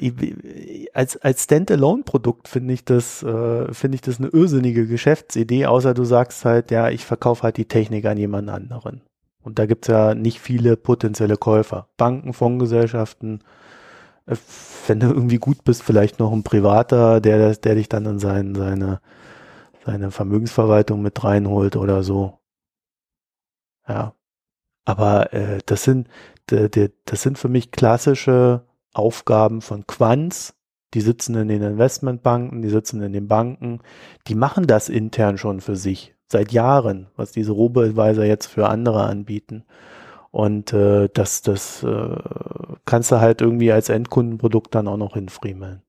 als, 0.93 1.17
als 1.17 1.43
Standalone-Produkt 1.43 2.47
finde 2.47 2.73
ich 2.73 2.85
das, 2.85 3.23
äh, 3.23 3.73
finde 3.73 3.95
ich 3.95 4.01
das 4.01 4.19
eine 4.19 4.29
irrsinnige 4.29 4.87
Geschäftsidee, 4.87 5.65
außer 5.65 5.93
du 5.93 6.03
sagst 6.05 6.45
halt, 6.45 6.71
ja, 6.71 6.89
ich 6.89 7.05
verkaufe 7.05 7.43
halt 7.43 7.57
die 7.57 7.67
Technik 7.67 8.05
an 8.05 8.17
jemand 8.17 8.49
anderen. 8.49 9.01
Und 9.43 9.59
da 9.59 9.65
gibt's 9.65 9.87
ja 9.87 10.15
nicht 10.15 10.39
viele 10.39 10.77
potenzielle 10.77 11.37
Käufer. 11.37 11.89
Banken, 11.97 12.33
Fondsgesellschaften, 12.33 13.43
äh, 14.25 14.35
wenn 14.87 14.99
du 14.99 15.07
irgendwie 15.07 15.37
gut 15.37 15.63
bist, 15.63 15.83
vielleicht 15.83 16.19
noch 16.19 16.31
ein 16.31 16.43
Privater, 16.43 17.21
der, 17.21 17.55
der 17.55 17.75
dich 17.75 17.89
dann 17.89 18.05
in 18.05 18.19
sein, 18.19 18.55
seine, 18.55 19.01
seine 19.85 20.11
Vermögensverwaltung 20.11 21.01
mit 21.01 21.23
reinholt 21.23 21.75
oder 21.75 22.03
so. 22.03 22.39
Ja. 23.87 24.15
Aber 24.85 25.33
äh, 25.33 25.59
das 25.65 25.83
sind, 25.83 26.09
das 26.47 27.21
sind 27.21 27.37
für 27.37 27.47
mich 27.47 27.71
klassische 27.71 28.65
Aufgaben 28.93 29.61
von 29.61 29.87
Quants. 29.87 30.55
Die 30.93 31.01
sitzen 31.01 31.35
in 31.35 31.47
den 31.47 31.61
Investmentbanken, 31.63 32.61
die 32.61 32.69
sitzen 32.69 33.01
in 33.01 33.13
den 33.13 33.27
Banken, 33.27 33.79
die 34.27 34.35
machen 34.35 34.67
das 34.67 34.89
intern 34.89 35.37
schon 35.37 35.61
für 35.61 35.75
sich 35.75 36.12
seit 36.31 36.51
Jahren, 36.51 37.07
was 37.15 37.31
diese 37.31 37.51
Robo-Advisor 37.51 38.23
jetzt 38.23 38.47
für 38.47 38.67
andere 38.69 39.03
anbieten. 39.03 39.63
Und 40.31 40.73
äh, 40.73 41.09
das, 41.13 41.43
das 41.43 41.83
äh, 41.83 42.17
kannst 42.85 43.11
du 43.11 43.19
halt 43.21 43.41
irgendwie 43.41 43.71
als 43.71 43.89
Endkundenprodukt 43.89 44.73
dann 44.73 44.87
auch 44.87 44.97
noch 44.97 45.13
hinfriemeln. 45.13 45.83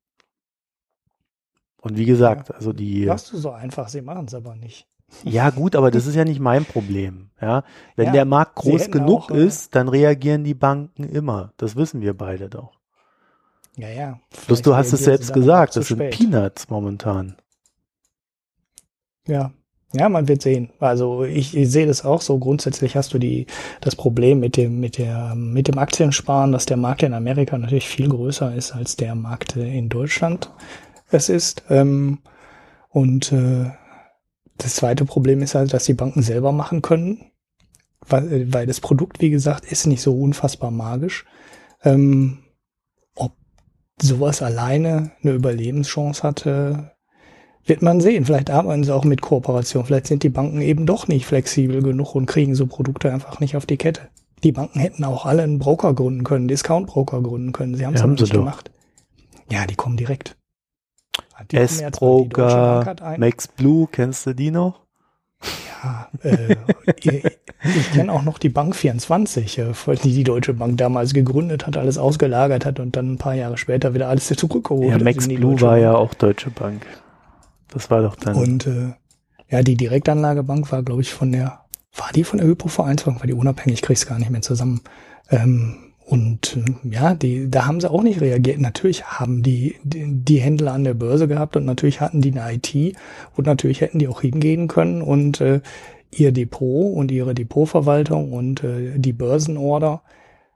Und 1.81 1.97
wie 1.97 2.05
gesagt, 2.05 2.51
ja, 2.51 2.55
also 2.55 2.73
die. 2.73 3.07
Machst 3.07 3.33
du 3.33 3.39
so 3.39 3.51
einfach, 3.51 3.89
sie 3.89 4.03
machen 4.03 4.27
es 4.27 4.35
aber 4.35 4.55
nicht. 4.55 4.87
Ja, 5.23 5.51
gut, 5.51 5.77
aber 5.77 5.91
das 5.91 6.07
ist 6.07 6.15
ja 6.15 6.25
nicht 6.25 6.41
mein 6.41 6.65
Problem. 6.65 7.31
Ja, 7.41 7.63
wenn 7.97 8.07
ja, 8.07 8.13
der 8.13 8.25
Markt 8.25 8.57
groß 8.57 8.91
genug 8.91 9.31
auch, 9.31 9.31
äh, 9.31 9.45
ist, 9.45 9.75
dann 9.75 9.89
reagieren 9.89 10.45
die 10.45 10.55
Banken 10.55 11.05
immer. 11.05 11.53
Das 11.57 11.77
wissen 11.77 12.01
wir 12.01 12.15
beide 12.15 12.49
doch. 12.49 12.81
Ja, 13.77 13.89
ja. 13.89 14.21
Bloß 14.47 14.63
du 14.63 14.75
hast 14.75 14.93
es 14.93 15.05
selbst 15.05 15.33
gesagt, 15.33 15.77
das 15.77 15.89
sind. 15.89 16.11
Peanuts 16.11 16.69
momentan. 16.69 17.37
Ja, 19.27 19.53
ja, 19.95 20.09
man 20.09 20.29
wird 20.29 20.43
sehen. 20.43 20.71
Also 20.81 21.25
ich, 21.25 21.57
ich 21.57 21.71
sehe 21.71 21.87
das 21.87 22.05
auch 22.05 22.21
so. 22.21 22.39
Grundsätzlich 22.39 22.97
hast 22.97 23.15
du 23.15 23.19
die 23.19 23.47
das 23.81 23.95
Problem 23.95 24.41
mit 24.41 24.57
dem 24.57 24.81
mit 24.81 24.99
der 24.99 25.35
mit 25.35 25.69
dem 25.69 25.79
Aktiensparen, 25.79 26.53
dass 26.53 26.67
der 26.67 26.77
Markt 26.77 27.03
in 27.03 27.15
Amerika 27.15 27.57
natürlich 27.57 27.89
viel 27.89 28.09
größer 28.09 28.55
ist 28.55 28.73
als 28.73 28.97
der 28.97 29.15
Markt 29.15 29.57
in 29.57 29.89
Deutschland 29.89 30.51
es 31.11 31.29
ist. 31.29 31.63
Ähm, 31.71 32.19
und 32.91 33.33
äh, 33.33 33.71
das 34.59 34.77
zweite 34.77 35.05
Problem 35.05 35.43
ist 35.43 35.55
halt, 35.55 35.73
dass 35.73 35.85
die 35.85 35.95
Banken 35.95 36.23
selber 36.23 36.53
machen 36.53 36.83
können, 36.83 37.31
weil, 38.07 38.53
weil 38.53 38.67
das 38.67 38.81
Produkt, 38.81 39.21
wie 39.21 39.31
gesagt, 39.31 39.65
ist 39.71 39.87
nicht 39.87 40.03
so 40.03 40.19
unfassbar 40.19 40.71
magisch. 40.71 41.25
Ähm, 41.83 42.39
ob 43.15 43.33
sowas 44.01 44.43
alleine 44.43 45.13
eine 45.23 45.33
Überlebenschance 45.33 46.23
hatte, 46.23 46.94
wird 47.67 47.83
man 47.83 48.01
sehen. 48.01 48.25
Vielleicht 48.25 48.51
arbeiten 48.51 48.85
sie 48.85 48.95
auch 48.95 49.05
mit 49.05 49.21
Kooperation. 49.21 49.85
Vielleicht 49.85 50.07
sind 50.07 50.23
die 50.23 50.29
Banken 50.29 50.61
eben 50.61 50.87
doch 50.87 51.09
nicht 51.09 51.27
flexibel 51.27 51.83
genug 51.83 52.15
und 52.15 52.27
kriegen 52.27 52.55
so 52.55 52.67
Produkte 52.67 53.13
einfach 53.13 53.41
nicht 53.41 53.57
auf 53.57 53.67
die 53.67 53.77
Kette. 53.77 54.03
Die 54.43 54.53
Banken 54.53 54.79
hätten 54.79 55.05
auch 55.05 55.25
alle 55.25 55.43
einen 55.43 55.59
Broker 55.59 55.95
gründen 55.95 56.23
können, 56.23 56.49
Discount-Broker 56.49 57.23
gründen 57.23 57.53
können. 57.53 57.75
Sie 57.75 57.87
haben 57.87 57.95
es 57.95 58.01
ja, 58.01 58.07
nicht 58.07 58.33
gemacht. 58.33 58.71
Ja, 59.51 59.67
die 59.67 59.75
kommen 59.75 59.97
direkt. 59.97 60.37
S-Broker, 61.53 62.95
Max 63.19 63.49
Blue, 63.49 63.89
kennst 63.91 64.27
du 64.27 64.35
die 64.35 64.51
noch? 64.51 64.81
Ja, 65.83 66.09
äh, 66.23 66.57
ich 66.87 67.93
kenne 67.93 68.13
auch 68.13 68.23
noch 68.23 68.39
die 68.39 68.49
Bank 68.49 68.75
24, 68.75 69.59
äh, 69.59 69.73
die 70.03 70.15
die 70.15 70.25
Deutsche 70.25 70.55
Bank 70.55 70.79
damals 70.79 71.13
gegründet 71.13 71.67
hat, 71.67 71.77
alles 71.77 71.99
ausgelagert 71.99 72.65
hat 72.65 72.81
und 72.81 72.97
dann 72.97 73.13
ein 73.13 73.19
paar 73.19 73.35
Jahre 73.35 73.59
später 73.59 73.95
wieder 73.95 74.09
alles 74.09 74.29
zurückgeholt 74.29 74.93
hat. 74.93 75.01
Ja, 75.01 75.05
Max 75.05 75.29
Blue 75.29 75.61
war 75.61 75.77
ja 75.77 75.95
auch 75.95 76.15
Deutsche 76.15 76.51
Bank. 76.51 76.87
Das 77.75 77.91
war 77.91 78.03
doch 78.03 78.17
dann. 78.17 78.35
Und 78.35 78.67
äh, 78.67 78.93
ja, 79.51 79.63
die 79.63 79.77
Direktanlagebank 79.77 80.71
war, 80.73 80.83
glaube 80.83 81.03
ich, 81.03 81.13
von 81.13 81.33
der, 81.33 81.61
war 81.95 82.11
die 82.15 82.25
von 82.25 82.39
der 82.39 82.49
Hypo-Vereinsbank, 82.49 83.21
war 83.21 83.27
die 83.27 83.35
unabhängig, 83.35 83.83
krieg's 83.83 84.07
gar 84.07 84.19
nicht 84.19 84.31
mehr 84.31 84.43
zusammen. 84.43 84.81
Ähm, 85.31 85.77
und 86.07 86.57
äh, 86.57 86.89
ja, 86.89 87.15
die, 87.15 87.51
da 87.51 87.67
haben 87.67 87.81
sie 87.81 87.91
auch 87.91 88.03
nicht 88.03 88.21
reagiert. 88.21 88.61
Natürlich 88.61 89.05
haben 89.05 89.43
die, 89.43 89.77
die, 89.83 90.07
die 90.07 90.39
Händler 90.39 90.73
an 90.73 90.85
der 90.85 90.95
Börse 90.95 91.29
gehabt 91.29 91.57
und 91.57 91.65
natürlich 91.65 92.01
hatten 92.01 92.21
die 92.21 92.33
eine 92.33 92.55
IT 92.55 92.97
und 93.37 93.47
natürlich 93.47 93.81
hätten 93.81 93.99
die 93.99 94.09
auch 94.09 94.21
hingehen 94.21 94.69
können 94.69 95.03
und 95.03 95.41
äh, 95.41 95.61
ihr 96.11 96.33
Depot 96.33 96.95
und 96.95 97.11
ihre 97.11 97.35
Depotverwaltung 97.35 98.33
und 98.33 98.63
äh, 98.63 98.99
die 98.99 99.13
Börsenorder 99.13 100.03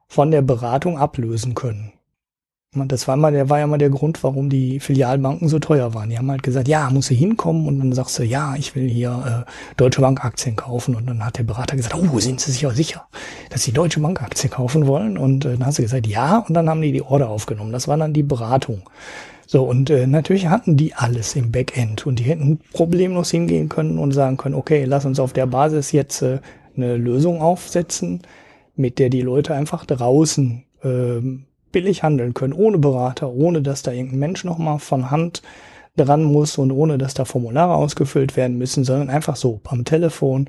von 0.07 0.31
der 0.31 0.43
Beratung 0.43 0.99
ablösen 0.99 1.55
können. 1.55 1.93
Das 2.74 3.09
war 3.09 3.16
mal, 3.16 3.32
der 3.32 3.49
war 3.49 3.59
ja 3.59 3.66
mal 3.66 3.78
der 3.78 3.89
Grund, 3.89 4.23
warum 4.23 4.51
die 4.51 4.78
Filialbanken 4.78 5.49
so 5.49 5.59
teuer 5.59 5.95
waren. 5.95 6.11
Die 6.11 6.19
haben 6.19 6.31
halt 6.31 6.43
gesagt, 6.43 6.69
ja, 6.69 6.90
muss 6.90 7.09
du 7.09 7.15
hinkommen 7.15 7.66
und 7.66 7.78
dann 7.78 7.95
sagst 7.95 8.19
du, 8.19 8.24
ja, 8.24 8.57
ich 8.57 8.77
will 8.77 8.86
hier 8.86 9.47
äh, 9.49 9.51
Deutsche 9.78 10.03
Bank 10.03 10.23
Aktien 10.23 10.55
kaufen 10.55 10.95
und 10.95 11.07
dann 11.07 11.24
hat 11.24 11.39
der 11.39 11.45
Berater 11.45 11.77
gesagt, 11.77 11.95
oh, 11.95 12.19
sind 12.19 12.40
Sie 12.40 12.53
sich 12.53 12.66
auch 12.66 12.74
sicher, 12.74 13.07
dass 13.49 13.62
Sie 13.62 13.73
Deutsche 13.73 14.01
Bank 14.01 14.20
Aktien 14.20 14.51
kaufen 14.51 14.86
wollen? 14.86 15.16
Und 15.16 15.47
äh, 15.47 15.53
dann 15.53 15.65
hast 15.65 15.78
du 15.78 15.82
gesagt, 15.82 16.07
ja, 16.07 16.45
und 16.47 16.53
dann 16.53 16.69
haben 16.69 16.82
die 16.82 16.93
die 16.93 17.01
Order 17.01 17.31
aufgenommen. 17.31 17.73
Das 17.73 17.89
war 17.89 17.97
dann 17.97 18.12
die 18.12 18.23
Beratung. 18.23 18.82
So, 19.47 19.65
und 19.65 19.89
äh, 19.89 20.07
natürlich 20.07 20.49
hatten 20.49 20.77
die 20.77 20.93
alles 20.93 21.36
im 21.36 21.51
Backend 21.51 22.07
und 22.07 22.19
die 22.19 22.24
hätten 22.24 22.61
problemlos 22.74 23.31
hingehen 23.31 23.70
können 23.70 23.99
und 23.99 24.12
sagen 24.12 24.36
können, 24.36 24.55
okay, 24.55 24.85
lass 24.85 25.07
uns 25.07 25.20
auf 25.20 25.32
der 25.32 25.47
Basis 25.47 25.93
jetzt 25.93 26.20
äh, 26.20 26.40
eine 26.77 26.99
Lösung 26.99 27.40
aufsetzen, 27.40 28.20
mit 28.77 28.99
der 28.99 29.09
die 29.09 29.23
Leute 29.23 29.55
einfach 29.55 29.86
draußen 29.86 30.65
äh, 30.82 31.48
billig 31.73 32.03
handeln 32.03 32.35
können, 32.35 32.53
ohne 32.53 32.78
Berater, 32.78 33.31
ohne 33.31 33.62
dass 33.62 33.82
da 33.82 33.93
irgendein 33.93 34.19
Mensch 34.20 34.45
nochmal 34.45 34.78
von 34.78 35.11
Hand 35.11 35.43
dran 35.97 36.24
muss 36.24 36.59
und 36.59 36.70
ohne 36.70 36.99
dass 36.99 37.15
da 37.15 37.24
Formulare 37.24 37.74
ausgefüllt 37.74 38.36
werden 38.36 38.57
müssen, 38.59 38.85
sondern 38.85 39.11
einfach 39.11 39.36
so 39.36 39.61
am 39.65 39.85
Telefon 39.85 40.49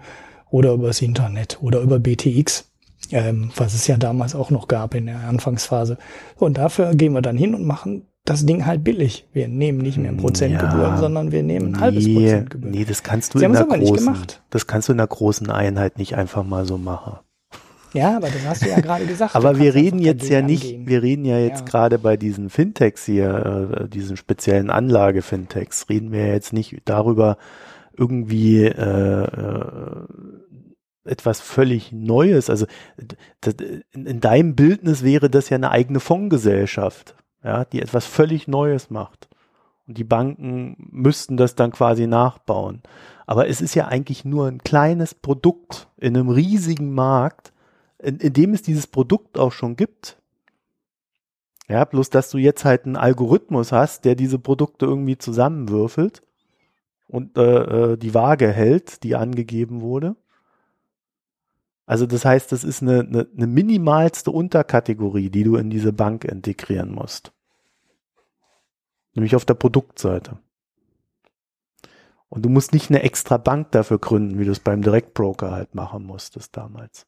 oder 0.50 0.74
übers 0.74 1.02
Internet 1.02 1.60
oder 1.62 1.82
über 1.82 2.00
BTX, 2.00 2.70
ähm, 3.12 3.52
was 3.56 3.74
es 3.74 3.88
ja 3.88 3.98
damals 3.98 4.36
auch 4.36 4.50
noch 4.50 4.68
gab 4.68 4.96
in 4.96 5.08
der 5.08 5.20
Anfangsphase. 5.20 5.98
Und 6.36 6.58
dafür 6.58 6.96
gehen 6.96 7.14
wir 7.14 7.22
dann 7.22 7.38
hin 7.38 7.56
und 7.56 7.66
machen 7.66 8.04
das 8.26 8.46
Ding 8.46 8.66
halt 8.66 8.84
billig. 8.84 9.28
Wir 9.34 9.48
nehmen 9.48 9.80
nicht 9.80 9.98
mehr 9.98 10.14
Prozentgebühren, 10.14 10.92
ja, 10.92 10.98
sondern 10.98 11.32
wir 11.32 11.42
nehmen 11.42 11.76
ein 11.76 11.80
halbes 11.80 12.06
Prozentgebühren. 12.06 12.72
Nee, 12.72 12.86
das 12.86 13.02
kannst 13.04 13.34
du 13.34 13.40
Sie 13.40 13.46
in 13.46 13.56
einer 13.56 13.66
großen, 13.66 14.16
das 14.50 14.68
kannst 14.68 14.88
du 14.88 14.94
in 14.94 15.00
einer 15.00 15.08
großen 15.08 15.50
Einheit 15.50 15.98
nicht 15.98 16.16
einfach 16.16 16.44
mal 16.44 16.66
so 16.66 16.78
machen. 16.78 17.20
Ja, 17.94 18.18
aber 18.18 18.28
das 18.28 18.46
hast 18.46 18.66
du 18.66 18.70
ja 18.70 18.80
gerade 18.82 19.06
gesagt. 19.06 19.36
aber 19.36 19.58
wir 19.58 19.74
reden 19.74 20.00
jetzt 20.00 20.30
ja 20.30 20.42
nicht, 20.42 20.66
angehen. 20.66 20.88
wir 20.88 21.02
reden 21.02 21.26
ja 21.26 21.40
jetzt 21.40 21.62
ja. 21.62 21.66
gerade 21.66 22.00
bei 22.00 22.18
diesen 22.18 22.50
Fintechs 22.50 23.06
hier, 23.06 23.80
äh, 23.82 23.90
diesen 23.90 24.18
speziellen 24.18 24.70
Anlage-Fintechs, 24.70 25.90
reden 25.90 26.12
wir 26.12 26.28
jetzt 26.28 26.54
nicht 26.54 26.82
darüber, 26.86 27.38
irgendwie 27.98 28.64
äh, 28.64 29.24
äh, 29.24 30.06
etwas 31.04 31.42
völlig 31.42 31.92
Neues. 31.92 32.50
Also 32.50 32.66
das, 33.42 33.56
in, 33.92 34.06
in 34.06 34.20
deinem 34.20 34.56
Bildnis 34.56 35.04
wäre 35.04 35.30
das 35.30 35.50
ja 35.50 35.56
eine 35.56 35.72
eigene 35.72 36.00
Fondsgesellschaft 36.00 37.16
ja, 37.44 37.66
die 37.66 37.82
etwas 37.82 38.06
völlig 38.06 38.48
Neues 38.48 38.90
macht. 38.90 39.30
Und 39.88 39.98
die 39.98 40.04
Banken 40.04 40.76
müssten 40.92 41.38
das 41.38 41.56
dann 41.56 41.72
quasi 41.72 42.08
nachbauen. 42.08 42.82
Aber 43.26 43.48
es 43.48 43.62
ist 43.62 43.76
ja 43.76 43.88
eigentlich 43.88 44.26
nur 44.26 44.48
ein 44.48 44.60
kleines 44.60 45.14
Produkt 45.16 45.88
in 45.98 46.16
einem 46.16 46.30
riesigen 46.30 46.94
Markt, 46.94 47.54
in, 48.00 48.18
in 48.18 48.34
dem 48.34 48.54
es 48.54 48.62
dieses 48.62 48.88
Produkt 48.88 49.38
auch 49.38 49.52
schon 49.52 49.76
gibt. 49.76 50.18
Ja, 51.68 51.86
bloß 51.86 52.10
dass 52.10 52.32
du 52.32 52.38
jetzt 52.38 52.66
halt 52.66 52.86
einen 52.86 52.96
Algorithmus 52.96 53.72
hast, 53.72 54.06
der 54.06 54.16
diese 54.16 54.40
Produkte 54.40 54.86
irgendwie 54.86 55.18
zusammenwürfelt 55.18 56.24
und 57.08 57.38
äh, 57.38 57.94
äh 57.94 57.98
die 57.98 58.14
Waage 58.14 58.52
hält, 58.52 59.04
die 59.04 59.16
angegeben 59.16 59.82
wurde. 59.82 60.16
Also 61.86 62.06
das 62.06 62.24
heißt, 62.26 62.52
das 62.52 62.64
ist 62.64 62.82
eine, 62.82 63.00
eine, 63.02 63.28
eine 63.36 63.48
minimalste 63.48 64.32
Unterkategorie, 64.32 65.30
die 65.30 65.44
du 65.44 65.56
in 65.56 65.70
diese 65.70 65.92
Bank 65.92 66.24
integrieren 66.24 66.92
musst. 66.92 67.32
Nämlich 69.16 69.36
auf 69.36 69.46
der 69.46 69.56
Produktseite. 69.56 70.38
Und 72.30 72.46
du 72.46 72.50
musst 72.50 72.74
nicht 72.74 72.92
eine 72.92 73.02
extra 73.02 73.38
Bank 73.38 73.72
dafür 73.72 73.98
gründen, 73.98 74.38
wie 74.38 74.46
du 74.46 74.52
es 74.52 74.60
beim 74.60 74.84
Direktbroker 74.84 75.50
halt 75.50 75.74
machen 75.74 76.04
musstest 76.04 76.56
damals. 76.56 77.08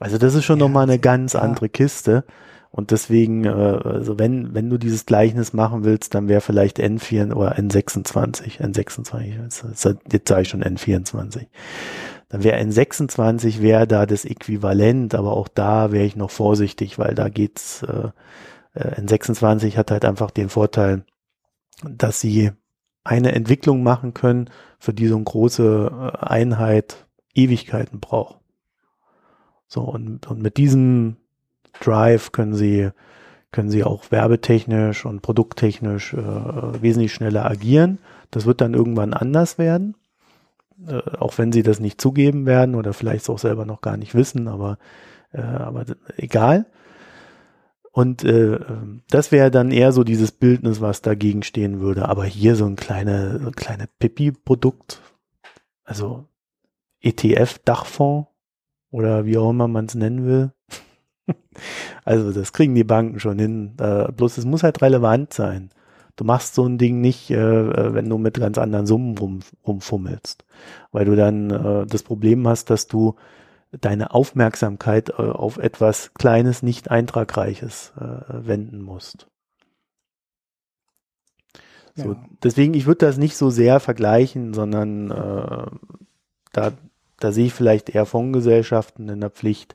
Also 0.00 0.18
das 0.18 0.34
ist 0.34 0.44
schon 0.44 0.58
ja, 0.58 0.66
nochmal 0.66 0.84
eine 0.84 0.98
ganz 0.98 1.32
ja. 1.34 1.40
andere 1.40 1.68
Kiste. 1.68 2.24
Und 2.70 2.90
deswegen, 2.90 3.44
äh, 3.44 3.48
also 3.48 4.18
wenn, 4.18 4.54
wenn 4.54 4.68
du 4.68 4.76
dieses 4.76 5.06
Gleichnis 5.06 5.52
machen 5.52 5.84
willst, 5.84 6.14
dann 6.14 6.28
wäre 6.28 6.42
vielleicht 6.42 6.78
N4 6.78 7.32
oder 7.32 7.56
N26, 7.56 8.60
N26, 8.60 10.02
jetzt 10.12 10.28
sage 10.28 10.42
ich 10.42 10.48
schon 10.48 10.62
N24 10.62 11.46
dann 12.28 12.42
wäre 12.42 12.58
N26 12.58 13.60
wäre 13.60 13.86
da 13.86 14.06
das 14.06 14.24
Äquivalent, 14.24 15.14
aber 15.14 15.32
auch 15.32 15.48
da 15.48 15.92
wäre 15.92 16.04
ich 16.04 16.16
noch 16.16 16.30
vorsichtig, 16.30 16.98
weil 16.98 17.14
da 17.14 17.28
geht's, 17.28 17.82
äh, 17.82 18.10
äh 18.74 19.00
N26 19.00 19.76
hat 19.76 19.90
halt 19.90 20.04
einfach 20.04 20.30
den 20.30 20.48
Vorteil, 20.48 21.04
dass 21.84 22.20
sie 22.20 22.50
eine 23.04 23.32
Entwicklung 23.32 23.82
machen 23.82 24.14
können, 24.14 24.50
für 24.78 24.92
die 24.92 25.06
so 25.06 25.14
eine 25.14 25.24
große 25.24 26.12
äh, 26.14 26.18
Einheit 26.18 27.06
Ewigkeiten 27.34 28.00
braucht. 28.00 28.40
So, 29.68 29.82
und, 29.82 30.26
und 30.26 30.42
mit 30.42 30.56
diesem 30.56 31.16
Drive 31.80 32.32
können 32.32 32.54
sie, 32.54 32.90
können 33.52 33.70
sie 33.70 33.84
auch 33.84 34.10
werbetechnisch 34.10 35.04
und 35.04 35.22
produkttechnisch 35.22 36.14
äh, 36.14 36.82
wesentlich 36.82 37.12
schneller 37.12 37.44
agieren. 37.44 37.98
Das 38.30 38.46
wird 38.46 38.60
dann 38.60 38.74
irgendwann 38.74 39.14
anders 39.14 39.58
werden 39.58 39.96
äh, 40.86 41.00
auch 41.18 41.38
wenn 41.38 41.52
sie 41.52 41.62
das 41.62 41.80
nicht 41.80 42.00
zugeben 42.00 42.46
werden 42.46 42.74
oder 42.74 42.92
vielleicht 42.92 43.28
auch 43.30 43.38
selber 43.38 43.64
noch 43.64 43.80
gar 43.80 43.96
nicht 43.96 44.14
wissen, 44.14 44.48
aber, 44.48 44.78
äh, 45.32 45.40
aber 45.40 45.84
egal. 46.16 46.66
Und 47.92 48.24
äh, 48.24 48.58
das 49.08 49.32
wäre 49.32 49.50
dann 49.50 49.70
eher 49.70 49.90
so 49.90 50.04
dieses 50.04 50.30
Bildnis, 50.30 50.82
was 50.82 51.00
dagegen 51.00 51.42
stehen 51.42 51.80
würde. 51.80 52.08
Aber 52.08 52.26
hier 52.26 52.54
so 52.54 52.66
ein 52.66 52.76
kleine, 52.76 53.40
so 53.40 53.46
ein 53.46 53.56
kleine 53.56 53.86
Pipi-Produkt, 53.98 55.00
also 55.82 56.26
ETF-Dachfonds 57.02 58.26
oder 58.90 59.24
wie 59.24 59.38
auch 59.38 59.50
immer 59.50 59.68
man 59.68 59.86
es 59.86 59.94
nennen 59.94 60.26
will. 60.26 60.52
also 62.04 62.32
das 62.32 62.52
kriegen 62.52 62.74
die 62.74 62.84
Banken 62.84 63.20
schon 63.20 63.38
hin. 63.38 63.74
Äh, 63.78 64.12
bloß 64.12 64.38
es 64.38 64.44
muss 64.44 64.62
halt 64.62 64.82
relevant 64.82 65.32
sein. 65.32 65.70
Du 66.16 66.24
machst 66.24 66.54
so 66.54 66.64
ein 66.64 66.78
Ding 66.78 67.02
nicht, 67.02 67.30
äh, 67.30 67.36
äh, 67.36 67.94
wenn 67.94 68.08
du 68.08 68.16
mit 68.16 68.40
ganz 68.40 68.56
anderen 68.56 68.86
Summen 68.86 69.18
rum, 69.18 69.40
rumfummelst, 69.66 70.44
weil 70.90 71.04
du 71.04 71.14
dann 71.14 71.50
äh, 71.50 71.86
das 71.86 72.02
Problem 72.02 72.48
hast, 72.48 72.70
dass 72.70 72.86
du 72.86 73.16
deine 73.70 74.14
Aufmerksamkeit 74.14 75.10
äh, 75.10 75.22
auf 75.22 75.58
etwas 75.58 76.14
Kleines, 76.14 76.62
nicht 76.62 76.90
Eintragreiches 76.90 77.92
äh, 78.00 78.46
wenden 78.46 78.80
musst. 78.80 79.28
So, 81.94 82.12
ja. 82.12 82.24
Deswegen, 82.42 82.72
ich 82.72 82.86
würde 82.86 83.06
das 83.06 83.18
nicht 83.18 83.36
so 83.36 83.50
sehr 83.50 83.80
vergleichen, 83.80 84.52
sondern 84.52 85.08
da, 86.52 86.72
da 87.20 87.32
sehe 87.32 87.46
ich 87.46 87.54
vielleicht 87.54 87.90
eher 87.90 88.06
Fondsgesellschaften 88.06 89.08
in 89.08 89.20
der 89.20 89.30
Pflicht, 89.30 89.74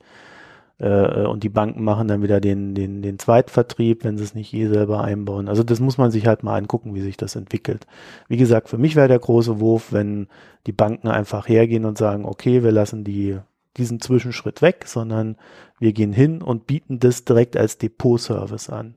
äh, 0.82 1.26
und 1.28 1.44
die 1.44 1.50
Banken 1.50 1.84
machen 1.84 2.08
dann 2.08 2.24
wieder 2.24 2.42
den, 2.42 2.74
den, 2.74 3.02
den 3.04 3.20
Zweitvertrieb, 3.20 4.04
wenn 4.04 4.18
sie 4.18 4.24
es 4.24 4.34
nicht 4.34 4.52
eh 4.54 4.68
selber 4.68 5.04
einbauen. 5.04 5.48
Also 5.48 5.64
das 5.64 5.80
muss 5.80 5.98
man 6.00 6.10
sich 6.10 6.26
halt 6.26 6.44
mal 6.44 6.58
angucken, 6.58 6.96
wie 6.96 7.02
sich 7.02 7.18
das 7.18 7.36
entwickelt. 7.36 7.86
Wie 8.28 8.38
gesagt, 8.38 8.68
für 8.68 8.80
mich 8.80 8.96
wäre 8.96 9.08
der 9.08 9.20
große 9.20 9.60
Wurf, 9.60 9.94
wenn 9.94 10.28
die 10.66 10.72
Banken 10.72 11.08
einfach 11.08 11.48
hergehen 11.48 11.86
und 11.86 12.00
sagen, 12.00 12.26
okay, 12.26 12.64
wir 12.64 12.72
lassen 12.72 13.04
die, 13.04 13.38
diesen 13.78 14.02
Zwischenschritt 14.02 14.64
weg, 14.64 14.86
sondern 14.88 15.38
wir 15.80 15.94
gehen 15.94 16.14
hin 16.14 16.42
und 16.42 16.66
bieten 16.66 17.00
das 17.00 17.26
direkt 17.26 17.56
als 17.56 17.78
Depot-Service 17.78 18.70
an. 18.72 18.96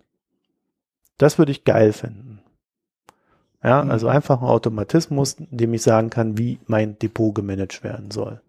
Das 1.19 1.39
würde 1.39 1.53
ich 1.53 1.65
geil 1.65 1.93
finden. 1.93 2.41
Ja, 3.65 3.83
mhm. 3.83 3.91
also 3.91 4.09
einfach 4.09 4.41
ein 4.43 4.49
Automatismus, 4.49 5.35
in 5.35 5.57
dem 5.57 5.75
ich 5.75 5.83
sagen 5.83 6.11
kann, 6.11 6.39
wie 6.39 6.61
mein 6.67 6.99
Depot 6.99 7.35
gemanagt 7.35 7.83
werden 7.83 8.11
soll. 8.11 8.41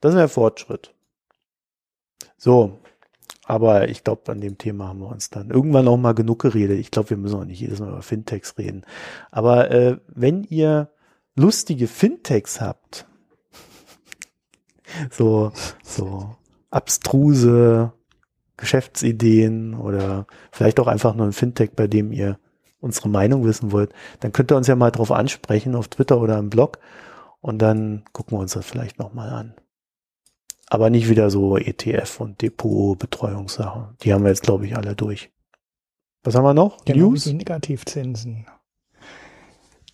Das 0.00 0.14
wäre 0.14 0.28
Fortschritt. 0.28 0.94
So, 2.38 2.80
aber 3.44 3.88
ich 3.88 4.02
glaube, 4.02 4.32
an 4.32 4.40
dem 4.40 4.58
Thema 4.58 4.88
haben 4.88 5.00
wir 5.00 5.08
uns 5.08 5.30
dann 5.30 5.50
irgendwann 5.50 5.86
auch 5.86 5.98
mal 5.98 6.14
genug 6.14 6.40
geredet. 6.40 6.78
Ich 6.78 6.90
glaube, 6.90 7.10
wir 7.10 7.16
müssen 7.18 7.38
auch 7.38 7.44
nicht 7.44 7.60
jedes 7.60 7.78
Mal 7.78 7.90
über 7.90 8.02
Fintechs 8.02 8.56
reden. 8.56 8.84
Aber 9.30 9.70
äh, 9.70 9.98
wenn 10.08 10.44
ihr 10.44 10.90
lustige 11.36 11.86
Fintechs 11.86 12.60
habt, 12.60 13.06
so, 15.10 15.52
so 15.84 16.36
abstruse 16.70 17.92
Geschäftsideen 18.56 19.74
oder 19.74 20.26
vielleicht 20.50 20.80
auch 20.80 20.86
einfach 20.86 21.14
nur 21.14 21.26
ein 21.26 21.32
Fintech, 21.32 21.72
bei 21.76 21.86
dem 21.86 22.12
ihr 22.12 22.38
unsere 22.82 23.08
Meinung 23.08 23.44
wissen 23.46 23.72
wollt, 23.72 23.94
dann 24.20 24.32
könnt 24.32 24.52
ihr 24.52 24.56
uns 24.56 24.66
ja 24.66 24.76
mal 24.76 24.90
drauf 24.90 25.10
ansprechen 25.10 25.74
auf 25.74 25.88
Twitter 25.88 26.20
oder 26.20 26.38
im 26.38 26.50
Blog 26.50 26.78
und 27.40 27.58
dann 27.58 28.04
gucken 28.12 28.36
wir 28.36 28.42
uns 28.42 28.52
das 28.52 28.66
vielleicht 28.66 28.98
nochmal 28.98 29.30
an. 29.30 29.54
Aber 30.68 30.90
nicht 30.90 31.08
wieder 31.08 31.30
so 31.30 31.56
ETF 31.56 32.20
und 32.20 32.42
Depotbetreuungssachen. 32.42 33.96
Die 34.02 34.12
haben 34.12 34.24
wir 34.24 34.30
jetzt, 34.30 34.42
glaube 34.42 34.66
ich, 34.66 34.76
alle 34.76 34.96
durch. 34.96 35.30
Was 36.24 36.34
haben 36.34 36.44
wir 36.44 36.54
noch? 36.54 36.84
Genau, 36.84 37.10
News? 37.10 37.24
Die 37.24 37.34
Negativzinsen. 37.34 38.46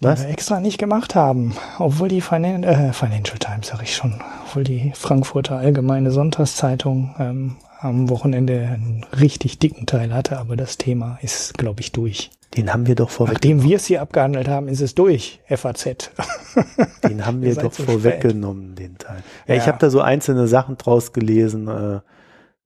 Was? 0.01 0.21
Die 0.21 0.27
wir 0.27 0.33
extra 0.33 0.61
nicht 0.61 0.79
gemacht 0.79 1.15
haben. 1.15 1.57
Obwohl 1.79 2.09
die 2.09 2.21
Finan 2.21 2.63
äh, 2.63 2.93
Financial 2.93 3.39
Times, 3.39 3.69
sag 3.69 3.83
ich 3.83 3.97
schon, 3.97 4.23
obwohl 4.45 4.63
die 4.63 4.93
Frankfurter 4.95 5.57
Allgemeine 5.57 6.13
Sonntagszeitung 6.13 7.15
ähm, 7.19 7.57
am 7.81 8.09
Wochenende 8.09 8.61
einen 8.61 9.05
richtig 9.19 9.59
dicken 9.59 9.87
Teil 9.87 10.15
hatte, 10.15 10.39
aber 10.39 10.57
das 10.57 10.79
Thema 10.79 11.19
ist, 11.23 11.59
glaube 11.59 11.81
ich, 11.81 11.93
durch. 11.93 12.31
Den 12.57 12.73
haben 12.73 12.87
wir 12.87 12.95
doch 12.95 13.11
vorweg. 13.11 13.35
Nachdem 13.35 13.63
wir 13.63 13.77
es 13.77 13.87
hier 13.87 14.01
abgehandelt 14.01 14.49
haben, 14.49 14.69
ist 14.69 14.81
es 14.81 14.95
durch, 14.95 15.41
FAZ. 15.49 16.11
Den 17.05 17.27
haben 17.27 17.43
wir 17.43 17.55
doch 17.55 17.73
so 17.73 17.83
vorweggenommen, 17.85 18.75
den 18.75 18.97
Teil. 18.97 19.23
Ja, 19.47 19.55
ich 19.55 19.63
Ja. 19.63 19.67
habe 19.69 19.79
da 19.79 19.91
so 19.91 20.01
einzelne 20.01 20.49
Sachen 20.49 20.79
draus 20.79 21.13
gelesen. 21.13 21.69
Äh, 21.69 22.01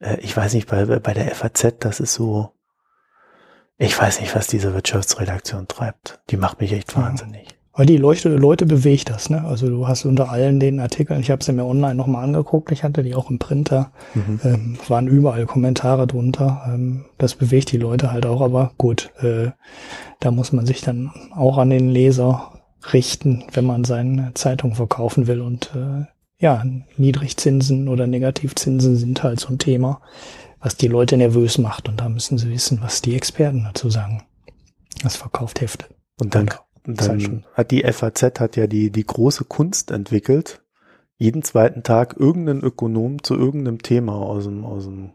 äh, 0.06 0.20
ich 0.20 0.36
weiß 0.36 0.54
nicht, 0.54 0.68
bei, 0.68 0.84
bei 0.86 1.14
der 1.14 1.34
FAZ, 1.34 1.74
das 1.80 1.98
ist 1.98 2.14
so, 2.14 2.52
ich 3.76 3.98
weiß 4.00 4.20
nicht, 4.20 4.34
was 4.36 4.46
diese 4.46 4.72
Wirtschaftsredaktion 4.72 5.66
treibt. 5.66 6.20
Die 6.30 6.36
macht 6.36 6.60
mich 6.60 6.72
echt 6.72 6.92
Ja. 6.94 7.02
wahnsinnig. 7.02 7.51
Weil 7.74 7.86
die 7.86 7.96
Leute, 7.96 8.28
Leute 8.28 8.66
bewegt 8.66 9.08
das, 9.08 9.30
ne? 9.30 9.44
Also 9.44 9.66
du 9.68 9.88
hast 9.88 10.04
unter 10.04 10.30
allen 10.30 10.60
den 10.60 10.78
Artikeln, 10.78 11.20
ich 11.20 11.30
habe 11.30 11.42
sie 11.42 11.52
mir 11.52 11.64
online 11.64 11.94
nochmal 11.94 12.24
angeguckt, 12.24 12.70
ich 12.70 12.84
hatte 12.84 13.02
die 13.02 13.14
auch 13.14 13.30
im 13.30 13.38
Printer, 13.38 13.92
Mhm. 14.14 14.40
ähm, 14.44 14.78
waren 14.88 15.08
überall 15.08 15.46
Kommentare 15.46 16.06
drunter. 16.06 16.64
Ähm, 16.66 17.06
das 17.16 17.34
bewegt 17.34 17.72
die 17.72 17.78
Leute 17.78 18.12
halt 18.12 18.26
auch, 18.26 18.42
aber 18.42 18.72
gut, 18.76 19.10
äh, 19.22 19.52
da 20.20 20.30
muss 20.30 20.52
man 20.52 20.66
sich 20.66 20.82
dann 20.82 21.12
auch 21.34 21.56
an 21.56 21.70
den 21.70 21.88
Leser 21.88 22.60
richten, 22.92 23.44
wenn 23.52 23.64
man 23.64 23.84
seine 23.84 24.32
Zeitung 24.34 24.74
verkaufen 24.74 25.26
will. 25.26 25.40
Und 25.40 25.70
äh, 25.74 26.04
ja, 26.38 26.62
Niedrigzinsen 26.98 27.88
oder 27.88 28.06
Negativzinsen 28.06 28.96
sind 28.96 29.22
halt 29.22 29.40
so 29.40 29.48
ein 29.48 29.58
Thema, 29.58 30.00
was 30.60 30.76
die 30.76 30.88
Leute 30.88 31.16
nervös 31.16 31.56
macht. 31.58 31.88
Und 31.88 32.00
da 32.00 32.08
müssen 32.08 32.36
sie 32.36 32.50
wissen, 32.50 32.80
was 32.82 33.00
die 33.00 33.14
Experten 33.16 33.64
dazu 33.64 33.88
sagen. 33.88 34.24
Das 35.02 35.16
verkauft 35.16 35.60
Hefte. 35.60 35.86
Und 36.20 36.34
dann, 36.34 36.50
Halt 36.86 37.00
dann 37.00 37.46
hat 37.54 37.70
die 37.70 37.82
FAZ 37.84 38.40
hat 38.40 38.56
ja 38.56 38.66
die, 38.66 38.90
die 38.90 39.06
große 39.06 39.44
Kunst 39.44 39.90
entwickelt, 39.90 40.62
jeden 41.16 41.42
zweiten 41.42 41.82
Tag 41.82 42.16
irgendeinen 42.18 42.62
Ökonom 42.62 43.22
zu 43.22 43.34
irgendeinem 43.36 43.82
Thema 43.82 44.14
aus 44.14 44.44
dem, 44.44 44.64
aus 44.64 44.84
dem 44.84 45.12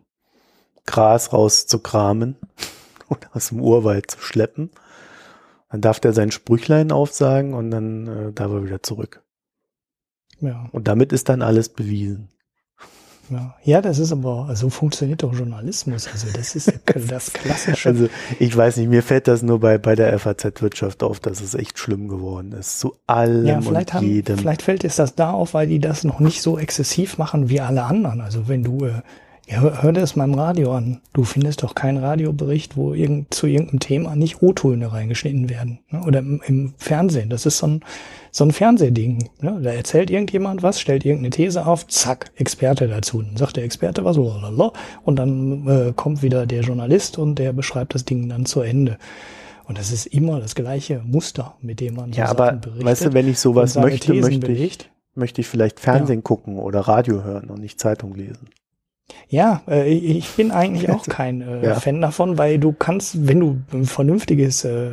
Gras 0.86 1.34
rauszukramen 1.34 2.38
oder 3.10 3.30
aus 3.34 3.50
dem 3.50 3.60
Urwald 3.60 4.10
zu 4.10 4.20
schleppen. 4.20 4.72
Dann 5.70 5.82
darf 5.82 6.00
der 6.00 6.14
sein 6.14 6.32
Sprüchlein 6.32 6.94
aufsagen 6.94 7.54
und 7.54 7.72
dann 7.72 8.08
äh, 8.08 8.32
darf 8.32 8.52
er 8.52 8.64
wieder 8.64 8.82
zurück. 8.82 9.22
Ja. 10.40 10.70
Und 10.72 10.88
damit 10.88 11.12
ist 11.12 11.28
dann 11.28 11.42
alles 11.42 11.70
bewiesen. 11.70 12.30
Ja, 13.30 13.56
ja, 13.64 13.82
das 13.82 14.00
ist 14.00 14.12
aber, 14.12 14.50
so 14.56 14.70
funktioniert 14.70 15.24
doch 15.24 15.34
Journalismus. 15.34 16.08
Also 16.08 16.28
das 16.34 16.56
ist 16.56 16.72
das 17.10 17.34
klassische. 17.34 17.90
Also 17.90 18.10
ich 18.40 18.56
weiß 18.56 18.78
nicht, 18.78 18.90
mir 18.90 19.04
fällt 19.04 19.28
das 19.28 19.42
nur 19.42 19.60
bei, 19.60 19.78
bei 19.78 19.96
der 19.96 20.18
FAZ-Wirtschaft 20.18 21.04
auf, 21.04 21.20
dass 21.20 21.42
es 21.42 21.54
echt 21.54 21.78
schlimm 21.80 22.08
geworden 22.08 22.54
ist. 22.54 22.80
Zu 22.80 22.96
allem 23.08 23.46
ja, 23.46 23.62
vielleicht, 23.62 23.90
und 23.90 23.94
haben, 23.96 24.08
jedem. 24.08 24.38
vielleicht 24.38 24.62
fällt 24.62 24.84
es 24.84 24.96
das 24.96 25.16
da 25.16 25.32
auf, 25.32 25.54
weil 25.54 25.68
die 25.68 25.80
das 25.80 26.04
noch 26.04 26.20
nicht 26.20 26.42
so 26.42 26.58
exzessiv 26.58 27.18
machen 27.18 27.50
wie 27.50 27.62
alle 27.62 27.84
anderen. 27.84 28.22
Also 28.22 28.48
wenn 28.48 28.64
du, 28.64 28.86
äh, 28.86 29.02
ja, 29.50 29.62
hör, 29.62 29.82
hör 29.82 29.94
dir 29.94 30.02
das 30.02 30.18
mal 30.18 30.26
im 30.26 30.34
Radio 30.34 30.74
an. 30.74 31.00
Du 31.14 31.24
findest 31.24 31.64
doch 31.64 31.74
keinen 31.74 32.00
Radiobericht, 32.00 32.76
wo 32.76 32.94
irgend, 32.94 33.34
zu 33.34 33.48
irgendeinem 33.48 33.80
Thema 33.80 34.16
nicht 34.16 34.42
O-Töne 34.42 34.92
reingeschnitten 34.92 35.50
werden. 35.50 35.80
Ne? 35.90 36.04
Oder 36.06 36.20
im, 36.20 36.42
im 36.46 36.74
Fernsehen. 36.78 37.30
Das 37.30 37.46
ist 37.46 37.60
so 37.60 37.68
ein, 37.68 37.82
so 38.32 38.44
ein 38.44 38.52
Fernsehding. 38.52 39.30
Ne? 39.40 39.58
Da 39.64 39.72
erzählt 39.72 40.10
irgendjemand 40.10 40.64
was, 40.64 40.82
stellt 40.82 41.06
irgendeine 41.06 41.30
These 41.30 41.66
auf, 41.66 41.88
zack, 41.88 42.32
Experte 42.36 42.90
dazu. 42.90 43.22
Dann 43.22 43.38
sagt 43.38 43.56
der 43.56 43.64
Experte 43.64 44.04
was, 44.04 44.18
lalala, 44.18 44.74
und 45.06 45.16
dann 45.16 45.68
äh, 45.68 45.94
kommt 45.96 46.22
wieder 46.22 46.46
der 46.46 46.62
Journalist 46.62 47.18
und 47.18 47.36
der 47.36 47.54
beschreibt 47.54 47.96
das 47.96 48.04
Ding 48.04 48.28
dann 48.28 48.46
zu 48.46 48.60
Ende. 48.60 48.98
Und 49.64 49.78
das 49.78 49.94
ist 49.94 50.08
immer 50.08 50.42
das 50.42 50.56
gleiche 50.56 51.02
Muster, 51.06 51.56
mit 51.62 51.80
dem 51.80 51.96
man 51.96 52.12
so 52.12 52.20
ja, 52.20 52.28
Sachen 52.28 52.40
aber 52.40 52.52
berichtet. 52.54 52.86
weißt 52.86 53.06
du, 53.06 53.14
wenn 53.14 53.30
ich 53.30 53.40
sowas 53.40 53.76
möchte, 53.76 54.12
Thesen 54.12 54.40
möchte 54.40 54.52
ich, 54.52 54.90
möchte 55.16 55.40
ich 55.40 55.48
vielleicht 55.48 55.80
Fernsehen 55.80 56.24
gucken 56.24 56.58
oder 56.58 56.82
Radio 56.82 57.24
hören 57.24 57.50
und 57.50 57.62
nicht 57.62 57.80
Zeitung 57.80 58.14
lesen. 58.14 58.50
Ja, 59.30 59.62
äh, 59.68 59.88
ich 59.90 60.30
bin 60.32 60.52
eigentlich 60.52 60.90
auch 60.90 61.04
kein 61.08 61.42
äh, 61.42 61.66
Ja. 61.66 61.76
Fan 61.80 62.02
davon, 62.02 62.38
weil 62.38 62.60
du 62.60 62.74
kannst, 62.74 63.28
wenn 63.28 63.40
du 63.40 63.58
ein 63.74 63.86
vernünftiges 63.86 64.64
äh, 64.64 64.92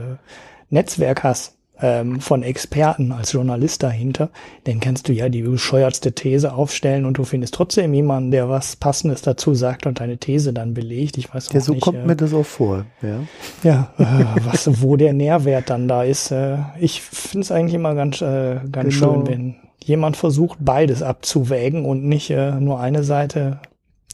Netzwerk 0.70 1.22
hast 1.24 1.56
ähm, 1.80 2.20
von 2.20 2.42
Experten 2.44 3.10
als 3.12 3.32
Journalist 3.32 3.82
dahinter, 3.82 4.30
dann 4.64 4.78
kannst 4.80 5.08
du 5.08 5.12
ja 5.12 5.28
die 5.28 5.42
bescheuertste 5.42 6.12
These 6.12 6.52
aufstellen 6.52 7.04
und 7.04 7.18
du 7.18 7.24
findest 7.24 7.54
trotzdem 7.54 7.92
jemanden, 7.94 8.30
der 8.30 8.48
was 8.48 8.76
Passendes 8.76 9.22
dazu 9.22 9.54
sagt 9.54 9.86
und 9.86 9.98
deine 10.00 10.18
These 10.18 10.52
dann 10.52 10.74
belegt. 10.74 11.18
Ich 11.18 11.32
weiß 11.34 11.50
auch 11.50 11.54
Ja, 11.54 11.60
so 11.60 11.72
nicht, 11.72 11.82
kommt 11.82 11.98
äh, 11.98 12.06
mir 12.06 12.16
das 12.16 12.32
auch 12.32 12.46
vor. 12.46 12.86
Ja. 13.02 13.18
ja, 13.64 13.92
äh, 13.98 14.24
was, 14.44 14.82
wo 14.82 14.96
der 14.96 15.12
Nährwert 15.12 15.70
dann 15.70 15.88
da 15.88 16.04
ist. 16.04 16.30
Äh, 16.30 16.58
ich 16.80 17.02
finde 17.02 17.40
es 17.44 17.50
eigentlich 17.52 17.74
immer 17.74 17.94
ganz, 17.96 18.20
ganz 18.20 18.70
Genau. 18.72 18.90
schön, 18.90 19.26
wenn 19.26 19.56
jemand 19.84 20.16
versucht, 20.16 20.58
beides 20.60 21.02
abzuwägen 21.02 21.84
und 21.84 22.04
nicht 22.04 22.30
nur 22.30 22.80
eine 22.80 23.02
Seite 23.04 23.58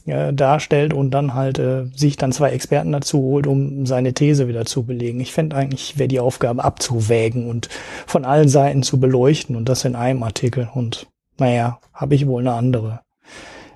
äh, 0.05 0.33
darstellt 0.33 0.93
und 0.93 1.11
dann 1.11 1.33
halt 1.33 1.59
äh, 1.59 1.85
sich 1.95 2.17
dann 2.17 2.31
zwei 2.31 2.51
Experten 2.51 2.91
dazu 2.91 3.19
holt, 3.19 3.47
um 3.47 3.85
seine 3.85 4.13
These 4.13 4.47
wieder 4.47 4.65
zu 4.65 4.83
belegen. 4.83 5.19
Ich 5.19 5.31
fände 5.31 5.55
eigentlich, 5.55 5.97
wäre 5.97 6.07
die 6.07 6.19
Aufgabe 6.19 6.63
abzuwägen 6.63 7.47
und 7.47 7.69
von 8.07 8.25
allen 8.25 8.49
Seiten 8.49 8.83
zu 8.83 8.99
beleuchten 8.99 9.55
und 9.55 9.69
das 9.69 9.85
in 9.85 9.95
einem 9.95 10.23
Artikel. 10.23 10.69
Und 10.73 11.07
naja, 11.37 11.79
habe 11.93 12.15
ich 12.15 12.27
wohl 12.27 12.41
eine 12.41 12.53
andere 12.53 13.01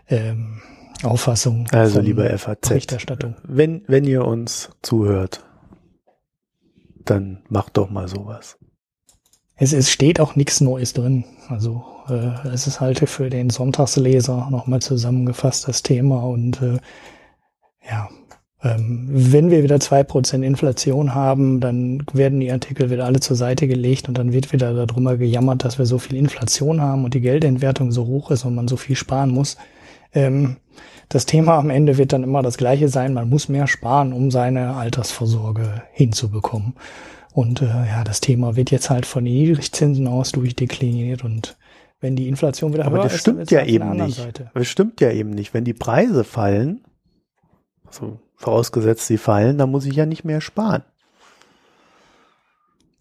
ähm, 0.10 0.62
Auffassung. 1.04 1.68
Also 1.72 2.00
lieber 2.00 2.26
FAZ, 2.38 2.70
Berichterstattung. 2.70 3.36
wenn, 3.44 3.84
wenn 3.88 4.06
ihr 4.06 4.26
uns 4.26 4.70
zuhört, 4.82 5.44
dann 7.04 7.44
macht 7.50 7.78
doch 7.78 7.90
mal 7.90 8.08
sowas. 8.08 8.58
Es, 9.58 9.74
es 9.74 9.90
steht 9.90 10.20
auch 10.20 10.36
nichts 10.36 10.62
Neues 10.62 10.94
drin. 10.94 11.24
Also 11.48 11.84
äh, 12.10 12.48
es 12.50 12.68
ist 12.68 12.80
halt 12.80 13.00
für 13.10 13.30
den 13.30 13.50
Sonntagsleser 13.50 14.50
nochmal 14.52 14.82
zusammengefasst 14.82 15.68
das 15.68 15.84
Thema 15.84 16.24
und 16.24 16.62
äh, 16.62 16.78
ja, 17.88 18.10
ähm, 18.64 19.08
wenn 19.10 19.52
wir 19.52 19.64
wieder 19.64 19.80
zwei 19.80 20.04
Prozent 20.04 20.44
Inflation 20.44 21.14
haben, 21.14 21.60
dann 21.60 22.04
werden 22.14 22.40
die 22.40 22.52
Artikel 22.52 22.90
wieder 22.90 23.06
alle 23.06 23.20
zur 23.20 23.36
Seite 23.36 23.68
gelegt 23.68 24.08
und 24.08 24.18
dann 24.18 24.34
wird 24.34 24.52
wieder 24.52 24.74
darüber 24.86 25.18
gejammert, 25.18 25.64
dass 25.64 25.78
wir 25.78 25.86
so 25.86 26.00
viel 26.00 26.18
Inflation 26.18 26.82
haben 26.82 27.04
und 27.06 27.14
die 27.14 27.22
Geldentwertung 27.22 27.92
so 27.92 28.08
hoch 28.08 28.32
ist 28.32 28.44
und 28.44 28.56
man 28.56 28.68
so 28.68 28.76
viel 28.76 28.96
sparen 28.96 29.30
muss. 29.30 29.58
Ähm, 30.14 30.58
das 31.10 31.28
Thema 31.28 31.58
am 31.60 31.70
Ende 31.70 31.98
wird 31.98 32.14
dann 32.14 32.24
immer 32.24 32.42
das 32.42 32.58
gleiche 32.58 32.90
sein, 32.90 33.14
man 33.14 33.30
muss 33.30 33.50
mehr 33.50 33.68
sparen, 33.68 34.12
um 34.14 34.32
seine 34.32 34.76
Altersvorsorge 34.76 35.84
hinzubekommen. 35.94 36.74
Und 37.36 37.62
äh, 37.62 37.66
ja, 37.66 38.06
das 38.06 38.22
Thema 38.22 38.56
wird 38.56 38.72
jetzt 38.72 38.90
halt 38.90 39.06
von 39.06 39.26
den 39.26 39.34
Niedrigzinsen 39.34 40.08
aus 40.08 40.32
durchdekliniert 40.32 41.26
und 41.26 41.58
wenn 42.00 42.16
die 42.16 42.30
Inflation 42.30 42.74
wieder 42.74 42.86
Aber 42.86 42.96
höher 42.96 43.04
das 43.04 43.16
ist, 43.16 43.22
stimmt 43.22 43.52
ja 43.52 43.60
halt 43.60 43.70
eben 43.70 43.92
nicht. 43.92 44.16
Seite. 44.16 44.52
Es 44.54 44.70
stimmt 44.70 45.02
ja 45.02 45.12
eben 45.12 45.32
nicht. 45.32 45.54
Wenn 45.54 45.66
die 45.66 45.74
Preise 45.74 46.24
fallen, 46.24 46.86
also 47.86 48.22
vorausgesetzt 48.36 49.08
sie 49.08 49.18
fallen, 49.18 49.58
dann 49.58 49.70
muss 49.70 49.86
ich 49.86 49.98
ja 49.98 50.06
nicht 50.06 50.24
mehr 50.24 50.40
sparen. 50.40 50.84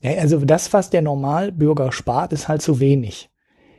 Ja, 0.01 0.20
also 0.20 0.44
das, 0.44 0.73
was 0.73 0.90
der 0.90 1.02
Normalbürger 1.02 1.93
spart, 1.93 2.32
ist 2.32 2.48
halt 2.48 2.61
zu 2.61 2.81
wenig. 2.81 3.31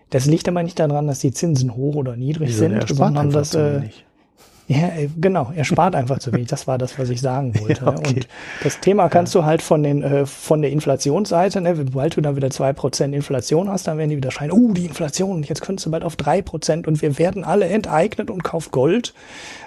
Das 0.10 0.26
liegt 0.26 0.48
aber 0.48 0.64
nicht 0.64 0.80
daran, 0.80 1.07
dass 1.07 1.19
die 1.19 1.34
Zinsen 1.34 1.76
hoch 1.76 1.95
oder 1.95 2.15
niedrig 2.15 2.48
Wieso? 2.48 2.60
sind, 2.60 2.72
Er 2.76 2.88
sondern 2.88 3.30
dass 3.30 3.53
äh, 3.56 3.82
wenig. 3.82 4.06
Ja, 4.67 4.87
äh, 4.87 5.09
genau, 5.15 5.51
er 5.55 5.63
spart 5.63 5.93
einfach 5.95 6.17
zu 6.17 6.33
wenig. 6.33 6.47
Das 6.47 6.65
war 6.65 6.77
das, 6.77 6.97
was 6.97 7.09
ich 7.09 7.21
sagen 7.21 7.53
wollte. 7.59 7.85
Ja, 7.85 7.91
okay. 7.91 8.15
Und 8.15 8.27
das 8.63 8.79
Thema 8.79 9.09
kannst 9.09 9.35
du 9.35 9.45
halt 9.45 9.61
von 9.61 9.83
den 9.83 10.01
äh, 10.01 10.25
von 10.25 10.61
der 10.61 10.71
Inflationsseite, 10.71 11.61
ne, 11.61 11.75
sobald 11.75 12.17
du 12.17 12.21
dann 12.21 12.35
wieder 12.35 12.49
zwei 12.49 12.73
Prozent 12.73 13.13
Inflation 13.13 13.69
hast, 13.69 13.87
dann 13.87 13.97
werden 13.97 14.09
die 14.09 14.17
wieder 14.17 14.31
schreien, 14.31 14.51
oh, 14.51 14.73
die 14.73 14.85
Inflation, 14.85 15.43
jetzt 15.43 15.61
könntest 15.61 15.85
du 15.85 15.91
bald 15.91 16.03
auf 16.03 16.15
drei 16.15 16.41
Prozent 16.41 16.87
und 16.87 17.01
wir 17.01 17.19
werden 17.19 17.43
alle 17.43 17.65
enteignet 17.65 18.31
und 18.31 18.43
kauft 18.43 18.71
Gold. 18.71 19.13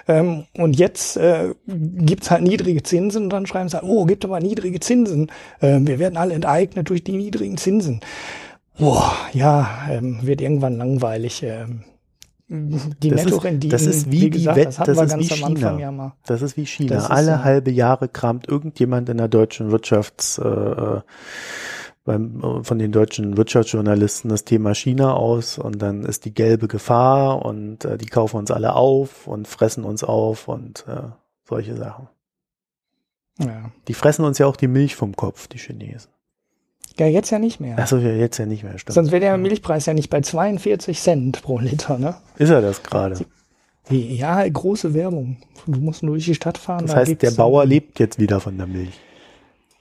Ähm, 0.07 0.45
und 0.57 0.77
jetzt 0.77 1.15
äh, 1.17 1.53
gibt's 1.65 2.29
halt 2.29 2.43
niedrige 2.43 2.83
Zinsen 2.83 3.23
und 3.23 3.29
dann 3.29 3.45
schreiben 3.45 3.69
sie, 3.69 3.77
halt, 3.77 3.85
oh, 3.87 4.05
gibt 4.05 4.25
aber 4.25 4.39
niedrige 4.39 4.79
Zinsen. 4.79 5.31
Ähm, 5.61 5.87
wir 5.87 5.99
werden 5.99 6.17
alle 6.17 6.33
enteignet 6.33 6.89
durch 6.89 7.03
die 7.03 7.13
niedrigen 7.13 7.57
Zinsen. 7.57 8.01
Boah, 8.77 9.13
ja, 9.33 9.87
ähm, 9.89 10.19
wird 10.21 10.41
irgendwann 10.41 10.77
langweilig. 10.77 11.43
Ähm, 11.43 11.83
die 12.49 13.09
Das 13.09 13.19
ist- 13.21 13.25
Nettorenditen, 13.25 13.69
das 13.69 13.85
ist 13.85 14.11
wie 14.11 14.19
die 14.21 14.29
gesagt, 14.31 14.57
Wett- 14.57 14.65
das 14.67 14.75
das 14.77 15.13
ist 15.13 15.19
wie 15.19 15.35
China. 15.35 15.77
ja. 15.79 16.15
Das 16.25 16.41
ist 16.41 16.57
wie 16.57 16.65
China. 16.65 16.97
Ist 16.97 17.05
Alle 17.11 17.27
ja- 17.31 17.43
halbe 17.43 17.69
Jahre 17.71 18.09
kramt 18.09 18.47
irgendjemand 18.47 19.07
in 19.09 19.17
der 19.17 19.27
deutschen 19.27 19.69
Wirtschafts, 19.71 20.39
äh, 20.39 20.47
äh, 20.47 21.01
beim, 22.05 22.41
äh, 22.43 22.63
von 22.63 22.79
den 22.79 22.91
deutschen 22.91 23.37
Wirtschaftsjournalisten 23.37 24.29
das 24.31 24.45
Thema 24.45 24.73
China 24.73 25.13
aus 25.13 25.59
und 25.59 25.79
dann 25.79 26.03
ist 26.03 26.25
die 26.25 26.33
gelbe 26.33 26.67
Gefahr 26.67 27.45
und 27.45 27.85
äh, 27.85 27.97
die 27.99 28.07
kaufen 28.07 28.37
uns 28.37 28.49
alle 28.49 28.73
auf 28.75 29.27
und 29.27 29.47
fressen 29.47 29.83
uns 29.83 30.03
auf 30.03 30.47
und 30.47 30.85
äh, 30.87 31.09
solche 31.47 31.75
Sachen. 31.77 32.07
Ja. 33.37 33.71
Die 33.87 33.93
fressen 33.93 34.25
uns 34.25 34.39
ja 34.39 34.47
auch 34.47 34.55
die 34.57 34.67
Milch 34.67 34.95
vom 34.95 35.15
Kopf, 35.15 35.47
die 35.47 35.59
Chinesen. 35.59 36.09
Ja, 36.99 37.07
jetzt 37.07 37.29
ja 37.29 37.39
nicht 37.39 37.59
mehr. 37.59 37.77
Achso, 37.79 37.97
ja, 37.97 38.09
jetzt 38.11 38.37
ja 38.37 38.45
nicht 38.45 38.63
mehr, 38.63 38.77
stimmt. 38.77 38.93
Sonst 38.93 39.11
wäre 39.11 39.21
der 39.21 39.37
Milchpreis 39.37 39.85
ja 39.85 39.93
nicht 39.93 40.09
bei 40.09 40.21
42 40.21 40.99
Cent 40.99 41.41
pro 41.41 41.59
Liter, 41.59 41.97
ne? 41.97 42.15
Ist 42.37 42.49
er 42.49 42.61
das 42.61 42.83
gerade? 42.83 43.25
Ja, 43.89 44.47
große 44.47 44.93
Werbung. 44.93 45.37
Du 45.65 45.79
musst 45.79 46.03
nur 46.03 46.13
durch 46.15 46.25
die 46.25 46.35
Stadt 46.35 46.57
fahren. 46.57 46.85
Das 46.85 46.91
da 46.91 46.97
heißt, 46.97 47.21
der 47.21 47.31
Bauer 47.31 47.65
lebt 47.65 47.99
jetzt 47.99 48.19
wieder 48.19 48.39
von 48.39 48.57
der 48.57 48.67
Milch. 48.67 48.99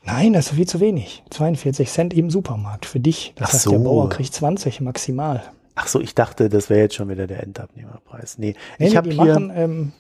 Nein, 0.05 0.33
das 0.33 0.47
ist 0.47 0.55
viel 0.55 0.67
zu 0.67 0.81
wenig. 0.81 1.23
42 1.31 1.89
Cent 1.91 2.15
im 2.15 2.31
Supermarkt 2.31 2.87
für 2.87 3.01
dich. 3.01 3.35
Das 3.37 3.51
Ach 3.51 3.53
heißt, 3.55 3.67
der 3.71 3.79
so. 3.79 3.85
Bauer 3.85 4.09
kriegt 4.09 4.33
20 4.33 4.81
maximal. 4.81 5.43
Ach 5.75 5.87
so, 5.87 6.01
ich 6.01 6.15
dachte, 6.15 6.49
das 6.49 6.71
wäre 6.71 6.81
jetzt 6.81 6.95
schon 6.95 7.09
wieder 7.09 7.27
der 7.27 7.43
Endabnehmerpreis. 7.43 8.39
Nee, 8.39 8.55
Nee, 8.79 8.87
ich 8.87 8.93
nee, 8.93 8.97
habe 8.97 9.09
die 9.11 9.17
hier, 9.17 9.35
machen, 9.35 9.53
ähm, 9.55 9.93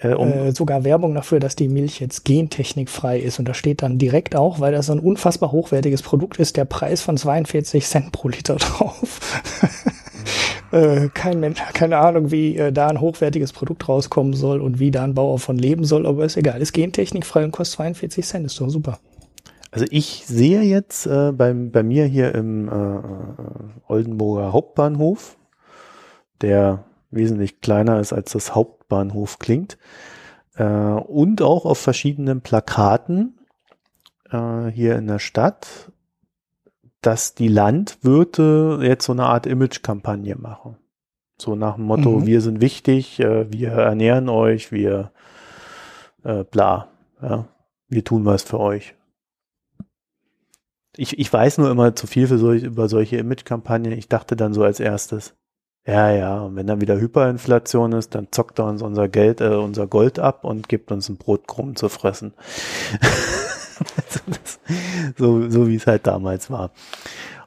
äh, 0.00 0.14
um 0.14 0.32
äh, 0.32 0.52
sogar 0.52 0.84
Werbung 0.84 1.14
dafür, 1.14 1.40
dass 1.40 1.56
die 1.56 1.68
Milch 1.68 2.00
jetzt 2.00 2.24
gentechnikfrei 2.24 3.18
ist. 3.18 3.38
Und 3.38 3.48
da 3.48 3.54
steht 3.54 3.82
dann 3.82 3.98
direkt 3.98 4.34
auch, 4.34 4.60
weil 4.60 4.72
das 4.72 4.86
so 4.86 4.92
ein 4.92 4.98
unfassbar 4.98 5.52
hochwertiges 5.52 6.02
Produkt 6.02 6.38
ist, 6.38 6.56
der 6.56 6.64
Preis 6.64 7.02
von 7.02 7.16
42 7.16 7.84
Cent 7.84 8.12
pro 8.12 8.28
Liter 8.28 8.56
drauf. 8.56 9.20
äh, 10.72 11.08
kein 11.12 11.40
Mensch, 11.40 11.60
keine 11.74 11.98
Ahnung, 11.98 12.30
wie 12.30 12.56
äh, 12.56 12.72
da 12.72 12.88
ein 12.88 13.00
hochwertiges 13.00 13.52
Produkt 13.52 13.88
rauskommen 13.88 14.32
soll 14.32 14.60
und 14.60 14.78
wie 14.78 14.90
da 14.90 15.04
ein 15.04 15.14
Bauer 15.14 15.38
von 15.38 15.58
leben 15.58 15.84
soll, 15.84 16.06
aber 16.06 16.24
ist 16.24 16.36
egal. 16.36 16.60
Ist 16.62 16.72
gentechnikfrei 16.72 17.44
und 17.44 17.52
kostet 17.52 17.76
42 17.76 18.24
Cent, 18.24 18.46
ist 18.46 18.60
doch 18.60 18.70
super. 18.70 18.98
Also 19.72 19.86
ich 19.90 20.24
sehe 20.26 20.62
jetzt 20.62 21.06
äh, 21.06 21.30
beim, 21.32 21.70
bei 21.70 21.82
mir 21.82 22.06
hier 22.06 22.34
im 22.34 22.68
äh, 22.68 22.72
äh 22.72 23.02
Oldenburger 23.86 24.52
Hauptbahnhof, 24.52 25.36
der 26.40 26.84
wesentlich 27.10 27.60
kleiner 27.60 28.00
ist, 28.00 28.12
als 28.12 28.32
das 28.32 28.54
Hauptbahnhof 28.90 29.38
klingt. 29.38 29.78
Äh, 30.56 30.64
und 30.64 31.42
auch 31.42 31.64
auf 31.64 31.78
verschiedenen 31.78 32.40
Plakaten 32.40 33.38
äh, 34.30 34.66
hier 34.66 34.96
in 34.96 35.06
der 35.06 35.18
Stadt, 35.18 35.92
dass 37.00 37.34
die 37.34 37.48
Landwirte 37.48 38.80
jetzt 38.82 39.06
so 39.06 39.12
eine 39.12 39.24
Art 39.24 39.46
Image-Kampagne 39.46 40.36
machen. 40.36 40.76
So 41.38 41.54
nach 41.54 41.76
dem 41.76 41.84
Motto, 41.84 42.20
mhm. 42.20 42.26
wir 42.26 42.40
sind 42.42 42.60
wichtig, 42.60 43.20
äh, 43.20 43.50
wir 43.50 43.70
ernähren 43.70 44.28
euch, 44.28 44.72
wir 44.72 45.12
äh, 46.24 46.44
bla, 46.44 46.88
ja, 47.22 47.46
wir 47.88 48.04
tun 48.04 48.26
was 48.26 48.42
für 48.42 48.60
euch. 48.60 48.94
Ich, 50.96 51.18
ich 51.18 51.32
weiß 51.32 51.58
nur 51.58 51.70
immer 51.70 51.94
zu 51.94 52.06
viel 52.06 52.26
für 52.26 52.36
solch, 52.36 52.64
über 52.64 52.88
solche 52.88 53.16
Image-Kampagnen. 53.16 53.92
Ich 53.92 54.08
dachte 54.08 54.36
dann 54.36 54.52
so 54.52 54.64
als 54.64 54.80
erstes, 54.80 55.34
ja, 55.86 56.12
ja, 56.12 56.40
und 56.42 56.56
wenn 56.56 56.66
dann 56.66 56.80
wieder 56.80 57.00
Hyperinflation 57.00 57.92
ist, 57.92 58.14
dann 58.14 58.28
zockt 58.30 58.58
er 58.58 58.66
uns 58.66 58.82
unser 58.82 59.08
Geld, 59.08 59.40
äh, 59.40 59.54
unser 59.54 59.86
Gold 59.86 60.18
ab 60.18 60.44
und 60.44 60.68
gibt 60.68 60.92
uns 60.92 61.08
ein 61.08 61.16
Brotkrumm 61.16 61.74
zu 61.74 61.88
fressen. 61.88 62.34
so, 65.16 65.48
so 65.48 65.68
wie 65.68 65.76
es 65.76 65.86
halt 65.86 66.06
damals 66.06 66.50
war. 66.50 66.72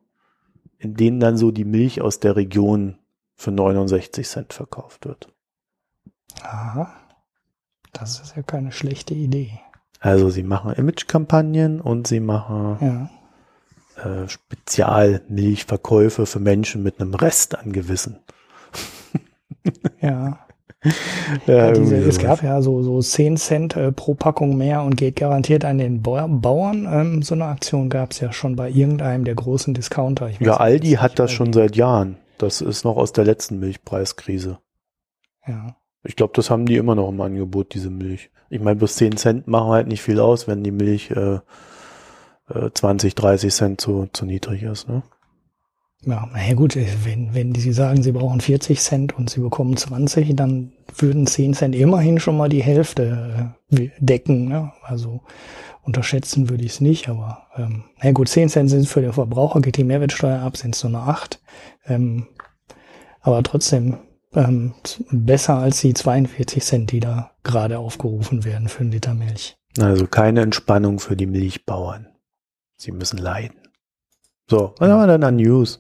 in 0.78 0.94
denen 0.94 1.20
dann 1.20 1.36
so 1.38 1.52
die 1.52 1.66
Milch 1.66 2.02
aus 2.02 2.20
der 2.20 2.36
Region 2.36 2.98
für 3.36 3.52
69 3.52 4.28
Cent 4.28 4.54
verkauft 4.54 5.06
wird. 5.06 5.34
Aha. 6.44 7.09
Das 7.94 8.20
ist 8.20 8.36
ja 8.36 8.44
keine 8.44 8.72
schlechte 8.72 9.14
Idee. 9.14 9.60
Also 10.00 10.30
sie 10.30 10.44
machen 10.44 10.72
Image-Kampagnen 10.74 11.82
und 11.82 12.08
sie 12.08 12.22
machen 12.22 12.78
ja. 12.82 14.24
äh, 14.24 14.30
Spezialmilchverkäufe 14.30 16.26
für 16.26 16.40
Menschen 16.40 16.84
mit 16.84 17.02
einem 17.02 17.14
Rest 17.14 17.58
an 17.58 17.74
Gewissen. 17.74 18.20
ja. 20.02 20.40
ja 21.48 21.72
diese, 21.74 21.98
es 21.98 22.20
gab 22.20 22.42
ja 22.44 22.62
so, 22.62 22.82
so 22.82 23.02
10 23.02 23.36
Cent 23.36 23.76
äh, 23.76 23.92
pro 23.92 24.14
Packung 24.14 24.56
mehr 24.56 24.84
und 24.84 24.96
geht 24.96 25.18
garantiert 25.18 25.66
an 25.66 25.80
den 25.80 26.02
Bauern. 26.02 26.88
Ähm, 26.90 27.22
so 27.22 27.36
eine 27.36 27.46
Aktion 27.46 27.90
gab 27.90 28.12
es 28.12 28.22
ja 28.22 28.32
schon 28.32 28.56
bei 28.56 28.70
irgendeinem 28.70 29.26
der 29.26 29.36
großen 29.36 29.74
Discounter. 29.74 30.30
ja, 30.40 30.56
Aldi 30.58 30.94
hat 30.94 31.20
das 31.20 31.32
schon 31.32 31.52
seit 31.52 31.76
Jahren. 31.76 32.16
Das 32.38 32.62
ist 32.62 32.86
noch 32.86 32.96
aus 32.96 33.12
der 33.12 33.26
letzten 33.26 33.60
Milchpreiskrise. 33.60 34.60
Ja. 35.46 35.76
Ich 36.04 36.16
glaube, 36.16 36.34
das 36.36 36.50
haben 36.50 36.66
die 36.66 36.78
immer 36.78 36.96
noch 36.96 37.10
im 37.10 37.20
Angebot, 37.20 37.74
diese 37.74 37.90
Milch. 37.90 38.30
Ich 38.50 38.62
meine, 38.62 38.80
bis 38.80 38.96
10 38.96 39.18
Cent 39.18 39.48
machen 39.48 39.70
halt 39.70 39.88
nicht 39.88 40.02
viel 40.02 40.20
aus, 40.20 40.48
wenn 40.48 40.64
die 40.64 40.72
Milch 40.72 41.12
äh, 41.12 41.40
äh, 42.50 42.72
20, 42.74 43.16
30 43.16 43.54
Cent 43.54 43.82
zu, 43.82 44.08
zu 44.14 44.26
niedrig 44.26 44.64
ist. 44.64 44.88
Ne? 44.88 45.04
Ja, 46.06 46.30
na 46.32 46.48
ja 46.48 46.54
gut, 46.54 46.78
wenn, 47.04 47.34
wenn 47.34 47.52
die 47.52 47.74
sagen, 47.74 48.02
sie 48.02 48.14
brauchen 48.14 48.40
40 48.40 48.80
Cent 48.80 49.18
und 49.18 49.30
sie 49.30 49.42
bekommen 49.42 49.76
20, 49.76 50.34
dann 50.36 50.72
würden 50.98 51.28
10 51.28 51.54
Cent 51.54 51.76
immerhin 51.76 52.20
schon 52.20 52.38
mal 52.38 52.50
die 52.50 52.64
Hälfte 52.64 53.54
äh, 53.72 53.90
decken. 54.00 54.48
Ne? 54.48 54.72
Also 54.82 55.22
unterschätzen 55.84 56.50
würde 56.50 56.64
ich 56.64 56.74
es 56.74 56.82
nicht, 56.82 57.10
aber 57.10 57.48
ähm, 57.58 57.84
na 57.98 58.06
ja 58.06 58.12
gut, 58.14 58.30
10 58.30 58.48
Cent 58.48 58.70
sind 58.70 58.88
für 58.88 59.02
den 59.02 59.12
Verbraucher, 59.12 59.60
geht 59.60 59.76
die 59.76 59.84
Mehrwertsteuer 59.84 60.42
ab, 60.42 60.56
sind 60.56 60.76
es 60.76 60.84
nur 60.84 60.94
noch 60.94 61.08
8. 61.08 61.42
Ähm, 61.88 62.28
aber 63.20 63.44
trotzdem 63.44 63.98
ähm, 64.34 64.74
besser 65.12 65.56
als 65.58 65.82
die 65.82 65.94
42 65.94 66.64
Cent, 66.64 66.92
die 66.92 67.00
da 67.00 67.32
gerade 67.44 67.80
aufgerufen 67.80 68.46
werden 68.46 68.68
für 68.68 68.82
einen 68.82 68.92
Liter 68.92 69.14
Milch. 69.14 69.58
Also 69.80 70.08
keine 70.08 70.42
Entspannung 70.42 71.00
für 71.00 71.16
die 71.16 71.26
Milchbauern. 71.26 72.08
Sie 72.78 72.92
müssen 72.92 73.18
leiden. 73.18 73.58
So, 74.50 74.74
was 74.78 74.90
haben 74.90 75.00
wir 75.02 75.08
denn 75.08 75.24
an 75.24 75.36
News? 75.36 75.80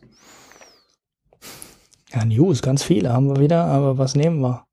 Ja, 2.13 2.25
News, 2.25 2.61
ganz 2.61 2.83
viele 2.83 3.11
haben 3.13 3.27
wir 3.27 3.39
wieder, 3.41 3.65
aber 3.65 3.97
was 3.97 4.15
nehmen 4.15 4.41
wir? 4.41 4.65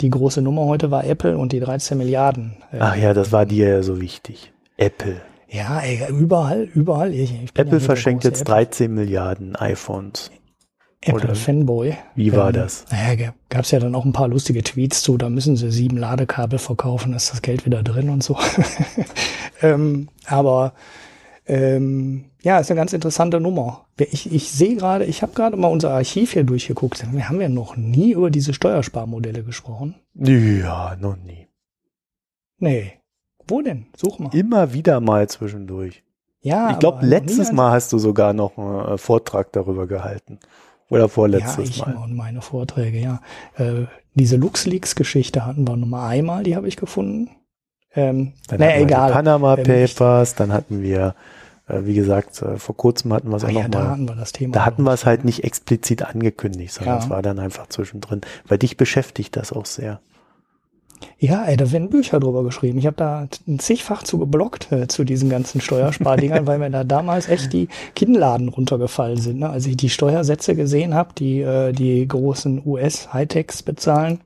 Die 0.00 0.10
große 0.10 0.42
Nummer 0.42 0.64
heute 0.64 0.90
war 0.90 1.04
Apple 1.04 1.38
und 1.38 1.52
die 1.52 1.60
13 1.60 1.96
Milliarden. 1.96 2.56
Äh, 2.72 2.78
Ach 2.80 2.96
ja, 2.96 3.14
das 3.14 3.32
war 3.32 3.46
dir 3.46 3.68
ja 3.68 3.82
so 3.82 4.00
wichtig. 4.00 4.52
Apple. 4.76 5.20
Ja, 5.48 5.78
ey, 5.80 6.00
überall, 6.10 6.64
überall. 6.74 7.14
Ich, 7.14 7.32
ich 7.32 7.50
Apple 7.54 7.78
ja 7.78 7.80
verschenkt 7.80 8.24
jetzt 8.24 8.42
Apple. 8.42 8.54
13 8.54 8.92
Milliarden 8.92 9.54
iPhones. 9.56 10.30
Apple 11.04 11.34
Fanboy. 11.34 11.96
Wie 12.14 12.32
war 12.32 12.48
ähm, 12.48 12.54
das? 12.54 12.84
Naja, 12.90 13.32
gab 13.48 13.62
es 13.64 13.70
ja 13.70 13.78
dann 13.78 13.94
auch 13.94 14.04
ein 14.04 14.12
paar 14.12 14.28
lustige 14.28 14.62
Tweets 14.62 15.02
zu, 15.02 15.16
da 15.16 15.28
müssen 15.28 15.56
sie 15.56 15.70
sieben 15.70 15.96
Ladekabel 15.96 16.58
verkaufen, 16.58 17.12
ist 17.12 17.32
das 17.32 17.42
Geld 17.42 17.66
wieder 17.66 17.82
drin 17.82 18.08
und 18.08 18.22
so. 18.22 18.38
ähm, 19.62 20.08
aber 20.26 20.72
ähm, 21.46 22.24
ja, 22.42 22.58
ist 22.58 22.70
eine 22.70 22.78
ganz 22.78 22.92
interessante 22.92 23.40
Nummer. 23.40 23.86
Ich, 23.98 24.32
ich 24.32 24.50
sehe 24.50 24.76
gerade, 24.76 25.04
ich 25.04 25.22
habe 25.22 25.32
gerade 25.32 25.56
mal 25.56 25.68
unser 25.68 25.90
Archiv 25.90 26.32
hier 26.32 26.44
durchgeguckt. 26.44 27.04
Wir 27.12 27.28
haben 27.28 27.40
ja 27.40 27.48
noch 27.48 27.76
nie 27.76 28.12
über 28.12 28.30
diese 28.30 28.54
Steuersparmodelle 28.54 29.42
gesprochen. 29.42 29.94
Ja, 30.14 30.96
noch 31.00 31.16
nie. 31.16 31.48
Nee. 32.58 32.92
Wo 33.46 33.60
denn? 33.60 33.86
Such 33.96 34.18
mal. 34.18 34.34
Immer 34.34 34.72
wieder 34.72 35.00
mal 35.00 35.28
zwischendurch. 35.28 36.02
Ja. 36.40 36.70
Ich 36.70 36.78
glaube, 36.78 37.04
letztes 37.04 37.52
Mal 37.52 37.72
hast 37.72 37.92
du 37.92 37.98
sogar 37.98 38.32
noch 38.34 38.58
einen 38.58 38.94
äh, 38.94 38.98
Vortrag 38.98 39.52
darüber 39.52 39.86
gehalten. 39.86 40.38
Oder 40.90 41.08
vorletztes 41.08 41.76
ja, 41.76 41.86
ich 41.86 41.86
Mal. 41.86 41.96
und 41.96 42.14
meine 42.14 42.42
Vorträge, 42.42 42.98
ja. 42.98 43.20
Äh, 43.56 43.86
diese 44.14 44.36
LuxLeaks-Geschichte 44.36 45.44
hatten 45.44 45.66
wir 45.66 45.76
nur 45.76 45.98
einmal, 45.98 46.44
die 46.44 46.56
habe 46.56 46.68
ich 46.68 46.76
gefunden. 46.76 47.30
Ähm, 47.94 48.32
dann 48.48 48.60
naja, 48.60 48.80
egal. 48.80 49.08
Die 49.08 49.14
Panama 49.14 49.56
ähm, 49.56 49.64
Papers, 49.64 50.34
dann 50.34 50.52
hatten 50.52 50.82
wir, 50.82 51.14
äh, 51.68 51.80
wie 51.82 51.94
gesagt, 51.94 52.42
äh, 52.42 52.58
vor 52.58 52.76
kurzem 52.76 53.12
hatten 53.12 53.30
wir 53.30 53.36
es 53.36 53.44
auch 53.44 53.50
ja, 53.50 53.68
da. 53.68 53.90
Hatten 53.90 54.08
wir 54.08 54.16
das 54.16 54.32
Thema 54.32 54.52
da 54.52 54.64
hatten 54.64 54.82
wir 54.82 54.92
es 54.92 55.06
halt 55.06 55.24
nicht 55.24 55.44
explizit 55.44 56.02
angekündigt, 56.02 56.74
sondern 56.74 56.98
es 56.98 57.10
war 57.10 57.22
dann 57.22 57.38
einfach 57.38 57.68
zwischendrin. 57.68 58.20
Weil 58.46 58.58
dich 58.58 58.76
beschäftigt 58.76 59.36
das 59.36 59.52
auch 59.52 59.66
sehr. 59.66 60.00
Ja, 61.18 61.44
ey, 61.44 61.56
da 61.56 61.70
werden 61.72 61.90
Bücher 61.90 62.20
drüber 62.20 62.44
geschrieben. 62.44 62.78
Ich 62.78 62.86
habe 62.86 62.96
da 62.96 63.28
ein 63.46 63.58
zigfach 63.58 64.02
zu 64.02 64.18
geblockt 64.18 64.70
äh, 64.72 64.88
zu 64.88 65.04
diesen 65.04 65.30
ganzen 65.30 65.60
Steuerspardingern, 65.60 66.46
weil 66.48 66.58
mir 66.58 66.70
da 66.70 66.84
damals 66.84 67.28
echt 67.28 67.52
die 67.52 67.68
Kinnladen 67.94 68.48
runtergefallen 68.48 69.18
sind. 69.18 69.40
Ne? 69.40 69.48
Als 69.48 69.66
ich 69.66 69.76
die 69.76 69.90
Steuersätze 69.90 70.54
gesehen 70.54 70.94
habe, 70.94 71.10
die 71.16 71.40
äh, 71.40 71.72
die 71.72 72.06
großen 72.06 72.62
US-Hightechs 72.64 73.62
bezahlen, 73.62 74.20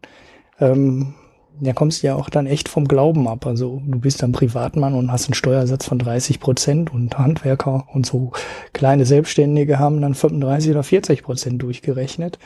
ähm, 0.61 1.15
ja 1.61 1.73
kommst 1.73 2.03
du 2.03 2.09
ja 2.09 2.15
auch 2.15 2.31
dann 2.31 2.47
echt 2.47 2.69
vom 2.69 2.87
Glauben 2.87 3.29
ab. 3.29 3.47
Also 3.47 3.83
du 3.87 3.99
bist 3.99 4.23
dann 4.23 4.33
Privatmann 4.33 4.95
und 4.95 5.13
hast 5.13 5.27
einen 5.27 5.35
Steuersatz 5.35 5.87
von 5.87 5.99
30 5.99 6.41
Prozent 6.41 6.93
und 6.93 7.19
Handwerker 7.19 7.87
und 7.93 8.07
so 8.07 8.33
kleine 8.73 9.07
Selbstständige 9.07 9.79
haben 9.79 10.01
dann 10.01 10.15
35 10.15 10.71
oder 10.71 10.83
40 10.83 11.23
Prozent 11.23 11.63
durchgerechnet. 11.63 12.39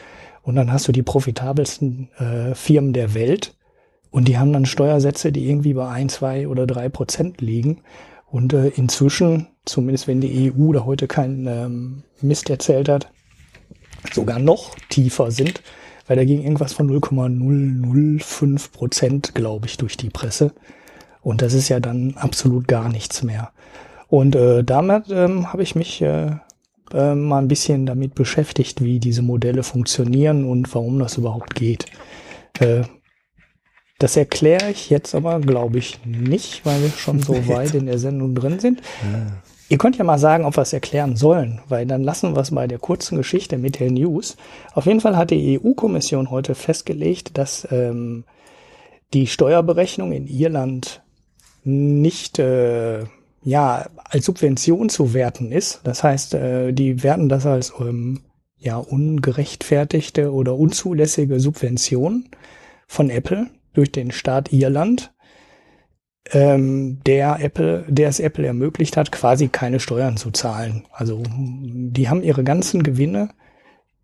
Und 0.43 0.57
dann 0.57 0.73
hast 0.73 0.89
du 0.89 0.93
die 0.93 1.03
profitabelsten 1.03 2.09
äh, 2.19 2.55
Firmen 2.55 2.93
der 2.93 3.15
Welt 3.15 3.55
und 4.13 4.29
die 4.29 4.39
haben 4.39 4.53
dann 4.53 4.67
Steuersätze, 4.67 5.33
die 5.33 5.49
irgendwie 5.49 5.73
bei 5.73 5.89
ein, 5.89 6.09
zwei 6.09 6.47
oder 6.47 6.67
drei 6.67 6.89
Prozent 6.89 7.41
liegen. 7.41 7.81
Und 8.31 8.53
äh, 8.53 8.69
inzwischen, 8.69 9.49
zumindest 9.65 10.07
wenn 10.07 10.21
die 10.21 10.53
EU 10.53 10.73
da 10.73 10.85
heute 10.85 11.09
keinen 11.09 11.47
ähm, 11.47 12.03
Mist 12.21 12.51
erzählt 12.51 12.89
hat, 12.89 13.11
sogar 14.13 14.39
noch 14.39 14.77
tiefer 14.91 15.31
sind, 15.31 15.63
weil 16.07 16.17
da 16.17 16.25
ging 16.25 16.43
irgendwas 16.43 16.75
von 16.75 16.87
0,005 16.87 18.73
Prozent, 18.73 19.35
glaube 19.35 19.67
ich, 19.67 19.79
durch 19.79 19.97
die 19.97 20.11
Presse. 20.11 20.53
Und 21.23 21.41
das 21.41 21.55
ist 21.55 21.71
ja 21.71 21.81
dann 21.81 22.15
absolut 22.17 22.69
gar 22.69 22.91
nichts 22.91 23.23
mehr. 23.23 23.51
Und 24.09 24.37
äh, 24.37 24.63
damit 24.63 25.05
ähm, 25.11 25.53
habe 25.53 25.63
ich 25.63 25.75
mich 25.75 26.03
äh, 26.03 26.33
äh, 26.93 27.15
mal 27.15 27.39
ein 27.39 27.49
bisschen 27.49 27.87
damit 27.87 28.15
beschäftigt, 28.15 28.83
wie 28.83 28.99
diese 28.99 29.23
Modelle 29.23 29.63
funktionieren 29.63 30.45
und 30.45 30.75
warum 30.75 30.99
das 30.99 31.17
überhaupt 31.17 31.55
geht. 31.55 31.87
Äh, 32.59 32.83
das 34.03 34.17
erkläre 34.17 34.71
ich 34.71 34.91
jetzt 34.91 35.15
aber, 35.15 35.39
glaube 35.41 35.79
ich, 35.79 36.05
nicht, 36.05 36.67
weil 36.67 36.83
wir 36.83 36.91
schon 36.91 37.21
so 37.21 37.35
weit 37.49 37.75
in 37.75 37.87
der 37.87 37.99
Sendung 37.99 38.35
drin 38.35 38.59
sind. 38.59 38.81
Ja. 39.03 39.27
Ihr 39.69 39.79
könnt 39.79 39.97
ja 39.97 40.05
mal 40.05 40.19
sagen, 40.19 40.45
ob 40.45 40.57
wir 40.57 40.63
es 40.63 40.73
erklären 40.73 41.17
sollen, 41.17 41.61
weil 41.69 41.87
dann 41.87 42.03
lassen 42.03 42.35
wir 42.35 42.41
es 42.41 42.51
bei 42.51 42.67
der 42.67 42.79
kurzen 42.79 43.17
Geschichte 43.17 43.59
mit 43.59 43.79
der 43.79 43.91
News. 43.91 44.37
Auf 44.75 44.87
jeden 44.87 45.01
Fall 45.01 45.17
hat 45.17 45.31
die 45.31 45.59
EU-Kommission 45.59 46.31
heute 46.31 46.55
festgelegt, 46.55 47.39
dass 47.39 47.67
ähm, 47.71 48.25
die 49.15 49.27
Steuerberechnung 49.27 50.13
in 50.13 50.27
Irland 50.27 51.03
nicht 51.65 52.39
äh, 52.41 53.05
ja 53.45 53.87
als 54.05 54.27
Subvention 54.27 54.89
zu 54.89 55.15
werten 55.15 55.53
ist. 55.53 55.81
Das 55.85 56.03
heißt, 56.03 56.35
äh, 56.35 56.73
die 56.73 57.03
werten 57.03 57.29
das 57.29 57.47
als 57.47 57.73
ähm, 57.81 58.23
ja 58.59 58.77
ungerechtfertigte 58.77 60.33
oder 60.33 60.57
unzulässige 60.57 61.41
Subvention 61.41 62.29
von 62.89 63.09
Apple 63.11 63.49
durch 63.73 63.93
den 63.93 64.11
Staat 64.11 64.53
Irland, 64.53 65.13
ähm, 66.31 67.01
der 67.05 67.41
Apple, 67.41 67.85
der 67.89 68.09
es 68.09 68.21
Apple 68.21 68.47
ermöglicht 68.47 68.97
hat, 68.97 69.13
quasi 69.13 69.49
keine 69.49 69.81
Steuern 69.81 70.17
zu 70.17 70.31
zahlen. 70.31 70.85
Also 70.93 71.23
die 71.27 72.09
haben 72.09 72.23
ihre 72.23 72.45
ganzen 72.45 72.83
Gewinne, 72.83 73.31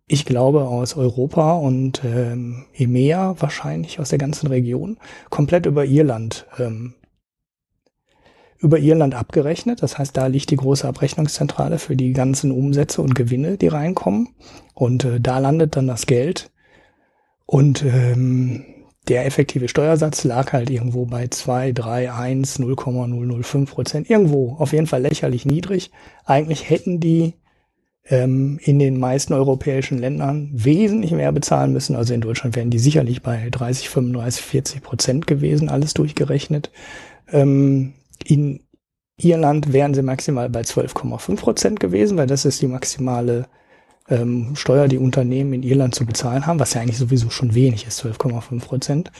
ich 0.07 0.25
glaube 0.25 0.67
aus 0.67 0.97
Europa 0.97 1.53
und 1.53 2.03
ähm, 2.03 2.65
EMEA 2.73 3.35
wahrscheinlich 3.39 3.99
aus 3.99 4.09
der 4.09 4.17
ganzen 4.17 4.47
Region, 4.47 4.97
komplett 5.29 5.65
über 5.65 5.85
Irland 5.85 6.47
ähm, 6.57 6.95
über 8.59 8.77
Irland 8.77 9.15
abgerechnet. 9.15 9.81
Das 9.81 9.97
heißt, 9.97 10.15
da 10.15 10.27
liegt 10.27 10.51
die 10.51 10.57
große 10.57 10.87
Abrechnungszentrale 10.87 11.79
für 11.79 11.95
die 11.95 12.11
ganzen 12.11 12.51
Umsätze 12.51 13.01
und 13.01 13.15
Gewinne, 13.15 13.57
die 13.57 13.67
reinkommen. 13.67 14.29
Und 14.73 15.05
äh, 15.05 15.19
da 15.19 15.39
landet 15.39 15.75
dann 15.75 15.87
das 15.87 16.05
Geld. 16.05 16.51
Und 17.45 17.83
ähm, 17.83 18.65
der 19.09 19.25
effektive 19.25 19.67
Steuersatz 19.67 20.23
lag 20.23 20.53
halt 20.53 20.69
irgendwo 20.69 21.05
bei 21.05 21.27
2, 21.27 21.71
3, 21.71 22.13
1, 22.13 22.59
0,005 22.59 23.71
Prozent. 23.71 24.09
Irgendwo 24.09 24.55
auf 24.59 24.71
jeden 24.71 24.87
Fall 24.87 25.01
lächerlich 25.01 25.45
niedrig. 25.45 25.91
Eigentlich 26.25 26.69
hätten 26.69 26.99
die 26.99 27.33
ähm, 28.05 28.59
in 28.61 28.79
den 28.79 28.99
meisten 28.99 29.33
europäischen 29.33 29.97
Ländern 29.97 30.49
wesentlich 30.53 31.11
mehr 31.11 31.31
bezahlen 31.31 31.73
müssen. 31.73 31.95
Also 31.95 32.13
in 32.13 32.21
Deutschland 32.21 32.55
wären 32.55 32.69
die 32.69 32.79
sicherlich 32.79 33.21
bei 33.21 33.49
30, 33.49 33.89
35, 33.89 34.43
40 34.43 34.83
Prozent 34.83 35.27
gewesen, 35.27 35.69
alles 35.69 35.93
durchgerechnet. 35.93 36.71
Ähm, 37.31 37.93
in 38.23 38.61
Irland 39.17 39.73
wären 39.73 39.93
sie 39.93 40.01
maximal 40.01 40.49
bei 40.49 40.61
12,5 40.61 41.35
Prozent 41.35 41.79
gewesen, 41.79 42.17
weil 42.17 42.27
das 42.27 42.45
ist 42.45 42.61
die 42.61 42.67
maximale 42.67 43.47
ähm, 44.09 44.55
Steuer, 44.55 44.87
die 44.87 44.97
Unternehmen 44.97 45.53
in 45.53 45.63
Irland 45.63 45.95
zu 45.95 46.05
bezahlen 46.05 46.45
haben, 46.45 46.59
was 46.59 46.73
ja 46.73 46.81
eigentlich 46.81 46.97
sowieso 46.97 47.29
schon 47.29 47.53
wenig 47.53 47.85
ist, 47.85 48.03
12,5 48.03 48.59
Prozent. 48.61 49.11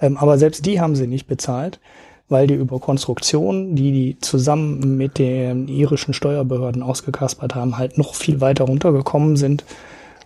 Ähm, 0.00 0.16
aber 0.16 0.38
selbst 0.38 0.64
die 0.66 0.80
haben 0.80 0.96
sie 0.96 1.06
nicht 1.06 1.26
bezahlt, 1.26 1.80
weil 2.28 2.46
die 2.46 2.54
über 2.54 2.78
Konstruktionen, 2.78 3.74
die 3.74 3.92
die 3.92 4.18
zusammen 4.20 4.96
mit 4.96 5.18
den 5.18 5.68
irischen 5.68 6.14
Steuerbehörden 6.14 6.82
ausgekaspert 6.82 7.54
haben, 7.54 7.78
halt 7.78 7.98
noch 7.98 8.14
viel 8.14 8.40
weiter 8.40 8.64
runtergekommen 8.64 9.36
sind. 9.36 9.64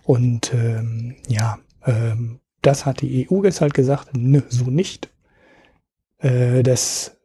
Und 0.03 0.53
ähm, 0.53 1.15
ja, 1.27 1.57
ähm, 1.85 2.39
das 2.61 2.85
hat 2.85 3.01
die 3.01 3.27
EU 3.29 3.43
jetzt 3.43 3.61
halt 3.61 3.73
gesagt, 3.73 4.09
nö, 4.13 4.41
so 4.49 4.65
nicht. 4.65 5.09
Äh, 6.19 6.61
das 6.63 7.17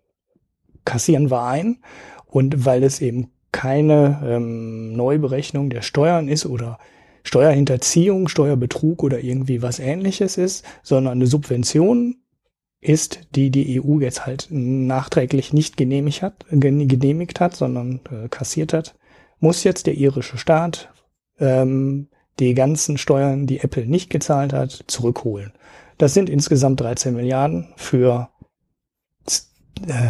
kassieren 0.84 1.30
wir 1.30 1.42
ein. 1.42 1.78
Und 2.26 2.64
weil 2.64 2.82
es 2.82 3.00
eben 3.00 3.30
keine 3.52 4.22
ähm, 4.24 4.92
Neuberechnung 4.94 5.70
der 5.70 5.82
Steuern 5.82 6.28
ist 6.28 6.46
oder 6.46 6.78
Steuerhinterziehung, 7.24 8.28
Steuerbetrug 8.28 9.02
oder 9.02 9.20
irgendwie 9.20 9.62
was 9.62 9.78
ähnliches 9.78 10.38
ist, 10.38 10.64
sondern 10.82 11.14
eine 11.14 11.26
Subvention 11.26 12.16
ist, 12.80 13.20
die 13.34 13.50
die 13.50 13.80
EU 13.80 14.00
jetzt 14.00 14.24
halt 14.24 14.48
nachträglich 14.50 15.52
nicht 15.52 15.76
genehmigt 15.76 16.22
hat, 16.22 16.46
genehmigt 16.50 17.40
hat, 17.40 17.56
sondern 17.56 18.00
äh, 18.10 18.28
kassiert 18.28 18.72
hat, 18.72 18.94
muss 19.40 19.64
jetzt 19.64 19.86
der 19.86 19.94
irische 19.94 20.38
Staat 20.38 20.92
ähm, 21.38 22.08
die 22.38 22.54
ganzen 22.54 22.98
Steuern, 22.98 23.46
die 23.46 23.60
Apple 23.60 23.86
nicht 23.86 24.10
gezahlt 24.10 24.52
hat, 24.52 24.84
zurückholen. 24.86 25.52
Das 25.96 26.14
sind 26.14 26.30
insgesamt 26.30 26.80
13 26.80 27.14
Milliarden 27.14 27.72
für 27.76 28.28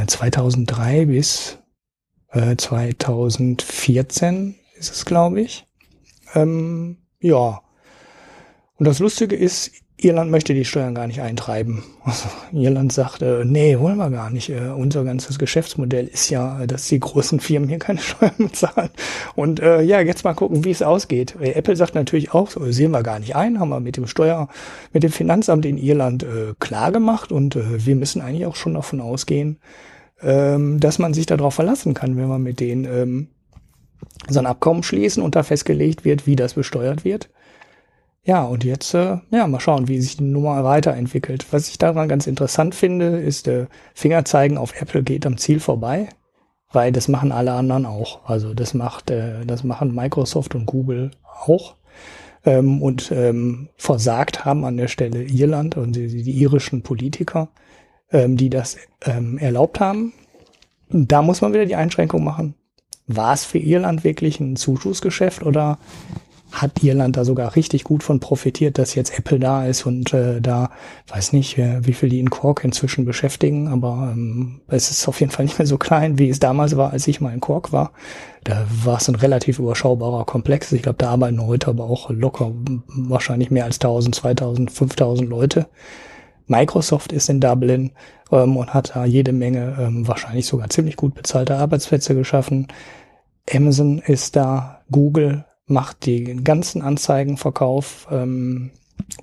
2003 0.06 1.00
äh, 1.00 1.04
bis 1.06 1.57
äh, 2.30 2.56
2014 2.56 4.54
ist 4.78 4.92
es, 4.92 5.04
glaube 5.04 5.40
ich. 5.40 5.66
Ähm, 6.34 6.98
ja. 7.20 7.62
Und 8.76 8.86
das 8.86 8.98
Lustige 9.00 9.34
ist, 9.34 9.72
Irland 10.00 10.30
möchte 10.30 10.54
die 10.54 10.64
Steuern 10.64 10.94
gar 10.94 11.06
nicht 11.06 11.20
eintreiben. 11.20 11.84
Also 12.08 12.28
Irland 12.52 12.90
sagt, 12.90 13.20
äh, 13.20 13.44
nee, 13.44 13.78
wollen 13.78 13.98
wir 13.98 14.08
gar 14.08 14.30
nicht. 14.30 14.48
Äh, 14.48 14.70
unser 14.70 15.04
ganzes 15.04 15.38
Geschäftsmodell 15.38 16.06
ist 16.06 16.30
ja, 16.30 16.66
dass 16.66 16.88
die 16.88 16.98
großen 16.98 17.38
Firmen 17.38 17.68
hier 17.68 17.78
keine 17.78 17.98
Steuern 18.00 18.32
bezahlen. 18.38 18.88
Und 19.34 19.60
äh, 19.60 19.82
ja, 19.82 20.00
jetzt 20.00 20.24
mal 20.24 20.32
gucken, 20.32 20.64
wie 20.64 20.70
es 20.70 20.80
ausgeht. 20.80 21.36
Äh, 21.38 21.52
Apple 21.52 21.76
sagt 21.76 21.94
natürlich 21.94 22.32
auch, 22.32 22.48
so, 22.48 22.64
sehen 22.72 22.92
wir 22.92 23.02
gar 23.02 23.18
nicht 23.18 23.36
ein, 23.36 23.60
haben 23.60 23.68
wir 23.68 23.80
mit 23.80 23.98
dem 23.98 24.06
Steuer, 24.06 24.48
mit 24.94 25.02
dem 25.02 25.12
Finanzamt 25.12 25.66
in 25.66 25.76
Irland 25.76 26.22
äh, 26.22 26.54
klar 26.58 26.92
gemacht 26.92 27.30
und 27.30 27.56
äh, 27.56 27.84
wir 27.84 27.96
müssen 27.96 28.22
eigentlich 28.22 28.46
auch 28.46 28.56
schon 28.56 28.72
davon 28.72 29.02
ausgehen, 29.02 29.58
ähm, 30.22 30.80
dass 30.80 30.98
man 30.98 31.14
sich 31.14 31.26
darauf 31.26 31.54
verlassen 31.54 31.94
kann, 31.94 32.16
wenn 32.16 32.28
man 32.28 32.42
mit 32.42 32.60
denen 32.60 32.84
ähm, 32.84 33.28
so 34.28 34.38
ein 34.38 34.46
Abkommen 34.46 34.82
schließen 34.82 35.22
und 35.22 35.36
da 35.36 35.42
festgelegt 35.42 36.04
wird, 36.04 36.26
wie 36.26 36.36
das 36.36 36.54
besteuert 36.54 37.04
wird. 37.04 37.30
Ja, 38.24 38.44
und 38.44 38.64
jetzt, 38.64 38.92
äh, 38.94 39.18
ja, 39.30 39.46
mal 39.46 39.60
schauen, 39.60 39.88
wie 39.88 40.00
sich 40.00 40.18
die 40.18 40.24
Nummer 40.24 40.62
weiterentwickelt. 40.62 41.46
Was 41.50 41.68
ich 41.68 41.78
daran 41.78 42.08
ganz 42.08 42.26
interessant 42.26 42.74
finde, 42.74 43.20
ist, 43.20 43.48
äh, 43.48 43.66
Fingerzeigen 43.94 44.58
auf 44.58 44.78
Apple 44.80 45.02
geht 45.02 45.24
am 45.24 45.38
Ziel 45.38 45.60
vorbei, 45.60 46.08
weil 46.70 46.92
das 46.92 47.08
machen 47.08 47.32
alle 47.32 47.52
anderen 47.52 47.86
auch. 47.86 48.28
Also 48.28 48.52
das 48.52 48.74
macht, 48.74 49.10
äh, 49.10 49.46
das 49.46 49.64
machen 49.64 49.94
Microsoft 49.94 50.54
und 50.54 50.66
Google 50.66 51.12
auch. 51.42 51.76
Ähm, 52.44 52.82
und 52.82 53.10
ähm, 53.12 53.70
versagt 53.76 54.44
haben 54.44 54.64
an 54.64 54.76
der 54.76 54.88
Stelle 54.88 55.22
Irland 55.22 55.76
und 55.76 55.96
die, 55.96 56.22
die 56.22 56.32
irischen 56.32 56.82
Politiker 56.82 57.48
ähm, 58.12 58.36
die 58.36 58.50
das 58.50 58.76
ähm, 59.04 59.38
erlaubt 59.38 59.80
haben. 59.80 60.12
Da 60.90 61.22
muss 61.22 61.40
man 61.40 61.52
wieder 61.52 61.66
die 61.66 61.76
Einschränkung 61.76 62.24
machen. 62.24 62.54
War 63.06 63.32
es 63.32 63.44
für 63.44 63.58
Irland 63.58 64.04
wirklich 64.04 64.40
ein 64.40 64.56
Zuschussgeschäft 64.56 65.42
oder 65.42 65.78
hat 66.50 66.82
Irland 66.82 67.16
da 67.16 67.24
sogar 67.24 67.56
richtig 67.56 67.84
gut 67.84 68.02
von 68.02 68.20
profitiert, 68.20 68.78
dass 68.78 68.94
jetzt 68.94 69.18
Apple 69.18 69.38
da 69.38 69.66
ist 69.66 69.84
und 69.84 70.14
äh, 70.14 70.40
da, 70.40 70.70
weiß 71.08 71.32
nicht, 71.32 71.58
äh, 71.58 71.86
wie 71.86 71.92
viel 71.92 72.08
die 72.08 72.20
in 72.20 72.30
Cork 72.30 72.64
inzwischen 72.64 73.04
beschäftigen, 73.04 73.68
aber 73.68 74.10
ähm, 74.12 74.62
es 74.68 74.90
ist 74.90 75.06
auf 75.08 75.20
jeden 75.20 75.30
Fall 75.30 75.44
nicht 75.44 75.58
mehr 75.58 75.66
so 75.66 75.76
klein, 75.76 76.18
wie 76.18 76.30
es 76.30 76.38
damals 76.38 76.76
war, 76.76 76.92
als 76.92 77.06
ich 77.06 77.20
mal 77.20 77.34
in 77.34 77.40
Cork 77.40 77.72
war. 77.72 77.92
Da 78.44 78.66
war 78.84 78.96
es 78.96 79.08
ein 79.08 79.14
relativ 79.14 79.58
überschaubarer 79.58 80.24
Komplex. 80.24 80.72
Ich 80.72 80.82
glaube, 80.82 80.98
da 80.98 81.10
arbeiten 81.10 81.46
heute 81.46 81.68
aber 81.68 81.84
auch 81.84 82.08
locker 82.08 82.52
wahrscheinlich 82.86 83.50
mehr 83.50 83.64
als 83.64 83.76
1000, 83.76 84.14
2000, 84.14 84.70
5000 84.70 85.28
Leute. 85.28 85.66
Microsoft 86.48 87.12
ist 87.12 87.28
in 87.28 87.40
Dublin 87.40 87.92
ähm, 88.32 88.56
und 88.56 88.74
hat 88.74 88.92
da 88.94 89.04
jede 89.04 89.32
Menge 89.32 89.76
ähm, 89.78 90.08
wahrscheinlich 90.08 90.46
sogar 90.46 90.68
ziemlich 90.70 90.96
gut 90.96 91.14
bezahlte 91.14 91.56
Arbeitsplätze 91.56 92.14
geschaffen. 92.14 92.68
Amazon 93.50 93.98
ist 93.98 94.36
da, 94.36 94.80
Google 94.90 95.44
macht 95.66 96.06
den 96.06 96.44
ganzen 96.44 96.82
Anzeigenverkauf 96.82 98.08
ähm, 98.10 98.70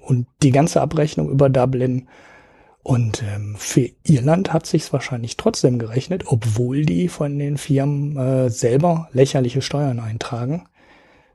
und 0.01 0.27
die 0.41 0.51
ganze 0.51 0.81
Abrechnung 0.81 1.29
über 1.29 1.49
Dublin. 1.49 2.07
Und 2.83 3.23
ähm, 3.23 3.55
für 3.57 3.89
Irland 4.03 4.53
hat 4.53 4.67
sich's 4.67 4.93
wahrscheinlich 4.93 5.37
trotzdem 5.37 5.79
gerechnet, 5.79 6.25
obwohl 6.27 6.85
die 6.85 7.07
von 7.07 7.39
den 7.39 7.57
Firmen 7.57 8.15
äh, 8.15 8.49
selber 8.51 9.09
lächerliche 9.11 9.63
Steuern 9.63 9.99
eintragen. 9.99 10.67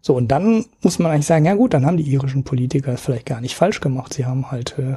So, 0.01 0.15
und 0.15 0.29
dann 0.29 0.65
muss 0.83 0.99
man 0.99 1.11
eigentlich 1.11 1.27
sagen, 1.27 1.45
ja 1.45 1.55
gut, 1.55 1.75
dann 1.75 1.85
haben 1.85 1.97
die 1.97 2.11
irischen 2.11 2.45
Politiker 2.45 2.93
es 2.93 3.01
vielleicht 3.01 3.27
gar 3.27 3.41
nicht 3.41 3.57
falsch 3.57 3.81
gemacht. 3.81 4.15
Sie 4.15 4.27
haben 4.27 4.51
halt 4.51 4.79
äh, 4.79 4.97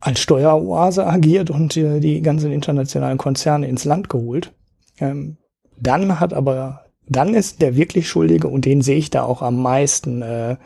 als 0.00 0.20
Steueroase 0.20 1.06
agiert 1.06 1.50
und 1.50 1.76
äh, 1.76 2.00
die 2.00 2.22
ganzen 2.22 2.52
internationalen 2.52 3.18
Konzerne 3.18 3.68
ins 3.68 3.84
Land 3.84 4.08
geholt. 4.08 4.52
Ähm, 4.98 5.36
dann 5.78 6.20
hat 6.20 6.32
aber, 6.32 6.86
dann 7.06 7.34
ist 7.34 7.62
der 7.62 7.76
wirklich 7.76 8.08
Schuldige 8.08 8.48
und 8.48 8.64
den 8.64 8.82
sehe 8.82 8.96
ich 8.96 9.10
da 9.10 9.22
auch 9.22 9.42
am 9.42 9.60
meisten 9.60 10.22
äh, 10.22 10.56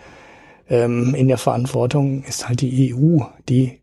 ähm, 0.68 1.14
in 1.14 1.28
der 1.28 1.38
Verantwortung, 1.38 2.22
ist 2.24 2.48
halt 2.48 2.60
die 2.60 2.94
EU. 2.94 3.20
Die 3.48 3.80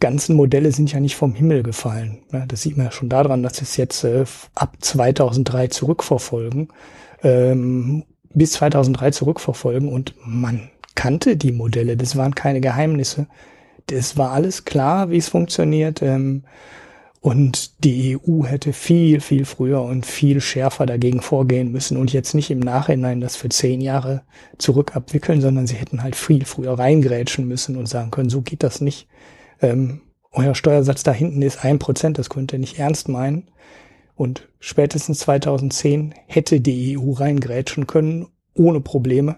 ganzen 0.00 0.36
Modelle 0.36 0.70
sind 0.72 0.92
ja 0.92 1.00
nicht 1.00 1.16
vom 1.16 1.34
Himmel 1.34 1.62
gefallen. 1.62 2.22
Ja, 2.32 2.46
das 2.46 2.62
sieht 2.62 2.76
man 2.76 2.86
ja 2.86 2.92
schon 2.92 3.08
daran, 3.08 3.42
dass 3.42 3.60
es 3.60 3.76
jetzt 3.76 4.04
äh, 4.04 4.24
ab 4.54 4.76
2003 4.80 5.68
zurückverfolgen, 5.68 6.68
ähm, 7.22 8.04
bis 8.32 8.52
2003 8.52 9.10
zurückverfolgen 9.12 9.88
und 9.88 10.14
man 10.24 10.70
kannte 10.94 11.36
die 11.36 11.52
Modelle, 11.52 11.96
das 11.96 12.16
waren 12.16 12.34
keine 12.34 12.60
Geheimnisse 12.60 13.26
es 13.90 14.16
war 14.16 14.30
alles 14.32 14.64
klar, 14.64 15.10
wie 15.10 15.18
es 15.18 15.28
funktioniert. 15.28 16.02
Ähm, 16.02 16.44
und 17.24 17.82
die 17.84 18.18
EU 18.18 18.44
hätte 18.44 18.74
viel, 18.74 19.20
viel 19.20 19.46
früher 19.46 19.80
und 19.80 20.04
viel 20.04 20.42
schärfer 20.42 20.84
dagegen 20.84 21.22
vorgehen 21.22 21.72
müssen 21.72 21.96
und 21.96 22.12
jetzt 22.12 22.34
nicht 22.34 22.50
im 22.50 22.58
Nachhinein 22.58 23.22
das 23.22 23.34
für 23.34 23.48
zehn 23.48 23.80
Jahre 23.80 24.20
zurück 24.58 24.94
abwickeln, 24.94 25.40
sondern 25.40 25.66
sie 25.66 25.76
hätten 25.76 26.02
halt 26.02 26.16
viel 26.16 26.44
früher 26.44 26.78
reingrätschen 26.78 27.48
müssen 27.48 27.76
und 27.76 27.88
sagen 27.88 28.10
können, 28.10 28.28
so 28.28 28.42
geht 28.42 28.62
das 28.62 28.82
nicht. 28.82 29.08
Ähm, 29.62 30.02
euer 30.32 30.54
Steuersatz 30.54 31.02
da 31.02 31.12
hinten 31.12 31.40
ist 31.40 31.64
ein 31.64 31.78
Prozent, 31.78 32.18
das 32.18 32.28
könnt 32.28 32.52
ihr 32.52 32.58
nicht 32.58 32.78
ernst 32.78 33.08
meinen. 33.08 33.48
Und 34.16 34.46
spätestens 34.60 35.20
2010 35.20 36.14
hätte 36.26 36.60
die 36.60 36.98
EU 36.98 37.12
reingrätschen 37.12 37.86
können, 37.86 38.26
ohne 38.52 38.80
Probleme, 38.80 39.36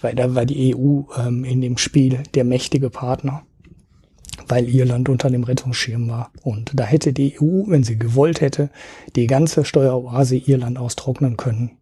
weil 0.00 0.16
da 0.16 0.34
war 0.34 0.44
die 0.44 0.74
EU 0.74 1.02
ähm, 1.16 1.44
in 1.44 1.60
dem 1.60 1.78
Spiel 1.78 2.24
der 2.34 2.42
mächtige 2.42 2.90
Partner 2.90 3.44
weil 4.46 4.68
Irland 4.68 5.08
unter 5.08 5.30
dem 5.30 5.44
Rettungsschirm 5.44 6.08
war. 6.08 6.30
Und 6.42 6.72
da 6.74 6.84
hätte 6.84 7.12
die 7.12 7.40
EU, 7.40 7.64
wenn 7.66 7.84
sie 7.84 7.98
gewollt 7.98 8.40
hätte, 8.40 8.70
die 9.16 9.26
ganze 9.26 9.64
Steueroase 9.64 10.36
Irland 10.36 10.78
austrocknen 10.78 11.36
können. 11.36 11.78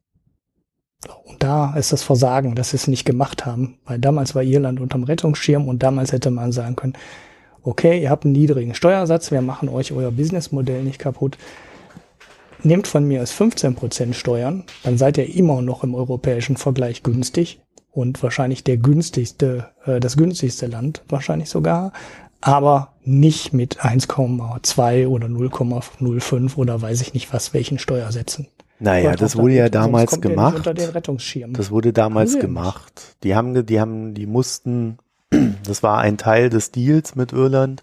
Und 1.24 1.42
da 1.42 1.74
ist 1.74 1.92
das 1.92 2.02
Versagen, 2.02 2.54
dass 2.54 2.70
sie 2.70 2.76
es 2.76 2.88
nicht 2.88 3.04
gemacht 3.04 3.44
haben, 3.44 3.78
weil 3.84 3.98
damals 3.98 4.34
war 4.34 4.42
Irland 4.42 4.80
unterm 4.80 5.04
Rettungsschirm 5.04 5.68
und 5.68 5.82
damals 5.82 6.12
hätte 6.12 6.30
man 6.30 6.52
sagen 6.52 6.76
können, 6.76 6.94
okay, 7.62 8.00
ihr 8.00 8.10
habt 8.10 8.24
einen 8.24 8.32
niedrigen 8.32 8.74
Steuersatz, 8.74 9.30
wir 9.30 9.42
machen 9.42 9.68
euch 9.68 9.92
euer 9.92 10.10
Businessmodell 10.10 10.82
nicht 10.82 10.98
kaputt. 10.98 11.36
Nehmt 12.62 12.86
von 12.86 13.06
mir 13.06 13.22
aus 13.22 13.32
15% 13.32 14.14
Steuern, 14.14 14.64
dann 14.82 14.98
seid 14.98 15.18
ihr 15.18 15.34
immer 15.34 15.62
noch 15.62 15.84
im 15.84 15.94
europäischen 15.94 16.56
Vergleich 16.56 17.02
günstig 17.02 17.60
und 17.90 18.22
wahrscheinlich 18.22 18.64
der 18.64 18.76
günstigste, 18.78 19.70
äh, 19.84 20.00
das 20.00 20.16
günstigste 20.16 20.66
Land 20.66 21.02
wahrscheinlich 21.08 21.48
sogar, 21.48 21.92
aber 22.46 22.94
nicht 23.02 23.52
mit 23.52 23.80
1,2 23.80 25.08
oder 25.08 25.26
0,05 25.26 26.56
oder 26.56 26.80
weiß 26.80 27.00
ich 27.00 27.12
nicht 27.12 27.32
was, 27.32 27.52
welchen 27.52 27.78
Steuersätzen. 27.80 28.46
Naja, 28.78 29.16
das 29.16 29.36
wurde 29.36 29.54
ja 29.54 29.68
damals 29.68 30.20
gemacht. 30.20 30.56
Unter 30.56 30.74
den 30.74 30.90
Rettungsschirm. 30.90 31.54
Das 31.54 31.70
wurde 31.70 31.92
damals 31.92 32.38
gemacht. 32.38 33.16
Die 33.24 33.34
haben, 33.34 33.66
die 33.66 33.80
haben, 33.80 34.14
die 34.14 34.26
mussten, 34.26 34.98
das 35.64 35.82
war 35.82 35.98
ein 35.98 36.18
Teil 36.18 36.48
des 36.48 36.70
Deals 36.70 37.16
mit 37.16 37.32
Irland, 37.32 37.82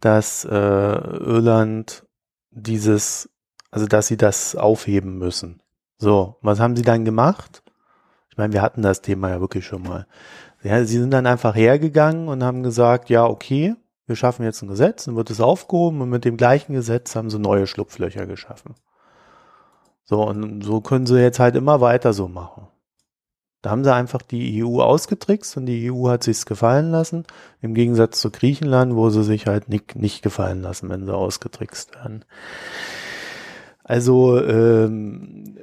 dass 0.00 0.44
äh, 0.44 0.48
Irland 0.50 2.04
dieses, 2.50 3.30
also 3.70 3.86
dass 3.86 4.08
sie 4.08 4.16
das 4.18 4.54
aufheben 4.54 5.16
müssen. 5.18 5.62
So, 5.96 6.36
was 6.42 6.60
haben 6.60 6.76
sie 6.76 6.82
dann 6.82 7.06
gemacht? 7.06 7.62
Ich 8.30 8.36
meine, 8.36 8.52
wir 8.52 8.60
hatten 8.60 8.82
das 8.82 9.00
Thema 9.00 9.30
ja 9.30 9.40
wirklich 9.40 9.64
schon 9.64 9.82
mal. 9.82 10.06
Ja, 10.62 10.84
sie 10.84 10.98
sind 10.98 11.12
dann 11.12 11.26
einfach 11.26 11.54
hergegangen 11.54 12.28
und 12.28 12.42
haben 12.42 12.62
gesagt, 12.62 13.10
ja, 13.10 13.24
okay, 13.24 13.76
wir 14.06 14.16
schaffen 14.16 14.44
jetzt 14.44 14.62
ein 14.62 14.68
Gesetz, 14.68 15.04
dann 15.04 15.16
wird 15.16 15.30
es 15.30 15.40
aufgehoben 15.40 16.00
und 16.00 16.08
mit 16.08 16.24
dem 16.24 16.36
gleichen 16.36 16.72
Gesetz 16.72 17.14
haben 17.14 17.30
sie 17.30 17.38
neue 17.38 17.66
Schlupflöcher 17.66 18.26
geschaffen. 18.26 18.74
So, 20.04 20.26
und 20.26 20.62
so 20.62 20.80
können 20.80 21.06
sie 21.06 21.20
jetzt 21.20 21.38
halt 21.38 21.54
immer 21.54 21.80
weiter 21.80 22.12
so 22.12 22.28
machen. 22.28 22.66
Da 23.60 23.70
haben 23.70 23.84
sie 23.84 23.92
einfach 23.92 24.22
die 24.22 24.64
EU 24.64 24.80
ausgetrickst 24.80 25.56
und 25.56 25.66
die 25.66 25.90
EU 25.92 26.08
hat 26.08 26.22
sich's 26.22 26.46
gefallen 26.46 26.90
lassen. 26.90 27.24
Im 27.60 27.74
Gegensatz 27.74 28.20
zu 28.20 28.30
Griechenland, 28.30 28.94
wo 28.94 29.10
sie 29.10 29.24
sich 29.24 29.46
halt 29.46 29.68
nicht, 29.68 29.96
nicht 29.96 30.22
gefallen 30.22 30.62
lassen, 30.62 30.88
wenn 30.88 31.04
sie 31.04 31.14
ausgetrickst 31.14 31.94
werden. 31.96 32.24
Also, 33.82 34.40
ähm, 34.42 35.58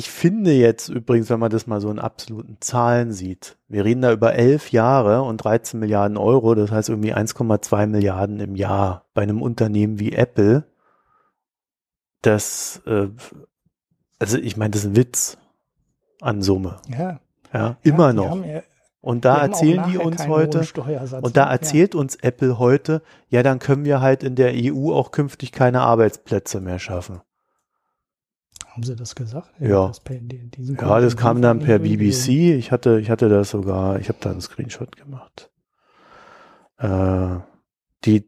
ich 0.00 0.10
finde 0.10 0.52
jetzt 0.52 0.88
übrigens, 0.88 1.28
wenn 1.28 1.40
man 1.40 1.50
das 1.50 1.66
mal 1.66 1.82
so 1.82 1.90
in 1.90 1.98
absoluten 1.98 2.56
Zahlen 2.60 3.12
sieht, 3.12 3.58
wir 3.68 3.84
reden 3.84 4.00
da 4.00 4.10
über 4.12 4.34
elf 4.34 4.72
Jahre 4.72 5.20
und 5.20 5.36
13 5.36 5.78
Milliarden 5.78 6.16
Euro, 6.16 6.54
das 6.54 6.70
heißt 6.70 6.88
irgendwie 6.88 7.14
1,2 7.14 7.86
Milliarden 7.86 8.40
im 8.40 8.56
Jahr 8.56 9.04
bei 9.12 9.20
einem 9.20 9.42
Unternehmen 9.42 9.98
wie 9.98 10.12
Apple 10.12 10.64
das, 12.22 12.80
äh, 12.86 13.08
also 14.18 14.38
ich 14.38 14.56
meine, 14.56 14.70
das 14.70 14.84
ist 14.84 14.88
ein 14.88 14.96
Witz 14.96 15.36
an 16.22 16.40
Summe. 16.40 16.76
Ja. 16.88 17.20
Ja, 17.52 17.76
immer 17.82 18.06
ja, 18.08 18.12
noch. 18.14 18.46
Ja, 18.46 18.62
und 19.02 19.26
da 19.26 19.36
erzählen 19.36 19.84
die 19.90 19.98
uns 19.98 20.26
heute, 20.28 20.66
und 21.20 21.36
da 21.36 21.50
erzählt 21.50 21.92
ja. 21.94 22.00
uns 22.00 22.16
Apple 22.16 22.58
heute, 22.58 23.02
ja, 23.28 23.42
dann 23.42 23.58
können 23.58 23.84
wir 23.84 24.00
halt 24.00 24.22
in 24.22 24.34
der 24.34 24.52
EU 24.54 24.94
auch 24.94 25.10
künftig 25.10 25.52
keine 25.52 25.82
Arbeitsplätze 25.82 26.60
mehr 26.60 26.78
schaffen. 26.78 27.20
Haben 28.80 28.86
sie 28.86 28.96
das 28.96 29.14
gesagt? 29.14 29.50
Ja. 29.60 29.88
Das 29.88 30.00
ja, 30.80 31.00
das 31.00 31.14
kam 31.14 31.42
dann 31.42 31.58
per 31.58 31.80
BBC. 31.80 32.56
Ich 32.56 32.72
hatte, 32.72 32.98
ich 32.98 33.10
hatte 33.10 33.28
das 33.28 33.50
sogar, 33.50 34.00
ich 34.00 34.08
habe 34.08 34.16
da 34.22 34.30
einen 34.30 34.40
Screenshot 34.40 34.96
gemacht. 34.96 35.50
Äh, 36.78 37.40
die, 38.06 38.24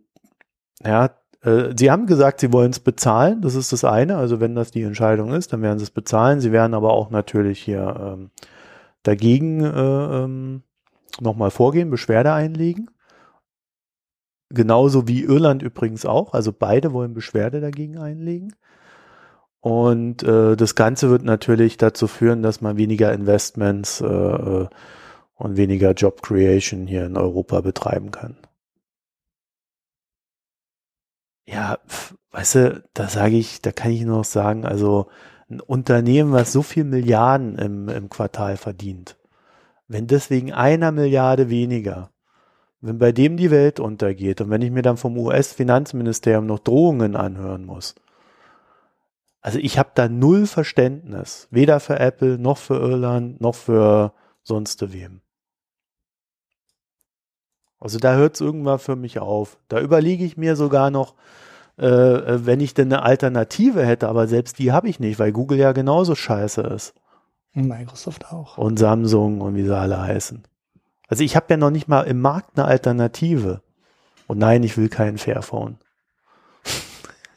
ja, 0.85 1.09
äh, 1.41 1.73
sie 1.74 1.91
haben 1.91 2.05
gesagt, 2.05 2.41
sie 2.41 2.53
wollen 2.53 2.70
es 2.70 2.81
bezahlen. 2.81 3.41
Das 3.41 3.55
ist 3.55 3.73
das 3.73 3.83
eine. 3.83 4.19
Also 4.19 4.41
wenn 4.41 4.55
das 4.55 4.70
die 4.70 4.83
Entscheidung 4.83 5.33
ist, 5.33 5.55
dann 5.55 5.62
werden 5.62 5.79
sie 5.79 5.85
es 5.85 5.91
bezahlen. 5.91 6.43
Sie 6.43 6.53
werden 6.53 6.74
aber 6.74 6.93
auch 6.93 7.09
natürlich 7.09 7.59
hier 7.59 7.97
ähm, 7.99 8.31
dagegen 9.05 9.65
äh, 9.65 9.69
ähm, 10.24 10.65
nochmal 11.19 11.51
vorgehen, 11.51 11.89
Beschwerde 11.89 12.35
einlegen. 12.35 12.91
Genauso 14.51 15.09
wie 15.09 15.23
Irland 15.23 15.62
übrigens 15.62 16.05
auch. 16.05 16.35
Also 16.35 16.53
beide 16.53 16.93
wollen 16.93 17.15
Beschwerde 17.15 17.62
dagegen 17.62 17.97
einlegen. 17.97 18.53
Und 19.63 20.25
äh, 20.25 20.57
das 20.57 20.75
Ganze 20.75 21.09
wird 21.09 21.23
natürlich 21.23 21.77
dazu 21.77 22.09
führen, 22.09 22.43
dass 22.43 22.61
man 22.61 22.77
weniger 22.77 23.13
Investments 23.13 24.01
äh, 24.01 24.07
äh 24.07 24.69
und 25.35 25.57
weniger 25.57 25.93
Job 25.93 26.23
Creation 26.23 26.87
hier 26.87 27.07
in 27.07 27.17
Europa 27.17 27.63
betreiben 27.63 28.13
kann. 28.13 28.37
Ja, 31.47 31.79
weißt 32.31 32.55
du, 32.55 32.85
da 32.95 33.09
sage 33.09 33.37
ich, 33.37 33.61
da 33.61 33.73
kann 33.73 33.91
ich 33.91 34.03
nur 34.03 34.19
noch 34.19 34.25
sagen, 34.25 34.65
also 34.65 35.09
ein 35.51 35.61
Unternehmen, 35.61 36.33
was 36.33 36.53
so 36.53 36.63
viel 36.63 36.85
Milliarden 36.85 37.59
im, 37.59 37.89
im 37.89 38.09
Quartal 38.09 38.57
verdient, 38.57 39.17
wenn 39.89 40.07
deswegen 40.07 40.53
einer 40.53 40.93
Milliarde 40.93 41.51
weniger, 41.51 42.11
wenn 42.81 42.99
bei 42.99 43.11
dem 43.11 43.37
die 43.37 43.51
Welt 43.51 43.81
untergeht 43.81 44.41
und 44.41 44.51
wenn 44.51 44.63
ich 44.63 44.71
mir 44.71 44.83
dann 44.83 44.97
vom 44.97 45.19
US-Finanzministerium 45.19 46.47
noch 46.47 46.61
Drohungen 46.61 47.17
anhören 47.17 47.65
muss, 47.65 47.97
also 49.43 49.59
ich 49.59 49.77
habe 49.77 49.90
da 49.94 50.09
null 50.09 50.47
Verständnis, 50.47 51.48
weder 51.51 51.81
für 51.81 51.98
Apple 51.98 52.39
noch 52.39 52.59
für 52.59 52.78
Irland 52.78 53.40
noch 53.40 53.56
für 53.56 54.12
sonst 54.44 54.93
wem. 54.93 55.20
Also 57.81 57.98
da 57.98 58.14
hört 58.14 58.36
es 58.36 58.40
irgendwann 58.40 58.78
für 58.78 58.94
mich 58.94 59.19
auf. 59.19 59.59
Da 59.66 59.81
überlege 59.81 60.24
ich 60.24 60.36
mir 60.36 60.55
sogar 60.55 60.93
noch, 60.93 61.16
äh, 61.77 61.86
äh, 61.86 62.47
wenn 62.47 62.60
ich 62.60 62.74
denn 62.74 62.93
eine 62.93 63.02
Alternative 63.02 63.85
hätte, 63.85 64.09
aber 64.09 64.28
selbst 64.28 64.60
die 64.60 64.70
habe 64.70 64.89
ich 64.89 65.01
nicht, 65.01 65.19
weil 65.19 65.32
Google 65.32 65.59
ja 65.59 65.73
genauso 65.73 66.14
scheiße 66.14 66.60
ist. 66.60 66.94
Microsoft 67.52 68.32
auch. 68.32 68.56
Und 68.56 68.78
Samsung 68.78 69.40
und 69.40 69.56
wie 69.56 69.64
sie 69.64 69.77
alle 69.77 70.01
heißen. 70.01 70.44
Also 71.09 71.24
ich 71.24 71.35
habe 71.35 71.47
ja 71.51 71.56
noch 71.56 71.70
nicht 71.70 71.89
mal 71.89 72.02
im 72.02 72.20
Markt 72.20 72.56
eine 72.56 72.69
Alternative. 72.69 73.60
Und 74.28 74.39
nein, 74.39 74.62
ich 74.62 74.78
will 74.78 74.89
keinen 74.89 75.19
Fairphone. 75.19 75.78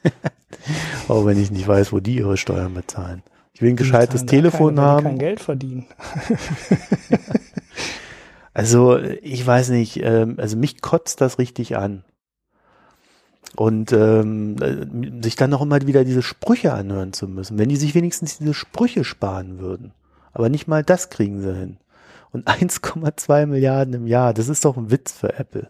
auch 1.08 1.24
wenn 1.26 1.40
ich 1.40 1.50
nicht 1.50 1.66
weiß, 1.66 1.92
wo 1.92 2.00
die 2.00 2.16
ihre 2.16 2.36
Steuern 2.36 2.74
bezahlen. 2.74 3.22
Ich 3.52 3.62
will 3.62 3.70
ein 3.70 3.76
gescheites 3.76 4.26
Telefon 4.26 4.76
keine, 4.76 4.86
haben. 4.86 5.04
kein 5.04 5.18
Geld 5.18 5.40
verdienen. 5.40 5.86
Also 8.56 8.96
ich 8.96 9.46
weiß 9.46 9.68
nicht, 9.68 10.00
ähm, 10.02 10.36
also 10.38 10.56
mich 10.56 10.80
kotzt 10.80 11.20
das 11.20 11.38
richtig 11.38 11.76
an. 11.76 12.04
Und 13.54 13.92
ähm, 13.92 14.56
äh, 14.62 15.22
sich 15.22 15.36
dann 15.36 15.50
noch 15.50 15.60
immer 15.60 15.86
wieder 15.86 16.06
diese 16.06 16.22
Sprüche 16.22 16.72
anhören 16.72 17.12
zu 17.12 17.28
müssen, 17.28 17.58
wenn 17.58 17.68
die 17.68 17.76
sich 17.76 17.94
wenigstens 17.94 18.38
diese 18.38 18.54
Sprüche 18.54 19.04
sparen 19.04 19.58
würden. 19.58 19.92
Aber 20.32 20.48
nicht 20.48 20.68
mal 20.68 20.82
das 20.82 21.10
kriegen 21.10 21.42
sie 21.42 21.54
hin. 21.54 21.76
Und 22.32 22.48
1,2 22.48 23.44
Milliarden 23.44 23.92
im 23.92 24.06
Jahr, 24.06 24.32
das 24.32 24.48
ist 24.48 24.64
doch 24.64 24.78
ein 24.78 24.90
Witz 24.90 25.12
für 25.12 25.38
Apple. 25.38 25.68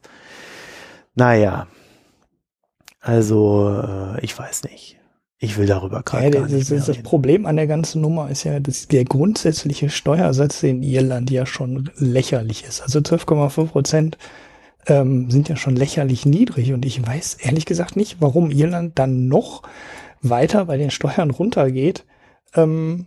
Naja, 1.16 1.66
also 3.06 3.82
äh, 3.84 4.24
ich 4.24 4.36
weiß 4.36 4.64
nicht. 4.64 4.98
Ich 5.38 5.56
will 5.56 5.66
darüber 5.66 6.02
gerade 6.02 6.38
ja, 6.38 6.46
das, 6.48 6.68
das 6.86 7.02
Problem 7.02 7.46
an 7.46 7.54
der 7.54 7.68
ganzen 7.68 8.00
Nummer 8.00 8.30
ist 8.30 8.42
ja, 8.42 8.58
dass 8.58 8.88
der 8.88 9.04
grundsätzliche 9.04 9.90
Steuersatz 9.90 10.62
in 10.64 10.82
Irland 10.82 11.30
ja 11.30 11.46
schon 11.46 11.90
lächerlich 11.98 12.64
ist. 12.64 12.80
Also 12.82 12.98
12,5 12.98 13.66
Prozent 13.66 14.18
ähm, 14.86 15.30
sind 15.30 15.48
ja 15.48 15.54
schon 15.54 15.76
lächerlich 15.76 16.26
niedrig 16.26 16.72
und 16.72 16.84
ich 16.84 17.06
weiß 17.06 17.34
ehrlich 17.34 17.64
gesagt 17.64 17.94
nicht, 17.94 18.16
warum 18.20 18.50
Irland 18.50 18.98
dann 18.98 19.28
noch 19.28 19.62
weiter 20.20 20.64
bei 20.64 20.76
den 20.76 20.90
Steuern 20.90 21.30
runtergeht. 21.30 22.04
Ähm, 22.54 23.06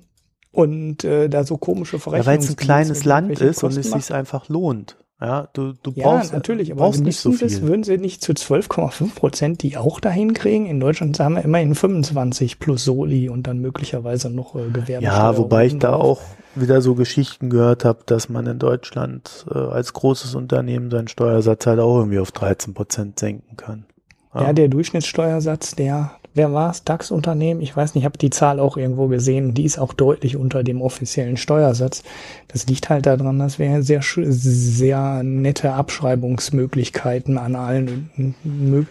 und 0.51 1.03
äh, 1.03 1.27
da 1.29 1.43
so 1.43 1.57
komische 1.57 1.99
Verrechnungen. 1.99 2.25
Ja, 2.25 2.39
weil 2.39 2.39
es 2.39 2.49
ein 2.49 2.55
kleines 2.55 3.05
Land 3.05 3.39
ist 3.41 3.63
und 3.63 3.75
es 3.77 3.91
sich 3.91 4.13
einfach 4.13 4.47
lohnt. 4.47 4.97
Ja, 5.21 5.49
du, 5.51 5.73
du 5.73 5.91
ja, 5.95 6.05
brauchst, 6.05 6.31
natürlich, 6.31 6.71
aber 6.71 6.85
brauchst 6.85 7.03
nicht 7.03 7.19
so 7.19 7.33
viel. 7.33 7.49
Das 7.49 7.61
würden 7.61 7.83
sie 7.83 7.97
nicht 7.97 8.23
zu 8.23 8.31
12,5 8.31 9.15
Prozent 9.15 9.63
die 9.63 9.75
auch 9.75 9.99
dahin 9.99 10.33
kriegen. 10.33 10.65
In 10.65 10.79
Deutschland 10.79 11.19
haben 11.19 11.35
wir 11.35 11.43
immerhin 11.43 11.75
25 11.75 12.59
plus 12.59 12.85
Soli 12.85 13.27
und 13.27 13.45
dann 13.45 13.59
möglicherweise 13.59 14.29
noch 14.29 14.55
äh, 14.55 14.69
Gewerbe. 14.69 15.03
Ja, 15.03 15.37
wobei 15.37 15.65
ich 15.65 15.77
da 15.77 15.93
auch 15.93 16.21
wieder 16.55 16.81
so 16.81 16.95
Geschichten 16.95 17.49
gehört 17.49 17.83
habe, 17.83 17.99
dass 18.05 18.29
man 18.29 18.47
in 18.47 18.59
Deutschland 18.59 19.45
äh, 19.53 19.57
als 19.57 19.91
großes 19.91 20.35
Unternehmen 20.35 20.89
seinen 20.89 21.09
Steuersatz 21.09 21.65
halt 21.65 21.79
auch 21.79 21.97
irgendwie 21.97 22.19
auf 22.19 22.31
13 22.31 22.73
Prozent 22.73 23.19
senken 23.19 23.57
kann. 23.57 23.85
Ja. 24.33 24.43
ja, 24.43 24.53
der 24.53 24.69
Durchschnittssteuersatz, 24.69 25.75
der 25.75 26.11
wer 26.33 26.53
war 26.53 26.71
es, 26.71 26.83
DAX-Unternehmen, 26.83 27.61
ich 27.61 27.75
weiß 27.75 27.95
nicht, 27.95 28.03
ich 28.03 28.05
habe 28.05 28.17
die 28.17 28.29
Zahl 28.29 28.59
auch 28.59 28.77
irgendwo 28.77 29.07
gesehen, 29.07 29.53
die 29.53 29.65
ist 29.65 29.79
auch 29.79 29.93
deutlich 29.93 30.37
unter 30.37 30.63
dem 30.63 30.81
offiziellen 30.81 31.37
Steuersatz. 31.37 32.03
Das 32.47 32.67
liegt 32.67 32.89
halt 32.89 33.05
daran, 33.05 33.39
dass 33.39 33.59
wir 33.59 33.83
sehr, 33.83 34.01
sehr 34.03 35.23
nette 35.23 35.73
Abschreibungsmöglichkeiten 35.73 37.37
an 37.37 37.55
allen, 37.55 38.09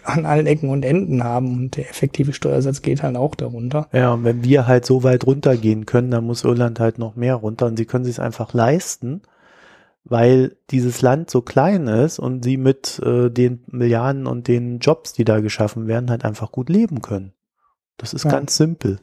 an 0.03 0.25
allen 0.25 0.47
Ecken 0.47 0.69
und 0.69 0.83
Enden 0.83 1.23
haben. 1.23 1.53
Und 1.53 1.77
der 1.77 1.89
effektive 1.89 2.33
Steuersatz 2.33 2.81
geht 2.81 3.03
halt 3.03 3.15
auch 3.15 3.35
darunter. 3.35 3.87
Ja, 3.93 4.13
und 4.13 4.23
wenn 4.23 4.43
wir 4.43 4.67
halt 4.67 4.85
so 4.85 5.03
weit 5.03 5.25
runtergehen 5.25 5.85
können, 5.85 6.11
dann 6.11 6.25
muss 6.25 6.43
Irland 6.43 6.79
halt 6.79 6.99
noch 6.99 7.15
mehr 7.15 7.35
runter. 7.35 7.65
Und 7.65 7.77
sie 7.77 7.85
können 7.85 8.05
sich 8.05 8.19
einfach 8.19 8.53
leisten, 8.53 9.21
weil 10.09 10.57
dieses 10.69 11.01
Land 11.01 11.29
so 11.29 11.41
klein 11.41 11.87
ist 11.87 12.19
und 12.19 12.43
sie 12.43 12.57
mit 12.57 12.99
äh, 12.99 13.29
den 13.29 13.63
Milliarden 13.67 14.27
und 14.27 14.47
den 14.47 14.79
Jobs, 14.79 15.13
die 15.13 15.25
da 15.25 15.39
geschaffen 15.39 15.87
werden, 15.87 16.09
halt 16.09 16.25
einfach 16.25 16.51
gut 16.51 16.69
leben 16.69 17.01
können. 17.01 17.33
Das 17.97 18.13
ist 18.13 18.25
ja. 18.25 18.31
ganz 18.31 18.57
simpel. 18.57 18.99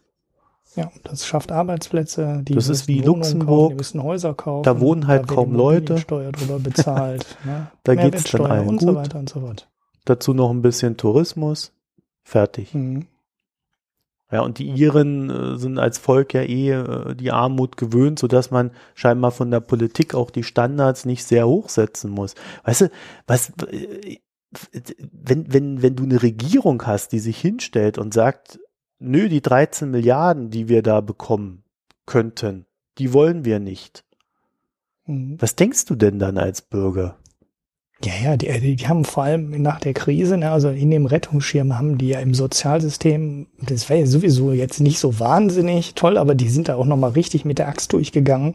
Ja, 0.75 0.91
das 1.05 1.27
schafft 1.27 1.53
Arbeitsplätze. 1.53 2.43
Die 2.47 2.55
das 2.55 2.69
ist 2.69 2.87
wie 2.87 3.01
Wohnungen 3.01 3.21
Luxemburg. 3.21 3.49
Kaufen, 3.49 3.69
die 3.71 3.77
müssen 3.77 4.03
Häuser 4.03 4.35
kaufen. 4.35 4.65
Da 4.65 4.79
wohnen 4.79 5.07
halt 5.07 5.23
da 5.23 5.35
kaum 5.35 5.55
Leute. 5.55 5.97
Steuer 5.99 6.33
drüber 6.33 6.59
bezahlt. 6.59 7.25
ne? 7.45 7.69
Da 7.83 7.95
geht's 7.95 8.31
dann 8.31 8.47
allen 8.47 8.69
und 8.69 8.79
gut. 8.79 8.89
so 8.89 8.95
weiter 8.95 9.19
und 9.19 9.29
so 9.29 9.41
fort. 9.41 9.69
Dazu 10.05 10.35
noch 10.35 10.51
ein 10.51 10.63
bisschen 10.63 10.97
Tourismus. 10.97 11.73
Fertig. 12.23 12.75
Mhm. 12.75 13.07
Ja, 14.31 14.41
und 14.41 14.59
die 14.59 14.69
Iren 14.69 15.31
äh, 15.31 15.57
sind 15.57 15.79
als 15.79 15.99
Volk 15.99 16.35
ja 16.35 16.43
eh 16.43 16.71
äh, 16.71 17.15
die 17.15 17.31
Armut 17.31 17.77
gewöhnt, 17.77 18.19
so 18.19 18.27
dass 18.27 18.51
man 18.51 18.73
scheinbar 18.95 19.31
von 19.31 19.51
der 19.53 19.61
Politik 19.61 20.15
auch 20.15 20.31
die 20.31 20.43
Standards 20.43 21.05
nicht 21.05 21.25
sehr 21.25 21.47
hoch 21.47 21.69
setzen 21.69 22.11
muss. 22.11 22.35
Weißt 22.65 22.83
du, 22.83 22.91
was, 23.29 23.51
äh, 23.71 24.19
wenn, 25.13 25.53
wenn, 25.53 25.83
wenn 25.83 25.95
du 25.95 26.03
eine 26.03 26.23
Regierung 26.23 26.85
hast, 26.87 27.13
die 27.13 27.21
sich 27.21 27.41
hinstellt 27.41 27.99
und 27.99 28.15
sagt, 28.15 28.59
nö, 28.99 29.29
die 29.29 29.43
13 29.43 29.91
Milliarden, 29.91 30.51
die 30.51 30.69
wir 30.69 30.83
da 30.83 31.01
bekommen 31.01 31.63
könnten, 32.05 32.67
die 32.99 33.13
wollen 33.13 33.45
wir 33.45 33.61
nicht. 33.61 34.05
Mhm. 35.07 35.37
Was 35.41 35.55
denkst 35.55 35.85
du 35.85 35.95
denn 35.95 36.19
dann 36.19 36.39
als 36.39 36.63
Bürger? 36.63 37.19
Ja, 38.05 38.13
ja, 38.23 38.37
die, 38.37 38.77
die 38.77 38.89
haben 38.89 39.05
vor 39.05 39.25
allem 39.25 39.63
nach 39.63 39.81
der 39.81 39.95
Krise, 39.95 40.37
ne, 40.37 40.51
also 40.51 40.69
in 40.69 40.91
dem 40.91 41.07
Rettungsschirm 41.07 41.79
haben 41.79 41.97
die 41.97 42.09
ja 42.09 42.21
im 42.21 42.35
Sozialsystem, 42.35 43.47
das 43.63 43.89
wäre 43.89 44.01
ja 44.01 44.07
sowieso 44.07 44.53
jetzt 44.53 44.81
nicht 44.81 44.99
so 44.99 45.19
wahnsinnig 45.19 45.95
toll, 45.95 46.19
aber 46.19 46.35
die 46.35 46.51
sind 46.51 46.69
da 46.69 46.77
auch 46.77 46.85
nochmal 46.85 47.13
richtig 47.13 47.47
mit 47.47 47.59
der 47.59 47.69
Axt 47.69 47.93
durchgegangen. 47.95 48.55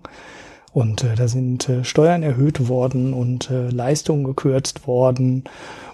Und 0.73 1.03
äh, 1.03 1.15
da 1.15 1.27
sind 1.27 1.67
äh, 1.67 1.83
Steuern 1.83 2.23
erhöht 2.23 2.69
worden 2.69 3.13
und 3.13 3.49
äh, 3.49 3.69
Leistungen 3.69 4.23
gekürzt 4.23 4.87
worden 4.87 5.43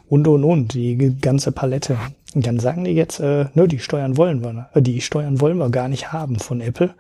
und 0.08 0.28
und 0.28 0.44
und, 0.44 0.74
die 0.74 1.16
ganze 1.20 1.52
Palette. 1.52 1.98
Und 2.36 2.46
dann 2.46 2.60
sagen 2.60 2.84
die 2.84 2.92
jetzt, 2.92 3.20
äh, 3.20 3.46
nö, 3.56 3.68
die 3.68 3.80
Steuern 3.80 4.18
wollen 4.18 4.44
wir, 4.44 4.70
äh, 4.74 4.82
die 4.82 5.02
Steuern 5.02 5.42
wollen 5.42 5.58
wir 5.58 5.70
gar 5.70 5.88
nicht 5.88 6.12
haben 6.12 6.38
von 6.38 6.62
Apple. 6.62 6.94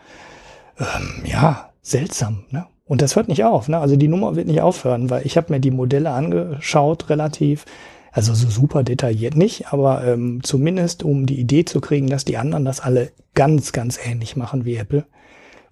Ähm, 0.79 1.23
ja, 1.25 1.69
seltsam, 1.81 2.45
ne? 2.49 2.65
Und 2.87 3.01
das 3.01 3.15
hört 3.15 3.27
nicht 3.27 3.43
auf, 3.43 3.67
ne? 3.67 3.79
Also 3.79 3.97
die 3.97 4.07
Nummer 4.07 4.35
wird 4.35 4.47
nicht 4.47 4.61
aufhören, 4.61 5.09
weil 5.09 5.25
ich 5.25 5.37
habe 5.37 5.51
mir 5.53 5.59
die 5.59 5.71
Modelle 5.71 6.11
angeschaut, 6.11 7.09
relativ, 7.09 7.65
also 8.11 8.33
so 8.33 8.49
super 8.49 8.83
detailliert 8.83 9.35
nicht, 9.35 9.73
aber 9.73 10.05
ähm, 10.05 10.39
zumindest 10.41 11.03
um 11.03 11.25
die 11.25 11.39
Idee 11.39 11.65
zu 11.65 11.81
kriegen, 11.81 12.07
dass 12.07 12.25
die 12.25 12.37
anderen 12.37 12.65
das 12.65 12.79
alle 12.79 13.11
ganz, 13.33 13.73
ganz 13.73 13.99
ähnlich 14.03 14.35
machen 14.35 14.65
wie 14.65 14.75
Apple. 14.75 15.05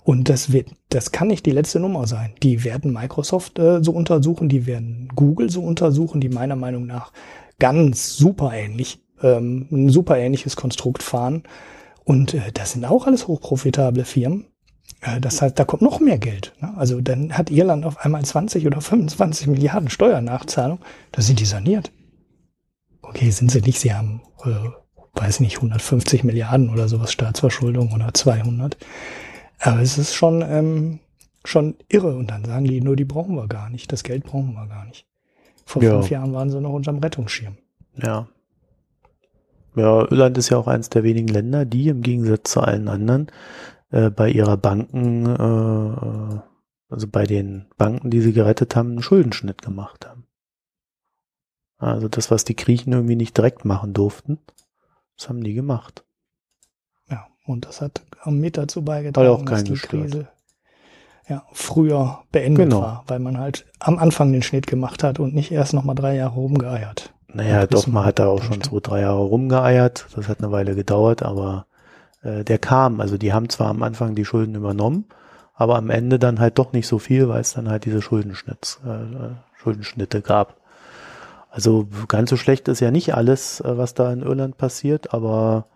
Und 0.04 0.30
das 0.30 0.52
wird, 0.52 0.70
das 0.90 1.12
kann 1.12 1.30
nicht 1.30 1.48
die 1.48 1.52
letzte 1.52 1.80
Nummer 1.80 2.06
sein. 2.06 2.34
Die 2.44 2.64
werden 2.64 2.94
Microsoft 2.94 3.58
äh, 3.58 3.84
so 3.84 3.92
untersuchen, 3.92 4.50
die 4.50 4.68
werden 4.68 5.10
Google 5.16 5.50
so 5.50 5.64
untersuchen, 5.64 6.22
die 6.22 6.30
meiner 6.30 6.56
Meinung 6.56 6.86
nach 6.86 7.12
ganz 7.58 8.16
super 8.16 8.54
ähnlich, 8.54 9.00
ähm, 9.24 9.68
ein 9.72 9.90
super 9.90 10.18
ähnliches 10.18 10.56
Konstrukt 10.56 11.02
fahren. 11.02 11.44
Und 12.04 12.36
äh, 12.36 12.52
das 12.54 12.74
sind 12.74 12.86
auch 12.86 13.08
alles 13.08 13.28
hochprofitable 13.28 14.06
Firmen. 14.06 14.46
Äh, 15.02 15.22
das 15.22 15.42
heißt, 15.42 15.58
da 15.58 15.66
kommt 15.66 15.82
noch 15.82 16.00
mehr 16.00 16.18
Geld. 16.18 16.54
Ne? 16.60 16.74
Also 16.78 17.02
dann 17.02 17.38
hat 17.38 17.52
Irland 17.52 17.86
auf 17.86 18.00
einmal 18.00 18.24
20 18.24 18.66
oder 18.68 18.82
25 18.82 19.48
Milliarden 19.48 19.90
Steuernachzahlung. 19.90 20.80
Da 21.12 21.22
sind 21.22 21.40
die 21.40 21.46
saniert. 21.46 21.92
Okay, 23.02 23.30
sind 23.30 23.52
sie 23.52 23.62
nicht. 23.62 23.80
Sie 23.80 23.94
haben, 23.94 24.22
äh, 24.44 24.70
weiß 25.14 25.40
nicht, 25.40 25.58
150 25.58 26.24
Milliarden 26.24 26.70
oder 26.70 26.88
sowas 26.88 27.12
Staatsverschuldung 27.12 27.94
oder 27.94 28.14
200. 28.14 28.78
Aber 29.60 29.82
es 29.82 29.98
ist 29.98 30.14
schon, 30.14 30.42
ähm, 30.42 31.00
schon 31.44 31.76
irre. 31.88 32.16
Und 32.16 32.32
dann 32.32 32.46
sagen 32.46 32.66
die, 32.66 32.82
nur 32.82 32.96
die 32.96 33.06
brauchen 33.06 33.36
wir 33.36 33.48
gar 33.48 33.70
nicht. 33.70 33.92
Das 33.92 34.04
Geld 34.04 34.24
brauchen 34.24 34.54
wir 34.54 34.68
gar 34.68 34.86
nicht. 34.86 35.06
Vor 35.66 35.82
ja. 35.82 35.92
fünf 35.92 36.10
Jahren 36.10 36.34
waren 36.34 36.50
sie 36.50 36.62
noch 36.62 36.74
unterm 36.74 37.00
Rettungsschirm. 37.00 37.58
Ja. 38.02 38.28
Ja, 39.76 40.02
Irland 40.04 40.38
ist 40.38 40.50
ja 40.50 40.58
auch 40.58 40.68
eines 40.68 40.90
der 40.90 41.04
wenigen 41.04 41.28
Länder, 41.28 41.66
die 41.66 41.90
im 41.90 42.02
Gegensatz 42.02 42.52
zu 42.52 42.62
allen 42.62 42.88
anderen 42.88 43.28
äh, 43.92 44.10
bei 44.10 44.30
ihrer 44.30 44.58
Banken, 44.58 45.26
äh, 45.26 46.40
also 46.90 47.08
bei 47.08 47.26
den 47.26 47.68
Banken, 47.78 48.10
die 48.10 48.22
sie 48.22 48.34
gerettet 48.34 48.76
haben, 48.76 48.92
einen 48.92 49.04
Schuldenschnitt 49.04 49.62
gemacht 49.62 50.08
haben. 50.08 50.28
Also 51.78 52.08
das, 52.08 52.32
was 52.32 52.46
die 52.46 52.56
Griechen 52.56 52.94
irgendwie 52.94 53.16
nicht 53.16 53.36
direkt 53.38 53.66
machen 53.66 53.94
durften, 53.94 54.40
das 55.18 55.30
haben 55.30 55.44
die 55.44 55.54
gemacht. 55.54 56.04
Ja, 57.10 57.28
und 57.46 57.66
das 57.66 57.82
hat 57.82 58.04
mit 58.26 58.58
dazu 58.58 58.84
beigetragen, 58.84 59.28
auch 59.30 59.46
dass 59.46 59.64
die 59.64 59.74
Krise 59.74 60.28
ja, 61.28 61.44
früher 61.54 62.20
beendet 62.32 62.70
genau. 62.70 62.82
war, 62.82 63.04
weil 63.08 63.20
man 63.20 63.38
halt 63.38 63.66
am 63.80 63.98
Anfang 63.98 64.32
den 64.32 64.44
Schnitt 64.44 64.68
gemacht 64.68 65.04
hat 65.04 65.20
und 65.20 65.34
nicht 65.34 65.52
erst 65.52 65.74
nochmal 65.74 65.96
drei 65.96 66.16
Jahre 66.16 66.36
rumgeeiert. 66.36 67.14
Naja, 67.34 67.68
doch, 67.68 67.88
man 67.88 68.06
hat 68.06 68.20
da 68.20 68.28
auch 68.28 68.42
schon 68.42 68.62
zwei, 68.62 68.80
drei 68.80 69.02
Jahre 69.02 69.22
rumgeeiert. 69.22 70.08
Das 70.16 70.28
hat 70.28 70.40
eine 70.40 70.52
Weile 70.52 70.76
gedauert, 70.76 71.22
aber 71.24 71.66
äh, 72.26 72.44
der 72.44 72.58
kam. 72.58 73.00
Also 73.00 73.18
die 73.18 73.34
haben 73.34 73.50
zwar 73.50 73.70
am 73.70 73.84
Anfang 73.84 74.16
die 74.16 74.26
Schulden 74.26 74.56
übernommen, 74.56 75.06
aber 75.54 75.78
am 75.78 75.90
Ende 75.90 76.20
dann 76.20 76.40
halt 76.40 76.60
doch 76.60 76.74
nicht 76.74 76.88
so 76.88 77.00
viel, 77.00 77.30
weil 77.30 77.42
es 77.42 77.54
dann 77.54 77.70
halt 77.70 77.86
diese 77.86 78.02
Schuldenschnitts, 78.02 78.82
äh, 78.86 79.36
Schuldenschnitte 79.58 80.22
gab. 80.22 80.58
Also 81.50 81.88
ganz 82.10 82.30
so 82.30 82.38
schlecht 82.38 82.68
ist 82.68 82.82
ja 82.82 82.92
nicht 82.92 83.16
alles, 83.16 83.62
äh, 83.62 83.78
was 83.78 83.94
da 83.94 84.12
in 84.12 84.24
Irland 84.24 84.58
passiert, 84.58 85.14
aber 85.14 85.68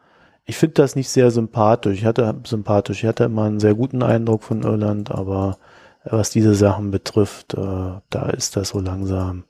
ich 0.45 0.57
finde 0.57 0.73
das 0.75 0.95
nicht 0.95 1.09
sehr 1.09 1.31
sympathisch. 1.31 1.99
Ich 1.99 2.05
hatte 2.05 2.35
sympathisch, 2.43 3.03
ich 3.03 3.07
hatte 3.07 3.25
immer 3.25 3.43
einen 3.43 3.59
sehr 3.59 3.75
guten 3.75 4.03
Eindruck 4.03 4.43
von 4.43 4.63
Irland, 4.63 5.11
aber 5.11 5.57
äh, 6.03 6.09
was 6.11 6.31
diese 6.31 6.55
Sachen 6.55 6.91
betrifft, 6.91 7.53
äh, 7.53 8.01
da 8.09 8.29
ist 8.29 8.57
das 8.57 8.69
so 8.69 8.79
langsam 8.79 9.45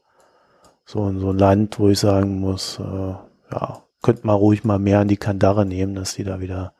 so, 0.85 1.11
so 1.19 1.29
ein 1.29 1.37
Land, 1.37 1.79
wo 1.79 1.89
ich 1.89 1.99
sagen 1.99 2.39
muss, 2.39 2.79
äh, 2.79 3.13
ja, 3.51 3.83
könnte 4.01 4.25
man 4.25 4.35
ruhig 4.35 4.63
mal 4.63 4.79
mehr 4.79 4.99
an 4.99 5.07
die 5.07 5.17
Kandare 5.17 5.65
nehmen, 5.65 5.95
dass 5.95 6.15
die 6.15 6.23
da 6.23 6.39
wieder 6.41 6.73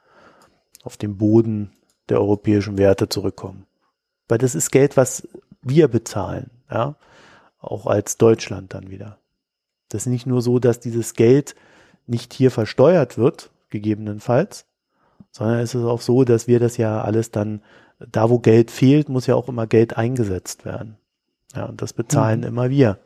auf 0.89 0.97
den 0.97 1.17
Boden 1.17 1.69
der 2.09 2.19
europäischen 2.19 2.79
Werte 2.79 3.09
zurückkommen. 3.09 3.67
Weil 4.27 4.39
das 4.39 4.55
ist 4.55 4.71
Geld, 4.71 4.97
was 4.97 5.27
wir 5.61 5.87
bezahlen, 5.87 6.49
ja, 6.71 6.95
auch 7.59 7.85
als 7.85 8.17
Deutschland 8.17 8.73
dann 8.73 8.89
wieder. 8.89 9.19
Das 9.89 10.07
ist 10.07 10.11
nicht 10.11 10.25
nur 10.25 10.41
so, 10.41 10.57
dass 10.57 10.79
dieses 10.79 11.13
Geld 11.13 11.53
nicht 12.07 12.33
hier 12.33 12.49
versteuert 12.49 13.19
wird, 13.19 13.51
gegebenenfalls, 13.69 14.65
sondern 15.29 15.59
es 15.59 15.75
ist 15.75 15.83
auch 15.83 16.01
so, 16.01 16.23
dass 16.23 16.47
wir 16.47 16.59
das 16.59 16.77
ja 16.77 17.03
alles 17.03 17.29
dann, 17.29 17.61
da 17.99 18.31
wo 18.31 18.39
Geld 18.39 18.71
fehlt, 18.71 19.09
muss 19.09 19.27
ja 19.27 19.35
auch 19.35 19.47
immer 19.47 19.67
Geld 19.67 19.95
eingesetzt 19.95 20.65
werden. 20.65 20.97
Ja, 21.55 21.65
und 21.65 21.83
das 21.83 21.93
bezahlen 21.93 22.39
mhm. 22.39 22.47
immer 22.47 22.71
wir. 22.71 22.97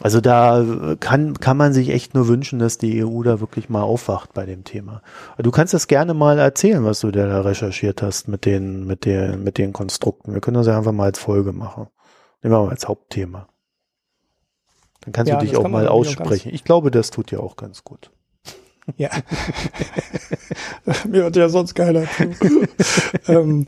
Also 0.00 0.20
da 0.20 0.96
kann, 0.98 1.34
kann 1.38 1.56
man 1.56 1.72
sich 1.72 1.90
echt 1.90 2.14
nur 2.14 2.26
wünschen, 2.26 2.58
dass 2.58 2.78
die 2.78 3.04
EU 3.04 3.22
da 3.22 3.40
wirklich 3.40 3.68
mal 3.68 3.82
aufwacht 3.82 4.34
bei 4.34 4.44
dem 4.44 4.64
Thema. 4.64 5.02
Du 5.38 5.50
kannst 5.50 5.72
das 5.72 5.86
gerne 5.86 6.14
mal 6.14 6.38
erzählen, 6.38 6.84
was 6.84 7.00
du 7.00 7.10
da 7.10 7.40
recherchiert 7.42 8.02
hast 8.02 8.26
mit 8.28 8.44
den, 8.44 8.86
mit 8.86 9.04
den, 9.04 9.44
mit 9.44 9.56
den 9.56 9.72
Konstrukten. 9.72 10.34
Wir 10.34 10.40
können 10.40 10.56
das 10.56 10.66
ja 10.66 10.76
einfach 10.76 10.92
mal 10.92 11.04
als 11.04 11.18
Folge 11.18 11.52
machen. 11.52 11.86
Nehmen 12.42 12.54
wir 12.54 12.62
mal 12.62 12.70
als 12.70 12.88
Hauptthema. 12.88 13.48
Dann 15.02 15.12
kannst 15.12 15.30
ja, 15.30 15.38
du 15.38 15.46
dich 15.46 15.56
auch 15.56 15.68
mal 15.68 15.86
aussprechen. 15.86 16.52
Ich 16.52 16.64
glaube, 16.64 16.90
das 16.90 17.10
tut 17.10 17.30
dir 17.30 17.40
auch 17.40 17.56
ganz 17.56 17.84
gut. 17.84 18.10
Ja. 18.96 19.10
Mir 21.08 21.22
hört 21.22 21.36
ja 21.36 21.48
sonst 21.48 21.74
keiner 21.74 22.04
zu. 22.04 22.66
ähm, 23.28 23.66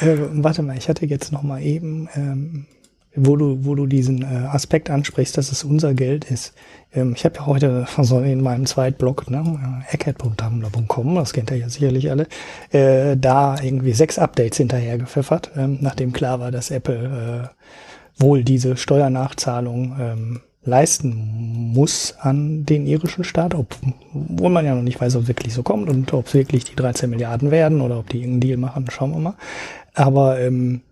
äh, 0.00 0.16
warte 0.32 0.62
mal, 0.62 0.76
ich 0.76 0.88
hatte 0.88 1.06
jetzt 1.06 1.32
noch 1.32 1.42
mal 1.42 1.62
eben 1.62 2.08
ähm, 2.14 2.66
wo 3.14 3.36
du, 3.36 3.64
wo 3.64 3.74
du 3.74 3.86
diesen 3.86 4.22
äh, 4.22 4.46
Aspekt 4.46 4.90
ansprichst, 4.90 5.36
dass 5.36 5.52
es 5.52 5.64
unser 5.64 5.94
Geld 5.94 6.24
ist. 6.30 6.54
Ähm, 6.94 7.12
ich 7.14 7.24
habe 7.24 7.36
ja 7.36 7.46
heute 7.46 7.86
also 7.96 8.20
in 8.20 8.42
meinem 8.42 8.66
Zweitblog, 8.66 9.30
ne, 9.30 9.84
eckhead.tumblr.com, 9.90 11.14
das 11.14 11.32
kennt 11.32 11.50
ihr 11.50 11.58
ja 11.58 11.68
sicherlich 11.68 12.10
alle, 12.10 12.26
äh, 12.70 13.16
da 13.16 13.56
irgendwie 13.60 13.92
sechs 13.92 14.18
Updates 14.18 14.56
hinterher 14.56 14.98
gepfeffert, 14.98 15.50
ähm, 15.56 15.78
nachdem 15.80 16.12
klar 16.12 16.40
war, 16.40 16.50
dass 16.50 16.70
Apple 16.70 17.50
äh, 17.50 18.22
wohl 18.22 18.44
diese 18.44 18.76
Steuernachzahlung 18.76 19.96
ähm, 20.00 20.40
leisten 20.64 21.72
muss 21.74 22.14
an 22.20 22.64
den 22.64 22.86
irischen 22.86 23.24
Staat, 23.24 23.54
obwohl 23.54 24.50
man 24.50 24.64
ja 24.64 24.74
noch 24.74 24.82
nicht 24.82 25.00
weiß, 25.00 25.16
ob 25.16 25.22
es 25.22 25.28
wirklich 25.28 25.54
so 25.54 25.62
kommt 25.62 25.88
und 25.88 26.12
ob 26.12 26.28
es 26.28 26.34
wirklich 26.34 26.64
die 26.64 26.76
13 26.76 27.10
Milliarden 27.10 27.50
werden 27.50 27.80
oder 27.80 27.98
ob 27.98 28.08
die 28.08 28.18
irgendeinen 28.18 28.40
Deal 28.40 28.58
machen, 28.58 28.86
schauen 28.90 29.10
wir 29.10 29.18
mal. 29.18 29.34
Aber 29.94 30.40
ähm, 30.40 30.82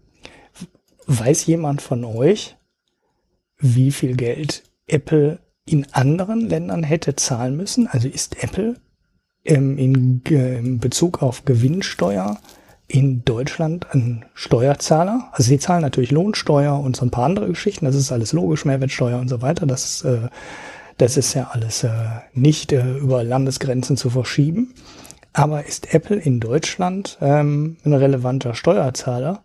Weiß 1.06 1.46
jemand 1.46 1.82
von 1.82 2.04
euch, 2.04 2.56
wie 3.58 3.90
viel 3.90 4.16
Geld 4.16 4.62
Apple 4.86 5.38
in 5.64 5.86
anderen 5.92 6.48
Ländern 6.48 6.82
hätte 6.82 7.16
zahlen 7.16 7.56
müssen? 7.56 7.86
Also 7.86 8.08
ist 8.08 8.42
Apple 8.42 8.76
ähm, 9.44 9.78
in, 9.78 10.22
äh, 10.28 10.58
in 10.58 10.78
Bezug 10.78 11.22
auf 11.22 11.44
Gewinnsteuer 11.44 12.38
in 12.88 13.24
Deutschland 13.24 13.86
ein 13.92 14.24
Steuerzahler? 14.34 15.28
Also 15.32 15.44
sie 15.44 15.58
zahlen 15.58 15.82
natürlich 15.82 16.10
Lohnsteuer 16.10 16.78
und 16.78 16.96
so 16.96 17.04
ein 17.04 17.10
paar 17.10 17.26
andere 17.26 17.48
Geschichten. 17.48 17.84
Das 17.84 17.94
ist 17.94 18.10
alles 18.12 18.32
logisch, 18.32 18.64
Mehrwertsteuer 18.64 19.18
und 19.18 19.28
so 19.28 19.42
weiter. 19.42 19.66
Das, 19.66 20.02
äh, 20.02 20.28
das 20.98 21.16
ist 21.16 21.34
ja 21.34 21.50
alles 21.52 21.84
äh, 21.84 21.90
nicht 22.32 22.72
äh, 22.72 22.98
über 22.98 23.22
Landesgrenzen 23.22 23.96
zu 23.96 24.10
verschieben. 24.10 24.74
Aber 25.32 25.64
ist 25.64 25.94
Apple 25.94 26.16
in 26.16 26.40
Deutschland 26.40 27.16
ähm, 27.20 27.76
ein 27.84 27.92
relevanter 27.92 28.54
Steuerzahler? 28.54 29.42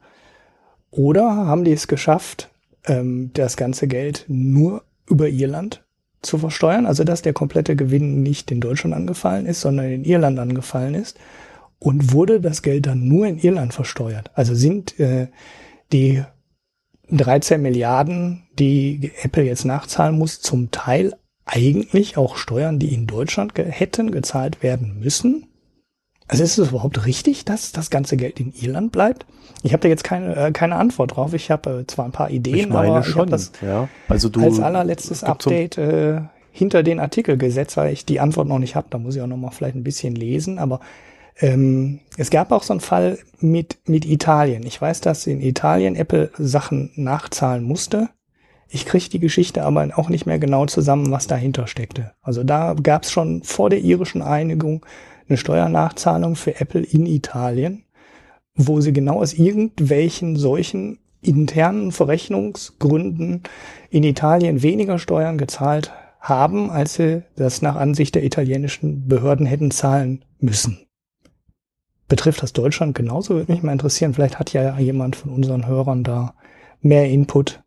Oder 0.96 1.36
haben 1.36 1.66
die 1.66 1.74
es 1.74 1.88
geschafft, 1.88 2.50
ähm, 2.86 3.32
das 3.34 3.58
ganze 3.58 3.88
Geld 3.88 4.26
nur 4.28 4.84
über 5.10 5.28
Irland 5.28 5.84
zu 6.22 6.38
versteuern, 6.38 6.86
also 6.86 7.04
dass 7.04 7.22
der 7.22 7.34
komplette 7.34 7.76
Gewinn 7.76 8.24
nicht 8.24 8.50
in 8.50 8.62
Deutschland 8.62 8.96
angefallen 8.96 9.46
ist, 9.46 9.62
sondern 9.62 9.92
in 9.92 10.06
Irland 10.06 10.40
angefallen 10.40 10.96
ist 10.96 11.18
und 11.80 12.14
wurde 12.14 12.40
das 12.40 12.62
Geld 12.62 12.88
dann 12.88 13.08
nur 13.08 13.28
in 13.28 13.38
Irland 13.38 13.74
versteuert. 13.74 14.32
Also 14.34 14.56
sind 14.56 15.00
äh, 15.00 15.28
die 15.92 16.24
13 17.12 17.62
Milliarden, 17.62 18.44
die 18.58 19.12
Apple 19.22 19.44
jetzt 19.44 19.66
nachzahlen 19.66 20.18
muss, 20.18 20.42
zum 20.42 20.72
Teil 20.72 21.14
eigentlich 21.46 22.18
auch 22.18 22.38
Steuern, 22.38 22.80
die 22.80 22.94
in 22.94 23.06
Deutschland 23.06 23.54
ge 23.54 23.66
hätten 23.70 24.12
gezahlt 24.12 24.64
werden 24.64 25.00
müssen. 25.00 25.48
Also 26.28 26.44
ist 26.44 26.58
es 26.58 26.70
überhaupt 26.70 27.06
richtig, 27.06 27.46
dass 27.46 27.72
das 27.72 27.90
ganze 27.90 28.18
Geld 28.18 28.40
in 28.40 28.52
Irland 28.54 28.92
bleibt? 28.92 29.26
Ich 29.62 29.74
habe 29.74 29.82
da 29.82 29.90
jetzt 29.90 30.04
keine, 30.04 30.36
äh, 30.36 30.52
keine 30.52 30.76
Antwort 30.76 31.16
drauf. 31.16 31.34
Ich 31.34 31.52
habe 31.52 31.82
äh, 31.82 31.88
zwar 31.88 32.06
ein 32.06 32.12
paar 32.12 32.32
Ideen, 32.32 32.56
ich 32.56 32.70
meine 32.70 32.90
aber 32.90 33.04
schon, 33.04 33.12
ich 33.12 33.18
habe 33.18 33.32
das 33.32 33.52
ja. 33.62 33.90
Also 34.08 34.30
du, 34.30 34.42
als 34.42 34.60
allerletztes 34.60 35.24
Update 35.24 35.78
äh, 35.78 36.22
hinter 36.52 36.84
den 36.84 37.00
Artikel 37.00 37.38
gesetzt, 37.38 37.78
weil 37.78 37.92
ich 37.92 38.06
die 38.06 38.20
Antwort 38.20 38.48
noch 38.48 38.60
nicht 38.60 38.76
habe. 38.76 38.88
Da 38.90 38.98
muss 38.98 39.16
ich 39.16 39.22
auch 39.22 39.28
noch 39.28 39.38
mal 39.38 39.52
vielleicht 39.52 39.76
ein 39.76 39.84
bisschen 39.84 40.16
lesen. 40.16 40.58
Aber 40.58 40.80
ähm, 41.40 42.00
es 42.18 42.30
gab 42.30 42.52
auch 42.52 42.64
so 42.64 42.74
einen 42.74 42.80
Fall 42.80 43.20
mit, 43.40 43.78
mit 43.86 44.06
Italien. 44.06 44.66
Ich 44.66 44.82
weiß, 44.82 45.02
dass 45.02 45.28
in 45.28 45.42
Italien 45.42 45.96
Apple 45.96 46.32
Sachen 46.38 46.92
nachzahlen 46.96 47.64
musste. 47.64 48.10
Ich 48.70 48.86
kriege 48.86 49.10
die 49.10 49.20
Geschichte 49.20 49.64
aber 49.64 49.88
auch 49.96 50.10
nicht 50.10 50.26
mehr 50.26 50.40
genau 50.40 50.66
zusammen, 50.66 51.12
was 51.12 51.28
dahinter 51.28 51.68
steckte. 51.68 52.14
Also 52.22 52.44
da 52.44 52.74
gab 52.82 53.04
es 53.04 53.12
schon 53.12 53.44
vor 53.44 53.70
der 53.70 53.80
irischen 53.80 54.22
Einigung 54.22 54.86
eine 55.28 55.38
Steuernachzahlung 55.38 56.36
für 56.36 56.60
Apple 56.60 56.82
in 56.82 57.06
Italien, 57.06 57.84
wo 58.56 58.82
sie 58.82 58.94
genau 58.94 59.22
aus 59.22 59.34
irgendwelchen 59.34 60.36
solchen 60.36 61.00
internen 61.22 61.92
Verrechnungsgründen 61.92 63.44
in 63.90 64.04
Italien 64.04 64.62
weniger 64.62 65.00
Steuern 65.00 65.38
gezahlt 65.38 65.92
haben, 66.20 66.70
als 66.70 66.96
sie 66.96 67.24
das 67.36 67.62
nach 67.62 67.76
Ansicht 67.76 68.16
der 68.16 68.24
italienischen 68.24 69.08
Behörden 69.08 69.46
hätten 69.46 69.72
zahlen 69.72 70.24
müssen. 70.40 70.80
Betrifft 72.08 72.44
das 72.44 72.54
Deutschland 72.54 72.96
genauso? 72.96 73.36
Würde 73.36 73.52
mich 73.52 73.64
mal 73.64 73.72
interessieren. 73.72 74.14
Vielleicht 74.14 74.38
hat 74.38 74.54
ja 74.54 74.78
jemand 74.78 75.16
von 75.16 75.32
unseren 75.32 75.66
Hörern 75.66 76.04
da 76.04 76.36
mehr 76.82 77.10
Input. 77.10 77.64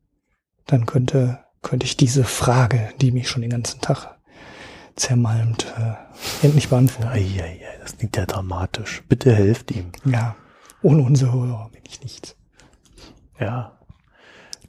Dann 0.67 0.87
könnte, 0.87 1.41
könnte 1.63 1.87
ich 1.87 1.97
diese 1.97 2.23
Frage, 2.23 2.91
die 3.01 3.11
mich 3.11 3.29
schon 3.29 3.43
den 3.43 3.51
ganzen 3.51 3.81
Tag 3.81 4.18
zermalmt, 4.99 5.67
äh, 5.79 6.47
endlich 6.47 6.69
beantworten. 6.69 7.11
Eieiei, 7.11 7.61
das 7.81 7.97
klingt 7.97 8.17
ja 8.17 8.27
dramatisch. 8.27 9.03
Bitte 9.09 9.35
helft 9.35 9.71
ihm. 9.71 9.93
Ja, 10.05 10.37
ohne 10.83 11.03
unsere 11.03 11.33
Hörer 11.33 11.71
bin 11.73 11.83
ich 11.87 12.03
nichts. 12.03 12.37
Ja. 13.39 13.73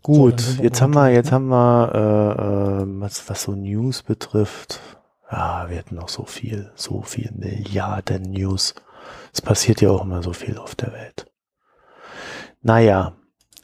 Gut, 0.02 0.40
So, 0.40 0.64
jetzt 0.64 0.82
haben 0.82 0.94
wir, 0.94 1.10
jetzt 1.10 1.28
ne? 1.28 1.32
haben 1.34 1.48
wir, 1.48 1.92
äh, 1.94 2.82
äh, 2.84 3.02
was, 3.02 3.30
was 3.30 3.44
so 3.44 3.52
News 3.54 4.04
betrifft. 4.04 4.80
Ja, 5.32 5.70
wir 5.70 5.78
hätten 5.78 5.96
noch 5.96 6.10
so 6.10 6.24
viel, 6.24 6.72
so 6.76 7.02
viel 7.02 7.32
Milliarden 7.36 8.24
News. 8.32 8.74
Es 9.34 9.42
passiert 9.42 9.82
ja 9.82 9.92
auch 9.92 10.04
immer 10.04 10.24
so 10.24 10.34
viel 10.34 10.58
auf 10.58 10.76
der 10.76 10.94
Welt. 10.94 11.26
Naja, 12.62 13.14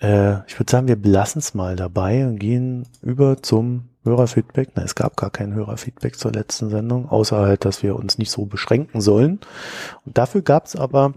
äh, 0.02 0.46
ich 0.48 0.60
würde 0.60 0.72
sagen, 0.72 0.88
wir 0.88 0.96
belassen 0.96 1.40
es 1.40 1.54
mal 1.54 1.76
dabei 1.76 2.28
und 2.28 2.38
gehen 2.38 2.88
über 3.02 3.42
zum 3.42 3.90
Hörerfeedback. 4.06 4.70
Na, 4.76 4.84
es 4.84 4.96
gab 4.96 5.18
gar 5.18 5.30
kein 5.30 5.54
Hörerfeedback 5.54 6.18
zur 6.18 6.32
letzten 6.32 6.70
Sendung, 6.70 7.10
außer 7.10 7.38
halt, 7.38 7.66
dass 7.66 7.84
wir 7.84 7.96
uns 7.96 8.18
nicht 8.18 8.32
so 8.32 8.46
beschränken 8.46 9.02
sollen. 9.02 9.40
Und 10.06 10.18
dafür 10.18 10.42
gab 10.42 10.66
es 10.66 10.76
aber 10.76 11.16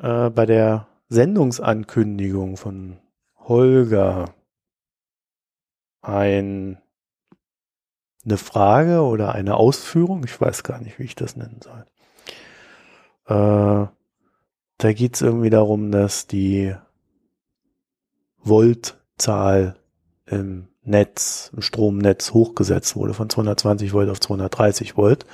äh, 0.00 0.30
bei 0.30 0.46
der 0.46 0.86
Sendungsankündigung 1.08 2.56
von 2.56 2.98
Holger 3.36 4.34
ein, 6.02 6.78
eine 8.24 8.36
Frage 8.38 9.02
oder 9.02 9.34
eine 9.34 9.56
Ausführung, 9.56 10.22
ich 10.24 10.40
weiß 10.40 10.62
gar 10.62 10.80
nicht, 10.80 10.98
wie 10.98 11.04
ich 11.04 11.14
das 11.14 11.36
nennen 11.36 11.60
soll. 11.62 11.84
Äh, 13.26 13.88
da 14.78 14.92
geht 14.92 15.14
es 15.16 15.22
irgendwie 15.22 15.50
darum, 15.50 15.90
dass 15.90 16.26
die 16.26 16.74
Voltzahl 18.38 19.76
im 20.26 20.68
Netz, 20.88 21.50
im 21.54 21.62
Stromnetz 21.62 22.32
hochgesetzt 22.32 22.96
wurde 22.96 23.14
von 23.14 23.28
220 23.30 23.92
Volt 23.92 24.08
auf 24.08 24.20
230 24.20 24.96
Volt 24.96 25.26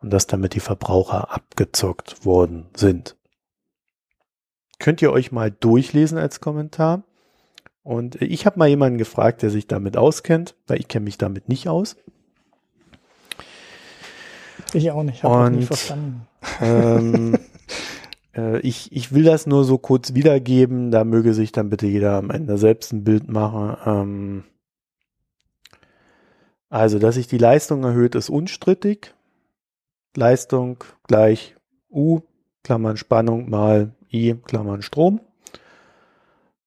und 0.00 0.10
dass 0.10 0.26
damit 0.26 0.54
die 0.54 0.60
Verbraucher 0.60 1.32
abgezockt 1.32 2.24
worden 2.24 2.66
sind. 2.74 3.16
Könnt 4.78 5.02
ihr 5.02 5.12
euch 5.12 5.32
mal 5.32 5.50
durchlesen 5.50 6.18
als 6.18 6.40
Kommentar. 6.40 7.04
Und 7.82 8.20
ich 8.22 8.46
habe 8.46 8.58
mal 8.58 8.68
jemanden 8.68 8.98
gefragt, 8.98 9.42
der 9.42 9.50
sich 9.50 9.66
damit 9.66 9.96
auskennt, 9.96 10.56
weil 10.66 10.80
ich 10.80 10.88
kenne 10.88 11.04
mich 11.04 11.18
damit 11.18 11.48
nicht 11.48 11.68
aus. 11.68 11.96
Ich 14.72 14.90
auch 14.90 15.02
nicht, 15.02 15.22
habe 15.22 15.56
Und- 15.56 15.64
verstanden. 15.64 16.26
Ähm, 16.60 17.38
äh, 18.36 18.58
ich, 18.60 18.90
ich 18.92 19.12
will 19.12 19.24
das 19.24 19.46
nur 19.46 19.64
so 19.64 19.78
kurz 19.78 20.14
wiedergeben, 20.14 20.90
da 20.90 21.04
möge 21.04 21.34
sich 21.34 21.52
dann 21.52 21.70
bitte 21.70 21.86
jeder 21.86 22.16
am 22.16 22.30
Ende 22.30 22.58
selbst 22.58 22.92
ein 22.92 23.04
Bild 23.04 23.28
machen. 23.28 23.76
Ähm, 23.86 24.44
also, 26.74 26.98
dass 26.98 27.14
sich 27.14 27.28
die 27.28 27.38
Leistung 27.38 27.84
erhöht, 27.84 28.16
ist 28.16 28.28
unstrittig. 28.28 29.14
Leistung 30.16 30.82
gleich 31.06 31.54
U, 31.88 32.22
Klammern 32.64 32.96
Spannung 32.96 33.48
mal 33.48 33.92
I, 34.12 34.34
Klammern 34.44 34.82
Strom. 34.82 35.20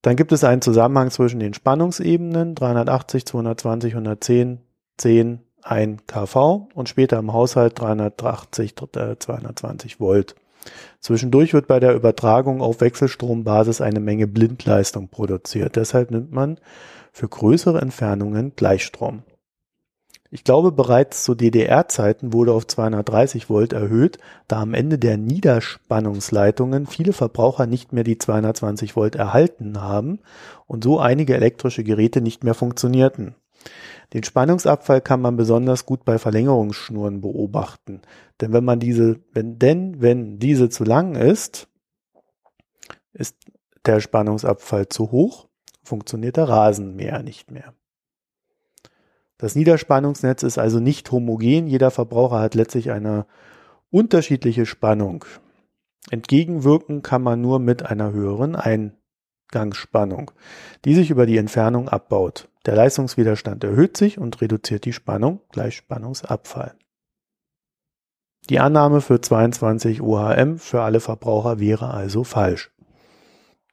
Dann 0.02 0.16
gibt 0.16 0.32
es 0.32 0.46
einen 0.46 0.62
Zusammenhang 0.62 1.12
zwischen 1.12 1.42
den 1.42 1.54
Spannungsebenen 1.54 2.56
380, 2.56 3.26
220, 3.26 3.94
110, 3.96 4.62
10, 4.96 5.42
1 5.62 6.04
kV 6.08 6.70
und 6.74 6.88
später 6.88 7.20
im 7.20 7.34
Haushalt 7.34 7.78
380, 7.78 8.76
äh, 8.96 9.20
220 9.20 10.00
Volt. 10.00 10.36
Zwischendurch 11.02 11.54
wird 11.54 11.68
bei 11.68 11.82
der 11.82 11.94
Übertragung 11.94 12.62
auf 12.62 12.80
Wechselstrombasis 12.80 13.82
eine 13.82 14.00
Menge 14.00 14.28
Blindleistung 14.28 15.10
produziert. 15.10 15.76
Deshalb 15.76 16.12
nimmt 16.12 16.32
man 16.32 16.62
für 17.12 17.28
größere 17.28 17.82
Entfernungen 17.82 18.54
Gleichstrom. 18.56 19.24
Ich 20.30 20.44
glaube, 20.44 20.72
bereits 20.72 21.24
zu 21.24 21.36
DDR-Zeiten 21.36 22.34
wurde 22.34 22.52
auf 22.52 22.68
230 22.68 23.50
Volt 23.50 23.72
erhöht, 23.72 24.18
da 24.48 24.62
am 24.62 24.74
Ende 24.74 25.00
der 25.00 25.18
Niederspannungsleitungen 25.18 26.86
viele 26.86 27.14
Verbraucher 27.14 27.66
nicht 27.66 27.94
mehr 27.94 28.04
die 28.04 28.18
220 28.18 28.96
Volt 28.96 29.16
erhalten 29.16 29.82
haben 29.82 30.20
und 30.66 30.84
so 30.84 31.00
einige 31.00 31.34
elektrische 31.36 31.84
Geräte 31.84 32.22
nicht 32.22 32.44
mehr 32.44 32.54
funktionierten. 32.54 33.36
Den 34.14 34.24
Spannungsabfall 34.24 35.02
kann 35.02 35.22
man 35.22 35.36
besonders 35.38 35.86
gut 35.86 36.06
bei 36.06 36.18
Verlängerungsschnuren 36.18 37.22
beobachten. 37.22 38.02
Denn 38.40 38.54
wenn 38.54 38.64
man 38.64 38.80
diese, 38.80 39.20
wenn, 39.34 39.60
denn 39.60 40.02
wenn 40.02 40.40
diese 40.40 40.70
zu 40.70 40.84
lang 40.84 41.16
ist, 41.16 41.68
ist 43.14 43.36
der 43.86 44.00
Spannungsabfall 44.00 44.90
zu 44.90 45.12
hoch, 45.12 45.48
funktioniert 45.84 46.38
der 46.38 46.50
Rasenmäher 46.50 47.24
nicht 47.24 47.52
mehr. 47.52 47.74
Das 49.38 49.56
Niederspannungsnetz 49.56 50.44
ist 50.44 50.58
also 50.58 50.80
nicht 50.80 51.12
homogen. 51.12 51.68
Jeder 51.68 51.92
Verbraucher 51.92 52.40
hat 52.40 52.56
letztlich 52.56 52.92
eine 52.92 53.26
unterschiedliche 53.92 54.66
Spannung. 54.66 55.26
Entgegenwirken 56.10 57.02
kann 57.04 57.22
man 57.22 57.42
nur 57.42 57.60
mit 57.60 57.86
einer 57.86 58.12
höheren 58.12 58.56
Eingangsspannung, 58.56 60.32
die 60.86 60.96
sich 60.96 61.12
über 61.12 61.26
die 61.26 61.38
Entfernung 61.38 61.90
abbaut. 61.90 62.50
Der 62.66 62.76
Leistungswiderstand 62.76 63.64
erhöht 63.64 63.96
sich 63.96 64.18
und 64.18 64.42
reduziert 64.42 64.86
die 64.86 64.94
Spannung, 64.94 65.42
gleich 65.52 65.76
Spannungsabfall. 65.76 66.76
Die 68.50 68.60
Annahme 68.60 69.02
für 69.02 69.20
22 69.20 70.02
OHM 70.02 70.58
für 70.58 70.82
alle 70.82 71.00
Verbraucher 71.00 71.60
wäre 71.60 71.94
also 71.94 72.24
falsch. 72.24 72.72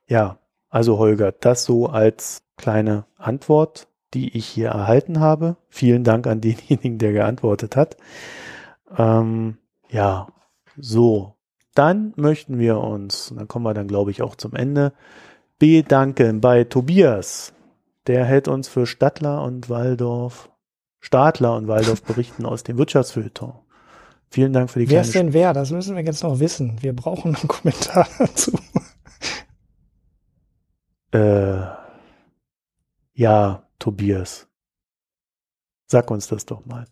Ja, 0.07 0.39
also 0.69 0.99
Holger, 0.99 1.33
das 1.33 1.65
so 1.65 1.87
als 1.87 2.43
kleine 2.57 3.07
Antwort, 3.17 3.89
die 4.15 4.37
ich 4.37 4.47
hier 4.47 4.69
erhalten 4.69 5.21
habe. 5.21 5.57
Vielen 5.69 6.05
Dank 6.05 6.27
an 6.27 6.41
denjenigen, 6.41 6.99
der 6.99 7.13
geantwortet 7.13 7.77
hat. 7.77 7.97
Ähm, 8.97 9.59
ja, 9.91 10.29
so. 10.77 11.35
Dann 11.75 12.13
möchten 12.17 12.59
wir 12.59 12.79
uns, 12.79 13.33
und 13.33 13.39
dann 13.39 13.49
kommen 13.49 13.65
wir 13.65 13.75
dann, 13.75 13.89
glaube 13.89 14.13
ich, 14.13 14.23
auch 14.23 14.37
zum 14.37 14.55
Ende, 14.55 14.93
bedanken 15.59 16.41
bei 16.41 16.65
Tobias. 16.65 17.53
Der 18.07 18.25
hält 18.25 18.49
uns 18.49 18.69
für 18.69 18.87
Stadtler 18.87 19.43
und 19.43 19.69
Waldorf, 19.69 20.51
Stadler 21.01 21.57
und 21.57 21.67
Waldorf 21.67 22.03
berichten 22.05 22.47
aus 22.47 22.63
dem 22.63 22.79
Wirtschaftsfeuilleton. 22.79 23.55
Vielen 24.31 24.53
Dank 24.53 24.71
für 24.71 24.81
die 24.81 24.91
Wer 24.91 25.03
ist 25.03 25.15
denn 25.15 25.33
wer? 25.33 25.53
Das 25.53 25.71
müssen 25.71 25.95
wir 25.97 26.05
jetzt 26.05 26.23
noch 26.23 26.41
wissen. 26.41 26.79
Wir 26.81 26.93
brauchen 26.93 27.37
einen 27.37 27.49
Kommentar 27.49 28.09
dazu. 28.19 28.53
Äh, 31.13 31.67
ja, 33.15 33.64
Tobias. 33.85 34.49
Sag 35.89 36.11
uns 36.11 36.27
das 36.27 36.47
doch 36.47 36.65
mal. 36.65 36.87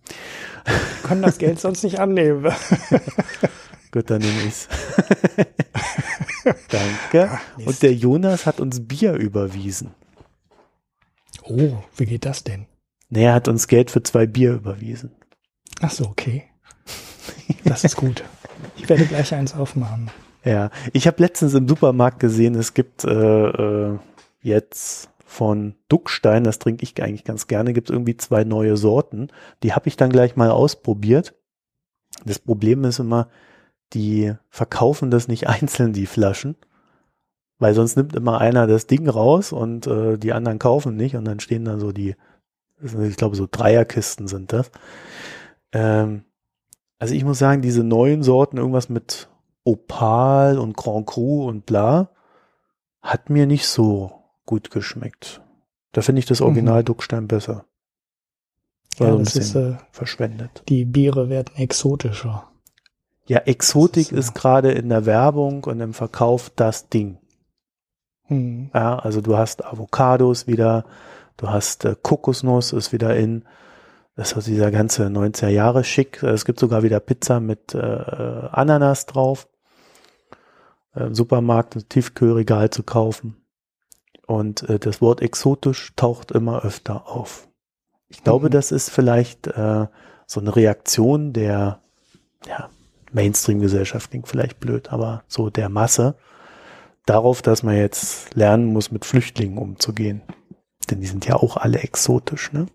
Wir 0.67 1.09
können 1.09 1.23
das 1.23 1.39
Geld 1.39 1.59
sonst 1.59 1.83
nicht 1.85 1.99
annehmen. 1.99 2.53
Gut, 3.91 4.11
dann 4.11 4.21
nehme 4.21 4.43
ich's. 4.43 4.69
Danke. 6.69 7.31
Ah, 7.31 7.41
Mist. 7.57 7.67
Und 7.67 7.83
der 7.83 7.95
Jonas 7.95 8.45
hat 8.45 8.61
uns 8.61 8.87
Bier 8.87 9.15
überwiesen. 9.15 9.95
Oh, 11.45 11.83
wie 11.97 12.05
geht 12.05 12.27
das 12.27 12.45
denn? 12.45 12.67
Nee, 13.09 13.25
er 13.25 13.33
hat 13.33 13.49
uns 13.49 13.69
Geld 13.69 13.91
für 13.91 14.03
zwei 14.03 14.27
Bier 14.27 14.53
überwiesen. 14.53 15.13
Ach 15.81 15.91
so, 15.91 16.05
okay. 16.05 16.45
Das 17.65 17.85
ist 17.85 17.97
gut. 17.97 18.23
Ich 18.77 18.87
werde 18.87 19.07
gleich 19.07 19.33
eins 19.33 19.55
aufmachen. 19.55 20.11
Ja, 20.45 20.69
ich 20.93 21.07
habe 21.07 21.23
letztens 21.23 21.55
im 21.55 21.67
Supermarkt 21.67 22.21
gesehen, 22.21 22.55
es 22.55 22.75
gibt 22.75 23.05
äh, 23.05 23.09
äh, 23.09 23.99
jetzt 24.43 25.09
von 25.33 25.75
Duckstein, 25.89 26.45
das 26.45 26.59
trinke 26.59 26.85
ich 26.85 27.03
eigentlich 27.03 27.25
ganz 27.25 27.47
gerne, 27.47 27.73
gibt 27.73 27.89
es 27.89 27.93
irgendwie 27.93 28.17
zwei 28.19 28.45
neue 28.45 28.77
Sorten. 28.77 29.29
Die 29.63 29.73
habe 29.73 29.89
ich 29.89 29.97
dann 29.97 30.11
gleich 30.11 30.37
mal 30.37 30.51
ausprobiert. 30.51 31.35
Das 32.27 32.39
Problem 32.39 32.85
ist 32.85 32.99
immer, 32.99 33.29
die 33.95 34.35
verkaufen 34.51 35.11
das 35.11 35.29
nicht 35.29 35.49
einzeln, 35.49 35.95
die 35.95 36.07
Flaschen. 36.07 36.57
Weil 37.59 37.75
sonst 37.75 37.97
nimmt 37.97 38.15
immer 38.15 38.41
einer 38.41 38.67
das 38.67 38.87
Ding 38.87 39.09
raus 39.09 39.53
und 39.53 39.87
äh, 39.87 40.19
die 40.19 40.33
anderen 40.33 40.59
kaufen 40.59 40.97
nicht 40.97 41.17
und 41.17 41.25
dann 41.25 41.41
stehen 41.41 41.65
da 41.65 41.79
so 41.79 41.93
die, 41.93 42.15
ich 42.83 43.17
glaube 43.17 43.37
so 43.37 43.49
Dreierkisten 43.51 44.29
sind 44.29 44.53
das. 44.53 44.71
Ähm, 45.73 46.25
also 46.99 47.15
ich 47.15 47.25
muss 47.25 47.39
sagen, 47.39 47.63
diese 47.63 47.85
neuen 47.85 48.23
Sorten, 48.23 48.59
irgendwas 48.59 48.89
mit 48.89 49.29
Opal 49.65 50.59
und 50.59 50.77
Grand 50.77 51.07
Cru 51.07 51.47
und 51.49 51.65
bla, 51.65 52.11
hat 53.01 53.31
mir 53.31 53.47
nicht 53.47 53.67
so 53.67 54.22
gut 54.47 54.71
geschmeckt. 54.71 55.41
Da 55.93 56.03
finde 56.03 56.21
ich 56.21 56.27
das 56.27 56.41
Original 56.41 56.81
Mhm. 56.81 56.85
Duckstein 56.87 57.29
besser. 57.29 57.67
War 58.99 59.09
Ja, 59.09 59.13
so 59.13 59.19
ein 59.19 59.25
das 59.25 59.37
ist, 59.37 59.55
äh, 59.55 59.77
verschwendet. 59.91 60.63
die 60.69 60.85
Biere 60.85 61.29
werden 61.29 61.55
exotischer. 61.57 62.49
Ja, 63.27 63.39
Exotik 63.39 64.11
ist, 64.13 64.19
ist 64.19 64.35
gerade 64.35 64.73
in 64.73 64.89
der 64.89 65.07
Werbung 65.07 65.65
und 65.65 65.81
im 65.81 65.95
Verkauf 65.95 66.51
das 66.57 66.89
Ding. 66.89 67.19
Hm. 68.25 68.71
Ja, 68.75 68.99
also 68.99 69.21
du 69.21 69.37
hast 69.37 69.65
Avocados 69.65 70.47
wieder, 70.47 70.85
du 71.37 71.49
hast 71.49 71.85
äh, 71.85 71.97
Kokosnuss 72.01 72.73
ist 72.73 72.93
wieder 72.93 73.17
in. 73.17 73.45
Das 74.15 74.33
ist 74.33 74.47
dieser 74.47 74.71
ganze 74.71 75.07
90er 75.09 75.49
Jahre 75.49 75.85
schick. 75.85 76.23
Es 76.23 76.45
gibt 76.45 76.59
sogar 76.59 76.83
wieder 76.83 77.01
Pizza 77.01 77.41
mit 77.41 77.75
äh, 77.75 77.79
Ananas 77.79 79.07
drauf. 79.07 79.49
Äh, 80.95 81.05
Im 81.05 81.15
Supermarkt, 81.15 81.89
Tiefkühlregal 81.89 82.69
zu 82.71 82.83
kaufen. 82.83 83.42
Und 84.27 84.69
äh, 84.69 84.79
das 84.79 85.01
Wort 85.01 85.21
exotisch 85.21 85.93
taucht 85.97 86.31
immer 86.31 86.63
öfter 86.65 87.09
auf. 87.09 87.49
Ich 88.09 88.23
glaube, 88.23 88.47
Mhm. 88.47 88.53
das 88.53 88.73
ist 88.73 88.91
vielleicht 88.91 89.47
äh, 89.49 89.87
so 90.27 90.41
eine 90.41 90.55
Reaktion 90.55 91.33
der 91.33 91.81
ja, 92.47 92.71
Mainstream-Gesellschaft, 93.13 94.11
klingt 94.11 94.29
vielleicht 94.29 94.61
blöd, 94.61 94.93
aber 94.93 95.23
so 95.29 95.51
der 95.51 95.69
Masse 95.69 96.17
darauf, 97.07 97.43
dass 97.43 97.63
man 97.63 97.77
jetzt 97.77 98.35
lernen 98.35 98.73
muss, 98.73 98.91
mit 98.91 99.05
Flüchtlingen 99.05 99.59
umzugehen. 99.59 100.23
Denn 100.91 101.01
die 101.01 101.07
sind 101.07 101.27
ja 101.27 101.37
auch 101.37 101.57
alle 101.57 101.79
exotisch, 101.81 102.53
ne? 102.53 102.67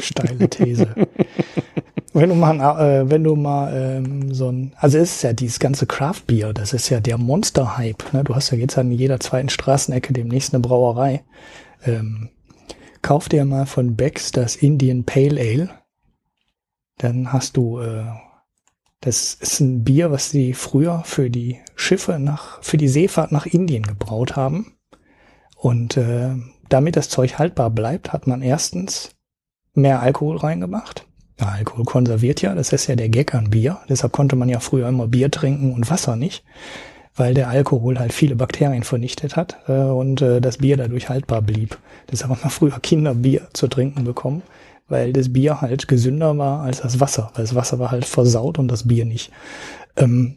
Steile 0.00 0.48
These. 0.48 0.94
wenn 2.14 2.28
du 2.28 2.34
mal, 2.34 2.58
äh, 2.78 3.10
wenn 3.10 3.24
du 3.24 3.36
mal 3.36 3.72
ähm, 3.74 4.34
so 4.34 4.50
ein, 4.50 4.74
also 4.76 4.98
es 4.98 5.16
ist 5.16 5.22
ja 5.22 5.32
dieses 5.32 5.58
ganze 5.58 5.86
Craft 5.86 6.22
Beer, 6.26 6.52
das 6.52 6.72
ist 6.72 6.88
ja 6.90 7.00
der 7.00 7.18
Monster-Hype. 7.18 8.12
Ne? 8.12 8.24
Du 8.24 8.34
hast 8.34 8.50
ja 8.50 8.58
jetzt 8.58 8.76
an 8.76 8.90
jeder 8.90 9.18
zweiten 9.20 9.48
Straßenecke 9.48 10.12
demnächst 10.12 10.52
eine 10.52 10.60
Brauerei. 10.60 11.24
Ähm, 11.84 12.28
kauf 13.00 13.28
dir 13.28 13.44
mal 13.44 13.66
von 13.66 13.96
Becks 13.96 14.30
das 14.30 14.56
Indian 14.56 15.04
Pale 15.04 15.40
Ale. 15.40 15.70
Dann 16.98 17.32
hast 17.32 17.56
du, 17.56 17.80
äh, 17.80 18.04
das 19.00 19.34
ist 19.34 19.60
ein 19.60 19.82
Bier, 19.82 20.10
was 20.10 20.30
sie 20.30 20.52
früher 20.52 21.02
für 21.04 21.30
die 21.30 21.60
Schiffe 21.74 22.18
nach, 22.18 22.62
für 22.62 22.76
die 22.76 22.88
Seefahrt 22.88 23.32
nach 23.32 23.46
Indien 23.46 23.84
gebraut 23.84 24.36
haben. 24.36 24.76
Und 25.56 25.96
äh, 25.96 26.34
damit 26.68 26.96
das 26.96 27.08
Zeug 27.08 27.38
haltbar 27.38 27.70
bleibt, 27.70 28.12
hat 28.12 28.26
man 28.26 28.42
erstens 28.42 29.14
mehr 29.74 30.00
Alkohol 30.00 30.36
reingemacht. 30.36 31.06
Ja, 31.40 31.48
Alkohol 31.48 31.84
konserviert 31.84 32.42
ja, 32.42 32.54
das 32.54 32.72
ist 32.72 32.86
ja 32.86 32.96
der 32.96 33.08
Gag 33.08 33.34
an 33.34 33.50
Bier. 33.50 33.78
Deshalb 33.88 34.12
konnte 34.12 34.36
man 34.36 34.48
ja 34.48 34.60
früher 34.60 34.88
immer 34.88 35.08
Bier 35.08 35.30
trinken 35.30 35.72
und 35.72 35.90
Wasser 35.90 36.16
nicht, 36.16 36.44
weil 37.16 37.34
der 37.34 37.48
Alkohol 37.48 37.98
halt 37.98 38.12
viele 38.12 38.36
Bakterien 38.36 38.82
vernichtet 38.82 39.36
hat 39.36 39.56
äh, 39.66 39.72
und 39.72 40.22
äh, 40.22 40.40
das 40.40 40.58
Bier 40.58 40.76
dadurch 40.76 41.08
haltbar 41.08 41.42
blieb. 41.42 41.78
Deshalb 42.10 42.30
haben 42.30 42.42
wir 42.42 42.50
früher 42.50 42.78
Kinder 42.80 43.14
Bier 43.14 43.48
zu 43.54 43.68
trinken 43.68 44.04
bekommen, 44.04 44.42
weil 44.88 45.12
das 45.12 45.32
Bier 45.32 45.60
halt 45.60 45.88
gesünder 45.88 46.36
war 46.36 46.60
als 46.62 46.82
das 46.82 47.00
Wasser, 47.00 47.30
weil 47.34 47.44
das 47.44 47.54
Wasser 47.54 47.78
war 47.78 47.90
halt 47.90 48.04
versaut 48.04 48.58
und 48.58 48.68
das 48.68 48.86
Bier 48.86 49.04
nicht. 49.04 49.30
Ähm, 49.96 50.36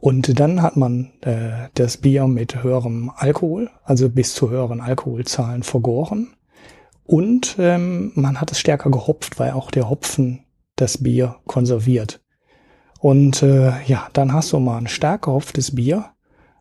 und 0.00 0.38
dann 0.38 0.62
hat 0.62 0.76
man 0.76 1.10
äh, 1.22 1.68
das 1.74 1.96
Bier 1.96 2.26
mit 2.28 2.62
höherem 2.62 3.10
Alkohol, 3.16 3.70
also 3.82 4.08
bis 4.08 4.34
zu 4.34 4.50
höheren 4.50 4.80
Alkoholzahlen 4.80 5.64
vergoren. 5.64 6.28
Und 7.08 7.56
ähm, 7.58 8.12
man 8.16 8.38
hat 8.38 8.52
es 8.52 8.60
stärker 8.60 8.90
gehopft, 8.90 9.38
weil 9.38 9.52
auch 9.52 9.70
der 9.70 9.88
Hopfen 9.88 10.44
das 10.76 11.02
Bier 11.02 11.36
konserviert. 11.46 12.20
Und 13.00 13.42
äh, 13.42 13.82
ja, 13.86 14.10
dann 14.12 14.34
hast 14.34 14.52
du 14.52 14.58
mal 14.58 14.76
ein 14.76 14.88
stark 14.88 15.22
gehopftes 15.22 15.74
Bier. 15.74 16.10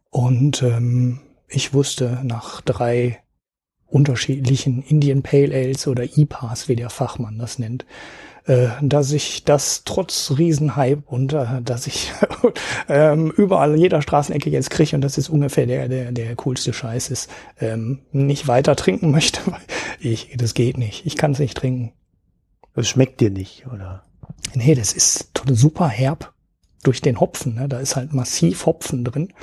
Und 0.10 0.64
ähm, 0.64 1.20
ich 1.50 1.74
wusste 1.74 2.22
nach 2.24 2.62
drei 2.62 3.20
unterschiedlichen 3.88 4.84
Indian 4.84 5.22
Pale 5.22 5.54
Ales 5.54 5.86
oder 5.86 6.06
IPAs, 6.18 6.70
wie 6.70 6.78
der 6.78 6.90
Fachmann 6.90 7.38
das 7.38 7.60
nennt, 7.60 7.86
äh, 8.48 8.70
dass 8.82 9.12
ich 9.12 9.44
das 9.44 9.84
trotz 9.84 10.34
Riesenhype 10.38 11.04
und 11.06 11.34
äh, 11.34 11.62
dass 11.62 11.86
ich 11.86 12.12
ähm, 12.90 13.32
überall 13.36 13.74
in 13.74 13.82
jeder 13.82 14.02
Straßenecke 14.02 14.50
jetzt 14.50 14.70
kriege 14.70 14.96
und 14.96 15.02
das 15.02 15.18
ist 15.18 15.30
ungefähr 15.30 15.66
der, 15.66 15.88
der, 15.90 16.12
der 16.12 16.36
coolste 16.36 16.72
Scheiß 16.74 17.10
ist, 17.10 17.30
ähm, 17.60 18.00
nicht 18.12 18.48
weiter 18.48 18.76
trinken 18.76 19.12
möchte, 19.12 19.42
weil 19.46 19.60
ich, 20.00 20.34
das 20.38 20.54
geht 20.54 20.78
nicht. 20.78 21.06
Ich 21.06 21.18
kann 21.18 21.32
es 21.32 21.40
nicht 21.40 21.58
trinken. 21.58 21.92
Das 22.74 22.88
schmeckt 22.88 23.20
dir 23.20 23.32
nicht, 23.32 23.66
oder? 23.68 24.04
Nee, 24.54 24.76
das 24.76 24.94
ist 24.94 25.32
super 25.50 25.88
herb 25.88 26.34
durch 26.84 27.02
den 27.02 27.20
Hopfen. 27.20 27.56
Ne? 27.56 27.68
Da 27.68 27.80
ist 27.80 27.96
halt 27.96 28.14
massiv 28.14 28.66
Hopfen 28.66 29.04
drin. 29.04 29.34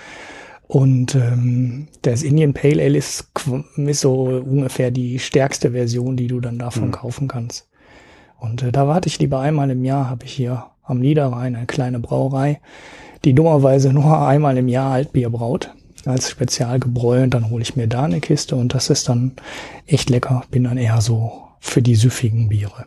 Und 0.66 1.14
ähm, 1.14 1.88
das 2.02 2.22
Indian 2.22 2.54
Pale 2.54 2.82
Ale 2.82 2.96
ist, 2.96 3.28
ist 3.76 4.00
so 4.00 4.22
ungefähr 4.22 4.90
die 4.90 5.18
stärkste 5.18 5.72
Version, 5.72 6.16
die 6.16 6.26
du 6.26 6.40
dann 6.40 6.58
davon 6.58 6.84
Hm. 6.84 6.92
kaufen 6.92 7.28
kannst. 7.28 7.68
Und 8.44 8.62
äh, 8.62 8.72
da 8.72 8.86
warte 8.86 9.08
ich 9.08 9.18
lieber 9.18 9.40
einmal 9.40 9.70
im 9.70 9.84
Jahr, 9.84 10.10
habe 10.10 10.24
ich 10.24 10.32
hier 10.32 10.66
am 10.82 11.00
Niederrhein 11.00 11.56
eine 11.56 11.66
kleine 11.66 11.98
Brauerei, 11.98 12.60
die 13.24 13.32
dummerweise 13.32 13.92
nur 13.92 14.18
einmal 14.26 14.56
im 14.58 14.68
Jahr 14.68 14.92
Altbier 14.92 15.30
braut, 15.30 15.74
als 16.04 16.30
Spezialgebräu. 16.30 17.22
Und 17.22 17.34
dann 17.34 17.50
hole 17.50 17.62
ich 17.62 17.76
mir 17.76 17.88
da 17.88 18.04
eine 18.04 18.20
Kiste 18.20 18.56
und 18.56 18.74
das 18.74 18.90
ist 18.90 19.08
dann 19.08 19.32
echt 19.86 20.10
lecker. 20.10 20.44
Bin 20.50 20.64
dann 20.64 20.76
eher 20.76 21.00
so 21.00 21.48
für 21.60 21.82
die 21.82 21.94
süffigen 21.94 22.48
Biere. 22.48 22.86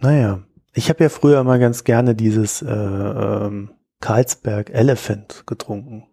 Naja, 0.00 0.40
ich 0.72 0.88
habe 0.88 1.04
ja 1.04 1.10
früher 1.10 1.44
mal 1.44 1.58
ganz 1.58 1.84
gerne 1.84 2.14
dieses 2.14 2.62
äh, 2.62 2.72
ähm, 2.72 3.70
Carlsberg 4.00 4.70
Elephant 4.70 5.44
getrunken. 5.46 6.04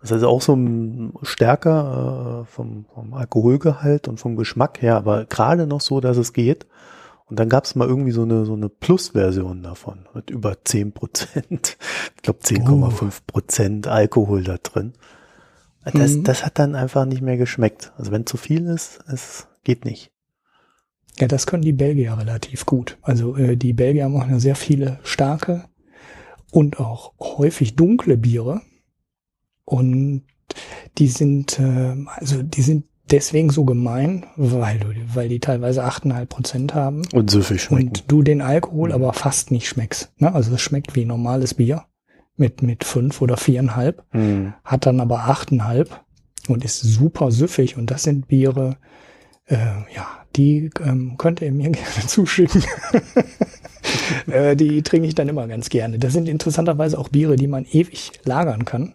Das 0.00 0.10
ist 0.10 0.24
auch 0.24 0.40
so 0.40 0.54
ein 0.54 1.12
stärker 1.22 2.42
äh, 2.42 2.44
vom, 2.46 2.86
vom 2.92 3.14
Alkoholgehalt 3.14 4.08
und 4.08 4.18
vom 4.18 4.36
Geschmack 4.36 4.80
her, 4.80 4.96
aber 4.96 5.26
gerade 5.26 5.66
noch 5.66 5.82
so, 5.82 6.00
dass 6.00 6.16
es 6.16 6.32
geht. 6.32 6.66
Und 7.30 7.38
dann 7.38 7.48
gab 7.48 7.64
es 7.64 7.76
mal 7.76 7.86
irgendwie 7.88 8.10
so 8.10 8.22
eine 8.22 8.44
so 8.44 8.54
eine 8.54 8.68
Plus-Version 8.68 9.62
davon 9.62 10.08
mit 10.14 10.30
über 10.30 10.62
10 10.64 10.92
Prozent. 10.92 11.78
Ich 12.16 12.22
glaube 12.22 12.40
10,5 12.40 13.20
Prozent 13.26 13.86
Alkohol 13.86 14.44
da 14.44 14.58
drin. 14.58 14.92
Das, 15.84 16.12
Mhm. 16.12 16.24
das 16.24 16.44
hat 16.44 16.58
dann 16.58 16.74
einfach 16.74 17.06
nicht 17.06 17.22
mehr 17.22 17.38
geschmeckt. 17.38 17.92
Also 17.96 18.12
wenn 18.12 18.26
zu 18.26 18.36
viel 18.36 18.66
ist, 18.66 19.00
es 19.06 19.46
geht 19.64 19.86
nicht. 19.86 20.12
Ja, 21.18 21.28
das 21.28 21.46
können 21.46 21.62
die 21.62 21.72
Belgier 21.72 22.18
relativ 22.18 22.66
gut. 22.66 22.98
Also 23.00 23.36
äh, 23.36 23.56
die 23.56 23.72
Belgier 23.72 24.08
machen 24.10 24.32
ja 24.32 24.38
sehr 24.40 24.56
viele 24.56 24.98
starke 25.02 25.64
und 26.50 26.78
auch 26.80 27.14
häufig 27.20 27.76
dunkle 27.76 28.16
Biere. 28.18 28.60
Und 29.64 30.24
die 30.98 31.08
sind, 31.08 31.58
äh, 31.58 31.96
also 32.16 32.42
die 32.42 32.62
sind 32.62 32.84
deswegen 33.10 33.50
so 33.50 33.64
gemein, 33.64 34.26
weil, 34.36 34.78
du, 34.78 34.86
weil 35.14 35.28
die 35.28 35.40
teilweise 35.40 35.84
8,5 35.84 36.26
Prozent 36.26 36.74
haben 36.74 37.02
Und 37.12 37.30
süffig 37.30 37.62
schmecken. 37.62 37.88
und 37.88 38.04
du 38.10 38.22
den 38.22 38.40
Alkohol 38.42 38.88
Mhm. 38.90 38.94
aber 38.94 39.12
fast 39.12 39.50
nicht 39.50 39.68
schmeckst. 39.68 40.12
Ne? 40.18 40.34
Also 40.34 40.54
es 40.54 40.60
schmeckt 40.60 40.94
wie 40.96 41.04
normales 41.04 41.54
Bier 41.54 41.84
mit, 42.36 42.62
mit 42.62 42.84
fünf 42.84 43.20
oder 43.20 43.36
viereinhalb, 43.36 44.02
Hm. 44.12 44.54
hat 44.64 44.86
dann 44.86 45.00
aber 45.00 45.20
achteinhalb 45.24 46.00
und 46.48 46.64
ist 46.64 46.80
super 46.80 47.30
süffig. 47.30 47.76
Und 47.76 47.90
das 47.90 48.02
sind 48.04 48.28
Biere, 48.28 48.76
äh, 49.46 49.56
ja, 49.94 50.06
die 50.36 50.70
ähm, 50.82 51.16
könnt 51.18 51.42
ihr 51.42 51.52
mir 51.52 51.70
gerne 51.70 52.06
zuschicken. 52.06 52.62
äh, 54.30 54.56
die 54.56 54.82
trinke 54.82 55.06
ich 55.08 55.14
dann 55.14 55.28
immer 55.28 55.46
ganz 55.48 55.68
gerne. 55.68 55.98
Das 55.98 56.12
sind 56.12 56.28
interessanterweise 56.28 56.98
auch 56.98 57.08
Biere, 57.08 57.36
die 57.36 57.46
man 57.48 57.64
ewig 57.70 58.12
lagern 58.24 58.64
kann. 58.64 58.94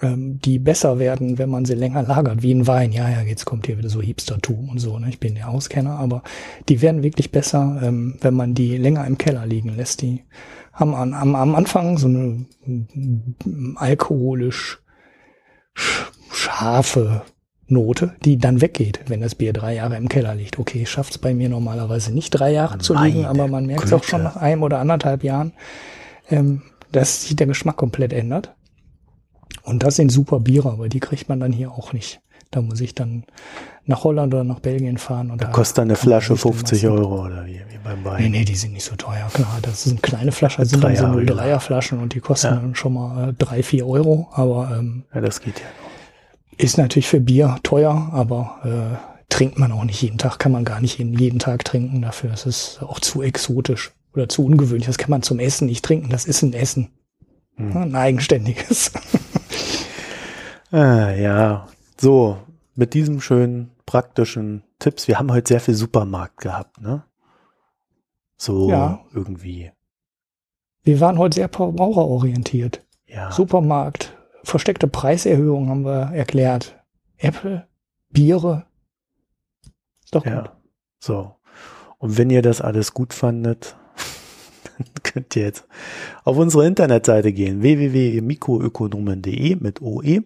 Ähm, 0.00 0.38
die 0.40 0.58
besser 0.58 0.98
werden, 0.98 1.38
wenn 1.38 1.50
man 1.50 1.64
sie 1.64 1.74
länger 1.74 2.02
lagert, 2.02 2.42
wie 2.42 2.54
ein 2.54 2.66
Wein. 2.66 2.92
Ja, 2.92 3.08
ja, 3.08 3.22
jetzt 3.22 3.44
kommt 3.44 3.66
hier 3.66 3.78
wieder 3.78 3.88
so 3.88 4.00
Hipstertum 4.00 4.68
und 4.68 4.78
so. 4.78 4.98
Ne? 4.98 5.08
Ich 5.08 5.20
bin 5.20 5.34
der 5.34 5.48
Auskenner, 5.48 5.98
aber 5.98 6.22
die 6.68 6.82
werden 6.82 7.02
wirklich 7.02 7.32
besser, 7.32 7.80
ähm, 7.82 8.16
wenn 8.20 8.34
man 8.34 8.54
die 8.54 8.76
länger 8.76 9.06
im 9.06 9.18
Keller 9.18 9.46
liegen 9.46 9.74
lässt. 9.76 10.02
Die 10.02 10.24
haben 10.72 10.94
an, 10.94 11.14
am, 11.14 11.34
am 11.34 11.54
Anfang 11.54 11.98
so 11.98 12.06
eine 12.06 12.46
alkoholisch 13.76 14.80
scharfe 16.30 17.22
Note, 17.66 18.14
die 18.24 18.38
dann 18.38 18.60
weggeht, 18.60 19.00
wenn 19.08 19.20
das 19.20 19.34
Bier 19.34 19.52
drei 19.52 19.74
Jahre 19.74 19.96
im 19.96 20.08
Keller 20.08 20.34
liegt. 20.34 20.58
Okay, 20.58 20.86
schafft's 20.86 21.18
bei 21.18 21.34
mir 21.34 21.48
normalerweise 21.48 22.12
nicht 22.12 22.30
drei 22.30 22.52
Jahre 22.52 22.78
zu 22.78 22.94
liegen, 22.94 23.26
aber 23.26 23.46
man 23.46 23.66
merkt 23.66 23.84
es 23.84 23.92
auch 23.92 24.04
schon 24.04 24.22
nach 24.22 24.36
einem 24.36 24.62
oder 24.62 24.78
anderthalb 24.78 25.22
Jahren, 25.22 25.52
ähm, 26.30 26.62
dass 26.92 27.24
sich 27.24 27.36
der 27.36 27.46
Geschmack 27.46 27.76
komplett 27.76 28.12
ändert. 28.12 28.54
Und 29.68 29.82
das 29.82 29.96
sind 29.96 30.10
super 30.10 30.40
Biere, 30.40 30.70
aber 30.70 30.88
die 30.88 31.00
kriegt 31.00 31.28
man 31.28 31.40
dann 31.40 31.52
hier 31.52 31.72
auch 31.72 31.92
nicht. 31.92 32.20
Da 32.50 32.62
muss 32.62 32.80
ich 32.80 32.94
dann 32.94 33.24
nach 33.84 34.04
Holland 34.04 34.32
oder 34.32 34.44
nach 34.44 34.60
Belgien 34.60 34.96
fahren. 34.96 35.30
Und 35.30 35.42
da, 35.42 35.46
da 35.46 35.52
kostet 35.52 35.80
eine 35.80 35.96
Flasche 35.96 36.36
50 36.36 36.86
Euro 36.86 37.26
oder 37.26 37.44
wie, 37.44 37.60
wie 37.68 37.78
beim 37.84 38.02
Wein. 38.04 38.22
Nee, 38.22 38.28
nee, 38.30 38.44
die 38.44 38.54
sind 38.54 38.72
nicht 38.72 38.84
so 38.84 38.96
teuer. 38.96 39.28
Klar, 39.32 39.58
das 39.60 39.84
sind 39.84 40.02
kleine 40.02 40.32
Flaschen, 40.32 40.62
das 40.62 40.70
sind 40.70 40.82
dann 40.82 40.96
so 40.96 41.04
03er 41.04 41.60
Flaschen 41.60 41.98
und 41.98 42.14
die 42.14 42.20
kosten 42.20 42.46
ja. 42.46 42.56
dann 42.56 42.74
schon 42.74 42.94
mal 42.94 43.28
äh, 43.28 43.32
drei, 43.34 43.62
vier 43.62 43.86
Euro. 43.86 44.28
Aber 44.32 44.74
ähm, 44.78 45.04
ja, 45.14 45.20
das 45.20 45.40
geht 45.40 45.58
ja 45.58 45.66
noch. 45.66 46.58
Ist 46.58 46.78
natürlich 46.78 47.08
für 47.08 47.20
Bier 47.20 47.58
teuer, 47.62 48.08
aber 48.12 48.58
äh, 48.64 49.18
trinkt 49.28 49.58
man 49.58 49.70
auch 49.72 49.84
nicht 49.84 50.00
jeden 50.00 50.18
Tag, 50.18 50.38
kann 50.38 50.52
man 50.52 50.64
gar 50.64 50.80
nicht 50.80 50.98
jeden 50.98 51.38
Tag 51.38 51.64
trinken. 51.64 52.00
Dafür 52.02 52.32
ist 52.32 52.46
es 52.46 52.78
auch 52.80 53.00
zu 53.00 53.22
exotisch 53.22 53.92
oder 54.14 54.28
zu 54.28 54.44
ungewöhnlich. 54.44 54.86
Das 54.86 54.98
kann 54.98 55.10
man 55.10 55.22
zum 55.22 55.38
Essen 55.38 55.66
nicht 55.66 55.84
trinken. 55.84 56.08
Das 56.08 56.24
ist 56.24 56.42
ein 56.42 56.54
Essen. 56.54 56.88
Hm. 57.56 57.76
Ein 57.76 57.94
eigenständiges. 57.94 58.92
Ah, 60.70 61.10
ja, 61.10 61.66
so, 61.96 62.38
mit 62.74 62.94
diesem 62.94 63.20
schönen 63.20 63.70
praktischen 63.86 64.62
Tipps. 64.78 65.08
Wir 65.08 65.18
haben 65.18 65.32
heute 65.32 65.48
sehr 65.48 65.60
viel 65.60 65.74
Supermarkt 65.74 66.38
gehabt, 66.38 66.80
ne? 66.80 67.04
So 68.36 68.68
ja. 68.70 69.00
irgendwie. 69.12 69.72
Wir 70.82 71.00
waren 71.00 71.18
heute 71.18 71.36
sehr 71.36 71.48
verbraucherorientiert. 71.48 72.84
Ja. 73.06 73.32
Supermarkt, 73.32 74.16
versteckte 74.44 74.86
Preiserhöhungen 74.86 75.70
haben 75.70 75.84
wir 75.84 76.14
erklärt. 76.14 76.78
Apple, 77.16 77.66
Biere. 78.10 78.66
Ist 80.04 80.14
doch 80.14 80.24
ja. 80.24 80.42
gut. 80.42 80.50
So. 81.00 81.34
Und 81.98 82.16
wenn 82.16 82.30
ihr 82.30 82.42
das 82.42 82.60
alles 82.60 82.94
gut 82.94 83.12
fandet, 83.12 83.76
könnt 85.02 85.34
ihr 85.36 85.44
jetzt 85.44 85.66
auf 86.24 86.36
unsere 86.36 86.66
Internetseite 86.66 87.32
gehen, 87.32 87.62
www.mikroökonomen.de 87.62 89.56
mit 89.56 89.82
OE. 89.82 90.22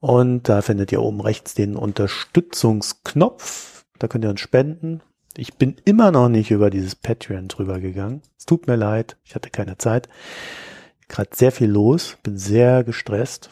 Und 0.00 0.48
da 0.48 0.62
findet 0.62 0.92
ihr 0.92 1.02
oben 1.02 1.20
rechts 1.20 1.54
den 1.54 1.76
Unterstützungsknopf. 1.76 3.84
Da 3.98 4.08
könnt 4.08 4.24
ihr 4.24 4.30
uns 4.30 4.40
spenden. 4.40 5.02
Ich 5.36 5.54
bin 5.54 5.76
immer 5.84 6.10
noch 6.10 6.28
nicht 6.28 6.50
über 6.50 6.70
dieses 6.70 6.94
Patreon 6.94 7.48
drüber 7.48 7.80
gegangen. 7.80 8.22
Es 8.38 8.46
tut 8.46 8.66
mir 8.66 8.76
leid, 8.76 9.16
ich 9.24 9.34
hatte 9.34 9.50
keine 9.50 9.78
Zeit 9.78 10.08
gerade 11.10 11.30
sehr 11.34 11.52
viel 11.52 11.68
los, 11.68 12.16
bin 12.22 12.38
sehr 12.38 12.84
gestresst. 12.84 13.50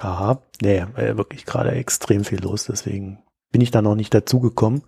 Aha, 0.00 0.42
nee, 0.60 0.84
äh, 0.96 1.16
wirklich 1.16 1.46
gerade 1.46 1.70
extrem 1.70 2.24
viel 2.24 2.40
los, 2.40 2.64
deswegen 2.64 3.18
bin 3.52 3.60
ich 3.60 3.70
da 3.70 3.82
noch 3.82 3.94
nicht 3.94 4.12
dazu 4.12 4.40
gekommen. 4.40 4.82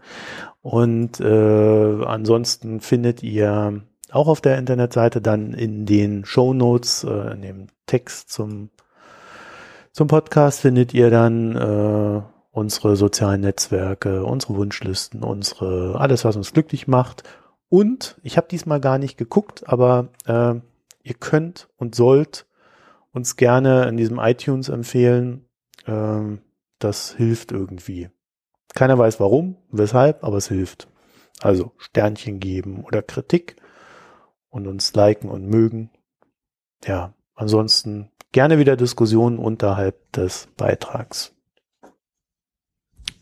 Und 0.62 1.20
äh, 1.20 2.04
ansonsten 2.04 2.80
findet 2.80 3.22
ihr 3.22 3.82
auch 4.10 4.28
auf 4.28 4.40
der 4.40 4.58
Internetseite 4.58 5.20
dann 5.20 5.52
in 5.52 5.86
den 5.86 6.24
Show 6.24 6.54
Notes, 6.54 7.04
äh, 7.04 7.32
in 7.32 7.42
dem 7.42 7.66
Text 7.86 8.30
zum, 8.30 8.70
zum 9.92 10.08
Podcast 10.08 10.60
findet 10.60 10.94
ihr 10.94 11.10
dann 11.10 11.56
äh, 11.56 12.22
unsere 12.50 12.96
sozialen 12.96 13.42
Netzwerke, 13.42 14.24
unsere 14.24 14.56
Wunschlisten, 14.56 15.22
unsere 15.22 15.98
alles, 15.98 16.24
was 16.24 16.36
uns 16.36 16.52
glücklich 16.52 16.88
macht. 16.88 17.22
Und 17.68 18.16
ich 18.22 18.36
habe 18.36 18.48
diesmal 18.48 18.80
gar 18.80 18.98
nicht 18.98 19.18
geguckt, 19.18 19.68
aber 19.68 20.08
äh, 20.26 20.54
ihr 21.02 21.14
könnt 21.18 21.68
und 21.76 21.94
sollt 21.94 22.46
uns 23.12 23.36
gerne 23.36 23.88
in 23.88 23.96
diesem 23.96 24.18
iTunes 24.18 24.68
empfehlen. 24.68 25.46
Ähm, 25.86 26.40
das 26.78 27.12
hilft 27.12 27.52
irgendwie. 27.52 28.10
Keiner 28.74 28.98
weiß 28.98 29.20
warum, 29.20 29.56
weshalb, 29.70 30.22
aber 30.22 30.36
es 30.36 30.48
hilft. 30.48 30.88
Also 31.40 31.72
Sternchen 31.78 32.40
geben 32.40 32.84
oder 32.84 33.02
Kritik 33.02 33.56
und 34.56 34.66
uns 34.66 34.94
liken 34.94 35.28
und 35.28 35.46
mögen. 35.46 35.90
Ja, 36.84 37.12
ansonsten 37.34 38.10
gerne 38.32 38.58
wieder 38.58 38.76
Diskussionen 38.76 39.38
unterhalb 39.38 40.10
des 40.12 40.48
Beitrags. 40.56 41.34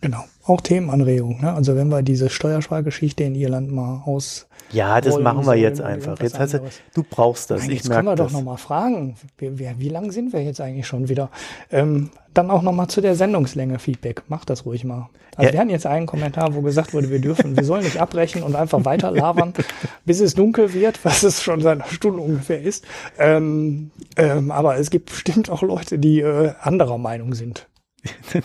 Genau, 0.00 0.24
auch 0.46 0.60
Themenanregungen. 0.60 1.42
Ne? 1.42 1.52
Also 1.52 1.76
wenn 1.76 1.88
wir 1.88 2.02
diese 2.02 2.30
Steuerspargeschichte 2.30 3.24
in 3.24 3.34
Irland 3.34 3.72
mal 3.72 4.02
aus 4.04 4.46
ja, 4.72 5.00
das 5.00 5.18
machen 5.20 5.46
wir 5.46 5.54
jetzt 5.54 5.80
einfach. 5.80 6.18
Jetzt 6.20 6.38
hast 6.38 6.54
du, 6.54 6.60
du 6.94 7.04
brauchst 7.08 7.50
das. 7.50 7.60
Nein, 7.60 7.70
ich 7.70 7.76
jetzt 7.78 7.90
können 7.90 8.08
wir 8.08 8.16
das. 8.16 8.32
doch 8.32 8.38
nochmal 8.38 8.56
fragen. 8.56 9.14
Wie, 9.38 9.58
wie, 9.58 9.70
wie 9.78 9.88
lang 9.88 10.10
sind 10.10 10.32
wir 10.32 10.42
jetzt 10.42 10.60
eigentlich 10.60 10.86
schon 10.86 11.08
wieder? 11.08 11.30
Ähm, 11.70 12.10
dann 12.32 12.50
auch 12.50 12.62
nochmal 12.62 12.88
zu 12.88 13.00
der 13.00 13.14
Sendungslänge 13.14 13.78
Feedback. 13.78 14.22
Mach 14.28 14.44
das 14.44 14.66
ruhig 14.66 14.82
mal. 14.82 15.08
Also 15.36 15.48
ja. 15.48 15.52
wir 15.52 15.60
hatten 15.60 15.70
jetzt 15.70 15.86
einen 15.86 16.06
Kommentar, 16.06 16.54
wo 16.54 16.60
gesagt 16.62 16.92
wurde, 16.92 17.10
wir 17.10 17.20
dürfen, 17.20 17.56
wir 17.56 17.64
sollen 17.64 17.84
nicht 17.84 18.00
abbrechen 18.00 18.42
und 18.42 18.56
einfach 18.56 18.84
weiter 18.84 19.10
labern, 19.10 19.52
bis 20.04 20.20
es 20.20 20.34
dunkel 20.34 20.72
wird, 20.74 21.04
was 21.04 21.22
es 21.22 21.42
schon 21.42 21.60
seit 21.60 21.80
einer 21.80 21.90
Stunde 21.90 22.20
ungefähr 22.22 22.60
ist. 22.60 22.84
Ähm, 23.18 23.90
ähm, 24.16 24.50
aber 24.50 24.76
es 24.76 24.90
gibt 24.90 25.10
bestimmt 25.10 25.50
auch 25.50 25.62
Leute, 25.62 25.98
die 25.98 26.20
äh, 26.20 26.52
anderer 26.60 26.98
Meinung 26.98 27.34
sind. 27.34 27.68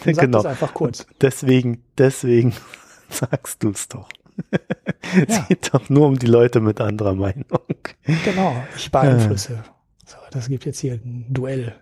Genau. 0.06 0.44
einfach 0.44 0.74
kurz. 0.74 1.06
Deswegen, 1.22 1.84
deswegen 1.98 2.54
sagst 3.10 3.64
du 3.64 3.72
es 3.72 3.88
doch. 3.88 4.10
es 5.28 5.36
ja. 5.36 5.42
geht 5.50 5.74
doch 5.74 5.90
nur 5.90 6.08
um 6.08 6.18
die 6.18 6.28
Leute 6.28 6.60
mit 6.60 6.80
anderer 6.80 7.16
Meinung. 7.16 7.46
Genau, 8.24 8.64
ich 8.76 8.92
beeinflusse. 8.92 9.64
So, 10.06 10.18
das 10.32 10.48
gibt 10.48 10.66
jetzt 10.66 10.80
hier 10.80 10.94
ein 10.94 11.26
Duell. 11.30 11.76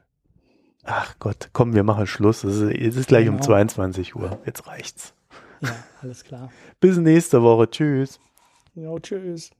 Ach 0.84 1.16
Gott, 1.20 1.49
komm, 1.54 1.74
wir 1.74 1.84
machen 1.84 2.08
Schluss. 2.08 2.44
Es 2.44 2.56
ist, 2.56 2.72
es 2.72 2.95
ist 2.95 3.08
gleich 3.08 3.26
genau. 3.26 3.38
um 3.38 3.44
22 3.44 4.16
Uhr. 4.16 4.40
Jetzt 4.45 4.68
reicht's. 4.68 5.14
Ja, 5.62 5.76
alles 6.02 6.24
klar. 6.24 6.49
Bis 6.80 6.98
nächste 6.98 7.41
Woche. 7.41 7.70
Tschüss. 7.70 8.20
Ja, 8.76 8.98
tschüss. 8.99 9.52